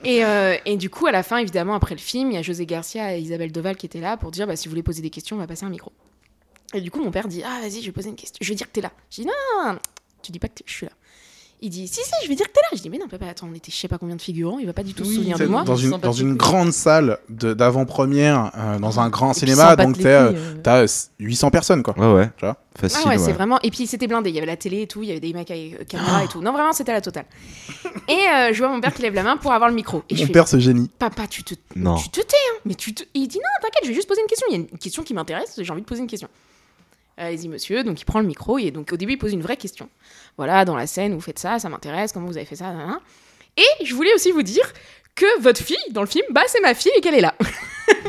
et, 0.03 0.25
euh, 0.25 0.57
et 0.65 0.75
du 0.77 0.89
coup, 0.89 1.05
à 1.07 1.11
la 1.11 1.23
fin, 1.23 1.37
évidemment, 1.37 1.75
après 1.75 1.95
le 1.95 2.01
film, 2.01 2.31
il 2.31 2.35
y 2.35 2.37
a 2.37 2.41
José 2.41 2.65
Garcia 2.65 3.15
et 3.15 3.21
Isabelle 3.21 3.51
Deval 3.51 3.77
qui 3.77 3.85
étaient 3.85 4.01
là 4.01 4.17
pour 4.17 4.31
dire 4.31 4.47
bah, 4.47 4.55
si 4.55 4.67
vous 4.67 4.71
voulez 4.71 4.83
poser 4.83 5.01
des 5.01 5.09
questions, 5.11 5.37
on 5.37 5.39
va 5.39 5.47
passer 5.47 5.65
un 5.65 5.69
micro. 5.69 5.91
Et 6.73 6.81
du 6.81 6.91
coup, 6.91 7.01
mon 7.03 7.11
père 7.11 7.27
dit 7.27 7.43
ah 7.45 7.59
vas-y, 7.61 7.81
je 7.81 7.85
vais 7.85 7.91
poser 7.91 8.09
une 8.09 8.15
question, 8.15 8.37
je 8.41 8.49
vais 8.49 8.55
dire 8.55 8.67
que 8.67 8.71
t'es 8.73 8.81
là. 8.81 8.91
Je 9.09 9.21
dis 9.21 9.27
non, 9.27 9.33
non, 9.63 9.73
non, 9.73 9.79
tu 10.21 10.31
dis 10.31 10.39
pas 10.39 10.47
que 10.47 10.55
je 10.65 10.73
suis 10.73 10.85
là. 10.85 10.91
Il 11.63 11.69
dit 11.69 11.87
si 11.87 11.95
si, 12.03 12.11
je 12.23 12.27
vais 12.27 12.35
dire 12.35 12.47
que 12.47 12.51
t'es 12.53 12.59
là. 12.71 12.75
Je 12.75 12.81
dis 12.81 12.89
mais 12.89 12.97
non 12.97 13.07
papa, 13.07 13.27
attends, 13.27 13.47
on 13.51 13.53
était 13.53 13.71
je 13.71 13.77
sais 13.77 13.87
pas 13.87 13.99
combien 13.99 14.15
de 14.15 14.21
figurants, 14.21 14.57
il 14.57 14.65
va 14.65 14.73
pas 14.73 14.81
du 14.83 14.93
tout 14.95 15.05
se 15.05 15.13
souvenir 15.13 15.37
de 15.37 15.45
moi. 15.45 15.63
dans 15.63 15.75
une, 15.75 15.91
dans 15.97 16.11
une 16.11 16.35
grande 16.35 16.71
salle 16.73 17.19
d'avant-première, 17.29 18.51
euh, 18.57 18.79
dans 18.79 18.99
un 18.99 19.09
grand 19.09 19.33
cinéma, 19.33 19.75
donc 19.75 19.99
euh, 20.03 20.31
euh. 20.33 20.55
t'as 20.63 20.83
euh, 20.83 20.87
800 21.19 21.51
personnes, 21.51 21.83
quoi. 21.83 21.97
Ouais, 21.97 22.11
ouais. 22.13 22.29
Tu 22.37 22.45
vois 22.45 22.57
Facile. 22.79 23.01
Ah 23.03 23.09
ouais, 23.09 23.17
ouais. 23.17 23.23
c'est 23.23 23.33
vraiment. 23.33 23.59
Et 23.61 23.69
puis 23.69 23.85
c'était 23.85 24.07
blindé, 24.07 24.29
il 24.29 24.35
y 24.35 24.37
avait 24.39 24.47
la 24.47 24.55
télé 24.57 24.81
et 24.83 24.87
tout, 24.87 25.03
il 25.03 25.09
y 25.09 25.11
avait 25.11 25.19
des 25.19 25.33
mecs 25.33 25.51
avec 25.51 25.73
euh, 25.79 25.83
caméra 25.83 26.23
et 26.23 26.27
tout. 26.27 26.41
Non, 26.41 26.53
vraiment, 26.53 26.71
c'était 26.73 26.93
la 26.93 27.01
totale. 27.01 27.25
Et 28.07 28.13
euh, 28.13 28.53
je 28.53 28.57
vois 28.59 28.69
mon 28.69 28.79
père 28.79 28.93
qui 28.93 29.01
lève 29.01 29.13
la 29.13 29.23
main 29.23 29.37
pour 29.37 29.51
avoir 29.51 29.69
le 29.69 29.75
micro. 29.75 30.03
Et 30.09 30.15
je 30.15 30.21
Mon 30.21 30.27
fais, 30.27 30.33
père, 30.33 30.47
ce 30.47 30.57
génie. 30.57 30.89
Papa, 30.97 31.27
tu 31.27 31.43
te, 31.43 31.53
Non. 31.75 31.95
tu 31.95 32.09
te 32.09 32.21
tais, 32.21 32.35
hein. 32.35 32.59
Mais 32.65 32.75
tu 32.75 32.93
te... 32.93 33.03
Il 33.13 33.27
dit 33.27 33.37
non, 33.37 33.43
t'inquiète, 33.61 33.81
je 33.83 33.89
vais 33.89 33.93
juste 33.93 34.07
poser 34.07 34.21
une 34.21 34.27
question. 34.27 34.47
Il 34.49 34.53
y 34.53 34.55
a 34.55 34.59
une 34.71 34.77
question 34.79 35.03
qui 35.03 35.13
m'intéresse, 35.13 35.59
j'ai 35.61 35.71
envie 35.71 35.81
de 35.81 35.85
poser 35.85 36.01
une 36.01 36.07
question. 36.07 36.29
Allez-y, 37.21 37.47
monsieur. 37.49 37.83
Donc 37.83 38.01
il 38.01 38.05
prend 38.05 38.19
le 38.19 38.25
micro 38.25 38.57
et 38.57 38.71
donc 38.71 38.91
au 38.91 38.97
début 38.97 39.13
il 39.13 39.17
pose 39.17 39.31
une 39.31 39.43
vraie 39.43 39.55
question. 39.55 39.89
Voilà, 40.37 40.65
dans 40.65 40.75
la 40.75 40.87
scène, 40.87 41.13
vous 41.13 41.21
faites 41.21 41.37
ça, 41.37 41.59
ça 41.59 41.69
m'intéresse, 41.69 42.11
comment 42.13 42.25
vous 42.25 42.37
avez 42.37 42.47
fait 42.47 42.55
ça, 42.55 42.73
nan, 42.73 42.87
nan. 42.87 42.99
Et 43.57 43.85
je 43.85 43.93
voulais 43.93 44.11
aussi 44.15 44.31
vous 44.31 44.41
dire 44.41 44.73
que 45.13 45.39
votre 45.39 45.61
fille 45.61 45.77
dans 45.91 46.01
le 46.01 46.07
film, 46.07 46.25
bah 46.31 46.41
c'est 46.47 46.61
ma 46.61 46.73
fille 46.73 46.91
et 46.97 47.01
qu'elle 47.01 47.15
est 47.15 47.21
là. 47.21 47.35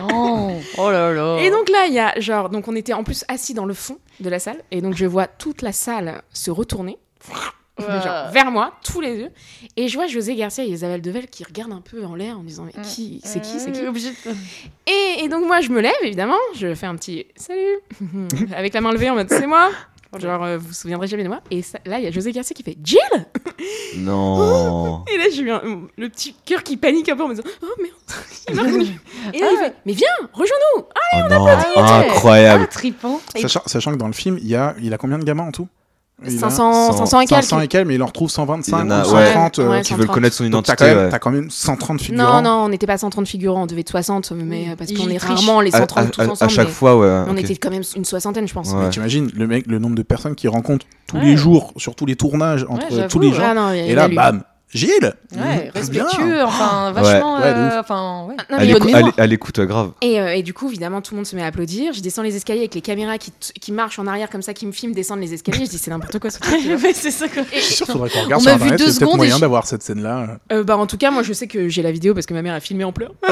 Oh, 0.01 0.53
oh 0.79 0.91
là 0.91 1.13
là. 1.13 1.39
Et 1.43 1.51
donc 1.51 1.69
là, 1.69 1.87
il 1.87 1.93
y 1.93 1.99
a 1.99 2.19
genre, 2.19 2.49
donc 2.49 2.69
on 2.69 2.77
était 2.77 2.93
en 2.93 3.05
plus 3.05 3.25
assis 3.29 3.53
dans 3.53 3.65
le 3.65 3.75
fond 3.75 3.99
de 4.21 4.29
la 4.31 4.39
salle, 4.39 4.63
et 4.71 4.81
donc 4.81 4.95
je 4.95 5.05
vois 5.05 5.27
toute 5.27 5.61
la 5.61 5.73
salle 5.73 6.23
se 6.33 6.51
retourner, 6.51 6.99
genre 7.79 8.31
vers 8.31 8.51
moi, 8.51 8.75
tous 8.85 9.01
les 9.01 9.17
yeux, 9.17 9.31
et 9.77 9.89
je 9.89 9.97
vois 9.97 10.07
José 10.07 10.35
Garcia 10.37 10.65
et 10.65 10.69
Isabelle 10.69 11.01
Devel 11.03 11.27
qui 11.29 11.43
regardent 11.45 11.73
un 11.73 11.81
peu 11.81 12.05
en 12.05 12.15
l'air 12.15 12.39
en 12.39 12.43
disant 12.45 12.65
mais 12.67 12.83
qui, 12.83 13.21
c'est 13.25 13.41
qui, 13.41 13.59
c'est 13.59 13.73
qui 13.73 13.81
de- 13.81 14.37
et, 14.87 15.25
et 15.25 15.29
donc 15.29 15.47
moi 15.47 15.61
je 15.61 15.71
me 15.71 15.81
lève 15.81 15.93
évidemment, 16.03 16.37
je 16.55 16.75
fais 16.75 16.87
un 16.87 16.97
petit 16.97 17.27
salut 17.37 17.79
avec 18.57 18.75
la 18.75 18.81
main 18.81 18.93
levée 18.93 19.11
en 19.11 19.15
mode 19.15 19.29
c'est 19.31 19.47
moi. 19.47 19.71
Genre, 20.21 20.45
euh, 20.45 20.59
vous 20.59 20.67
vous 20.69 20.73
souviendrez 20.75 21.07
jamais 21.07 21.23
de 21.23 21.29
moi. 21.29 21.41
Et 21.51 21.63
ça- 21.63 21.79
là, 21.87 21.99
il 21.99 22.05
y 22.05 22.07
a 22.07 22.11
José 22.11 22.33
Garcia 22.33 22.53
qui 22.55 22.63
fait 22.63 22.77
Jill 22.85 22.99
Non. 23.97 25.05
Et 25.13 25.17
là, 25.17 25.25
j'ai 25.33 25.41
eu 25.43 25.51
un- 25.51 25.63
le 25.97 26.09
petit 26.11 26.35
cœur 26.45 26.63
qui 26.63 26.77
panique 26.77 27.09
un 27.09 27.17
peu 27.17 27.23
en 27.25 27.29
me 27.29 27.35
disant 27.35 27.49
Oh 27.63 27.67
merde, 27.81 27.95
il 28.49 28.55
m'a 28.55 28.63
reconnu. 28.63 29.01
Et 29.33 29.39
là, 29.41 29.47
il 29.53 29.57
fait 29.59 29.75
Mais 29.87 29.93
viens, 29.95 30.09
rejoins-nous 30.33 30.83
Oh 30.85 31.29
non. 31.31 31.47
Ah, 31.77 32.01
Incroyable. 32.01 32.69
trippant. 32.69 33.21
Sachant, 33.41 33.63
sachant 33.67 33.93
que 33.93 33.97
dans 33.97 34.07
le 34.07 34.13
film, 34.13 34.37
il, 34.41 34.49
y 34.49 34.55
a, 34.55 34.75
il 34.83 34.93
a 34.93 34.99
combien 34.99 35.19
de 35.19 35.25
gamins 35.25 35.45
en 35.49 35.53
tout? 35.53 35.69
500, 36.31 36.93
500 36.93 37.21
et 37.21 37.27
quelques. 37.27 37.43
500 37.45 37.61
et 37.61 37.69
quelques, 37.69 37.87
mais 37.87 37.95
il 37.97 38.03
en 38.03 38.07
retrouve 38.07 38.31
125 38.31 38.77
Il 38.77 38.81
y 38.81 38.83
en 38.83 38.91
a, 38.91 39.07
ou 39.07 39.15
ouais, 39.15 39.27
130. 39.33 39.59
euh, 39.59 39.69
ouais, 39.71 39.81
Qui 39.83 39.93
veulent 39.95 40.01
130. 40.03 40.15
connaître 40.15 40.37
son 40.37 40.45
donc 40.49 40.65
t'as 40.65 40.73
identité. 40.75 40.77
quand, 40.77 40.95
même, 40.95 41.05
ouais. 41.05 41.11
t'as 41.11 41.19
quand 41.19 41.31
même 41.31 41.51
130 41.51 42.01
figurants. 42.01 42.43
Non, 42.43 42.43
non, 42.43 42.65
on 42.65 42.69
n'était 42.69 42.87
pas 42.87 42.99
130 42.99 43.27
figurants, 43.27 43.63
on 43.63 43.67
devait 43.67 43.81
être 43.83 43.91
60, 43.91 44.33
mais 44.33 44.69
euh, 44.71 44.77
parce 44.77 44.93
qu'on 44.93 45.09
est 45.09 45.19
trichent. 45.19 45.45
rarement 45.47 45.61
les 45.61 45.75
À, 45.75 45.79
130 45.79 45.99
à- 46.07 46.11
tous 46.11 46.21
à- 46.21 46.25
à 46.25 46.29
ensemble. 46.31 46.51
chaque 46.51 46.67
mais 46.69 46.73
fois, 46.73 46.97
ouais. 46.97 47.25
On 47.29 47.37
était 47.37 47.57
quand 47.57 47.71
même 47.71 47.83
une 47.97 48.05
soixantaine, 48.05 48.47
je 48.49 48.55
pense. 48.55 48.69
Ouais. 48.73 48.85
Mais 48.85 48.91
T'imagines 48.91 49.31
le, 49.35 49.47
mec, 49.47 49.67
le 49.67 49.79
nombre 49.79 49.95
de 49.97 50.03
personnes 50.03 50.35
qu'il 50.35 50.49
rencontre 50.51 50.87
tous 51.07 51.17
Ouais. 51.17 51.25
les 51.25 51.37
jours, 51.37 51.73
sur 51.77 51.95
tous 51.95 52.07
les 52.07 52.17
tournages, 52.17 52.65
entre 52.69 53.07
tous 53.09 53.19
les 53.19 53.29
ouais. 53.29 53.35
gens. 53.35 53.43
Ah 53.45 53.55
non, 53.55 53.71
et 53.73 53.95
là, 53.95 54.09
bam 54.09 54.43
Gilles 54.73 55.13
Ouais, 55.37 55.39
Mmh, 55.39 55.71
respectueux, 55.75 56.25
bien. 56.25 56.47
enfin, 56.47 56.93
vachement. 56.93 57.37
Ouais, 57.37 57.43
euh, 57.45 57.81
enfin, 57.81 58.25
ouais. 58.29 58.35
Non, 58.51 58.57
À 58.57 58.61
mais 58.61 58.67
l'écou- 58.67 58.79
bonne 58.81 58.95
à 58.95 58.97
mémoire. 58.99 59.13
l'é- 59.17 59.23
à 59.23 59.27
l'écoute, 59.27 59.59
ouais, 59.59 59.67
grave. 59.67 59.91
Et, 60.01 60.19
euh, 60.21 60.35
et 60.35 60.43
du 60.43 60.55
coup, 60.55 60.69
évidemment, 60.69 61.03
tout 61.03 61.13
le 61.15 61.17
monde 61.17 61.27
se 61.27 61.37
met 61.37 61.43
à 61.43 61.47
applaudir. 61.47 61.93
Je 61.93 62.01
descends 62.01 62.23
les 62.23 62.37
escaliers 62.37 62.61
avec 62.61 62.75
les 62.75 62.81
caméras 62.81 63.19
qui, 63.19 63.31
t- 63.33 63.53
qui 63.61 63.71
marchent 63.73 63.99
en 63.99 64.07
arrière 64.07 64.31
comme 64.31 64.41
ça, 64.43 64.55
qui 64.55 64.65
me 64.67 64.73
filment 64.73 64.95
descendre 64.95 65.21
les 65.21 65.35
escaliers. 65.35 65.67
Je 65.67 65.71
dis, 65.71 65.79
c'est 65.79 65.91
n'importe 65.91 66.19
quoi 66.19 66.31
ce 66.31 66.39
truc. 66.39 66.59
tu 66.61 66.75
vois. 66.75 66.83
Ouais, 66.89 66.95
c'est 66.95 67.11
ça 67.11 67.29
quoi. 67.29 67.43
Je 67.55 67.59
suis 67.61 67.75
sûr 67.75 67.87
qu'il 67.87 67.93
faudrait 67.93 68.11
qu'on 68.11 68.23
regarde 68.25 68.41
On 68.41 68.45
sur 68.45 68.51
a 68.53 68.57
vu 68.57 68.63
internet, 68.65 68.79
deux 68.79 68.85
c'est 68.87 68.91
peut-être 68.99 69.01
secondes 69.01 69.17
moyen 69.19 69.35
et 69.35 69.37
je- 69.37 69.41
d'avoir 69.43 69.67
cette 69.67 69.83
scène-là. 69.83 70.39
Euh, 70.53 70.65
bah, 70.65 70.77
en 70.79 70.87
tout 70.87 70.97
cas, 70.97 71.11
moi, 71.11 71.23
je 71.23 71.33
sais 71.35 71.47
que 71.47 71.69
j'ai 71.69 71.83
la 71.83 71.93
vidéo 71.93 72.15
parce 72.15 72.27
que 72.27 72.33
ma 72.35 72.41
mère 72.43 72.55
a 72.55 72.61
filmé 72.61 72.85
en 72.85 72.93
pleurs. 72.93 73.13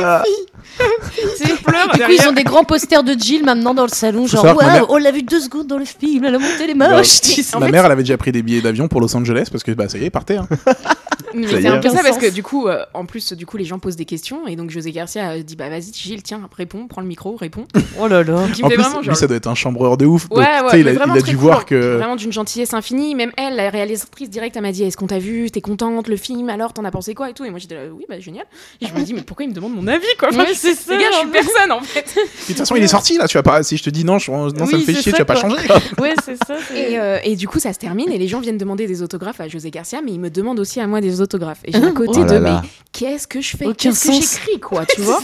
C'est- 1.36 1.62
pleure 1.62 1.84
Du 1.86 1.91
coup, 1.93 1.97
derrière. 1.99 2.20
ils 2.24 2.28
ont 2.28 2.32
des 2.32 2.45
grands 2.45 2.64
posters 2.64 3.03
de 3.03 3.12
Jill 3.12 3.45
maintenant 3.45 3.74
dans 3.74 3.82
le 3.84 3.88
salon, 3.88 4.22
Faut 4.22 4.28
genre 4.36 4.43
savoir 4.43 4.57
que 4.59 4.64
ma 4.64 4.70
waouh, 4.78 4.80
mère- 4.86 4.91
on 4.91 4.97
l'a 4.99 5.11
vu 5.11 5.22
deux 5.22 5.41
secondes 5.41 5.66
dans 5.66 5.78
le 5.78 5.84
film, 5.84 6.24
elle 6.24 6.34
a 6.34 6.38
monté 6.38 6.66
les 6.66 6.74
Bah, 6.74 7.01
tu 7.03 7.45
en 7.55 7.61
Ma 7.61 7.68
mère, 7.68 7.84
elle 7.86 7.93
avait 7.93 8.03
déjà 8.03 8.16
pris 8.18 8.32
des 8.32 8.43
billets 8.43 8.61
d'avion 8.62 8.88
pour 8.88 9.01
Los 9.01 9.14
Angeles 9.16 9.49
parce 9.51 9.62
que 9.64 9.72
bah, 9.72 9.88
ça 9.88 9.99
y 9.99 10.03
est, 10.03 10.05
elle 10.07 10.11
partait. 10.11 10.36
hein. 10.36 10.49
C'est 11.33 11.62
est. 11.62 11.66
un 11.66 11.78
peu 11.78 11.89
ça 11.89 12.03
parce 12.03 12.18
que 12.18 12.31
du 12.31 12.43
coup, 12.43 12.68
euh, 12.68 12.85
en 12.95 13.05
plus, 13.07 13.33
du 13.33 13.47
coup, 13.47 13.57
les 13.57 13.64
gens 13.64 13.78
posent 13.78 13.97
des 13.97 14.05
questions 14.05 14.47
et 14.47 14.57
donc 14.57 14.70
José 14.70 14.93
Garcia 14.93 15.31
euh, 15.31 15.43
dit 15.43 15.57
bah 15.57 15.68
vas-y 15.68 15.93
Gilles, 15.93 16.22
tiens, 16.22 16.41
réponds, 16.57 16.87
prends 16.89 17.01
le 17.01 17.07
micro, 17.07 17.37
réponds. 17.37 17.66
Oh 18.01 18.09
là 18.09 18.22
là. 18.22 18.47
Qui 18.55 18.64
En 18.64 18.68
fait 18.68 18.74
plus, 18.76 18.83
vraiment 18.83 19.01
lui, 19.01 19.07
genre. 19.07 19.16
ça 19.16 19.26
doit 19.26 19.37
être 19.37 19.47
un 19.47 19.55
chambreur 19.55 19.97
de 19.97 20.07
ouf. 20.07 20.28
donc, 20.28 20.39
Ouais, 20.39 20.45
tu 20.59 20.64
ouais, 20.64 20.70
sais, 20.70 20.81
il 20.81 20.89
a, 20.89 20.93
il 20.93 21.01
a 21.01 21.14
dû 21.20 21.22
cool, 21.22 21.35
voir 21.37 21.66
que. 21.66 21.97
Vraiment 21.97 22.16
d'une 22.16 22.33
gentillesse 22.33 22.72
infinie. 22.74 23.14
Même 23.14 23.33
elle, 23.37 23.57
la 23.57 23.68
réalisatrice 23.70 24.31
directe, 24.31 24.57
elle 24.57 24.62
m'a 24.62 24.72
dit 24.72 24.83
Est-ce 24.85 24.97
qu'on 24.97 25.07
t'a 25.07 25.18
vu? 25.18 25.51
T'es 25.51 25.61
contente? 25.61 26.09
Le 26.09 26.16
film 26.16 26.49
Alors, 26.49 26.72
t'en 26.72 26.85
as 26.85 26.91
pensé 26.91 27.14
quoi? 27.14 27.28
Et 27.31 27.35
tout. 27.35 27.45
Et 27.45 27.51
moi, 27.51 27.59
j'étais 27.59 27.74
là 27.74 27.83
Oui, 27.93 28.05
bah 28.09 28.18
génial. 28.20 28.45
Et 28.81 28.87
je 28.87 28.95
me 28.95 29.03
dis 29.03 29.12
Mais 29.14 29.22
pourquoi 29.22 29.45
il 29.45 29.49
me 29.51 29.55
demande 29.55 29.74
mon 29.74 29.87
avis 29.87 30.05
quoi? 30.18 30.28
Enfin, 30.31 30.45
Ouais, 30.45 30.55
c'est 30.55 30.74
ça, 30.74 30.95
Les 30.97 31.03
gars, 31.03 31.11
je 31.12 31.16
suis 31.18 31.26
personne 31.28 31.72
en 31.72 31.81
fait. 31.81 32.14
De 32.14 32.47
toute 32.47 32.57
façon, 32.57 32.76
il 32.76 32.83
est 32.83 32.89
sorti 32.89 33.18
là. 33.18 33.26
Tu 33.28 33.37
vas 33.37 33.43
pas. 33.43 33.62
Si 33.62 33.76
je 33.76 33.83
te 33.83 33.91
dis 33.91 34.05
non, 34.05 34.18
je- 34.18 34.31
non, 34.31 34.49
ça 34.66 34.76
me 34.76 34.83
fait 34.83 34.95
chier. 34.95 35.12
Tu 35.12 35.18
vas 35.18 35.24
pas 35.24 35.37
changer. 35.37 35.57
Ouais, 36.01 36.14
c'est 36.24 36.37
ça. 36.45 36.57
euh, 36.74 37.18
et 37.24 37.37
du 37.37 37.47
coup, 37.49 37.59
ça 37.59 37.72
se 37.72 37.78
termine 37.78 38.11
et 38.11 38.18
les 38.18 38.28
gens 38.28 38.41
viennent 38.41 38.57
demander 38.59 38.87
des 38.87 39.03
autographes 39.03 39.41
à 39.41 39.49
José 39.49 39.70
Garcia, 39.70 40.01
mais 40.05 40.12
ils 40.12 40.20
me 40.20 40.31
demandent 40.31 40.61
aussi 40.61 40.81
à 40.81 40.87
moi 40.87 41.01
des 41.01 41.20
autographes. 41.21 41.61
Et 41.64 41.73
j'ai 41.73 41.79
un 41.79 41.93
côté 41.95 42.21
Oh 42.21 42.25
de 42.25 42.35
là. 42.35 42.62
Mais 42.62 42.68
qu'est-ce 42.93 43.27
que 43.27 43.41
je 43.41 43.57
fais? 43.57 43.66
Aucun 43.66 43.75
Qu'est-ce 43.91 44.09
que 44.09 44.12
sens. 44.14 44.33
j'écris 44.35 44.61
quoi 44.61 44.85
Tu 44.95 45.01
vois? 45.01 45.21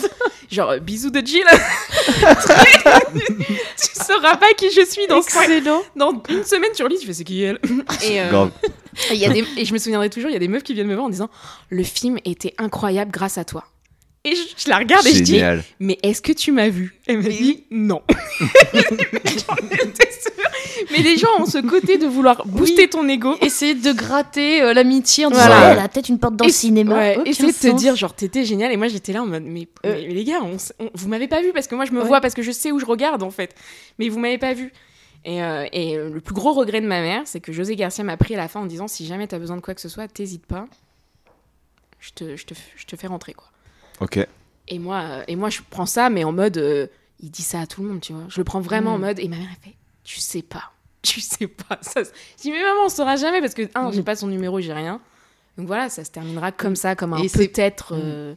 Genre, 0.51 0.71
euh, 0.71 0.79
bisous 0.79 1.11
de 1.11 1.21
Jill. 1.27 1.45
tu 2.07 4.05
sauras 4.05 4.37
pas 4.37 4.53
qui 4.57 4.71
je 4.71 4.85
suis 4.85 5.07
dans, 5.09 5.21
Excellent. 5.21 5.83
dans 5.97 6.23
une 6.29 6.45
semaine 6.45 6.73
sur 6.75 6.89
lit. 6.89 6.97
Je 7.01 7.07
fais 7.07 7.13
C'est 7.13 7.25
qui 7.25 7.43
elle? 7.43 7.59
Et, 8.05 8.21
euh. 8.21 8.47
Et, 9.11 9.17
y 9.17 9.27
a 9.27 9.31
des- 9.31 9.45
et 9.57 9.65
je 9.65 9.73
me 9.73 9.79
souviendrai 9.79 10.09
toujours, 10.11 10.31
il 10.31 10.33
y 10.33 10.37
a 10.37 10.41
des 10.41 10.49
meufs 10.49 10.63
qui 10.63 10.73
viennent 10.75 10.87
me 10.87 10.95
voir 10.95 11.07
en 11.07 11.11
disant 11.11 11.29
Le 11.71 11.83
film 11.83 12.19
était 12.25 12.55
incroyable 12.59 13.11
grâce 13.11 13.39
à 13.39 13.45
toi. 13.45 13.65
Et 14.25 14.35
je, 14.35 14.43
je 14.65 14.69
la 14.71 14.79
regarde 14.79 15.07
et 15.07 15.15
je 15.15 15.23
dis. 15.23 15.41
Mais 15.79 15.99
est-ce 16.03 16.21
que 16.23 16.33
tu 16.33 16.51
m'as 16.53 16.69
vu? 16.69 16.99
Elle 17.07 17.19
me 17.19 17.29
dit 17.29 17.65
Non. 17.71 18.03
Mais 20.97 21.03
les 21.03 21.17
gens 21.17 21.29
ont 21.39 21.47
ce 21.47 21.59
côté 21.59 21.99
de 21.99 22.07
vouloir 22.07 22.47
booster 22.47 22.89
ton 22.89 23.09
ego. 23.09 23.35
Essayer 23.41 23.75
de 23.75 23.93
gratter 23.93 24.63
euh, 24.63 24.73
l'amitié 24.75 25.27
en 25.27 25.31
disant 25.31 25.43
Voilà. 25.47 25.61
Ouais, 25.69 25.73
elle 25.73 25.79
a 25.79 25.89
peut-être 25.89 26.09
une 26.09 26.19
porte 26.19 26.37
dans 26.37 26.45
le 26.45 26.51
Et- 26.51 26.53
cinéma. 26.53 26.97
Ouais, 26.97 27.19
essayer 27.27 27.53
de 27.53 27.57
te 27.59 27.77
dire, 27.77 27.97
genre, 27.97 28.15
t'étais 28.15 28.45
génial. 28.45 28.73
Et 28.73 28.77
moi, 28.77 28.89
j'étais 28.89 29.13
là 29.13 29.23
en 29.23 29.27
mode, 29.27 29.43
mais, 29.45 29.69
mais 29.85 30.07
les 30.07 30.25
gars, 30.25 30.41
on 30.43 30.55
s- 30.55 30.73
on- 30.79 30.91
vous 30.95 31.09
m'avez 31.09 31.29
pas 31.29 31.43
vu 31.43 31.53
parce 31.53 31.67
que 31.67 31.75
moi, 31.75 31.85
je 31.85 31.93
me 31.93 32.01
Ouais. 32.01 32.07
vois 32.07 32.21
parce 32.21 32.35
que 32.35 32.43
je 32.43 32.51
sais 32.53 32.73
où 32.73 32.79
je 32.79 32.87
regarde, 32.87 33.23
en 33.23 33.31
fait. 33.31 33.55
Mais 33.99 34.09
vous 34.09 34.19
m'avez 34.19 34.39
pas 34.39 34.55
vu. 34.55 34.73
Et, 35.25 35.43
euh, 35.43 35.67
et, 35.73 35.97
euh, 35.99 36.09
le 36.09 36.21
plus 36.21 36.35
gros 36.35 36.53
regret 36.53 36.81
de 36.81 36.87
ma 36.87 37.01
mère, 37.01 37.23
c'est 37.25 37.41
que 37.41 37.53
José 37.53 37.75
Garcia 37.75 38.05
m'a 38.05 38.17
pris 38.17 38.35
à 38.35 38.37
la 38.39 38.47
fin 38.49 38.61
en 38.61 38.67
disant, 38.67 38.87
si 38.89 39.07
jamais 39.07 39.27
t'as 39.27 39.39
besoin 39.41 39.57
de 39.57 39.61
quoi 39.61 39.75
que 39.75 39.81
ce 39.81 39.89
soit, 39.89 40.07
t'hésites 40.09 40.47
pas. 40.47 40.67
Je 42.01 42.11
te, 42.13 42.37
je, 42.37 42.45
te, 42.47 42.55
je 42.77 42.87
te 42.87 42.95
fais 42.97 43.07
rentrer, 43.09 43.35
quoi. 43.35 43.49
Ok. 44.01 44.19
Et 44.69 44.79
moi, 44.79 45.01
euh, 45.03 45.23
et 45.29 45.37
moi, 45.37 45.51
je 45.51 45.61
prends 45.69 45.87
ça, 45.87 46.11
mais 46.11 46.23
en 46.25 46.33
mode, 46.33 46.59
euh, 46.59 46.87
il 47.21 47.31
dit 47.31 47.43
ça 47.43 47.61
à 47.61 47.67
tout 47.67 47.83
le 47.83 47.89
monde, 47.89 48.01
tu 48.01 48.13
vois. 48.13 48.25
Je 48.29 48.39
le 48.39 48.45
prends 48.45 48.61
vraiment 48.61 48.95
en 48.95 48.99
Mm. 48.99 49.01
mode, 49.01 49.19
et 49.19 49.29
ma 49.29 49.37
mère, 49.37 49.49
elle 49.51 49.71
fait, 49.71 49.77
tu 50.05 50.21
sais 50.21 50.43
pas, 50.43 50.71
tu 51.15 51.21
sais 51.21 51.47
pas. 51.47 51.79
Ça, 51.83 52.03
je 52.03 52.43
dis, 52.43 52.51
mais 52.51 52.63
maman, 52.63 52.83
on 52.87 52.89
saura 52.89 53.17
jamais 53.17 53.41
parce 53.41 53.55
que, 53.55 53.63
un, 53.75 53.89
Mm. 53.91 53.93
j'ai 53.95 54.03
pas 54.03 54.17
son 54.17 54.27
numéro, 54.27 54.61
j'ai 54.61 54.73
rien. 54.73 55.01
Donc 55.57 55.67
voilà, 55.69 55.89
ça 55.89 56.05
se 56.05 56.11
terminera 56.11 56.53
comme 56.53 56.77
ça, 56.77 56.95
comme 56.97 57.15
un 57.15 57.21
peut-être. 57.29 57.95
euh, 57.97 58.35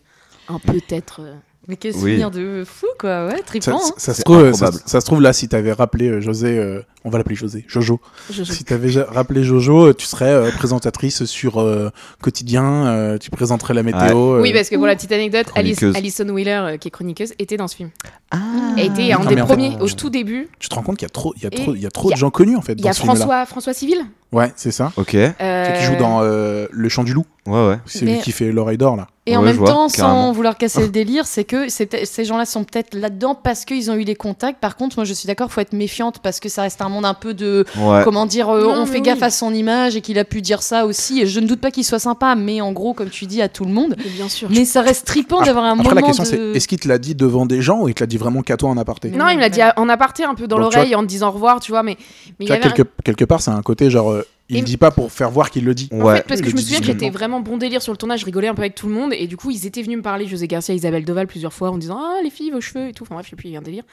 un 0.47 0.59
peut-être. 0.59 1.21
euh. 1.21 1.35
Mais 1.67 1.75
quel 1.75 1.93
Oui. 1.93 1.99
souvenir 1.99 2.31
de 2.31 2.63
fou, 2.65 2.87
quoi. 2.99 3.27
Ouais, 3.27 3.41
trippant. 3.45 3.77
ça- 3.79 3.87
hein. 3.89 3.93
ça 3.97 4.13
se 4.15 4.23
trouve, 4.23 4.41
ça, 4.53 4.65
improbable. 4.65 4.77
ça 4.87 5.01
se 5.01 5.05
trouve 5.05 5.21
là, 5.21 5.33
si 5.33 5.47
t'avais 5.47 5.71
rappelé 5.71 6.07
euh, 6.09 6.19
José 6.21 6.57
euh, 6.57 6.81
On 7.03 7.09
va 7.11 7.19
l'appeler 7.19 7.35
José. 7.35 7.63
Jojo. 7.67 7.99
Jojo. 8.31 8.51
Si 8.53 8.63
t'avais 8.63 8.89
rappelé 9.03 9.43
Jojo, 9.43 9.87
euh, 9.89 9.93
tu 9.93 10.05
serais 10.07 10.31
euh, 10.31 10.51
présentatrice 10.51 11.25
sur 11.25 11.59
euh, 11.61 11.89
Quotidien, 12.21 12.87
euh, 12.87 13.17
tu 13.19 13.29
présenterais 13.29 13.73
la 13.75 13.83
météo. 13.83 14.37
euh, 14.37 14.41
Oui, 14.41 14.51
parce 14.51 14.69
que 14.69 14.75
pour 14.77 14.87
la 14.87 14.95
petite 14.95 15.11
anecdote, 15.11 15.47
Alice. 15.53 15.83
Alison 15.83 16.27
Wheeler, 16.29 16.51
euh, 16.73 16.77
qui 16.77 16.87
est 16.87 16.91
chroniqueuse, 16.91 17.33
était 17.37 17.57
dans 17.57 17.67
ce 17.67 17.75
film. 17.75 17.89
Ah. 18.31 18.37
Elle 18.77 18.87
était 18.87 19.11
un 19.11 19.19
Non, 19.19 19.25
des 19.25 19.35
fait, 19.35 19.41
premiers, 19.43 19.77
au 19.79 19.85
je- 19.87 19.95
tout 19.95 20.09
début. 20.09 20.49
Tu 20.59 20.69
te 20.69 20.75
rends 20.75 20.81
compte 20.81 20.97
qu'il 20.97 21.05
y 21.05 21.11
a 21.11 21.13
trop, 21.13 21.33
il 21.37 21.43
y 21.43 21.45
a 21.45 21.49
trop, 21.51 21.75
il 21.75 21.81
y 21.81 21.85
a 21.85 21.91
trop 21.91 22.09
de 22.09 22.15
gens 22.17 22.31
connus 22.31 22.55
en 22.55 22.61
fait 22.61 22.73
Il 22.73 22.79
y 22.79 22.83
dans 22.83 22.89
a. 22.89 22.93
François, 22.93 23.45
François 23.45 23.73
Civil. 23.73 23.99
Ouais, 24.31 24.51
c'est 24.55 24.71
ça. 24.71 24.91
Ok. 24.95 25.15
Euh, 25.15 25.31
C'est 25.39 25.79
qui 25.79 25.85
joue 25.85 25.95
dans 25.95 26.19
euh, 26.21 26.67
Le 26.71 26.87
Chant 26.89 27.03
du 27.03 27.13
Loup. 27.13 27.25
Ouais, 27.47 27.67
ouais. 27.67 27.79
C'est 27.87 28.05
lui 28.05 28.11
Mais- 28.13 28.19
qui 28.19 28.31
fait 28.31 28.51
l'oreille 28.51 28.77
d'or 28.77 28.95
là. 28.95 29.07
Et 29.25 29.35
en 29.35 29.39
Ouais, 29.41 29.47
même 29.47 29.55
je 29.55 29.59
vois, 29.59 29.69
temps, 29.69 29.87
carrément. 29.89 30.25
sans 30.27 30.31
vouloir 30.33 30.55
casser 30.57 30.81
le 30.81 30.87
délire, 30.89 31.25
c'est 31.25 31.43
que 31.45 31.67
c'est 31.69 32.05
ces 32.05 32.25
gens-là 32.25 32.45
sont 32.45 32.63
peut-être 32.63 32.93
là-dedans 32.95 33.33
parce 33.35 33.65
qu'ils 33.65 33.89
ont 33.89 33.95
eu 33.95 34.05
des 34.05 34.13
contacts. 34.15 34.59
Par 34.59 34.75
contre, 34.75 34.97
moi, 34.97 35.05
je 35.05 35.13
suis 35.13 35.25
d'accord, 35.27 35.51
faut 35.51 35.61
être 35.61 35.73
méfiante 35.73 36.19
parce 36.19 36.39
que 36.39 36.47
ça 36.49 36.61
reste 36.63 36.81
un 36.81 36.89
monde 36.89 37.05
un 37.05 37.13
peu 37.15 37.33
de, 37.33 37.65
Ouais. 37.79 38.01
comment 38.03 38.25
dire, 38.27 38.49
euh, 38.49 38.63
Non, 38.63 38.69
on 38.73 38.79
mais 38.81 38.85
fait 38.85 38.97
oui. 38.97 39.01
gaffe 39.01 39.23
à 39.23 39.29
son 39.31 39.51
image 39.53 39.95
et 39.95 40.01
qu'il 40.01 40.19
a 40.19 40.25
pu 40.25 40.41
dire 40.43 40.61
ça 40.61 40.85
aussi. 40.85 41.21
Et 41.21 41.25
je 41.27 41.39
ne 41.39 41.47
doute 41.47 41.59
pas 41.61 41.71
qu'il 41.71 41.83
soit 41.83 41.99
sympa, 41.99 42.35
mais 42.35 42.61
en 42.61 42.71
gros, 42.71 42.93
comme 42.93 43.09
tu 43.09 43.25
dis, 43.25 43.41
à 43.41 43.49
tout 43.49 43.65
le 43.65 43.71
monde. 43.71 43.95
Mais 43.97 44.09
bien 44.11 44.29
sûr. 44.29 44.47
Mais 44.51 44.65
ça 44.65 44.81
reste 44.81 45.05
tripant 45.07 45.41
d'avoir 45.41 45.65
un 45.65 45.71
Après 45.79 45.83
moment 45.89 45.95
la 45.95 46.01
question 46.01 46.23
de... 46.23 46.29
c'est 46.29 46.57
est-ce 46.57 46.67
qu'il 46.67 46.79
te 46.79 46.87
l'a 46.87 46.99
dit 46.99 47.15
devant 47.15 47.45
des 47.47 47.61
gens 47.63 47.81
ou 47.81 47.87
il 47.87 47.93
te 47.95 48.03
l'a 48.03 48.07
dit 48.07 48.17
vraiment 48.17 48.41
qu'à 48.43 48.57
toi 48.57 48.69
en 48.69 48.77
aparté? 48.77 49.09
Non, 49.09 49.27
il 49.29 49.37
me 49.37 49.41
l'a 49.41 49.49
dit 49.49 49.61
en 49.75 49.89
aparté, 49.89 50.23
un 50.23 50.35
peu 50.35 50.47
dans 50.47 50.59
Donc, 50.59 50.71
tu 50.71 50.75
l'oreille, 50.77 50.93
en 50.95 51.01
te 51.01 51.07
disant 51.07 51.29
au 51.29 51.31
revoir, 51.31 51.59
tu 51.59 51.71
vois, 51.71 51.81
mais, 51.83 51.97
mais 52.39 52.45
il 52.45 52.45
Tu 52.45 52.45
y 52.45 52.47
vois, 52.47 52.55
avait 52.57 52.65
un- 52.67 52.71
quelque, 52.71 52.89
quelque 53.03 53.25
part 53.25 53.41
c'est 53.41 53.51
un 53.51 53.61
côté 53.63 53.89
genre 53.89 54.11
euh, 54.11 54.18
il 54.49 54.57
Et- 54.57 54.59
le 54.61 54.65
dit 54.65 54.77
pas 54.77 54.91
pour 54.91 55.11
faire 55.11 55.29
voir 55.31 55.51
qu'il 55.51 55.63
le 55.65 55.73
dit. 55.75 55.89
En 55.93 56.05
fait, 56.13 56.25
parce 56.27 56.41
que 56.41 56.49
je 56.49 56.55
me 56.55 56.61
souviens 56.61 56.79
que 56.79 56.85
j'étais 56.85 57.09
vraiment 57.09 57.39
bon 57.39 57.57
délire 57.57 57.81
sur 57.81 57.91
le 57.93 57.97
tournage, 57.97 58.21
je 58.21 58.25
rigolais 58.25 58.47
un 58.47 58.55
peu 58.55 58.61
avec 58.63 58.75
tout 58.75 58.87
le 58.87 58.93
monde, 58.93 59.13
et 59.13 59.27
du 59.27 59.37
coup, 59.37 59.51
ils 59.51 59.65
étaient 59.65 59.81
venus 59.83 59.97
me 59.97 60.03
parler, 60.03 60.27
José 60.27 60.47
Garcia, 60.47 60.73
Isabelle 60.73 61.05
Doval, 61.05 61.27
plusieurs 61.27 61.53
fois, 61.53 61.69
en 61.71 61.77
disant 61.77 61.97
Ah, 61.99 62.19
les 62.23 62.29
filles, 62.29 62.51
vos 62.51 62.61
cheveux 62.61 62.89
et 62.89 62.93
tout. 62.93 63.03
Enfin 63.03 63.15
bref, 63.15 63.25
je 63.27 63.31
sais 63.31 63.35
plus, 63.35 63.49
il 63.49 63.53
y 63.53 63.55
a 63.55 63.59
un 63.59 63.63
délire. 63.63 63.83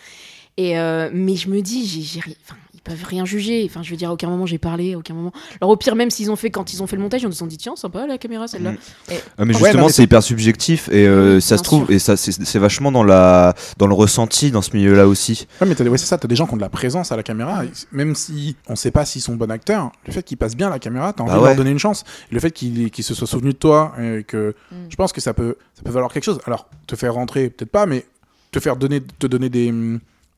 Et 0.58 0.78
euh, 0.78 1.10
mais 1.12 1.36
je 1.36 1.50
me 1.50 1.60
dis, 1.60 1.86
j'ai, 1.86 2.18
enfin, 2.18 2.56
ils 2.72 2.80
peuvent 2.80 3.04
rien 3.04 3.26
juger. 3.26 3.66
Enfin, 3.68 3.82
je 3.82 3.90
veux 3.90 3.96
dire, 3.98 4.08
à 4.08 4.12
aucun 4.14 4.30
moment 4.30 4.46
j'ai 4.46 4.56
parlé, 4.56 4.94
à 4.94 4.98
aucun 4.98 5.12
moment. 5.12 5.30
Alors, 5.60 5.70
au 5.70 5.76
pire, 5.76 5.94
même 5.96 6.08
s'ils 6.08 6.30
ont 6.30 6.36
fait, 6.36 6.48
quand 6.48 6.72
ils 6.72 6.82
ont 6.82 6.86
fait 6.86 6.96
le 6.96 7.02
montage, 7.02 7.20
ils 7.22 7.30
se 7.30 7.38
sont 7.38 7.46
dit 7.46 7.58
Tiens, 7.58 7.76
sympa 7.76 8.06
la 8.06 8.16
caméra, 8.16 8.48
celle-là. 8.48 8.72
Mm. 8.72 8.78
Et- 9.10 9.14
Ah, 9.36 9.44
mais 9.44 9.52
justement, 9.52 9.90
c'est 9.90 10.02
hyper 10.04 10.22
subjectif 10.22 10.88
et 10.90 11.06
euh, 11.06 11.40
ça 11.40 11.58
se 11.58 11.62
trouve 11.62 11.90
et 11.92 11.98
ça 11.98 12.16
c'est 12.16 12.58
vachement 12.58 12.90
dans 12.90 13.04
la 13.04 13.54
dans 13.76 13.86
le 13.86 13.92
ressenti 13.92 14.50
dans 14.50 14.62
ce 14.62 14.74
milieu-là 14.74 15.06
aussi. 15.06 15.46
Ouais, 15.60 15.66
mais 15.66 15.74
t'as 15.74 15.84
des- 15.84 15.90
ouais, 15.90 15.98
c'est 15.98 16.06
ça, 16.06 16.16
t'as 16.16 16.26
des 16.26 16.36
gens 16.36 16.46
qui 16.46 16.54
ont 16.54 16.56
de 16.56 16.62
la 16.62 16.70
présence 16.70 17.12
à 17.12 17.16
la 17.16 17.22
caméra, 17.22 17.62
même 17.92 18.14
si 18.14 18.56
on 18.66 18.76
sait 18.76 18.90
pas 18.90 19.04
s'ils 19.04 19.20
sont 19.20 19.36
bons 19.36 19.50
acteurs, 19.50 19.92
le 20.06 20.12
fait 20.14 20.22
qu'ils 20.22 20.38
passent 20.46 20.56
bien 20.56 20.70
la 20.70 20.78
caméra, 20.78 21.12
t'as 21.12 21.22
envie 21.22 21.32
Bah 21.32 21.36
de 21.38 21.42
ouais. 21.42 21.48
leur 21.48 21.56
donner 21.56 21.70
une 21.70 21.78
chance. 21.78 22.04
Et 22.30 22.34
le 22.34 22.40
fait 22.40 22.50
qu'ils 22.50 22.90
qu'ils 22.90 23.04
se 23.04 23.14
soient 23.14 23.26
souvenus 23.26 23.54
de 23.54 23.58
toi, 23.58 23.92
et 24.00 24.24
que 24.24 24.54
Mm. 24.70 24.74
je 24.88 24.96
pense 24.96 25.12
que 25.12 25.20
ça 25.20 25.34
peut, 25.34 25.56
ça 25.74 25.82
peut 25.82 25.90
valoir 25.90 26.12
quelque 26.12 26.24
chose. 26.24 26.38
Alors, 26.46 26.68
te 26.86 26.96
faire 26.96 27.14
rentrer, 27.14 27.50
peut-être 27.50 27.70
pas, 27.70 27.86
mais 27.86 28.04
te 28.52 28.60
faire 28.60 28.76
donner, 28.76 29.00
te 29.00 29.26
donner 29.26 29.48
des. 29.48 29.72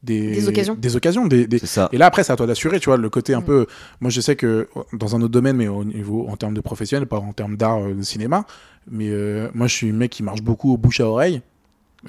Des, 0.00 0.30
Des 0.30 0.46
occasions. 0.48 0.76
Des 0.76 0.94
occasions. 0.94 1.26
Des, 1.26 1.48
des- 1.48 1.58
C'est 1.58 1.66
ça. 1.66 1.88
Et 1.92 1.98
là, 1.98 2.06
après, 2.06 2.22
c'est 2.22 2.32
à 2.32 2.36
toi 2.36 2.46
d'assurer, 2.46 2.78
tu 2.78 2.88
vois, 2.88 2.96
le 2.96 3.10
côté 3.10 3.34
un 3.34 3.40
Mm. 3.40 3.44
peu. 3.44 3.66
Moi, 4.00 4.10
je 4.10 4.20
sais 4.20 4.36
que 4.36 4.68
dans 4.92 5.16
un 5.16 5.22
autre 5.22 5.32
domaine, 5.32 5.56
mais 5.56 5.66
au 5.66 5.82
niveau, 5.84 6.26
en 6.28 6.36
termes 6.36 6.54
de 6.54 6.60
professionnel, 6.60 7.08
pas 7.08 7.18
en 7.18 7.32
termes 7.32 7.56
d'art, 7.56 7.78
euh, 7.82 7.94
de 7.94 8.02
cinéma, 8.02 8.44
mais 8.88 9.08
euh, 9.10 9.48
moi, 9.54 9.66
je 9.66 9.74
suis 9.74 9.90
un 9.90 9.94
mec 9.94 10.12
qui 10.12 10.22
marche 10.22 10.40
beaucoup 10.40 10.72
au 10.72 10.76
bouche 10.76 11.00
à 11.00 11.06
oreille. 11.08 11.42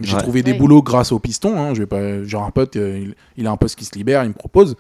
J'ai 0.02 0.14
Ouais. 0.16 0.22
trouvé 0.22 0.44
des 0.44 0.52
Oui. 0.52 0.60
boulots 0.60 0.84
grâce 0.84 1.12
au 1.12 1.18
piston. 1.18 1.60
Hein. 1.60 1.74
Je 1.74 1.80
vais 1.80 1.88
pas, 1.88 2.24
genre 2.26 2.44
un 2.44 2.52
pote, 2.52 2.76
euh, 2.76 3.00
il, 3.02 3.16
il 3.38 3.48
a 3.48 3.52
un 3.52 3.58
poste 3.58 3.76
qui 3.76 3.86
se 3.86 3.96
libère, 3.96 4.24
il 4.24 4.28
me 4.30 4.34
propose. 4.36 4.76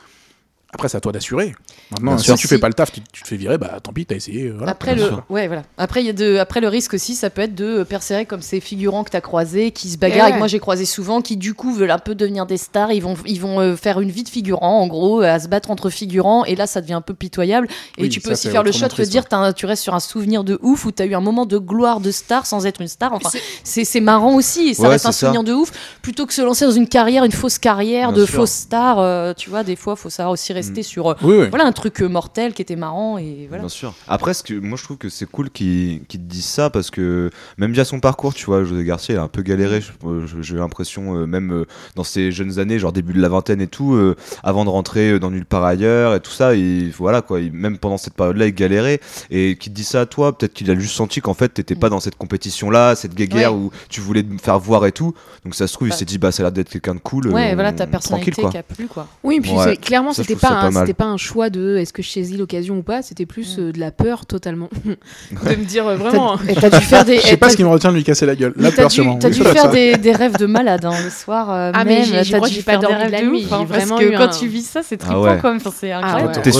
Après, 0.72 0.88
c'est 0.88 0.98
à 0.98 1.02
toi 1.02 1.12
d'assurer. 1.12 1.56
Maintenant, 1.92 2.18
si 2.20 2.26
sûr. 2.26 2.36
tu 2.38 2.48
fais 2.48 2.60
pas 2.60 2.68
le 2.68 2.76
taf, 2.76 2.92
tu, 2.92 3.02
tu 3.12 3.24
te 3.24 3.28
fais 3.28 3.38
virer, 3.38 3.58
bah 3.58 3.80
tant 3.82 3.92
pis, 3.92 4.06
t'as 4.06 4.16
essayé. 4.16 4.50
euh, 4.50 4.54
Voilà. 4.56 4.72
Après 4.74 4.94
le, 4.94 5.04
ouais, 5.30 5.48
voilà. 5.48 5.64
Après, 5.80 6.04
il 6.04 6.06
y 6.06 6.10
a 6.10 6.14
de, 6.14 6.38
après 6.38 6.62
le 6.62 6.68
risque 6.68 6.94
aussi, 6.94 7.16
ça 7.16 7.32
peut 7.32 7.42
être 7.42 7.56
de 7.56 7.82
persérer 7.82 8.28
comme 8.28 8.44
ces 8.44 8.60
figurants 8.60 9.04
que 9.04 9.10
tu 9.10 9.18
as 9.18 9.22
croisés, 9.22 9.72
qui 9.72 9.90
se 9.90 9.98
bagarrent. 9.98 10.20
Eh 10.20 10.22
ouais. 10.26 10.30
Et 10.30 10.34
que 10.34 10.38
moi, 10.38 10.48
j'ai 10.48 10.60
croisé 10.60 10.86
souvent, 10.86 11.22
qui 11.22 11.38
du 11.38 11.56
coup 11.56 11.74
veulent 11.74 11.90
un 11.90 11.98
peu 11.98 12.14
devenir 12.14 12.46
des 12.46 12.58
stars. 12.58 12.92
Ils 12.92 13.00
vont, 13.02 13.16
ils 13.26 13.42
vont 13.42 13.60
euh, 13.60 13.76
faire 13.76 14.00
une 14.00 14.12
vie 14.12 14.22
de 14.24 14.30
figurant, 14.30 14.80
en 14.82 14.86
gros, 14.88 15.22
à 15.22 15.40
se 15.40 15.48
battre 15.48 15.72
entre 15.72 15.90
figurants. 15.90 16.46
Et 16.46 16.56
là, 16.56 16.68
ça 16.68 16.82
devient 16.82 16.94
un 16.94 17.02
peu 17.02 17.16
pitoyable. 17.16 17.68
Et 17.98 18.04
Oui, 18.04 18.10
tu 18.10 18.22
peux 18.22 18.32
aussi 18.34 18.50
faire 18.52 18.62
le 18.62 18.72
shot, 18.72 18.90
te 18.90 19.02
dire, 19.02 19.26
t'as 19.28 19.38
un- 19.38 19.54
tu 19.54 19.66
restes 19.66 19.82
sur 19.82 19.96
un 19.96 20.00
souvenir 20.00 20.44
de 20.44 20.60
ouf 20.62 20.86
où 20.86 20.92
tu 20.92 21.02
as 21.02 21.08
eu 21.08 21.16
un 21.16 21.20
moment 21.22 21.48
de 21.48 21.58
gloire 21.58 22.00
de 22.00 22.12
star 22.12 22.46
sans 22.46 22.68
être 22.68 22.80
une 22.80 22.88
star. 22.88 23.12
Enfin, 23.14 23.30
c'est 23.64 23.86
c'est 23.86 24.02
marrant 24.02 24.36
aussi. 24.36 24.68
Et 24.70 24.74
ça 24.76 24.84
Ouais, 24.84 24.90
reste 24.90 25.08
un 25.08 25.12
ça. 25.12 25.26
souvenir 25.26 25.44
de 25.44 25.54
ouf. 25.54 25.72
Plutôt 26.04 26.28
que 26.28 26.34
se 26.34 26.44
lancer 26.44 26.66
dans 26.66 26.72
une 26.72 26.88
carrière, 26.88 27.24
une 27.24 27.32
fausse 27.32 27.58
carrière 27.58 28.12
Bien 28.12 28.22
de 28.22 28.26
fausse 28.28 28.52
star. 28.52 29.00
euh, 29.00 29.34
tu 29.36 29.50
vois, 29.50 29.64
des 29.64 29.76
fois, 29.76 29.96
faut 29.96 30.12
savoir 30.12 30.34
aussi 30.34 30.54
rester 30.60 30.84
sur 30.84 31.08
euh, 31.10 31.14
Oui, 31.22 31.36
oui. 31.40 31.48
voilà, 31.50 31.66
un 31.66 31.72
truc 31.72 32.02
euh, 32.02 32.08
mortel 32.08 32.54
qui 32.54 32.62
était 32.62 32.76
marrant. 32.76 33.18
Et 33.18 33.46
voilà. 33.48 33.64
Bien 33.64 33.70
sûr. 33.70 33.94
Après, 34.08 34.34
ce 34.34 34.44
que, 34.44 34.54
moi 34.54 34.78
je 34.78 34.84
trouve 34.84 34.98
que 34.98 35.10
c'est 35.10 35.26
cool 35.30 35.50
qu'ils 35.50 36.02
qu'ils 36.08 36.20
te 36.20 36.26
disent 36.26 36.46
ça 36.46 36.70
parce 36.70 36.90
que 36.92 37.30
même 37.58 37.72
via 37.72 37.86
son 37.86 38.00
parcours, 38.00 38.34
tu 38.34 38.46
vois, 38.46 38.64
José 38.64 38.84
Garcia 38.84 39.16
il 39.16 39.18
a 39.18 39.24
un 39.24 39.28
peu 39.28 39.42
galéré. 39.42 39.82
je- 39.82 40.42
J'ai 40.42 40.56
l'impression, 40.56 41.16
euh, 41.18 41.26
même 41.26 41.52
euh, 41.52 41.66
dans 41.96 42.04
ses 42.04 42.32
jeunes 42.32 42.60
années, 42.60 42.80
genre 42.80 42.92
début 42.94 43.14
de 43.14 43.22
la 43.22 43.30
vingtaine 43.30 43.62
et 43.62 43.68
tout, 43.68 43.94
euh, 43.94 44.16
avant 44.44 44.66
de 44.66 44.70
rentrer 44.70 45.12
euh, 45.12 45.20
dans 45.20 45.32
nulle 45.32 45.46
part 45.46 45.64
ailleurs 45.64 46.14
et 46.16 46.20
tout 46.20 46.32
ça, 46.32 46.56
et 46.56 46.90
voilà 46.98 47.22
quoi. 47.22 47.40
il- 47.40 47.52
même 47.54 47.78
pendant 47.78 47.98
cette 47.98 48.14
période-là, 48.14 48.48
il 48.48 48.54
galérait. 48.54 49.00
Et 49.32 49.56
qu'il 49.58 49.72
te 49.72 49.78
dit 49.78 49.84
ça 49.84 50.02
à 50.02 50.06
toi, 50.06 50.38
peut-être 50.38 50.54
qu'il 50.54 50.70
a 50.72 50.76
juste 50.78 50.96
senti 50.96 51.22
qu'en 51.22 51.34
fait 51.34 51.50
t'étais 51.50 51.76
pas 51.76 51.90
dans 51.90 52.00
cette 52.00 52.16
compétition-là, 52.18 52.96
cette 52.96 53.16
guéguerre 53.16 53.54
Ouais. 53.54 53.60
où 53.60 53.72
tu 53.90 54.02
voulais 54.02 54.24
me 54.24 54.38
faire 54.38 54.60
voir 54.60 54.86
et 54.86 54.92
tout. 54.92 55.14
Donc 55.46 55.56
ça 55.56 55.68
se 55.68 55.74
trouve, 55.74 55.88
Bah. 55.90 55.96
il 55.96 55.98
s'est 55.98 56.06
dit, 56.06 56.18
bah 56.18 56.32
ça 56.32 56.44
a 56.44 56.46
l'air 56.46 56.52
d'être 56.52 56.70
quelqu'un 56.70 56.96
de 56.96 57.00
cool. 57.00 57.28
Ouais, 57.30 57.52
euh, 57.52 57.54
voilà, 57.56 57.72
ta 57.74 57.88
personnalité 57.88 58.42
qui 58.50 58.58
a 58.58 58.64
plu, 58.64 58.88
quoi. 58.88 59.08
Oui, 59.24 59.40
puis 59.42 59.52
Ouais. 59.52 59.78
clairement, 59.78 60.14
c'était 60.14 60.36
pas, 60.36 60.49
pas 60.50 60.72
c'était 60.72 60.94
pas 60.94 61.06
un 61.06 61.18
choix 61.18 61.50
de 61.50 61.78
est-ce 61.78 61.94
que 61.94 62.02
je 62.02 62.10
saisis 62.10 62.38
l'occasion 62.38 62.78
ou 62.80 62.84
pas, 62.84 63.02
c'était 63.02 63.26
plus 63.26 63.58
euh, 63.60 63.72
de 63.72 63.80
la 63.80 63.92
peur 63.92 64.26
totalement. 64.26 64.70
de 64.86 65.56
me 65.56 65.66
dire 65.66 65.88
euh, 65.88 65.96
vraiment. 65.96 66.38
Et 66.48 66.56
t'as 66.56 66.70
dû 66.70 66.84
faire 66.86 67.06
des. 67.06 67.18
Je 67.18 67.22
sais 67.22 67.34
et 67.34 67.38
pas 67.38 67.50
ce 67.50 67.56
qui 67.58 67.64
me 67.64 67.70
retient 67.70 67.92
de 67.92 67.96
lui 67.98 68.04
casser 68.04 68.26
la 68.26 68.36
gueule. 68.36 68.54
mais 68.56 68.64
La 68.64 68.70
T'as 68.72 68.76
peur, 68.78 68.88
dû, 68.90 68.96
sûrement. 68.96 69.18
t'as 69.18 69.30
dû 69.30 69.42
faire 69.44 69.70
des, 69.70 69.96
des 69.98 70.12
rêves 70.12 70.38
de 70.38 70.46
malade 70.46 70.86
hein, 70.86 70.94
le 71.04 71.10
soir. 71.10 71.50
euh, 71.52 71.72
Ah, 71.74 71.84
mais 71.84 72.00
même, 72.00 72.04
dû 72.24 72.24
j'ai 72.24 72.40
pas 72.40 72.48
faire 72.72 72.80
des 72.80 72.86
dormi 72.88 72.98
de 72.98 73.02
rêves 73.04 73.12
la 73.12 73.22
de 73.22 73.26
nuit, 73.28 73.46
ouf, 73.46 73.54
hein, 73.54 73.66
j'ai 73.70 73.74
parce 73.88 73.90
que 74.02 74.18
quand 74.18 74.30
tu 74.40 74.48
vis 74.48 74.64
ça, 74.66 74.82
c'est 74.84 74.96
Ah 75.02 75.06
trippant 75.06 75.22
ouais. 75.24 75.40
quand 75.42 75.50
même. 75.52 75.60
C'est 75.74 75.92
incroyable. 75.92 76.34
ouais. 76.36 76.42
T'es 76.42 76.52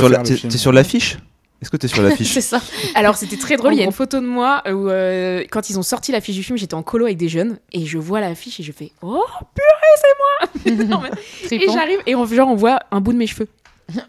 sur, 0.58 0.72
l'affiche? 0.72 1.18
Est-ce 1.62 1.70
que 1.70 1.76
t'es 1.78 1.90
sur 1.90 2.02
l'affiche? 2.04 2.32
C'est 2.34 2.40
ça. 2.42 2.62
Alors 2.96 3.18
c'était 3.18 3.36
très 3.36 3.58
drôle, 3.58 3.74
il 3.74 3.80
y 3.80 3.82
a 3.82 3.86
une 3.86 3.92
photo 3.92 4.20
de 4.22 4.26
moi 4.26 4.62
où 4.72 4.88
euh, 4.88 5.44
quand 5.52 5.70
ils 5.70 5.78
ont 5.78 5.82
sorti 5.84 6.14
l'affiche 6.14 6.36
du 6.36 6.44
film, 6.44 6.58
j'étais 6.58 6.74
en 6.76 6.84
colo 6.84 7.04
avec 7.06 7.18
des 7.18 7.28
jeunes 7.28 7.58
et 7.74 7.86
je 7.86 7.98
vois 7.98 8.22
l'affiche 8.22 8.60
et 8.62 8.64
je 8.64 8.72
fais 8.72 8.92
oh 9.02 9.26
purée 9.56 10.76
c'est 10.78 10.78
moi 10.78 10.86
Non, 10.88 11.02
mais- 11.04 11.58
Et 11.58 11.66
j'arrive 11.70 12.00
et 12.06 12.16
on, 12.16 12.26
genre 12.26 12.48
on 12.50 12.56
voit 12.56 12.80
un 12.92 13.02
bout 13.02 13.12
de 13.12 13.18
mes 13.18 13.28
cheveux. 13.28 13.48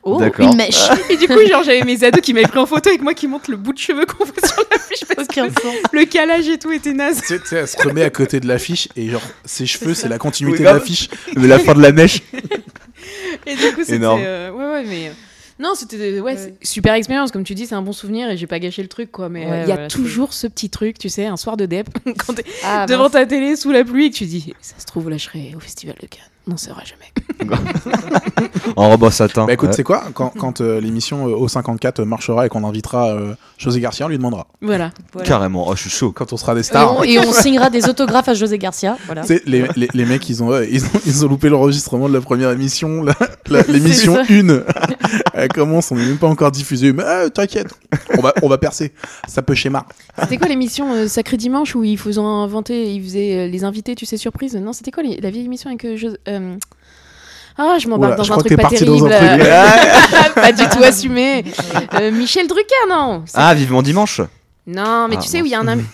Oh, 0.03 0.21
une 0.39 0.57
mèche. 0.57 0.89
Et 1.11 1.17
du 1.17 1.27
coup 1.27 1.39
genre 1.49 1.63
j'avais 1.63 1.83
mes 1.85 2.03
ados 2.05 2.21
qui 2.21 2.33
m'avaient 2.35 2.47
pris 2.49 2.59
en 2.59 2.67
photo 2.67 2.89
avec 2.91 3.03
moi 3.03 3.15
qui 3.15 3.27
montrent 3.29 3.51
le 3.51 3.57
bout 3.57 3.73
de 3.73 3.79
cheveux 3.79 4.07
qu'on 4.07 4.25
voit 4.25 4.47
sur 4.47 4.63
l'affiche 4.71 5.05
parce 5.15 5.29
que 5.29 5.41
sens. 5.61 5.75
le 5.93 6.05
calage 6.05 6.49
et 6.49 6.59
tout 6.59 6.73
était 6.73 6.93
naze. 6.93 7.23
Tu 7.27 7.39
sais, 7.45 7.57
elle 7.57 7.69
se 7.69 7.77
remet 7.83 8.03
à 8.03 8.11
côté 8.11 8.41
de 8.41 8.47
l'affiche 8.49 8.89
et 8.97 9.09
genre 9.09 9.23
ses 9.45 9.67
cheveux, 9.67 9.95
c'est 9.95 10.09
la 10.09 10.19
continuité 10.19 10.59
Oui, 10.59 10.65
de 10.65 10.75
l'affiche. 10.75 11.09
Mais 11.37 11.47
la 11.49 11.59
fin 11.59 11.75
de 11.75 11.83
la 11.83 11.93
mèche. 11.93 12.21
Et 13.47 13.55
du 13.57 13.63
coup 13.75 13.81
c'était 13.81 13.97
Énorme. 13.97 14.21
euh, 14.23 14.51
ouais 14.53 14.65
ouais 14.65 14.85
mais 14.87 15.09
euh, 15.09 15.13
non, 15.59 15.75
c'était 15.75 16.21
ouais, 16.21 16.37
super 16.63 16.95
expérience 16.95 17.31
comme 17.33 17.45
tu 17.45 17.55
dis, 17.55 17.67
c'est 17.67 17.75
un 17.75 17.83
bon 17.83 17.93
souvenir 17.93 18.31
et 18.31 18.37
j'ai 18.37 18.47
pas 18.47 18.59
gâché 18.59 18.83
le 18.83 18.89
truc 18.89 19.11
quoi 19.11 19.29
mais 19.29 19.45
euh, 19.45 19.49
il 19.49 19.51
Ouais, 19.51 19.59
y 19.61 19.63
a 19.73 19.75
voilà, 19.75 19.89
toujours 19.89 20.33
ce 20.33 20.47
petit 20.47 20.71
truc, 20.71 20.99
tu 20.99 21.09
sais, 21.09 21.27
un 21.27 21.37
soir 21.37 21.57
de 21.57 21.67
dep 21.67 21.89
quand 22.27 22.35
t'es 22.35 22.45
Ah, 22.65 22.87
devant 22.87 23.05
mince. 23.05 23.13
ta 23.13 23.27
télé 23.27 23.57
sous 23.57 23.71
la 23.73 23.85
pluie 23.85 24.07
et 24.07 24.11
que 24.11 24.17
tu 24.17 24.25
dis 24.27 24.55
ça 24.61 24.75
se 24.79 24.87
trouve 24.87 25.09
là 25.11 25.17
je 25.17 25.25
serai 25.25 25.53
au 25.57 25.61
festival 25.61 25.97
de 26.01 26.07
Cannes. 26.07 26.21
Non, 26.47 26.57
ça 26.57 26.71
sera 26.71 26.83
jamais. 26.85 27.51
En 28.77 28.89
robe 28.91 29.03
en 29.05 29.11
satin. 29.11 29.47
Bah 29.47 29.53
écoute, 29.53 29.69
Ouais. 29.71 29.75
c'est 29.75 29.83
quoi 29.83 30.05
Quand, 30.15 30.31
quand 30.37 30.61
euh, 30.61 30.81
l'émission 30.81 31.29
euh, 31.29 31.47
O54 31.47 32.03
marchera 32.05 32.47
et 32.47 32.49
qu'on 32.49 32.65
invitera 32.65 33.11
euh, 33.11 33.35
José 33.59 33.81
Garcia, 33.81 34.07
on 34.07 34.09
lui 34.09 34.17
demandera. 34.17 34.47
Voilà. 34.63 34.91
Voilà. 35.13 35.29
Carrément, 35.29 35.67
oh, 35.69 35.75
je 35.77 35.83
suis 35.83 35.91
chaud. 35.91 36.13
Quand 36.13 36.33
on 36.33 36.37
sera 36.37 36.55
des 36.55 36.61
Et 36.61 36.65
stars. 36.65 36.97
on, 36.99 37.03
et 37.05 37.19
on 37.19 37.33
signera 37.33 37.71
des 37.71 37.89
autographes 37.89 38.29
à 38.29 38.35
José 38.35 38.59
Garcia. 38.59 38.97
Voilà. 39.07 39.23
Les, 39.47 39.65
les, 39.77 39.89
les 39.93 40.05
mecs, 40.05 40.29
ils 40.29 40.43
ont, 40.43 40.61
ils, 40.63 40.85
ont, 40.85 40.89
ils 41.07 41.25
ont 41.25 41.29
loupé 41.29 41.49
l'enregistrement 41.49 42.09
de 42.09 42.15
la 42.15 42.21
première 42.21 42.51
émission, 42.51 43.05
l'émission 43.69 44.17
C'est 44.27 44.41
1. 44.41 44.63
Elle 45.35 45.49
commence, 45.49 45.91
on 45.93 45.97
n'est 45.97 46.07
même 46.07 46.19
pas 46.19 46.29
encore 46.29 46.51
diffusé. 46.51 46.93
Mais 46.93 47.03
euh, 47.05 47.29
t'inquiète, 47.29 47.69
on 48.17 48.23
va, 48.23 48.33
on 48.43 48.49
va 48.49 48.59
percer. 48.59 48.93
Ça 49.29 49.43
peut 49.43 49.55
schéma. 49.55 49.85
C'était 50.23 50.37
quoi 50.39 50.49
l'émission 50.49 50.93
euh, 50.93 51.09
Sacré 51.09 51.37
Dimanche 51.37 51.75
où 51.75 51.85
ils 51.85 51.99
faisaient 51.99 52.21
inventer, 52.21 52.93
ils 52.93 53.03
faisaient 53.03 53.35
euh, 53.37 53.47
les 53.49 53.65
invités, 53.65 53.95
tu 53.95 54.07
sais, 54.07 54.17
surprise? 54.17 54.55
Non, 54.57 54.73
c'était 54.73 54.91
quoi 54.91 55.03
les- 55.03 55.21
la 55.21 55.31
vieille 55.31 55.45
émission 55.47 55.69
avec 55.71 55.85
euh, 55.85 55.97
Jo- 55.97 56.09
euh, 56.29 56.30
Ah, 57.59 57.77
je 57.79 57.89
m'embarque 57.89 58.17
dans 58.17 58.23
je 58.25 58.33
un 58.33 58.39
truc 58.39 58.57
pas 58.57 58.69
terrible. 58.69 59.13
un 59.13 59.37
truc. 59.37 59.43
euh, 59.43 60.31
pas 60.35 60.53
du 60.53 60.67
tout 60.69 60.83
assumé. 60.83 61.45
Euh, 61.95 62.11
Michel 62.11 62.47
Drucker, 62.47 62.89
non 62.89 63.25
Ah, 63.35 63.53
vivement 63.55 63.83
dimanche 63.83 64.21
Non, 64.67 65.09
mais 65.09 65.17
Ah, 65.19 65.23
tu 65.23 65.29
sais 65.29 65.43
où 65.43 65.45
il 65.45 65.51
y 65.51 65.55
a 65.55 65.61
un 65.61 65.69
ami- 65.69 65.85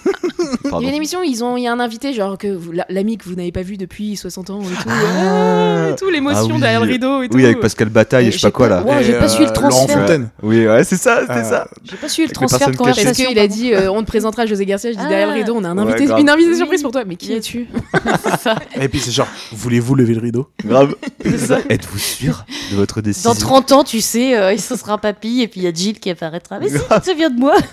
il 0.65 0.83
y 0.83 0.87
a 0.87 0.89
une 0.89 0.95
émission 0.95 1.21
où 1.21 1.25
ils 1.25 1.43
ont 1.45 1.57
il 1.57 1.63
y 1.65 1.67
a 1.69 1.73
un 1.73 1.81
invité 1.81 2.13
genre 2.13 2.37
que 2.39 2.59
l'ami 2.89 3.19
que 3.19 3.25
vous 3.25 3.35
n'avez 3.35 3.53
pas 3.53 3.63
vu 3.63 3.77
depuis 3.77 4.17
60 4.17 4.51
ans 4.51 4.61
et 4.63 4.65
tout. 4.83 4.89
Ah. 4.89 5.87
Ah, 5.89 5.93
tout 5.99 6.09
l'émotion 6.11 6.49
Ah 6.51 6.55
oui. 6.55 6.61
derrière 6.61 6.81
le 6.85 6.91
rideau 6.91 7.23
et 7.23 7.29
tout. 7.29 7.37
Oui, 7.37 7.45
avec 7.45 7.61
Pascal 7.61 7.89
Bataille 7.89 8.29
et 8.29 8.33
je 8.33 8.39
sais 8.39 8.47
pas 8.49 8.51
quoi 8.51 8.69
là. 8.69 8.83
Ouais, 8.83 9.03
j'ai 9.05 9.13
pas 9.15 9.29
suivi 9.29 9.45
le 9.47 9.51
euh, 9.51 9.55
Laurent 9.55 9.69
transfert. 9.71 10.01
Fontaine. 10.01 10.29
Oui, 10.43 10.67
ouais, 10.67 10.85
c'est 10.85 10.97
ça, 10.97 11.21
c'était 11.23 11.33
Euh, 11.35 11.45
ça. 11.45 11.69
J'ai 11.85 11.97
pas 11.97 12.09
suivi 12.09 12.29
le 12.29 12.35
transfert 12.35 12.59
de 12.71 12.77
cachées. 12.77 12.77
Parce 12.85 12.97
conversation. 12.99 13.29
qu'il 13.29 13.39
a 13.39 13.47
dit 13.49 13.73
euh, 13.73 13.91
on 13.91 14.03
te 14.03 14.07
présentera 14.07 14.47
José 14.47 14.67
Garcia, 14.67 14.91
je 14.93 14.97
dis 14.97 15.03
Ah. 15.05 15.09
derrière 15.09 15.29
le 15.29 15.35
rideau, 15.35 15.55
on 15.57 15.65
a 15.65 15.69
un 15.69 15.79
invité, 15.79 16.05
une 16.19 16.29
invitée 16.31 16.51
Oui. 16.51 16.57
surprise 16.57 16.83
pour 16.83 16.91
toi. 16.93 17.05
Mais 17.07 17.17
qui 17.17 17.33
es-tu 17.33 17.69
C'est. 18.43 18.83
Et 18.83 18.89
puis 18.89 18.99
c'est 19.01 19.11
genre, 19.13 19.29
voulez-vous 19.53 19.95
lever 19.95 20.15
le 20.15 20.21
rideau? 20.21 20.49
Grave. 20.65 20.95
Êtes-vous 21.71 21.99
sûr 21.99 22.45
de 22.71 22.77
votre 22.77 23.01
décision? 23.01 23.31
Dans 23.31 23.37
30 23.39 23.73
ans, 23.73 23.85
tu 23.85 24.01
sais, 24.01 24.37
euh, 24.37 24.57
ce 24.57 24.77
sera 24.77 24.99
papy 24.99 25.41
et 25.43 25.49
puis 25.49 25.61
il 25.61 25.65
y 25.65 25.67
a 25.67 25.73
Jill 25.73 25.99
qui 26.01 26.11
apparaîtra. 26.11 26.59
Mais 26.59 26.69
si, 26.69 26.75
tu 26.79 27.01
te 27.01 27.11
souviens 27.11 27.31
de 27.31 27.39
moi 27.39 27.55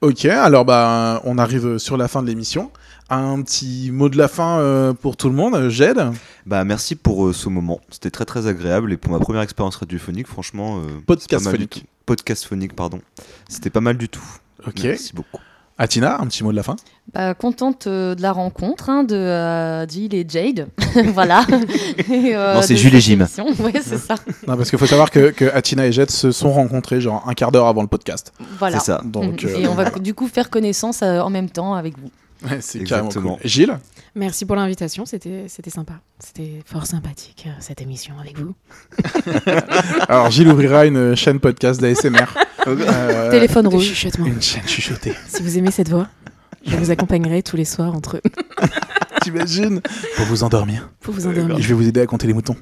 Ok, 0.00 0.26
alors 0.26 0.64
bah, 0.64 1.20
on 1.24 1.38
arrive 1.38 1.78
sur 1.78 1.96
la 1.96 2.06
fin 2.06 2.22
de 2.22 2.28
l'émission. 2.28 2.70
Un 3.10 3.40
petit 3.42 3.90
mot 3.90 4.08
de 4.08 4.16
la 4.16 4.28
fin 4.28 4.60
euh, 4.60 4.92
pour 4.92 5.16
tout 5.16 5.28
le 5.28 5.34
monde, 5.34 5.68
Jed? 5.70 5.98
Bah 6.46 6.62
merci 6.64 6.94
pour 6.94 7.26
euh, 7.26 7.32
ce 7.32 7.48
moment, 7.48 7.80
c'était 7.90 8.10
très 8.10 8.24
très 8.26 8.46
agréable 8.46 8.92
et 8.92 8.96
pour 8.96 9.10
ma 9.10 9.18
première 9.18 9.42
expérience 9.42 9.76
radiophonique, 9.76 10.26
franchement. 10.26 10.78
euh, 10.78 11.00
Podcast 11.06 11.50
phonique. 11.50 11.86
Podcast 12.06 12.44
phonique, 12.44 12.76
pardon. 12.76 13.00
C'était 13.48 13.70
pas 13.70 13.80
mal 13.80 13.96
du 13.96 14.08
tout. 14.08 14.24
Ok. 14.66 14.80
Merci 14.84 15.14
beaucoup. 15.14 15.40
Atina, 15.80 16.20
un 16.20 16.26
petit 16.26 16.42
mot 16.42 16.50
de 16.50 16.56
la 16.56 16.64
fin 16.64 16.74
Bah, 17.14 17.34
contente 17.34 17.86
euh, 17.86 18.14
de 18.16 18.22
la 18.22 18.32
rencontre 18.32 18.90
hein, 18.90 19.04
de 19.04 19.14
euh, 19.14 19.86
Jill 19.86 20.12
et 20.12 20.26
Jade. 20.28 20.68
voilà. 21.14 21.46
Et, 22.10 22.34
euh, 22.34 22.54
Non, 22.56 22.62
c'est 22.62 22.76
Jules 22.76 22.96
et 22.96 23.00
Jim. 23.00 23.26
Ouais, 23.60 23.72
c'est 23.80 23.96
ça. 23.98 24.16
Non, 24.48 24.56
parce 24.56 24.70
qu'il 24.70 24.78
faut 24.78 24.86
savoir 24.86 25.10
que, 25.10 25.30
que 25.30 25.44
Atina 25.54 25.86
et 25.86 25.92
Jed 25.92 26.10
se 26.10 26.32
sont 26.32 26.52
rencontrés 26.52 27.00
genre 27.00 27.22
un 27.28 27.34
quart 27.34 27.52
d'heure 27.52 27.66
avant 27.68 27.82
le 27.82 27.88
podcast. 27.88 28.32
Voilà. 28.58 28.80
C'est 28.80 28.86
ça. 28.86 29.00
Donc, 29.04 29.44
Mhm. 29.44 29.50
euh, 29.50 29.58
Et 29.60 29.68
on 29.68 29.74
va 29.74 29.88
du 29.90 30.14
coup 30.14 30.26
faire 30.26 30.50
connaissance 30.50 31.02
euh, 31.02 31.20
en 31.20 31.30
même 31.30 31.48
temps 31.48 31.74
avec 31.74 31.94
vous. 31.96 32.10
ouais, 32.48 32.58
c'est 32.60 32.80
carrément 32.82 33.08
Exactement. 33.08 33.36
cool. 33.36 33.46
Gilles 33.48 33.78
Merci 34.16 34.46
pour 34.46 34.56
l'invitation, 34.56 35.06
c'était 35.06 35.44
c'était 35.46 35.70
sympa. 35.70 35.92
C'était 36.18 36.60
fort 36.66 36.86
sympathique 36.86 37.44
euh, 37.46 37.50
cette 37.60 37.80
émission 37.82 38.14
avec 38.20 38.36
vous. 38.38 38.52
Alors, 40.08 40.30
Gilles 40.32 40.48
ouvrira 40.48 40.86
une 40.86 41.14
chaîne 41.14 41.38
podcast 41.38 41.80
d'ASMR. 41.80 42.24
Euh, 42.68 43.30
Téléphone 43.30 43.66
rouge. 43.68 43.84
chuchotement. 43.84 44.26
Une 44.26 44.42
chaîne 44.42 44.66
chuchotée. 44.66 45.14
Si 45.28 45.42
vous 45.42 45.58
aimez 45.58 45.70
cette 45.70 45.88
voix, 45.88 46.06
je 46.66 46.76
vous 46.76 46.90
accompagnerai 46.90 47.42
tous 47.42 47.56
les 47.56 47.64
soirs 47.64 47.94
entre 47.94 48.20
T'imagines 49.22 49.80
Pour 50.16 50.26
vous 50.26 50.44
endormir. 50.44 50.88
pour 51.00 51.12
vous 51.12 51.26
endormir. 51.26 51.58
Je 51.58 51.68
vais 51.68 51.74
vous 51.74 51.88
aider 51.88 52.00
à 52.00 52.06
compter 52.06 52.26
les 52.26 52.32
moutons. 52.32 52.56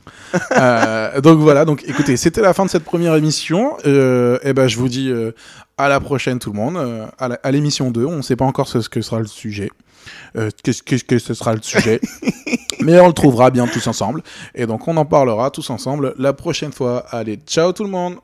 Euh, 0.57 1.21
donc 1.21 1.39
voilà, 1.39 1.65
donc 1.65 1.85
écoutez, 1.87 2.17
c'était 2.17 2.41
la 2.41 2.55
fin 2.55 2.65
de 2.65 2.71
cette 2.71 2.85
première 2.85 3.15
émission. 3.15 3.77
Euh, 3.87 4.39
et 4.43 4.53
ben 4.55 4.67
je 4.67 4.77
vous 4.79 4.89
dis 4.89 5.11
euh, 5.11 5.33
à 5.77 5.89
la 5.89 6.01
prochaine 6.01 6.39
tout 6.39 6.51
le 6.53 6.57
monde, 6.57 6.77
euh, 6.79 7.07
à 7.19 7.51
l'émission 7.51 7.91
2. 7.91 8.05
On 8.07 8.17
ne 8.17 8.23
sait 8.23 8.37
pas 8.37 8.47
encore 8.47 8.69
ce, 8.69 8.81
ce 8.81 8.89
que 8.89 9.03
sera 9.03 9.21
le 9.21 9.27
sujet. 9.27 9.71
Euh, 10.37 10.51
Qu'est-ce 10.63 10.83
que, 10.83 10.97
que 10.97 11.19
ce 11.19 11.35
sera 11.35 11.53
le 11.55 11.61
sujet 11.63 12.01
Mais 12.81 12.99
on 13.01 13.09
le 13.09 13.13
trouvera 13.13 13.51
bien 13.51 13.67
tous 13.67 13.87
ensemble. 13.87 14.23
Et 14.55 14.67
donc 14.67 14.87
on 14.89 14.97
en 14.97 15.05
parlera 15.05 15.51
tous 15.51 15.69
ensemble 15.71 16.15
la 16.17 16.33
prochaine 16.33 16.73
fois. 16.73 17.05
Allez, 17.11 17.39
ciao 17.47 17.73
tout 17.73 17.85
le 17.85 17.91
monde 17.91 18.15